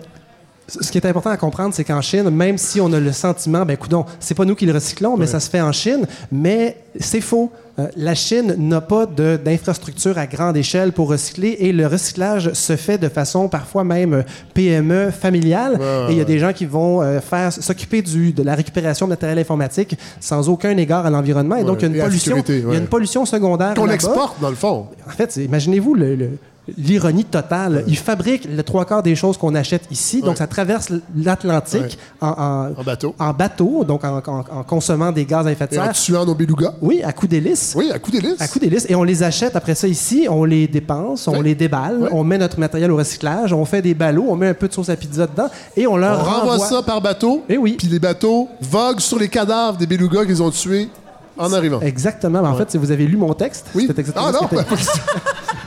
ce 0.80 0.90
qui 0.90 0.98
est 0.98 1.06
important 1.06 1.30
à 1.30 1.36
comprendre, 1.36 1.74
c'est 1.74 1.84
qu'en 1.84 2.00
Chine, 2.00 2.30
même 2.30 2.56
si 2.58 2.80
on 2.80 2.92
a 2.92 3.00
le 3.00 3.12
sentiment, 3.12 3.64
ben 3.66 3.76
coudon, 3.76 4.04
c'est 4.20 4.34
pas 4.34 4.44
nous 4.44 4.54
qui 4.54 4.66
le 4.66 4.72
recyclons, 4.72 5.16
mais 5.16 5.26
ça 5.26 5.40
se 5.40 5.50
fait 5.50 5.60
en 5.60 5.72
Chine, 5.72 6.06
mais 6.30 6.76
c'est 6.98 7.20
faux. 7.20 7.50
Euh, 7.78 7.86
la 7.96 8.14
Chine 8.14 8.54
n'a 8.58 8.80
pas 8.80 9.06
d'infrastructure 9.06 10.18
à 10.18 10.26
grande 10.26 10.56
échelle 10.56 10.92
pour 10.92 11.08
recycler 11.08 11.56
et 11.60 11.72
le 11.72 11.86
recyclage 11.86 12.52
se 12.52 12.76
fait 12.76 12.98
de 12.98 13.08
façon 13.08 13.48
parfois 13.48 13.84
même 13.84 14.12
euh, 14.14 14.22
PME 14.54 15.10
familiale. 15.10 15.78
et 16.08 16.12
il 16.12 16.18
y 16.18 16.20
a 16.20 16.24
des 16.24 16.38
gens 16.38 16.52
qui 16.52 16.66
vont 16.66 17.00
euh, 17.02 17.20
faire 17.20 17.52
s'occuper 17.52 18.02
du- 18.02 18.32
de 18.32 18.42
la 18.42 18.54
récupération 18.54 19.06
de 19.06 19.10
matériel 19.10 19.38
informatique 19.38 19.96
sans 20.20 20.48
aucun 20.48 20.76
égard 20.76 21.06
à 21.06 21.10
l'environnement. 21.10 21.56
Et 21.56 21.64
donc, 21.64 21.82
il 21.82 21.96
y 21.96 22.00
a 22.00 22.04
une 22.04 22.08
pollution, 22.08 22.36
sécurité, 22.36 22.64
il 22.66 22.72
y 22.72 22.76
a 22.76 22.80
une 22.80 22.86
pollution 22.88 23.24
secondaire. 23.24 23.74
Qu'on 23.74 23.88
exporte, 23.88 24.40
dans 24.40 24.50
le 24.50 24.56
fond. 24.56 24.86
En 25.06 25.10
fait, 25.10 25.36
imaginez-vous 25.36 25.94
le- 25.94 26.14
le- 26.16 26.30
l'ironie 26.78 27.24
totale. 27.24 27.84
Ils 27.86 27.96
fabriquent 27.96 28.48
le 28.50 28.62
trois 28.62 28.84
quarts 28.84 29.02
des 29.02 29.14
choses 29.16 29.36
qu'on 29.36 29.54
achète 29.54 29.82
ici, 29.90 30.20
donc 30.22 30.36
ça 30.38 30.46
traverse 30.46 30.88
l'Atlantique 31.16 31.98
en, 32.20 32.28
en- 32.28 32.80
En 32.80 32.84
bateau. 32.84 33.14
en 33.18 33.32
bateau, 33.32 33.84
donc 33.84 34.02
en, 34.04 34.20
consommant 34.66 35.12
des 35.12 35.24
gaz 35.24 35.46
à 35.46 35.52
effet 35.52 35.66
de 35.66 35.74
Et 35.74 35.78
en 35.78 35.84
serre. 35.84 35.92
tuant 35.92 36.24
nos 36.26 36.34
belugas. 36.34 36.74
Oui, 36.80 37.02
à 37.02 37.12
coup 37.12 37.26
d'hélice. 37.26 37.74
Oui, 37.76 37.90
à 37.92 37.98
coup 37.98 38.10
d'hélice. 38.10 38.40
À 38.40 38.48
coup 38.48 38.58
d'hélice. 38.58 38.86
Et 38.88 38.94
on 38.94 39.02
les 39.04 39.22
achète 39.22 39.56
après 39.56 39.74
ça 39.74 39.88
ici, 39.88 40.26
on 40.30 40.44
les 40.44 40.66
dépense, 40.68 41.28
on 41.28 41.40
les 41.40 41.54
déballe, 41.54 42.08
on 42.12 42.24
met 42.24 42.38
notre 42.38 42.58
matériel 42.58 42.90
au 42.90 42.96
recyclage, 42.96 43.52
on 43.52 43.64
fait 43.64 43.82
des 43.82 43.94
ballots, 43.94 44.26
on 44.28 44.36
met 44.36 44.48
un 44.48 44.54
peu 44.54 44.68
de 44.68 44.72
sauce 44.72 44.88
à 44.88 44.96
pizza 44.96 45.26
dedans 45.26 45.48
et 45.76 45.86
on 45.86 45.92
On 45.92 45.96
leur 45.96 46.24
renvoie 46.24 46.58
ça 46.58 46.82
par 46.82 47.00
bateau. 47.00 47.42
Eh 47.48 47.58
oui. 47.58 47.74
Puis 47.78 47.88
les 47.88 47.98
bateaux 47.98 48.48
voguent 48.60 49.00
sur 49.00 49.18
les 49.18 49.28
cadavres 49.28 49.76
des 49.76 49.86
belugas 49.86 50.24
qu'ils 50.24 50.42
ont 50.42 50.50
tués 50.50 50.88
en 51.36 51.52
arrivant. 51.52 51.80
Exactement. 51.80 52.42
Mais 52.42 52.48
En 52.48 52.54
fait, 52.54 52.70
si 52.70 52.78
vous 52.78 52.90
avez 52.90 53.06
lu 53.06 53.16
mon 53.16 53.32
texte, 53.34 53.66
Oui. 53.74 53.84
c'était 53.86 54.00
exactement 54.00 54.26
Ah 54.28 54.32
ce 54.50 54.54
non, 54.54 54.62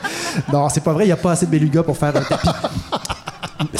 Non, 0.52 0.68
c'est 0.68 0.82
pas 0.82 0.92
vrai, 0.92 1.04
il 1.04 1.08
n'y 1.08 1.12
a 1.12 1.16
pas 1.16 1.32
assez 1.32 1.46
de 1.46 1.50
belugas 1.50 1.82
pour 1.82 1.96
faire 1.96 2.14
un 2.16 2.20
tapis. 2.22 2.48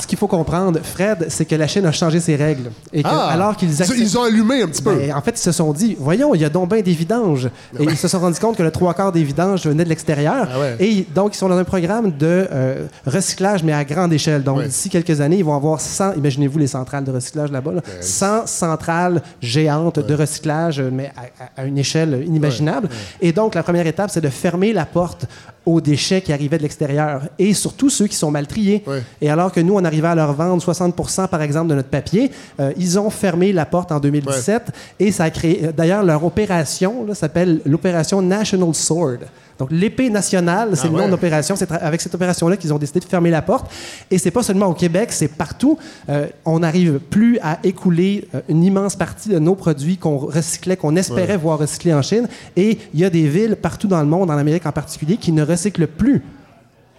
Ce 0.00 0.07
qu'il 0.07 0.16
faut 0.18 0.28
comprendre, 0.28 0.78
Fred, 0.82 1.26
c'est 1.28 1.44
que 1.44 1.55
la 1.55 1.66
Chine 1.66 1.84
a 1.84 1.92
changé 1.92 2.18
ses 2.20 2.36
règles. 2.36 2.70
Et 2.92 3.02
que, 3.02 3.09
Ah! 3.11 3.28
alors 3.30 3.57
qu'ils 3.57 3.68
Ils- 3.70 3.82
acceptent- 3.82 3.98
Ils 4.00 4.18
ont 4.18 4.22
allumé 4.22 4.62
un 4.62 4.66
petit 4.68 4.82
peu. 4.82 4.94
Ben, 4.94 5.12
en 5.14 5.20
fait, 5.20 5.32
ils 5.32 5.42
se 5.42 5.52
sont 5.52 5.72
dit, 5.72 5.96
voyons, 5.98 6.34
il 6.34 6.40
y 6.40 6.44
a 6.44 6.48
donc 6.48 6.70
bien 6.72 6.80
des 6.80 6.92
vidanges. 6.92 7.46
Et 7.78 7.84
ils 7.84 7.96
se 7.96 8.09
sont 8.09 8.18
rendus 8.20 8.38
compte 8.40 8.57
que 8.57 8.62
le 8.62 8.70
trois 8.70 8.94
quarts 8.94 9.12
des 9.12 9.22
vidanges 9.22 9.66
venaient 9.66 9.84
de 9.84 9.88
l'extérieur. 9.88 10.48
Ah 10.52 10.59
ouais. 10.59 10.76
Et 10.80 11.07
donc, 11.14 11.34
ils 11.34 11.38
sont 11.38 11.48
dans 11.48 11.57
un 11.59 11.64
programme 11.64 12.11
de 12.12 12.48
euh, 12.50 12.86
recyclage, 13.07 13.62
mais 13.62 13.72
à 13.72 13.84
grande 13.84 14.12
échelle. 14.12 14.42
Donc, 14.42 14.59
Ouais. 14.59 14.66
d'ici 14.68 14.88
quelques 14.88 15.20
années, 15.20 15.36
ils 15.38 15.44
vont 15.44 15.57
avoir 15.57 15.80
100, 15.80 16.14
imaginez-vous 16.14 16.59
les 16.59 16.66
centrales 16.68 17.05
de 17.05 17.11
recyclage 17.12 17.50
là-bas, 17.50 17.72
là, 17.72 17.82
100 18.00 18.46
centrales 18.46 19.22
géantes 19.42 19.98
de 19.98 20.14
recyclage, 20.14 20.80
euh, 20.80 20.90
mais 20.92 21.12
à 21.57 21.64
une 21.64 21.78
échelle 21.78 22.22
inimaginable. 22.26 22.88
Et 23.20 23.32
donc, 23.32 23.55
la 23.55 23.62
première 23.62 23.86
étape, 23.86 24.11
c'est 24.11 24.20
de 24.22 24.28
fermer 24.30 24.72
la 24.72 24.86
porte 24.86 25.26
aux 25.67 25.81
déchets 25.81 26.21
qui 26.21 26.33
arrivaient 26.33 26.59
de 26.59 26.62
l'extérieur 26.62 27.23
et 27.39 27.55
surtout 27.55 27.89
ceux 27.89 28.07
qui 28.07 28.17
sont 28.17 28.31
mal 28.31 28.47
triés. 28.47 28.83
Et 29.23 29.31
alors 29.31 29.51
que 29.51 29.61
nous, 29.61 29.75
on 29.75 29.85
arrivait 29.85 30.09
à 30.09 30.15
leur 30.15 30.33
vendre 30.35 30.61
60 30.62 30.95
par 31.31 31.41
exemple, 31.43 31.69
de 31.71 31.75
notre 31.75 31.89
papier, 31.89 32.31
euh, 32.61 32.73
ils 32.77 32.99
ont 32.99 33.11
fermé 33.11 33.53
la 33.53 33.65
porte 33.65 33.91
en 33.93 33.99
2017 34.01 34.62
et 35.01 35.11
ça 35.12 35.25
a 35.25 35.31
créé. 35.31 35.65
euh, 35.65 35.73
D'ailleurs, 35.73 36.05
leur 36.05 36.25
opération 36.25 37.07
s'appelle 37.15 37.61
l'opération 37.65 38.21
National 38.21 38.75
Sword. 38.75 39.19
Donc, 39.59 39.68
l'épée 39.70 40.11
nationale, 40.11 40.70
c'est 40.74 40.82
Ah 40.82 40.86
le 40.86 40.92
nom 40.92 40.98
ouais. 41.00 41.07
de 41.07 41.11
l'opération. 41.11 41.55
C'est 41.57 41.70
avec 41.70 42.00
cette 42.00 42.14
opération-là 42.14 42.57
qu'ils 42.57 42.72
ont 42.72 42.78
décidé 42.78 43.00
de 43.00 43.05
fermer 43.05 43.30
la 43.30 43.42
porte. 43.42 43.70
Et 44.11 44.18
c'est 44.18 44.30
pas 44.30 44.42
seulement 44.42 44.66
au 44.66 44.74
Québec, 44.74 45.12
c'est 45.12 45.28
partout. 45.28 45.78
Euh, 46.09 46.26
on 46.44 46.61
n'arrive 46.61 46.98
plus 46.98 47.38
à 47.42 47.59
écouler 47.62 48.28
euh, 48.34 48.40
une 48.48 48.64
immense 48.64 48.96
partie 48.96 49.28
de 49.28 49.38
nos 49.38 49.55
produits 49.55 49.96
qu'on 49.96 50.16
recyclait, 50.16 50.76
qu'on 50.76 50.96
espérait 50.96 51.36
voir 51.36 51.59
recycler 51.59 51.94
en 51.94 52.02
Chine. 52.02 52.28
Et 52.57 52.78
il 52.92 53.00
y 53.00 53.05
a 53.05 53.11
des 53.11 53.28
villes 53.28 53.57
partout 53.57 53.88
dans 53.88 54.00
le 54.00 54.09
monde, 54.09 54.30
en 54.30 54.36
Amérique 54.36 54.66
en 54.66 54.72
particulier, 54.72 55.16
qui 55.16 55.32
ne 55.32 55.42
recyclent 55.42 55.86
plus 55.86 56.22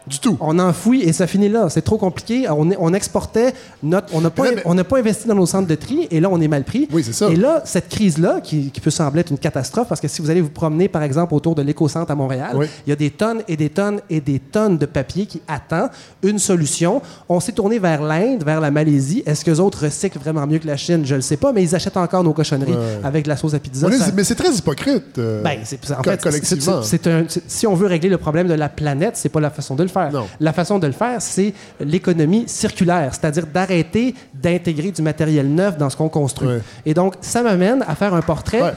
Du 0.07 0.19
tout. 0.19 0.37
on 0.39 0.59
enfouit 0.59 1.01
et 1.01 1.13
ça 1.13 1.25
finit 1.27 1.49
là. 1.49 1.67
C'est 1.69 1.81
trop 1.81 1.97
compliqué. 1.97 2.47
On, 2.49 2.69
on 2.79 2.93
exportait 2.93 3.53
notre. 3.81 4.13
On 4.13 4.21
n'a 4.21 4.29
pas, 4.29 4.43
Mais 4.43 4.61
on 4.65 4.75
pas 4.83 4.99
investi 4.99 5.27
dans 5.27 5.33
nos 5.35 5.45
centres 5.47 5.67
de 5.67 5.75
tri 5.75 6.07
et 6.11 6.19
là, 6.19 6.29
on 6.31 6.39
est 6.41 6.47
mal 6.47 6.63
pris. 6.63 6.87
Oui, 6.91 7.03
c'est 7.03 7.13
ça. 7.13 7.29
Et 7.29 7.35
là, 7.35 7.61
cette 7.65 7.89
crise-là, 7.89 8.39
qui, 8.41 8.69
qui 8.71 8.81
peut 8.81 8.91
sembler 8.91 9.21
être 9.21 9.31
une 9.31 9.37
catastrophe, 9.39 9.87
parce 9.87 9.99
que 10.01 10.07
si 10.07 10.21
vous 10.21 10.29
allez 10.29 10.41
vous 10.41 10.49
promener, 10.49 10.87
par 10.87 11.01
exemple, 11.03 11.33
autour 11.33 11.55
de 11.55 11.61
l'éco-centre 11.63 12.11
à 12.11 12.15
Montréal, 12.15 12.51
Oui. 12.55 12.67
il 12.85 12.89
y 12.91 12.93
a 12.93 12.95
des 12.95 13.09
tonnes 13.09 13.41
et 13.47 13.57
des 13.57 13.69
tonnes 13.69 13.99
et 14.09 14.21
des 14.21 14.39
tonnes 14.39 14.77
de 14.77 14.85
papier 14.85 15.25
qui 15.25 15.41
attendent 15.47 15.89
une 16.23 16.37
solution. 16.39 17.01
On 17.27 17.39
s'est 17.39 17.51
tourné 17.53 17.79
vers 17.79 18.01
l'Inde, 18.03 18.43
vers 18.43 18.61
la 18.61 18.69
Malaisie. 18.71 19.23
Est-ce 19.25 19.43
que 19.43 19.51
les 19.51 19.59
autres 19.59 19.85
recyclent 19.85 20.19
vraiment 20.19 20.45
mieux 20.45 20.59
que 20.59 20.67
la 20.67 20.77
Chine? 20.77 21.01
Je 21.05 21.13
ne 21.13 21.17
le 21.17 21.21
sais 21.21 21.37
pas, 21.37 21.51
mais 21.51 21.63
ils 21.63 21.73
achètent 21.75 21.97
encore 21.97 22.23
nos 22.23 22.33
cochonneries 22.33 22.75
avec 23.03 23.23
de 23.23 23.29
la 23.29 23.37
sauce 23.37 23.53
à 23.55 23.59
pizza. 23.59 23.87
On 23.87 23.89
est- 23.89 23.97
Ça- 23.97 24.11
mais 24.15 24.23
c'est 24.23 24.35
très 24.35 24.53
hypocrite. 24.53 25.17
euh, 25.17 25.41
ben, 25.41 25.59
c'est, 25.63 25.79
en 25.91 26.03
fait, 26.03 26.21
collectivement. 26.21 26.81
un- 27.07 27.25
si 27.47 27.65
on 27.67 27.73
veut 27.75 27.87
régler 27.87 28.09
le 28.09 28.17
problème 28.17 28.47
de 28.47 28.53
la 28.53 28.69
planète, 28.69 29.17
c'est 29.17 29.29
pas 29.29 29.39
la 29.39 29.49
façon 29.49 29.75
de 29.75 29.83
le 29.83 29.89
faire. 29.99 30.11
Non. 30.11 30.27
La 30.39 30.53
façon 30.53 30.77
de 30.79 30.87
le 30.87 30.93
faire, 30.93 31.21
c'est 31.21 31.53
l'économie 31.79 32.43
circulaire, 32.47 33.09
c'est-à-dire 33.13 33.45
d'arrêter 33.47 34.13
d'intégrer 34.33 34.91
du 34.91 35.01
matériel 35.01 35.47
neuf 35.47 35.77
dans 35.77 35.89
ce 35.89 35.97
qu'on 35.97 36.09
construit. 36.09 36.47
Ouais. 36.47 36.61
Et 36.85 36.93
donc, 36.93 37.15
ça 37.21 37.41
m'amène 37.41 37.83
à 37.87 37.95
faire 37.95 38.13
un 38.13 38.21
portrait. 38.21 38.61
Ouais. 38.61 38.73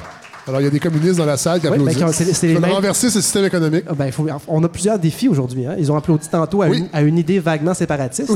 Alors, 0.47 0.63
il 0.63 0.65
y 0.65 0.67
a 0.67 0.71
des 0.71 0.81
communistes 0.81 1.19
dans 1.19 1.27
la 1.27 1.37
salle 1.37 1.61
qui 1.61 1.67
Oui, 1.67 1.73
applaudissent. 1.75 1.99
ben, 1.99 2.05
qui 2.07 2.11
ont- 2.11 2.13
c'est- 2.27 2.33
c'est 2.33 2.47
les 2.47 2.55
Faut 2.55 2.61
mêmes- 2.61 2.73
renverser 2.73 3.11
ce 3.11 3.21
système 3.21 3.45
économique. 3.45 3.85
Ah, 3.87 3.93
ben, 3.95 4.11
faut- 4.11 4.27
on 4.49 4.65
a 4.65 4.69
plusieurs 4.71 4.99
défis 4.99 5.29
aujourd'hui. 5.29 5.67
hein. 5.67 5.75
Ils 5.79 5.93
ont 5.93 5.97
applaudi 5.97 6.27
tantôt 6.29 6.63
à, 6.63 6.69
Oui. 6.69 6.79
une, 6.79 6.89
à 6.93 7.03
une 7.03 7.19
idée 7.19 7.39
vaguement 7.39 7.75
séparatiste. 7.75 8.33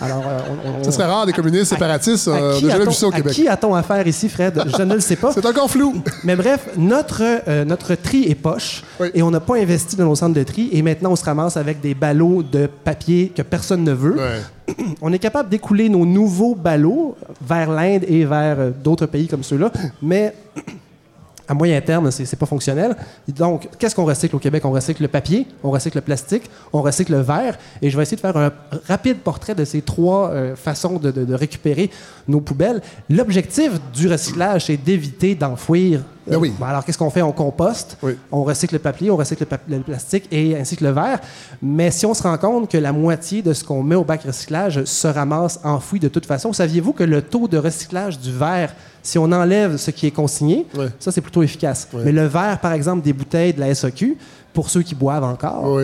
Alors, 0.00 0.22
euh, 0.26 0.38
on- 0.64 0.80
on- 0.80 0.84
Ce 0.84 0.90
serait 0.90 1.04
rare 1.06 1.26
des 1.26 1.32
communistes 1.32 1.66
séparatistes. 1.66 2.28
à 2.28 2.32
euh, 2.32 2.58
On 2.62 2.66
n'a 2.66 2.72
jamais 2.72 2.86
vu 2.86 2.92
ça 2.92 3.06
au 3.06 3.10
à 3.12 3.16
Québec. 3.16 3.32
qui 3.34 3.48
a-t-on 3.48 3.74
affaire 3.74 4.06
ici, 4.06 4.28
Fred? 4.28 4.62
Je 4.76 4.82
ne 4.82 4.94
le 4.94 5.00
sais 5.00 5.16
pas. 5.16 5.30
C'est 5.34 5.44
encore 5.46 5.70
flou. 5.70 5.94
Mais 6.24 6.36
bref, 6.36 6.68
notre, 6.76 7.22
euh, 7.48 7.64
notre 7.64 7.94
tri 7.94 8.24
est 8.28 8.34
poche 8.34 8.82
Oui. 8.98 9.08
et 9.14 9.22
on 9.22 9.30
n'a 9.30 9.40
pas 9.40 9.56
investi 9.56 9.96
dans 9.96 10.04
nos 10.06 10.14
centres 10.16 10.34
de 10.34 10.42
tri 10.42 10.68
et 10.72 10.82
maintenant 10.82 11.12
on 11.12 11.16
se 11.16 11.24
ramasse 11.24 11.56
avec 11.56 11.80
des 11.80 11.94
ballots 11.94 12.42
de 12.42 12.66
papier 12.66 13.32
que 13.34 13.42
personne 13.42 13.84
ne 13.84 13.92
veut. 13.92 14.16
Ouais. 14.16 14.74
On 15.02 15.12
est 15.12 15.18
capable 15.18 15.48
d'écouler 15.48 15.88
nos 15.88 16.06
nouveaux 16.06 16.54
ballots 16.54 17.16
vers 17.44 17.70
l'Inde 17.70 18.04
et 18.06 18.24
vers 18.24 18.56
euh, 18.60 18.70
d'autres 18.70 19.06
pays 19.06 19.26
comme 19.26 19.42
ceux-là, 19.42 19.72
mais 20.00 20.32
à 21.50 21.54
moyen 21.54 21.80
terme, 21.80 22.10
c'est 22.12 22.38
pas 22.38 22.46
fonctionnel. 22.46 22.94
Donc, 23.28 23.68
qu'est-ce 23.78 23.94
qu'on 23.96 24.04
recycle 24.04 24.36
au 24.36 24.38
Québec? 24.38 24.64
On 24.64 24.70
recycle 24.70 25.02
le 25.02 25.08
papier, 25.08 25.46
on 25.64 25.70
recycle 25.72 25.96
le 25.98 26.02
plastique, 26.02 26.44
on 26.72 26.80
recycle 26.80 27.10
le 27.12 27.20
verre. 27.22 27.58
Et 27.82 27.90
je 27.90 27.96
vais 27.96 28.04
essayer 28.04 28.16
de 28.16 28.20
faire 28.20 28.36
un 28.36 28.52
rapide 28.86 29.18
portrait 29.18 29.56
de 29.56 29.64
ces 29.64 29.82
trois 29.82 30.30
euh, 30.30 30.54
façons 30.54 30.98
de, 30.98 31.10
de- 31.10 31.24
de 31.24 31.34
récupérer 31.34 31.90
nos 32.28 32.40
poubelles. 32.40 32.80
L'objectif 33.08 33.72
du 33.92 34.06
recyclage, 34.08 34.66
c'est 34.66 34.76
d'éviter 34.76 35.34
d'enfouir. 35.34 36.02
Ben 36.30 36.38
oui. 36.38 36.52
Alors, 36.62 36.84
qu'est-ce 36.84 36.98
qu'on 36.98 37.10
fait? 37.10 37.22
On 37.22 37.32
composte, 37.32 37.98
Oui. 38.02 38.16
on 38.30 38.44
recycle 38.44 38.74
le 38.74 38.78
papier, 38.78 39.10
on 39.10 39.16
recycle 39.16 39.46
le, 39.68 39.80
plastique 39.80 40.28
et 40.30 40.56
ainsi 40.56 40.76
que 40.76 40.84
le 40.84 40.90
verre. 40.90 41.20
Mais 41.60 41.90
si 41.90 42.06
on 42.06 42.14
se 42.14 42.22
rend 42.22 42.38
compte 42.38 42.70
que 42.70 42.78
la 42.78 42.92
moitié 42.92 43.42
de 43.42 43.52
ce 43.52 43.64
qu'on 43.64 43.82
met 43.82 43.94
au 43.96 44.04
bac 44.04 44.22
recyclage 44.22 44.84
se 44.84 45.08
ramasse 45.08 45.60
enfoui 45.64 46.00
de 46.00 46.08
toute 46.08 46.26
façon, 46.26 46.52
saviez-vous 46.52 46.92
que 46.92 47.04
le 47.04 47.22
taux 47.22 47.48
de 47.48 47.58
recyclage 47.58 48.18
du 48.18 48.32
verre, 48.32 48.74
si 49.02 49.18
on 49.18 49.32
enlève 49.32 49.76
ce 49.76 49.90
qui 49.90 50.06
est 50.06 50.10
consigné, 50.10 50.66
ça 50.98 51.10
c'est 51.10 51.20
plutôt 51.20 51.42
efficace. 51.42 51.88
Mais 52.04 52.12
le 52.12 52.26
verre, 52.26 52.58
par 52.60 52.72
exemple, 52.72 53.02
des 53.02 53.12
bouteilles 53.12 53.54
de 53.54 53.60
la 53.60 53.74
SAQ, 53.74 54.16
pour 54.52 54.68
ceux 54.68 54.82
qui 54.82 54.94
boivent 54.94 55.24
encore. 55.24 55.80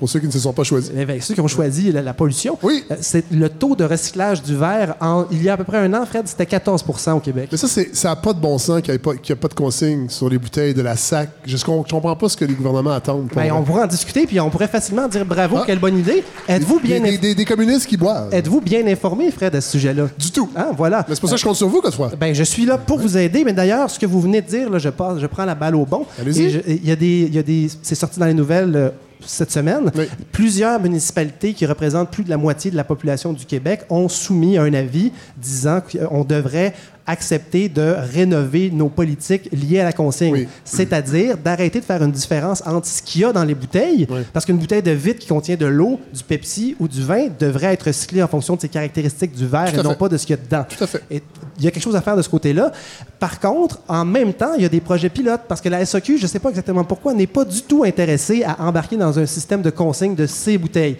Pour 0.00 0.08
ceux 0.08 0.18
qui 0.18 0.26
ne 0.28 0.32
se 0.32 0.38
sont 0.38 0.54
pas 0.54 0.64
choisis. 0.64 0.90
eh 0.96 1.20
ceux 1.20 1.34
qui 1.34 1.40
ont 1.42 1.46
choisi 1.46 1.92
la, 1.92 2.00
la 2.00 2.14
pollution, 2.14 2.56
Oui. 2.62 2.82
euh, 2.90 2.96
c'est 3.02 3.30
le 3.30 3.50
taux 3.50 3.76
de 3.76 3.84
recyclage 3.84 4.42
du 4.42 4.56
verre, 4.56 4.94
en, 5.02 5.26
il 5.30 5.42
y 5.42 5.50
a 5.50 5.52
à 5.52 5.56
peu 5.58 5.64
près 5.64 5.76
un 5.76 5.92
an, 5.92 6.06
Fred, 6.06 6.22
c'était 6.26 6.44
14% 6.46 7.12
au 7.12 7.20
Québec. 7.20 7.50
Mais 7.52 7.58
ça, 7.58 7.68
ça 7.68 8.08
n'a 8.08 8.16
pas 8.16 8.32
de 8.32 8.40
bon 8.40 8.56
sens 8.56 8.80
qu'il 8.80 8.92
n'y 8.92 8.96
ait, 8.96 8.98
pas- 8.98 9.14
qu'il 9.16 9.28
y 9.28 9.32
ait 9.32 9.36
pas 9.40 9.48
de 9.48 9.52
consigne 9.54 10.08
sur 10.08 10.30
les 10.30 10.38
bouteilles 10.38 10.72
de 10.72 10.80
la 10.80 10.96
SAC. 10.96 11.28
Je 11.44 11.54
ne 11.54 11.82
comprends 11.84 12.16
pas 12.16 12.28
ce 12.30 12.36
que 12.38 12.46
les 12.46 12.54
gouvernements 12.54 12.92
attendent. 12.92 13.28
pour 13.28 13.36
Ben, 13.42 13.52
on 13.52 13.62
pourrait 13.62 13.82
en 13.82 13.86
discuter, 13.86 14.26
puis 14.26 14.40
on 14.40 14.48
pourrait 14.48 14.68
facilement 14.68 15.06
dire 15.06 15.26
bravo, 15.26 15.58
Ah. 15.60 15.64
quelle 15.66 15.78
bonne 15.78 15.98
idée. 15.98 16.24
Êtes-vous 16.48 16.80
bien, 16.80 17.00
des, 17.00 17.10
inf- 17.16 17.20
des- 17.20 17.34
des 17.34 17.44
communistes 17.44 17.86
qui 17.86 17.98
boivent. 17.98 18.32
êtes-vous 18.32 18.62
bien 18.62 18.86
informé, 18.86 19.30
Fred, 19.30 19.54
à 19.54 19.60
ce 19.60 19.70
sujet-là? 19.72 20.08
Du 20.18 20.30
tout. 20.30 20.48
Hein, 20.56 20.68
voilà. 20.78 21.04
Mais 21.08 21.14
c'est 21.14 21.20
pour 21.20 21.28
ça 21.28 21.34
que 21.34 21.40
je 21.42 21.46
compte 21.46 21.56
sur 21.56 21.68
vous, 21.68 21.82
Godefroy. 21.82 22.10
Ben, 22.18 22.34
je 22.34 22.42
suis 22.42 22.64
là 22.64 22.78
pour 22.78 22.98
vous 22.98 23.18
aider, 23.18 23.44
mais 23.44 23.52
d'ailleurs, 23.52 23.90
ce 23.90 23.98
que 23.98 24.06
vous 24.06 24.22
venez 24.22 24.40
de 24.40 24.46
dire, 24.48 24.70
là, 24.70 24.78
je, 24.78 24.88
passe, 24.88 25.18
je 25.18 25.26
prends 25.26 25.44
la 25.44 25.54
balle 25.54 25.74
au 25.76 25.84
bon. 25.84 26.06
Allez-y. 26.18 26.62
Il 26.66 26.88
y 26.88 26.90
a 26.90 26.96
des, 26.96 27.28
y 27.30 27.38
a 27.38 27.42
des, 27.42 27.68
c'est 27.82 27.94
sorti 27.94 28.18
dans 28.18 28.24
les 28.26 28.32
nouvelles 28.34 28.72
euh, 28.74 28.88
cette 29.24 29.50
semaine. 29.50 29.90
Oui. 29.94 30.04
Plusieurs 30.32 30.80
municipalités 30.80 31.54
qui 31.54 31.66
représentent 31.66 32.10
plus 32.10 32.24
de 32.24 32.30
la 32.30 32.36
moitié 32.36 32.70
de 32.70 32.76
la 32.76 32.84
population 32.84 33.32
du 33.32 33.46
Québec 33.46 33.82
ont 33.90 34.08
soumis 34.08 34.58
un 34.58 34.72
avis 34.74 35.12
disant 35.36 35.80
qu'on 35.80 36.24
devrait 36.24 36.74
accepter 37.06 37.68
de 37.68 37.94
rénover 38.12 38.70
nos 38.70 38.88
politiques 38.88 39.48
liées 39.52 39.80
à 39.80 39.84
la 39.84 39.92
consigne. 39.92 40.32
Oui. 40.32 40.48
C'est-à-dire 40.64 41.36
d'arrêter 41.36 41.80
de 41.80 41.84
faire 41.84 42.02
une 42.02 42.12
différence 42.12 42.62
entre 42.66 42.86
ce 42.86 43.02
qu'il 43.02 43.22
y 43.22 43.24
a 43.24 43.32
dans 43.32 43.44
les 43.44 43.54
bouteilles, 43.54 44.06
Oui. 44.10 44.20
parce 44.32 44.44
qu'une 44.44 44.58
bouteille 44.58 44.82
de 44.82 44.90
vitre 44.92 45.18
qui 45.20 45.26
contient 45.28 45.56
de 45.56 45.66
l'eau, 45.66 45.98
du 46.14 46.22
Pepsi 46.22 46.76
ou 46.78 46.86
du 46.88 47.02
vin 47.02 47.28
devrait 47.38 47.72
être 47.74 47.84
recyclée 47.84 48.22
en 48.22 48.28
fonction 48.28 48.56
de 48.56 48.60
ses 48.60 48.68
caractéristiques 48.68 49.32
du 49.34 49.46
verre 49.46 49.74
et 49.78 49.82
non 49.82 49.94
pas 49.94 50.08
de 50.08 50.16
ce 50.16 50.26
qu'il 50.26 50.36
y 50.36 50.38
a 50.38 50.42
dedans. 50.42 50.64
Tout 50.68 50.84
à 50.84 50.86
fait. 50.86 51.02
Et 51.10 51.22
il 51.58 51.64
y 51.64 51.68
a 51.68 51.70
quelque 51.70 51.82
chose 51.82 51.96
à 51.96 52.00
faire 52.00 52.16
de 52.16 52.22
ce 52.22 52.28
côté-là. 52.28 52.72
Par 53.18 53.38
contre, 53.40 53.80
en 53.88 54.04
même 54.04 54.32
temps, 54.32 54.52
il 54.56 54.62
y 54.62 54.66
a 54.66 54.68
des 54.68 54.80
projets 54.80 55.08
pilotes 55.10 55.42
parce 55.48 55.60
que 55.60 55.68
la 55.68 55.84
SOQ, 55.84 56.16
je 56.18 56.22
ne 56.22 56.28
sais 56.28 56.38
pas 56.38 56.48
exactement 56.50 56.84
pourquoi, 56.84 57.12
n'est 57.14 57.26
pas 57.26 57.44
du 57.44 57.62
tout 57.62 57.84
intéressée 57.84 58.44
à 58.44 58.60
embarquer 58.62 58.96
dans 58.96 59.18
un 59.18 59.26
système 59.26 59.62
de 59.62 59.70
consigne 59.70 60.14
de 60.14 60.26
ces 60.26 60.56
bouteilles. 60.58 60.96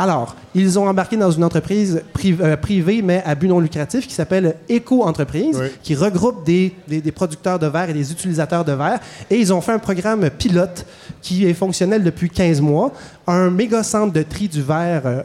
Alors, 0.00 0.36
ils 0.54 0.78
ont 0.78 0.86
embarqué 0.86 1.16
dans 1.16 1.32
une 1.32 1.42
entreprise 1.42 2.02
pri- 2.16 2.36
euh, 2.40 2.56
privée, 2.56 3.02
mais 3.02 3.20
à 3.26 3.34
but 3.34 3.48
non 3.48 3.58
lucratif, 3.58 4.06
qui 4.06 4.14
s'appelle 4.14 4.54
Éco-entreprise, 4.68 5.58
Oui. 5.60 5.66
qui 5.82 5.96
regroupe 5.96 6.44
des, 6.46 6.72
des- 6.86 7.00
des 7.00 7.10
producteurs 7.10 7.58
de 7.58 7.66
verre 7.66 7.90
et 7.90 7.94
des 7.94 8.12
utilisateurs 8.12 8.64
de 8.64 8.70
verre. 8.72 9.00
Et 9.28 9.40
ils 9.40 9.52
ont 9.52 9.60
fait 9.60 9.72
un 9.72 9.80
programme 9.80 10.30
pilote 10.30 10.86
qui 11.20 11.46
est 11.46 11.52
fonctionnel 11.52 12.04
depuis 12.04 12.30
15 12.30 12.60
mois, 12.60 12.92
un 13.26 13.50
méga 13.50 13.82
centre 13.82 14.12
de 14.12 14.22
tri 14.22 14.46
du 14.46 14.62
verre 14.62 15.02
euh, 15.04 15.22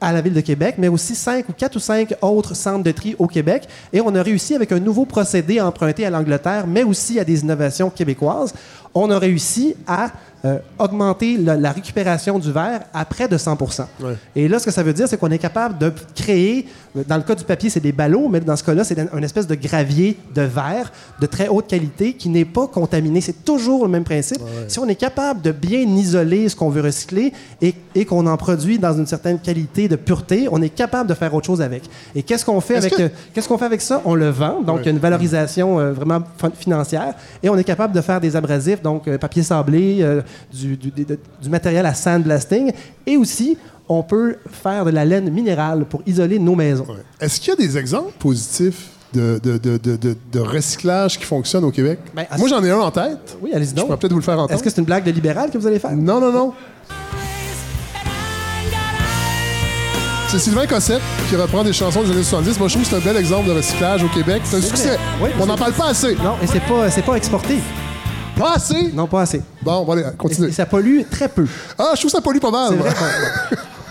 à 0.00 0.14
la 0.14 0.22
ville 0.22 0.32
de 0.34 0.40
Québec, 0.40 0.76
mais 0.78 0.88
aussi 0.88 1.14
cinq 1.14 1.50
ou 1.50 1.52
quatre 1.52 1.76
ou 1.76 1.78
cinq 1.78 2.14
autres 2.22 2.54
centres 2.56 2.84
de 2.84 2.92
tri 2.92 3.14
au 3.18 3.26
Québec. 3.26 3.68
Et 3.92 4.00
on 4.00 4.14
a 4.14 4.22
réussi 4.22 4.54
avec 4.54 4.72
un 4.72 4.78
nouveau 4.80 5.04
procédé 5.04 5.60
emprunté 5.60 6.06
à 6.06 6.10
l'Angleterre, 6.10 6.66
mais 6.66 6.84
aussi 6.84 7.20
à 7.20 7.24
des 7.24 7.40
innovations 7.42 7.90
québécoises, 7.90 8.54
on 8.94 9.10
a 9.10 9.18
réussi 9.18 9.74
à 9.86 10.08
euh, 10.46 10.58
augmenter 10.78 11.36
la, 11.38 11.56
la 11.56 11.72
récupération 11.72 12.38
du 12.38 12.52
verre 12.52 12.82
à 12.94 13.04
près 13.04 13.26
de 13.28 13.36
100 13.36 13.56
Ouais. 14.00 14.14
Et 14.34 14.48
là, 14.48 14.58
ce 14.58 14.64
que 14.66 14.70
ça 14.70 14.82
veut 14.82 14.92
dire, 14.92 15.08
c'est 15.08 15.16
qu'on 15.16 15.30
est 15.30 15.38
capable 15.38 15.78
de 15.78 15.92
créer, 16.14 16.66
dans 17.08 17.16
le 17.16 17.22
cas 17.22 17.34
du 17.34 17.44
papier, 17.44 17.68
c'est 17.70 17.80
des 17.80 17.92
ballots, 17.92 18.28
mais 18.28 18.40
dans 18.40 18.56
ce 18.56 18.62
cas-là, 18.64 18.84
c'est 18.84 18.96
une 18.98 19.24
espèce 19.24 19.46
de 19.46 19.54
gravier 19.54 20.16
de 20.34 20.42
verre 20.42 20.92
de 21.20 21.26
très 21.26 21.48
haute 21.48 21.66
qualité 21.66 22.12
qui 22.14 22.28
n'est 22.28 22.44
pas 22.44 22.66
contaminé. 22.66 23.20
C'est 23.20 23.44
toujours 23.44 23.84
le 23.84 23.90
même 23.90 24.04
principe. 24.04 24.40
Si 24.68 24.78
on 24.78 24.86
est 24.88 24.94
capable 24.94 25.40
de 25.42 25.52
bien 25.52 25.80
isoler 25.80 26.48
ce 26.48 26.56
qu'on 26.56 26.70
veut 26.70 26.82
recycler 26.82 27.32
et, 27.62 27.74
et 27.94 28.04
qu'on 28.04 28.26
en 28.26 28.36
produit 28.36 28.78
dans 28.78 28.92
une 28.96 29.06
certaine 29.06 29.38
qualité 29.38 29.88
de 29.88 29.96
pureté, 29.96 30.48
on 30.50 30.60
est 30.62 30.68
capable 30.68 31.08
de 31.08 31.14
faire 31.14 31.32
autre 31.34 31.46
chose 31.46 31.60
avec. 31.62 31.82
Et 32.14 32.22
qu'est-ce 32.22 32.44
qu'on 32.44 32.60
fait 32.60 32.76
avec 32.76 32.98
euh, 33.00 33.08
qu'est-ce 33.32 33.48
qu'on 33.48 33.58
fait 33.58 33.64
avec 33.66 33.80
ça? 33.80 34.02
On 34.04 34.14
le 34.14 34.28
vend, 34.28 34.60
donc 34.62 34.76
Ouais. 34.76 34.82
il 34.82 34.86
y 34.86 34.88
a 34.88 34.92
une 34.92 34.98
valorisation 34.98 35.78
euh, 35.80 35.92
vraiment 35.92 36.20
fin- 36.38 36.50
financière, 36.50 37.14
et 37.42 37.48
on 37.48 37.56
est 37.56 37.64
capable 37.64 37.94
de 37.94 38.00
faire 38.00 38.20
des 38.20 38.36
abrasifs, 38.36 38.82
donc 38.82 39.08
euh, 39.08 39.16
papier 39.18 39.42
sablé, 39.42 39.98
du, 40.52 40.76
du- 40.76 40.90
de- 40.90 41.18
du 41.42 41.48
matériel 41.48 41.86
à 41.86 41.94
sandblasting, 41.94 42.72
et 43.06 43.16
aussi 43.16 43.56
on 43.88 44.02
peut 44.02 44.36
faire 44.50 44.84
de 44.84 44.90
la 44.90 45.04
laine 45.04 45.30
minérale 45.30 45.84
pour 45.84 46.02
isoler 46.06 46.38
nos 46.38 46.54
maisons. 46.56 46.86
Ouais. 46.88 46.96
Est-ce 47.20 47.40
qu'il 47.40 47.50
y 47.50 47.52
a 47.52 47.56
des 47.56 47.78
exemples 47.78 48.12
positifs 48.18 48.88
de, 49.14 49.38
de, 49.42 49.56
de, 49.58 49.76
de, 49.76 49.96
de- 49.96 50.16
de 50.32 50.40
recyclage 50.40 51.18
qui 51.18 51.24
fonctionnent 51.24 51.64
au 51.64 51.70
Québec? 51.70 52.00
Ben, 52.14 52.24
Moi, 52.38 52.48
j'en 52.48 52.62
ai 52.64 52.70
un 52.70 52.78
en 52.80 52.90
tête. 52.90 53.36
Oui, 53.40 53.50
allez-y 53.54 53.70
Je 53.70 53.74
donc. 53.76 53.86
pourrais 53.86 53.96
peut-être 53.98 54.12
vous 54.12 54.18
le 54.18 54.24
faire 54.24 54.34
entendre. 54.38 54.52
Est-ce 54.54 54.62
que 54.62 54.70
c'est 54.70 54.78
une 54.80 54.84
blague 54.86 55.04
de 55.04 55.10
libéral 55.12 55.50
que 55.50 55.58
vous 55.58 55.66
allez 55.66 55.78
faire? 55.78 55.92
Non, 55.94 56.20
non, 56.20 56.32
non. 56.32 56.52
C'est 60.28 60.40
Sylvain 60.40 60.66
Cossette 60.66 61.00
qui 61.30 61.36
reprend 61.36 61.62
des 61.62 61.72
chansons 61.72 62.02
des 62.02 62.10
années 62.10 62.22
70. 62.24 62.58
Moi, 62.58 62.66
je 62.68 62.74
trouve 62.74 62.82
que 62.84 62.90
c'est 62.90 62.96
un 62.96 63.12
bel 63.12 63.16
exemple 63.16 63.46
de 63.48 63.52
recyclage 63.52 64.02
au 64.02 64.08
Québec. 64.08 64.42
C'est 64.44 64.56
un 64.56 64.60
succès. 64.60 64.98
Oui, 65.22 65.30
On 65.40 65.46
n'en 65.46 65.56
parle 65.56 65.72
pas 65.72 65.86
assez. 65.90 66.16
Non, 66.16 66.34
et 66.42 66.46
c'est 66.48 66.60
pas 66.60 66.90
c'est 66.90 67.02
pas 67.04 67.14
exporté. 67.14 67.58
Pas 68.36 68.54
assez? 68.56 68.92
Non, 68.92 69.06
pas 69.06 69.22
assez. 69.22 69.40
Bon, 69.62 69.84
bon, 69.84 69.92
allez, 69.92 70.04
continue. 70.18 70.48
et 70.48 70.52
ça 70.52 70.66
pollue 70.66 71.00
très 71.10 71.28
peu. 71.28 71.46
Ah, 71.78 71.90
je 71.94 72.00
trouve 72.00 72.10
ça 72.10 72.20
pollue 72.20 72.38
pas 72.38 72.50
mal. 72.50 72.68
C'est 72.70 72.76
vrai. 72.76 72.92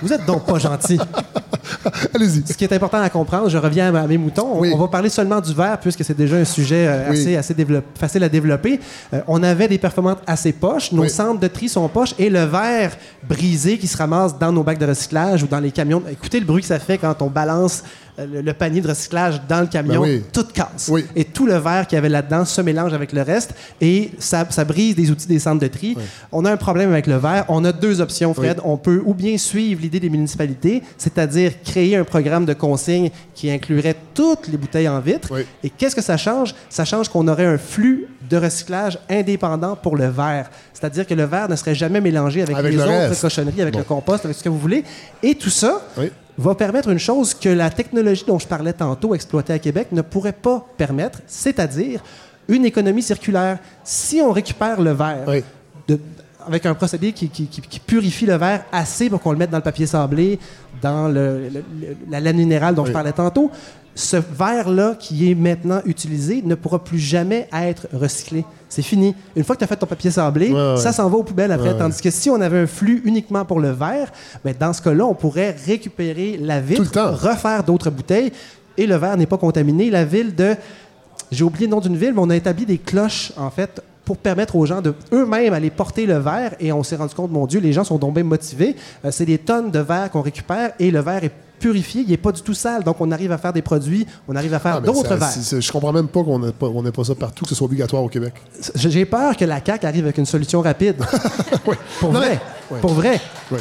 Vous 0.01 0.13
êtes 0.13 0.25
donc 0.25 0.45
pas 0.45 0.59
gentil. 0.59 0.99
Allez-y. 2.13 2.43
Ce 2.47 2.53
qui 2.53 2.63
est 2.63 2.73
important 2.73 2.99
à 3.01 3.09
comprendre, 3.09 3.49
je 3.49 3.57
reviens 3.57 3.93
à 3.95 4.07
mes 4.07 4.17
moutons. 4.17 4.47
On- 4.55 4.59
Oui. 4.59 4.71
On 4.73 4.77
va 4.77 4.87
parler 4.87 5.09
seulement 5.09 5.39
du 5.41 5.53
verre 5.53 5.79
puisque 5.79 6.03
c'est 6.03 6.15
déjà 6.17 6.35
un 6.37 6.45
sujet 6.45 6.85
euh, 6.87 7.09
Oui. 7.11 7.19
assez, 7.21 7.35
assez 7.37 7.55
facile 7.95 8.23
à 8.23 8.29
développer. 8.29 8.79
Euh, 9.13 9.21
on 9.27 9.41
avait 9.43 9.67
des 9.67 9.77
performances 9.77 10.17
assez 10.27 10.51
poches. 10.51 10.91
Nos 10.91 11.03
Oui. 11.03 11.09
centres 11.09 11.39
de 11.39 11.47
tri 11.47 11.69
sont 11.69 11.87
poches 11.87 12.13
et 12.19 12.29
le 12.29 12.43
verre 12.43 12.91
brisé 13.27 13.77
qui 13.77 13.87
se 13.87 13.97
ramasse 13.97 14.37
dans 14.37 14.51
nos 14.51 14.63
bacs 14.63 14.77
de 14.79 14.85
recyclage 14.85 15.43
ou 15.43 15.47
dans 15.47 15.59
les 15.59 15.71
camions. 15.71 16.03
Écoutez 16.11 16.39
le 16.39 16.45
bruit 16.45 16.61
que 16.61 16.67
ça 16.67 16.79
fait 16.79 16.97
quand 16.97 17.21
on 17.21 17.27
balance 17.27 17.83
le, 18.17 18.41
le 18.41 18.53
panier 18.53 18.81
de 18.81 18.87
recyclage 18.87 19.41
dans 19.47 19.61
le 19.61 19.67
camion. 19.67 20.01
Ben 20.01 20.07
oui. 20.09 20.23
Tout 20.31 20.45
casse. 20.53 20.87
Oui. 20.89 21.05
Et 21.15 21.25
tout 21.25 21.45
le 21.45 21.57
verre 21.57 21.85
qu'il 21.87 21.95
y 21.95 21.99
avait 21.99 22.09
là-dedans 22.09 22.45
se 22.45 22.61
mélange 22.61 22.93
avec 22.93 23.11
le 23.13 23.21
reste 23.21 23.53
et 23.81 24.11
ça, 24.19 24.45
ça 24.49 24.63
brise 24.65 24.95
des 24.95 25.11
outils 25.11 25.27
des 25.27 25.39
centres 25.39 25.61
de 25.61 25.67
tri. 25.67 25.97
On 26.31 26.45
a 26.45 26.51
un 26.51 26.57
problème 26.57 26.91
avec 26.91 27.07
le 27.07 27.17
verre. 27.17 27.45
On 27.49 27.63
a 27.65 27.71
deux 27.71 28.01
options, 28.01 28.33
Fred. 28.33 28.59
On 28.63 28.77
peut 28.77 29.01
ou 29.05 29.13
bien 29.13 29.37
suivre 29.37 29.81
l'idée 29.81 29.99
des 29.99 30.09
municipalités, 30.09 30.81
c'est-à-dire 30.97 31.51
créer 31.63 31.95
un 31.95 32.03
programme 32.03 32.45
de 32.45 32.53
consigne 32.53 33.09
qui 33.33 33.51
inclurait 33.51 33.95
toutes 34.13 34.47
les 34.47 34.57
bouteilles 34.57 34.87
en 34.89 34.99
vitre. 34.99 35.33
Et 35.63 35.69
qu'est-ce 35.69 35.95
que 35.95 36.01
ça 36.01 36.17
change? 36.17 36.55
Ça 36.69 36.85
change 36.85 37.09
qu'on 37.09 37.27
aurait 37.27 37.45
un 37.45 37.57
flux 37.57 38.07
de 38.29 38.37
recyclage 38.37 38.97
indépendant 39.09 39.75
pour 39.75 39.95
le 39.97 40.07
verre. 40.07 40.49
C'est-à-dire 40.73 41.05
que 41.05 41.13
le 41.13 41.25
verre 41.25 41.47
ne 41.49 41.55
serait 41.55 41.75
jamais 41.75 42.01
mélangé 42.01 42.41
avec, 42.41 42.55
Avec 42.55 42.71
les 42.71 42.77
le 42.77 42.83
autres 42.83 42.91
reste. 43.09 43.21
cochonneries, 43.21 43.61
avec 43.61 43.73
Bon. 43.73 43.79
le 43.79 43.85
compost, 43.85 44.25
avec 44.25 44.35
ce 44.37 44.43
que 44.43 44.49
vous 44.49 44.57
voulez. 44.59 44.83
Et 45.21 45.35
tout 45.35 45.49
ça. 45.49 45.81
Va 46.37 46.55
permettre 46.55 46.89
une 46.89 46.99
chose 46.99 47.33
que 47.33 47.49
la 47.49 47.69
technologie 47.69 48.25
dont 48.27 48.39
je 48.39 48.47
parlais 48.47 48.73
tantôt, 48.73 49.15
exploitée 49.15 49.53
à 49.53 49.59
Québec, 49.59 49.87
ne 49.91 50.01
pourrait 50.01 50.33
pas 50.33 50.65
permettre, 50.77 51.19
c'est-à-dire 51.27 52.01
une 52.47 52.65
économie 52.65 53.01
circulaire. 53.01 53.59
Si 53.83 54.21
on 54.21 54.31
récupère 54.31 54.81
le 54.81 54.91
verre 54.91 55.23
Oui. 55.27 55.43
de- 55.87 55.99
avec 56.47 56.65
un 56.65 56.75
procédé 56.75 57.11
qui, 57.11 57.27
qui- 57.29 57.47
qui- 57.47 57.61
qui 57.61 57.79
purifie 57.79 58.25
le 58.27 58.35
verre 58.35 58.65
assez 58.71 59.09
pour 59.09 59.19
qu'on 59.21 59.31
le 59.31 59.37
mette 59.37 59.49
dans 59.49 59.57
le 59.57 59.63
papier 59.63 59.87
sablé, 59.87 60.37
dans 60.81 61.07
le- 61.07 61.49
le- 61.49 61.63
le- 61.81 61.97
la 62.09 62.19
laine 62.19 62.37
minérale 62.37 62.75
dont 62.75 62.85
je 62.85 62.91
parlais 62.91 63.13
tantôt, 63.13 63.49
ce 63.97 64.17
verre-là 64.17 64.95
qui 64.99 65.31
est 65.31 65.35
maintenant 65.35 65.79
utilisé 65.85 66.41
ne 66.43 66.53
pourra 66.55 66.83
plus 66.83 66.99
jamais 66.99 67.47
être 67.53 67.87
recyclé. 67.93 68.43
C'est 68.67 68.81
fini. 68.81 69.15
Une 69.37 69.43
fois 69.45 69.55
que 69.55 69.59
tu 69.59 69.63
as 69.63 69.67
fait 69.67 69.77
ton 69.77 69.85
papier 69.85 70.11
sablé, 70.11 70.51
Ouais, 70.51 70.71
ouais. 70.73 70.77
ça 70.77 70.91
s'en 70.91 71.07
va 71.09 71.15
aux 71.17 71.23
poubelles 71.23 71.51
après. 71.53 71.69
Ouais, 71.71 71.77
Tandis 71.77 72.01
que 72.01 72.11
si 72.11 72.29
on 72.29 72.41
avait 72.41 72.59
un 72.59 72.67
flux 72.67 73.01
uniquement 73.05 73.45
pour 73.45 73.61
le 73.61 73.71
verre, 73.71 74.11
ben 74.43 74.53
dans 74.59 74.73
ce 74.73 74.81
cas-là, 74.81 75.05
on 75.05 75.13
pourrait 75.13 75.55
récupérer 75.65 76.37
la 76.41 76.59
vitre, 76.59 76.81
Tout 76.81 76.87
le 76.89 76.91
temps. 76.93 77.11
refaire 77.15 77.63
d'autres 77.63 77.89
bouteilles 77.89 78.31
et 78.77 78.85
le 78.85 78.95
verre 78.97 79.15
n'est 79.15 79.25
pas 79.27 79.37
contaminé. 79.37 79.89
La 79.89 80.03
ville 80.03 80.35
de. 80.35 80.55
J'ai 81.31 81.43
oublié 81.45 81.65
le 81.65 81.71
nom 81.71 81.79
d'une 81.79 81.95
ville, 81.95 82.13
mais 82.13 82.21
on 82.21 82.29
a 82.29 82.35
établi 82.35 82.65
des 82.65 82.77
cloches, 82.77 83.31
en 83.37 83.49
fait, 83.49 83.81
pour 84.03 84.17
permettre 84.17 84.55
aux 84.57 84.65
gens 84.65 84.81
de 84.81 84.93
eux-mêmes 85.13 85.53
aller 85.53 85.69
porter 85.69 86.05
le 86.05 86.17
verre. 86.17 86.53
Et 86.59 86.71
on 86.73 86.83
s'est 86.83 86.97
rendu 86.97 87.15
compte, 87.15 87.31
mon 87.31 87.47
Dieu, 87.47 87.61
les 87.61 87.71
gens 87.73 87.83
sont 87.85 87.97
bien 88.11 88.23
motivés. 88.23 88.75
Euh, 89.05 89.09
c'est 89.11 89.25
des 89.25 89.37
tonnes 89.37 89.71
de 89.71 89.79
verre 89.79 90.11
qu'on 90.11 90.21
récupère 90.21 90.73
et 90.79 90.91
le 90.91 90.99
verre 90.99 91.23
est 91.23 91.31
purifié, 91.59 92.01
il 92.01 92.09
n'est 92.09 92.17
pas 92.17 92.31
du 92.31 92.41
tout 92.41 92.53
sale. 92.53 92.83
Donc, 92.83 92.97
on 92.99 93.11
arrive 93.11 93.31
à 93.31 93.37
faire 93.37 93.53
des 93.53 93.61
produits, 93.61 94.05
on 94.27 94.35
arrive 94.35 94.53
à 94.53 94.59
faire 94.59 94.75
Ah, 94.77 94.81
d'autres 94.81 95.15
verres. 95.15 95.61
Je 95.61 95.71
comprends 95.71 95.93
même 95.93 96.07
pas 96.07 96.23
qu'on 96.23 96.39
n'ait 96.39 96.51
pas, 96.51 96.67
on 96.67 96.81
n'ait 96.83 96.91
pas 96.91 97.03
ça 97.03 97.15
partout, 97.15 97.43
que 97.45 97.49
ce 97.49 97.55
soit 97.55 97.65
obligatoire 97.65 98.03
au 98.03 98.09
Québec. 98.09 98.33
J'ai 98.75 99.05
peur 99.05 99.35
que 99.35 99.45
la 99.45 99.59
CAQ 99.65 99.85
arrive 99.85 100.03
avec 100.05 100.17
une 100.17 100.25
solution 100.25 100.61
rapide. 100.61 100.97
Pour 101.99 102.11
Non, 102.13 102.19
vrai. 102.19 102.39
Pour 102.81 102.93
vrai. 102.93 103.19
Oui. 103.51 103.59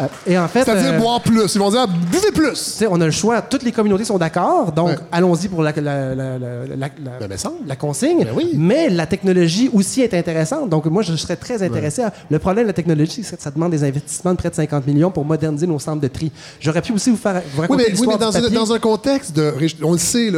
Euh, 0.00 0.04
et 0.26 0.38
en 0.38 0.46
fait. 0.48 0.64
C'est-à-dire 0.64 0.94
euh, 0.94 0.98
boire 0.98 1.20
plus. 1.22 1.54
Ils 1.54 1.58
vont 1.58 1.70
dire 1.70 1.86
buvez 1.88 2.32
plus. 2.32 2.82
on 2.90 3.00
a 3.00 3.04
le 3.06 3.10
choix. 3.10 3.40
Toutes 3.42 3.62
les 3.62 3.72
communautés 3.72 4.04
sont 4.04 4.18
d'accord. 4.18 4.72
Donc, 4.72 4.88
Ouais. 4.88 4.96
allons-y 5.12 5.48
pour 5.48 5.62
la, 5.62 5.72
la, 5.76 6.14
la, 6.14 6.88
Ben, 7.26 7.76
consigne. 7.78 8.24
Ben 8.24 8.32
oui. 8.34 8.50
Mais 8.54 8.88
la 8.90 9.06
technologie 9.06 9.70
aussi 9.72 10.02
est 10.02 10.14
intéressante. 10.14 10.68
Donc, 10.68 10.84
moi, 10.86 11.02
je 11.02 11.14
serais 11.16 11.36
très 11.36 11.62
intéressé. 11.62 12.02
à- 12.02 12.12
Le 12.30 12.38
problème 12.38 12.64
de 12.64 12.68
la 12.68 12.74
technologie, 12.74 13.22
c'est 13.24 13.36
que 13.36 13.42
ça 13.42 13.50
demande 13.50 13.70
des 13.72 13.84
investissements 13.84 14.32
de 14.32 14.36
près 14.38 14.50
de 14.50 14.54
50 14.54 14.86
millions 14.86 15.10
pour 15.10 15.24
moderniser 15.24 15.66
nos 15.66 15.78
centres 15.78 16.00
de 16.00 16.08
tri. 16.08 16.30
J'aurais 16.60 16.82
pu 16.82 16.92
aussi 16.92 17.10
vous 17.10 17.16
faire 17.16 17.34
vous 17.54 17.60
Oui, 17.60 17.60
raconter 17.62 17.84
mais, 17.92 17.98
oui, 18.00 18.06
mais 18.08 18.18
dans, 18.18 18.36
un, 18.36 18.50
dans 18.50 18.72
un 18.72 18.78
contexte 18.78 19.34
de. 19.34 19.52
On 19.82 19.92
le 19.92 19.98
sait, 19.98 20.30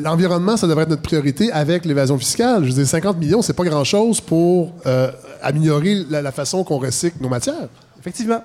l'environnement, 0.00 0.56
ça 0.56 0.66
devrait 0.66 0.84
être 0.84 0.90
notre 0.90 1.02
priorité 1.02 1.50
avec 1.52 1.84
l'évasion 1.84 2.18
fiscale. 2.18 2.64
Je 2.64 2.68
veux 2.68 2.74
dire, 2.74 2.86
50 2.86 3.18
millions, 3.18 3.42
c'est 3.42 3.52
pas 3.52 3.64
grand-chose 3.64 4.20
pour 4.20 4.72
euh, 4.86 5.10
améliorer 5.42 6.04
la, 6.10 6.22
la 6.22 6.32
façon 6.32 6.64
qu'on 6.64 6.78
recycle 6.78 7.16
nos 7.20 7.28
matières. 7.28 7.68
Effectivement. 8.00 8.42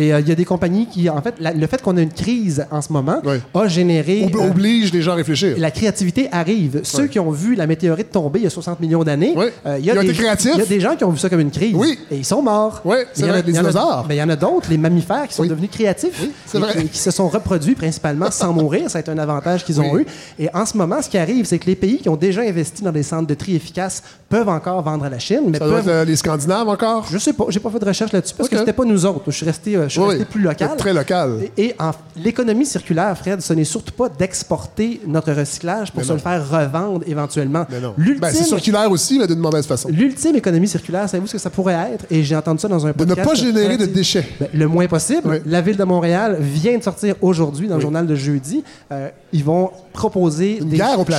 Et 0.00 0.14
euh, 0.14 0.20
il 0.20 0.28
y 0.28 0.32
a 0.32 0.34
des 0.36 0.44
compagnies 0.44 0.86
qui, 0.86 1.10
en 1.10 1.20
fait, 1.20 1.34
la- 1.40 1.52
le 1.52 1.66
fait 1.66 1.82
qu'on 1.82 1.96
a 1.96 2.00
une 2.00 2.12
crise 2.12 2.64
en 2.70 2.80
ce 2.80 2.92
moment 2.92 3.20
Oui. 3.24 3.38
a 3.52 3.66
généré. 3.68 4.24
Ob- 4.26 4.36
euh, 4.36 4.50
oblige 4.50 4.92
les 4.92 5.02
gens 5.02 5.12
à 5.12 5.16
réfléchir. 5.16 5.56
La 5.58 5.72
créativité 5.72 6.28
arrive. 6.30 6.80
Ceux 6.84 7.08
qui 7.08 7.18
ont 7.18 7.32
vu 7.32 7.56
la 7.56 7.66
météorite 7.66 8.12
tomber 8.12 8.38
il 8.38 8.44
y 8.44 8.46
a 8.46 8.50
60 8.50 8.78
millions 8.80 9.02
d'années, 9.02 9.34
euh, 9.36 9.76
il 9.80 9.84
y 9.84 9.90
a 9.90 9.94
des, 10.00 10.80
gens 10.80 10.94
qui 10.96 11.02
ont 11.04 11.10
vu 11.10 11.18
ça 11.18 11.28
comme 11.28 11.40
une 11.40 11.50
crise. 11.50 11.74
Oui. 11.74 11.98
Et 12.12 12.16
ils 12.18 12.24
sont 12.24 12.40
morts. 12.42 12.80
Ouais, 12.84 13.06
c'est 13.12 13.22
Mais 13.22 13.26
il 13.26 13.30
y 13.30 13.30
en 13.32 13.34
a- 13.34 13.38
vrai, 13.38 13.46
les 13.46 13.52
dinosaures. 13.52 14.04
ben, 14.08 14.14
il 14.14 14.18
y 14.18 14.22
en 14.22 14.28
a 14.28 14.36
d'autres, 14.36 14.70
les 14.70 14.78
mammifères, 14.78 15.26
qui 15.26 15.34
sont 15.34 15.42
Oui. 15.42 15.48
devenus 15.48 15.70
créatifs. 15.70 16.18
Oui, 16.22 16.30
c'est 16.46 16.58
et 16.58 16.60
vrai. 16.60 16.74
Qui, 16.76 16.88
qui 16.88 16.98
se 16.98 17.10
sont 17.10 17.28
reproduits 17.28 17.74
principalement 17.74 18.30
sans 18.30 18.52
mourir. 18.60 18.88
Ça 18.88 18.98
a 18.98 19.00
été 19.00 19.10
un 19.10 19.18
avantage 19.18 19.64
qu'ils 19.64 19.80
ont 19.80 19.90
Oui. 19.92 20.02
eu. 20.38 20.44
Et 20.44 20.48
en 20.54 20.64
ce 20.64 20.76
moment, 20.76 21.02
ce 21.02 21.08
qui 21.08 21.18
arrive, 21.18 21.44
c'est 21.44 21.58
que 21.58 21.66
les 21.66 21.74
pays 21.76 21.98
qui 21.98 22.08
ont 22.08 22.16
déjà 22.16 22.42
investi 22.42 22.82
dans 22.84 22.92
des 22.92 23.02
centres 23.02 23.26
de 23.26 23.34
tri 23.34 23.56
efficaces 23.56 24.02
peuvent 24.28 24.48
encore 24.48 24.80
vendre 24.82 25.04
à 25.04 25.08
la 25.10 25.18
Chine, 25.18 25.42
mais 25.48 25.58
Ça 25.58 25.64
doit 25.64 25.76
peuvent 25.78 25.88
être 25.88 25.92
euh, 25.94 26.04
les 26.04 26.14
Scandinaves 26.16 26.68
encore? 26.68 27.06
je 27.10 27.18
sais 27.18 27.32
pas, 27.32 27.46
j'ai 27.48 27.60
pas 27.60 27.70
fait 27.70 27.78
de 27.80 27.84
recherche 27.84 28.12
là-dessus 28.12 28.34
parce 28.36 28.46
Ok. 28.48 28.52
que 28.52 28.58
c'était 28.58 28.72
pas 28.72 28.84
nous 28.84 29.04
autres. 29.06 29.22
Je 29.26 29.30
suis 29.32 29.46
resté 29.46 29.74
euh, 29.76 29.87
je 29.88 29.92
suis 29.92 30.00
Oui, 30.00 30.06
resté 30.08 30.20
oui. 30.20 30.28
plus 30.30 30.42
local. 30.42 30.76
Très 30.76 30.92
local. 30.94 31.38
Et, 31.56 31.74
l'économie 32.16 32.66
circulaire, 32.66 33.16
Fred, 33.16 33.40
ce 33.40 33.52
n'est 33.52 33.64
surtout 33.64 33.92
pas 33.92 34.08
d'exporter 34.08 35.00
notre 35.06 35.32
recyclage 35.32 35.90
pour 35.90 35.98
Mais 36.00 36.04
se 36.04 36.08
non. 36.10 36.14
le 36.16 36.20
faire 36.20 36.48
revendre 36.48 37.04
éventuellement. 37.06 37.66
Mais 37.70 37.80
non. 37.80 37.94
L'ultime, 37.96 38.20
Ben, 38.20 38.30
c'est 38.32 38.44
circulaire 38.44 38.90
aussi, 38.90 39.18
mais 39.18 39.26
d'une 39.26 39.38
mauvaise 39.38 39.66
façon. 39.66 39.88
l'ultime 39.90 40.36
économie 40.36 40.68
circulaire, 40.68 41.08
savez-vous 41.08 41.26
ce 41.28 41.32
que 41.32 41.38
ça 41.38 41.50
pourrait 41.50 41.92
être? 41.94 42.04
Et 42.10 42.22
j'ai 42.22 42.36
entendu 42.36 42.60
ça 42.60 42.68
dans 42.68 42.86
un 42.86 42.92
De 42.92 43.04
ne 43.04 43.06
podcast. 43.14 43.28
pas 43.28 43.34
générer 43.34 43.76
de 43.76 43.86
déchets. 43.86 44.26
Ben, 44.40 44.48
le 44.52 44.66
moins 44.68 44.86
possible. 44.86 45.22
Oui. 45.24 45.36
La 45.46 45.60
ville 45.60 45.76
de 45.76 45.84
Montréal 45.84 46.36
vient 46.40 46.76
de 46.78 46.82
sortir 46.82 47.14
aujourd'hui 47.20 47.68
dans 47.68 47.76
le 47.76 47.80
journal 47.80 48.06
de 48.06 48.14
jeudi. 48.14 48.62
euh, 48.92 49.08
ils 49.32 49.44
vont 49.44 49.70
proposer 49.92 50.58
Une 50.58 50.68
des 50.68 50.78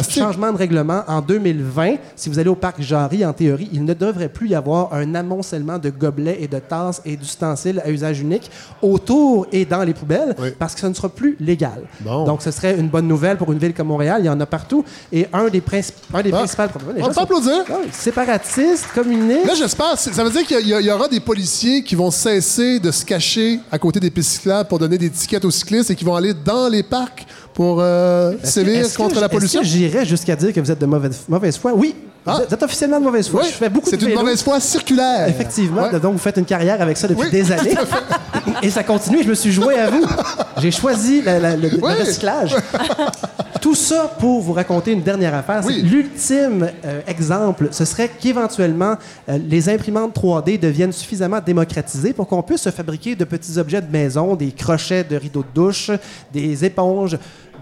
changements 0.10 0.52
de 0.52 0.57
règlement 0.57 1.03
en 1.07 1.22
2020. 1.22 1.95
Si 2.15 2.30
vous 2.30 2.40
allez 2.40 2.49
au 2.49 2.56
parc 2.56 2.81
Jarry, 2.81 3.26
en 3.26 3.34
théorie, 3.34 3.69
il 3.73 3.84
ne 3.84 3.94
devrait 3.94 4.30
plus 4.30 4.49
y 4.49 4.56
avoir 4.56 4.94
un 4.94 5.14
amoncellement 5.15 5.77
de 5.77 5.90
gobelets 5.90 6.38
et 6.41 6.48
de 6.48 6.60
tasses 6.60 7.02
et 7.06 7.18
d'ustensiles 7.18 7.81
à 7.86 7.90
usage 7.91 8.22
unique 8.22 8.49
autour 8.81 9.48
et 9.52 9.65
dans 9.65 9.84
les 9.84 9.94
poubelles 9.94 10.36
Oui. 10.40 10.49
parce 10.57 10.73
que 10.76 10.80
ça 10.81 10.90
ne 10.90 10.94
sera 10.94 11.10
plus 11.10 11.36
légal. 11.40 11.84
Bon. 12.02 12.23
Donc, 12.26 12.41
ce 12.41 12.52
serait 12.52 12.77
une 12.80 12.88
bonne 12.88 13.07
nouvelle 13.07 13.38
pour 13.38 13.52
une 13.52 13.60
ville 13.60 13.73
comme 13.73 13.88
Montréal. 13.88 14.22
Il 14.23 14.26
y 14.26 14.30
en 14.30 14.40
a 14.40 14.45
partout. 14.45 14.84
Et 15.11 15.27
un 15.34 15.49
des, 15.49 15.61
princi- 15.61 15.91
un 16.14 16.22
des 16.23 16.31
Ah. 16.34 16.38
principaux 16.38 16.68
problèmes... 16.69 16.95
les 16.98 17.03
On 17.03 17.07
peut 17.07 17.14
sont- 17.14 17.19
applaudir. 17.22 17.64
Ah 17.69 17.73
séparatistes, 17.91 18.88
communistes... 18.95 19.45
Là, 19.45 19.53
j'espère. 19.56 19.98
Ça 19.98 20.23
veut 20.23 20.31
dire 20.31 20.44
qu'il 20.45 20.65
y, 20.68 20.69
y 20.86 20.91
aura 20.91 21.07
des 21.07 21.19
policiers 21.19 21.84
qui 21.84 21.95
vont 21.95 22.11
cesser 22.11 22.80
de 22.80 22.91
se 22.91 23.06
cacher 23.06 23.60
à 23.72 23.77
côté 23.77 23.99
des 23.99 24.10
pistes 24.10 24.31
cyclables 24.31 24.68
pour 24.68 24.80
donner 24.80 24.98
des 24.98 25.10
tickets 25.10 25.44
aux 25.45 25.52
cyclistes 25.52 25.91
et 25.91 25.95
qui 25.95 26.06
vont 26.06 26.15
aller 26.15 26.34
dans 26.34 26.68
les 26.69 26.84
parcs 26.84 27.26
pour 27.60 27.80
euh, 27.81 28.36
sévir 28.41 28.90
que 28.90 28.95
contre 28.95 29.19
la 29.19 29.27
pollution? 29.27 29.61
J'irais 29.64 30.06
jusqu'à 30.06 30.34
dire 30.38 30.53
que 30.53 30.61
vous 30.61 30.72
êtes 30.72 30.80
de 30.80 30.86
mauvaise, 30.86 31.23
mauvaise 31.27 31.57
foi? 31.57 31.73
Oui. 31.76 31.94
Ah. 32.26 32.31
Vous 32.36 32.41
êtes- 32.44 32.48
Vous 32.48 32.53
êtes 32.53 32.64
officiellement 32.64 32.99
de 33.02 33.03
mauvaise 33.03 33.27
foi. 33.27 33.41
Oui, 33.41 33.48
Je 33.52 33.56
fais 33.57 33.68
beaucoup 33.69 33.90
c'est 33.90 33.98
de 33.98 34.03
une 34.03 34.10
vélo. 34.11 34.22
mauvaise 34.22 34.41
foi 34.41 34.61
circulaire. 34.61 35.27
Effectivement. 35.27 35.81
Ouais. 35.91 35.99
Donc, 35.99 36.14
vous 36.14 36.19
faites 36.19 36.38
une 36.38 36.45
carrière 36.45 36.81
avec 36.81 36.95
ça 36.95 37.10
depuis 37.10 37.23
Oui, 37.26 37.31
des 37.31 37.52
années. 37.52 37.76
Et 38.64 38.69
ça 38.69 38.84
continue. 38.84 39.23
Je 39.23 39.27
me 39.30 39.34
suis 39.34 39.52
joué 39.52 39.77
à 39.77 39.90
vous. 39.90 40.06
J'ai 40.60 40.72
choisi 40.72 41.22
la- 41.22 41.38
la- 41.40 41.57
le, 41.57 41.68
recyclage. 41.81 42.56
Tout 43.61 43.76
ça 43.76 44.10
pour 44.19 44.40
vous 44.41 44.53
raconter 44.53 44.94
une 44.94 45.02
dernière 45.02 45.36
affaire. 45.36 45.60
c'est 45.64 45.68
Oui. 45.68 45.81
L'ultime 45.81 46.69
euh, 46.86 47.02
exemple, 47.07 47.68
ce 47.72 47.84
serait 47.84 48.07
qu'éventuellement, 48.07 48.95
euh, 49.27 49.38
les 49.49 49.68
imprimantes 49.68 50.15
3D 50.15 50.57
deviennent 50.57 50.94
suffisamment 50.94 51.40
démocratisées 51.45 52.14
pour 52.14 52.26
qu'on 52.27 52.41
puisse 52.41 52.61
se 52.61 52.69
fabriquer 52.69 53.15
de 53.18 53.26
petits 53.26 53.57
objets 53.57 53.81
de 53.81 53.91
maison, 53.91 54.36
des 54.38 54.52
crochets 54.53 55.03
de 55.03 55.18
rideaux 55.18 55.41
de 55.44 55.53
douche, 55.53 55.91
des 56.31 56.64
éponges, 56.64 57.18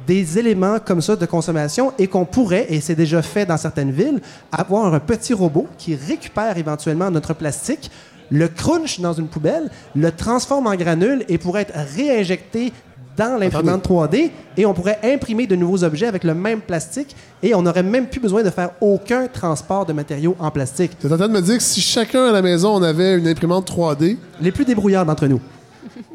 des 0.08 0.40
éléments 0.40 0.78
comme 0.84 1.02
ça 1.02 1.16
de 1.16 1.26
consommation 1.26 1.92
et 2.00 2.08
qu'on 2.08 2.26
pourrait, 2.26 2.66
et 2.70 2.80
c'est 2.80 2.96
déjà 2.96 3.22
fait 3.22 3.46
dans 3.46 3.58
certaines 3.58 3.92
villes, 3.92 4.22
avoir 4.52 4.92
un 4.94 5.00
petit 5.00 5.34
robot 5.34 5.68
qui 5.78 5.96
récupère 5.96 6.58
éventuellement 6.58 7.12
notre 7.12 7.34
plastique, 7.34 7.92
le 8.32 8.48
crunch 8.48 9.00
dans 9.02 9.14
une 9.14 9.28
poubelle, 9.28 9.70
le 9.96 10.12
transforme 10.12 10.68
en 10.68 10.76
granules 10.76 11.24
et 11.28 11.38
pourrait 11.38 11.64
être 11.64 11.74
réinjecté 11.96 12.72
dans 13.18 13.38
l'imprimante 13.38 13.88
3D 13.88 14.30
et 14.58 14.66
on 14.66 14.74
pourrait 14.74 15.00
imprimer 15.04 15.48
de 15.48 15.56
nouveaux 15.56 15.84
objets 15.84 16.06
avec 16.06 16.24
le 16.24 16.34
même 16.36 16.62
plastique 16.62 17.16
et 17.44 17.56
on 17.56 17.64
n'aurait 17.64 17.84
même 17.84 18.08
plus 18.08 18.20
besoin 18.20 18.44
de 18.44 18.50
faire 18.50 18.72
aucun 18.80 19.28
transport 19.28 19.86
de 19.86 19.94
matériaux 19.94 20.36
en 20.40 20.52
plastique. 20.52 20.92
Tu 21.00 21.08
es 21.08 21.12
en 21.12 21.18
train 21.18 21.28
de 21.28 21.34
me 21.34 21.42
dire 21.42 21.58
que 21.58 21.64
si 21.64 21.82
chacun 21.82 22.26
à 22.26 22.32
la 22.32 22.42
maison, 22.42 22.76
on 22.76 22.84
avait 22.84 23.18
une 23.18 23.28
imprimante 23.28 23.70
3D, 23.70 24.18
Les 24.40 24.52
plus 24.52 24.66
débrouillards 24.66 25.06
d'entre 25.06 25.26
nous. 25.28 25.42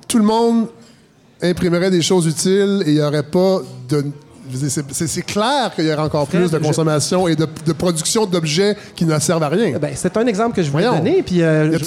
tout 0.07 0.19
le 0.19 0.25
monde 0.25 0.69
imprimerait 1.43 1.91
des 1.91 2.03
choses 2.03 2.27
utiles 2.27 2.83
et 2.87 2.91
il 2.91 2.95
n'y 2.97 3.03
aurait 3.03 3.23
pas 3.23 3.61
de. 3.89 4.05
c'est- 4.69 5.23
clair 5.23 5.73
qu'il 5.75 5.85
y 5.87 5.93
aurait 5.93 6.03
encore 6.03 6.27
plus 6.27 6.51
de 6.51 6.59
je- 6.59 6.63
consommation 6.63 7.27
et 7.29 7.37
de, 7.37 7.47
de 7.67 7.73
production 7.73 8.27
d'objets 8.27 8.77
qui 8.95 9.05
ne 9.05 9.19
servent 9.19 9.43
à 9.43 9.49
rien. 9.49 9.79
Ben, 9.81 9.93
c'est 9.95 10.17
un 10.17 10.27
exemple 10.27 10.55
que 10.57 10.63
je 10.63 10.71
voulais 10.71 10.85
donner. 10.85 11.23
Puis, 11.23 11.43
euh, 11.43 11.79
je- 11.79 11.85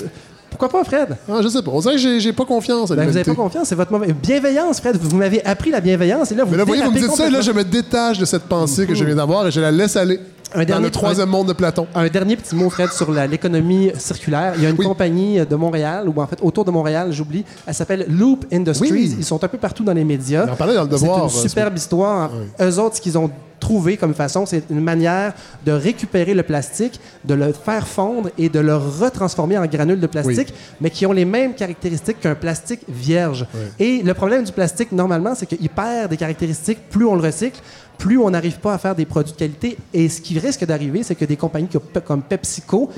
Pourquoi 0.50 0.70
pas, 0.70 0.84
Fred? 0.86 1.18
Ah, 1.30 1.40
je 1.44 1.50
sais 1.50 1.62
pas. 1.62 1.72
On 1.72 1.82
dirait 1.82 1.96
que 1.96 2.20
j'ai- 2.20 2.32
pas 2.34 2.46
confiance 2.46 2.90
à 2.90 2.96
Ben, 2.96 3.06
vous 3.06 3.12
n'avez 3.14 3.26
pas 3.26 3.36
confiance, 3.36 3.68
c'est 3.68 3.76
votre 3.76 3.92
mauvaise. 3.92 4.14
Bienveillance, 4.24 4.80
Fred. 4.80 4.96
Vous 5.02 5.16
m'avez 5.18 5.44
appris 5.46 5.70
la 5.70 5.82
bienveillance 5.82 6.32
et 6.32 6.36
là, 6.36 6.46
vous 6.46 6.52
Mais 6.52 6.58
là, 6.58 6.64
vous 6.64 6.68
voyez, 6.70 6.84
vous 6.84 6.92
me 6.92 7.00
dites 7.00 7.12
ça 7.12 7.28
et 7.28 7.30
là, 7.30 7.42
je 7.42 7.52
me 7.52 7.64
détache 7.66 8.18
de 8.20 8.26
cette 8.26 8.44
pensée 8.44 8.86
que 8.88 8.96
je 8.96 9.04
viens 9.04 9.16
d'avoir 9.16 9.46
et 9.48 9.52
je 9.52 9.60
la 9.60 9.72
laisse 9.72 9.98
aller 9.98 10.18
Un 10.56 10.60
dans 10.60 10.66
dernier- 10.66 10.86
le 10.86 10.92
troisième 10.92 11.30
monde 11.30 11.48
de 11.50 11.54
Platon. 11.54 11.86
Un 11.94 12.08
dernier 12.08 12.36
petit 12.38 12.56
mot, 12.56 12.70
Fred, 12.70 12.90
sur 12.92 13.12
l'économie 13.12 13.92
circulaire. 13.98 14.54
Il 14.58 14.64
y 14.64 14.66
a 14.66 14.70
une 14.70 14.78
Oui. 14.80 14.86
compagnie 14.86 15.40
de 15.46 15.56
Montréal, 15.56 16.08
ou 16.10 16.22
en 16.22 16.28
fait 16.28 16.40
autour 16.42 16.66
de 16.66 16.72
Montréal, 16.72 17.10
j'oublie, 17.12 17.44
elle 17.68 17.74
s'appelle 17.74 18.06
Loop 18.10 18.46
Industries. 18.52 18.92
Oui. 18.92 19.16
Ils 19.20 19.26
sont 19.26 19.44
un 19.44 19.48
peu 19.48 19.58
partout 19.58 19.84
dans 19.84 19.94
les 19.94 20.04
médias. 20.06 20.46
On 20.48 20.54
en 20.54 20.56
parlait 20.56 20.76
dans 20.76 20.84
le 20.84 20.90
Devoir, 20.90 21.16
C'est 21.18 21.22
euh, 21.22 21.24
une 21.24 21.30
ce 21.44 21.50
superbe 21.50 21.78
histoire. 21.78 22.32
Eux 22.62 22.80
autres, 22.80 22.96
ce 22.96 23.02
qu'ils 23.02 23.18
ont 23.18 23.30
trouvé 23.60 23.98
comme 23.98 24.14
façon, 24.14 24.46
c'est 24.46 24.64
une 24.70 24.82
manière 24.82 25.34
de 25.66 25.72
récupérer 25.72 26.34
le 26.36 26.44
plastique, 26.44 27.00
de 27.24 27.34
le 27.34 27.52
faire 27.52 27.88
fondre 27.88 28.30
et 28.38 28.50
de 28.50 28.60
le 28.60 28.76
retransformer 28.76 29.58
en 29.58 29.66
granules 29.66 30.00
de 30.00 30.08
plastique, 30.08 30.54
mais 30.82 30.90
qui 30.92 31.06
ont 31.06 31.12
les 31.14 31.26
mêmes 31.26 31.54
caractéristiques 31.56 32.20
qu'un 32.20 32.36
plastique 32.36 32.82
vierge. 32.88 33.48
Et 33.80 34.04
le 34.04 34.14
problème 34.14 34.44
du 34.44 34.52
plastique, 34.52 34.92
normalement, 34.92 35.34
c'est 35.36 35.46
qu'il 35.48 35.70
perd 35.70 36.10
des 36.12 36.18
caractéristiques 36.18 36.80
plus 36.90 37.06
on 37.06 37.16
le 37.16 37.22
recycle, 37.22 37.60
plus 37.98 38.18
on 38.18 38.30
n'arrive 38.30 38.60
pas 38.60 38.74
à 38.74 38.78
faire 38.78 38.96
des 38.96 39.06
produits 39.06 39.34
de 39.34 39.38
qualité. 39.38 39.78
Et 39.94 40.10
ce 40.10 40.22
qui 40.22 40.38
risque 40.40 40.66
d'arriver, 40.66 41.04
c'est 41.04 41.16
que 41.16 41.26
des 41.26 41.38
compagnies 41.38 41.68
comme- 42.02 42.22
PepsiCo. 42.22 42.90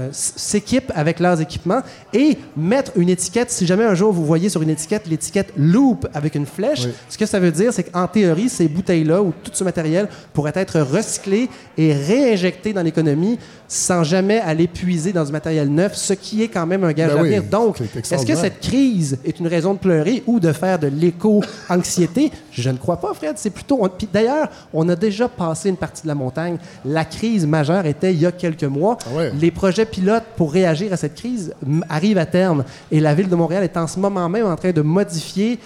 Euh, 0.00 0.08
s'équipent 0.12 0.92
avec 0.94 1.20
leurs 1.20 1.40
équipements 1.40 1.82
et 2.12 2.38
mettre 2.56 2.92
une 2.96 3.08
étiquette. 3.08 3.50
Si 3.50 3.66
jamais 3.66 3.84
un 3.84 3.94
jour 3.94 4.12
vous 4.12 4.24
voyez 4.24 4.48
sur 4.48 4.62
une 4.62 4.70
étiquette 4.70 5.06
l'étiquette 5.06 5.52
Loop 5.56 6.06
avec 6.14 6.34
une 6.34 6.46
flèche, 6.46 6.84
Oui. 6.84 6.92
ce 7.08 7.18
que 7.18 7.26
ça 7.26 7.38
veut 7.38 7.52
dire, 7.52 7.72
c'est 7.72 7.84
qu'en 7.84 8.06
théorie, 8.06 8.48
ces 8.48 8.68
bouteilles-là 8.68 9.22
ou 9.22 9.32
tout 9.42 9.50
ce 9.54 9.64
matériel 9.64 10.08
pourrait 10.32 10.52
être 10.54 10.80
recyclé 10.80 11.48
et 11.76 11.92
réinjecté 11.92 12.72
dans 12.72 12.82
l'économie 12.82 13.38
sans 13.68 14.04
jamais 14.04 14.38
aller 14.38 14.66
puiser 14.68 15.12
dans 15.12 15.24
du 15.24 15.32
matériel 15.32 15.68
neuf, 15.68 15.94
ce 15.96 16.12
qui 16.12 16.42
est 16.42 16.48
quand 16.48 16.66
même 16.66 16.84
un 16.84 16.92
gage 16.92 17.14
Ben 17.14 17.22
oui, 17.22 17.30
d'avenir. 17.30 17.50
Donc, 17.50 17.80
est-ce 17.80 18.26
que 18.26 18.34
cette 18.36 18.60
crise 18.60 19.18
est 19.24 19.40
une 19.40 19.46
raison 19.46 19.72
de 19.72 19.78
pleurer 19.78 20.22
ou 20.26 20.40
de 20.40 20.52
faire 20.52 20.78
de 20.78 20.88
l'éco-anxiété? 20.88 22.30
Je 22.50 22.68
ne 22.70 22.76
crois 22.76 22.98
pas, 22.98 23.14
Fred. 23.14 23.34
C'est 23.36 23.50
plutôt. 23.50 23.80
d'ailleurs, 24.12 24.48
on 24.74 24.88
a 24.88 24.96
déjà 24.96 25.28
passé 25.28 25.68
une 25.70 25.76
partie 25.76 26.02
de 26.02 26.08
la 26.08 26.14
montagne. 26.14 26.58
La 26.84 27.04
crise 27.04 27.46
majeure 27.46 27.86
était 27.86 28.12
il 28.12 28.20
y 28.20 28.26
a 28.26 28.32
quelques 28.32 28.64
mois. 28.64 28.98
Ah 29.06 29.16
ouais. 29.16 29.32
Les 29.40 29.50
projets 29.50 29.81
pilotes 29.84 30.24
pour 30.36 30.52
réagir 30.52 30.92
à 30.92 30.96
cette 30.96 31.14
crise 31.14 31.54
arrivent 31.88 32.18
à 32.18 32.26
terme. 32.26 32.64
Et 32.90 33.00
la 33.00 33.14
Ville 33.14 33.28
de 33.28 33.36
Montréal 33.36 33.64
est 33.64 33.76
en 33.76 33.86
ce 33.86 33.98
moment 33.98 34.28
même 34.28 34.46
en 34.46 34.56
train 34.56 34.72
de 34.72 34.82
modifier, 34.82 35.58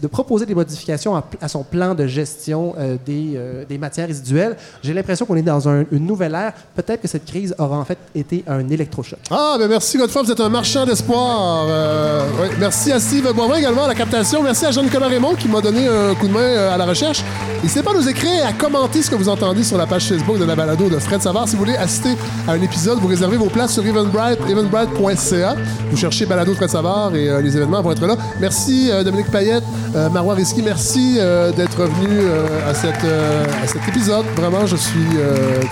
de 0.00 0.06
proposer 0.06 0.46
des 0.46 0.54
modifications 0.54 1.14
à, 1.40 1.48
son 1.48 1.62
plan 1.62 1.94
de 1.94 2.06
gestion 2.06 2.74
euh, 2.78 2.96
des, 3.04 3.32
euh, 3.36 3.64
des 3.68 3.76
matières 3.78 4.06
résiduelles. 4.06 4.56
J'ai 4.82 4.94
l'impression 4.94 5.26
qu'on 5.26 5.36
est 5.36 5.42
dans 5.42 5.68
un- 5.68 5.84
une 5.92 6.06
nouvelle 6.06 6.34
ère. 6.34 6.52
Peut-être 6.74 7.02
que 7.02 7.08
cette 7.08 7.24
crise 7.26 7.54
aura 7.58 7.76
en 7.76 7.84
fait 7.84 7.98
été 8.14 8.42
un 8.46 8.66
électrochoc. 8.68 9.18
Ah, 9.30 9.56
ben 9.58 9.68
merci, 9.68 9.98
Godefroy, 9.98 10.22
vous 10.22 10.32
êtes 10.32 10.40
un 10.40 10.48
marchand 10.48 10.86
d'espoir. 10.86 11.66
Euh, 11.68 12.22
merci 12.58 12.92
à 12.92 12.98
Steve 13.00 13.30
Boivin 13.34 13.56
également 13.56 13.84
à 13.84 13.88
la 13.88 13.94
captation. 13.94 14.42
Merci 14.42 14.64
à 14.66 14.70
Jean-Nicolas 14.70 15.08
Raymond 15.08 15.34
qui 15.34 15.48
m'a 15.48 15.60
donné 15.60 15.86
un 15.86 16.14
coup 16.14 16.28
de 16.28 16.32
main 16.32 16.68
à 16.72 16.76
la 16.76 16.86
recherche. 16.86 17.22
N'hésitez 17.62 17.82
pas 17.82 17.90
à 17.90 17.94
nous 17.94 18.08
écrire 18.08 18.32
et 18.32 18.42
à 18.42 18.52
commenter 18.52 19.02
ce 19.02 19.10
que 19.10 19.14
vous 19.16 19.28
entendez 19.28 19.64
sur 19.64 19.76
la 19.78 19.86
page 19.86 20.06
Facebook 20.08 20.38
de 20.38 20.44
la 20.44 20.54
balado 20.56 20.88
de 20.88 20.98
Fred 20.98 21.20
Savard. 21.22 21.46
Si 21.48 21.56
vous 21.56 21.64
voulez 21.64 21.76
assister 21.76 22.10
à 22.48 22.52
un 22.52 22.60
épisode, 22.62 22.98
vous 22.98 23.08
réservez 23.08 23.36
vos 23.36 23.48
places 23.50 23.72
sur 23.74 23.84
Eventbrite, 23.86 24.38
eventbrite.ca. 24.48 25.56
Vous 25.90 25.96
cherchez 25.96 26.26
balado 26.26 26.52
de 26.52 26.56
Fred 26.56 26.70
Savard 26.70 27.14
et 27.14 27.42
les 27.42 27.56
événements 27.56 27.82
vont 27.82 27.92
être 27.92 28.06
là. 28.06 28.16
Merci 28.40 28.90
Dominique 29.04 29.30
Payette, 29.30 29.64
euh, 29.94 30.08
Marois 30.10 30.34
Risky, 30.34 30.62
merci 30.62 31.16
euh, 31.18 31.52
d'être 31.52 31.82
venu 31.84 32.08
euh, 32.20 32.70
à, 32.70 32.74
cette, 32.74 33.04
à 33.04 33.66
cet 33.66 33.86
épisode. 33.88 34.24
Vraiment, 34.36 34.66
je 34.66 34.76
suis 34.76 35.06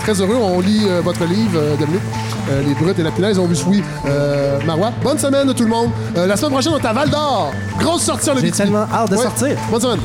très 0.01 0.19
heureux. 0.21 0.35
On 0.41 0.59
lit 0.59 0.87
votre 1.03 1.25
livre, 1.25 1.59
Dominique, 1.79 2.01
Les 2.67 2.73
Brutes 2.73 2.99
et 2.99 3.03
la 3.03 3.11
Punaise. 3.11 3.39
On 3.39 3.45
vous 3.45 3.55
suit, 3.55 3.83
Marois. 4.65 4.91
Bonne 5.03 5.17
semaine 5.19 5.47
de 5.47 5.53
tout 5.53 5.63
le 5.63 5.69
monde. 5.69 5.89
La 6.15 6.35
semaine 6.35 6.51
prochaine, 6.51 6.73
on 6.73 6.79
est 6.79 6.85
à 6.85 6.93
Val 6.93 7.09
d'Or. 7.09 7.51
Grosse 7.79 8.03
sortie 8.03 8.29
en 8.29 8.37
J'ai 8.37 8.51
tellement 8.51 8.85
hâte 8.91 9.11
de 9.11 9.15
Ouais. 9.17 9.23
sortir. 9.23 9.57
Bonne 9.71 9.81
semaine. 9.81 9.99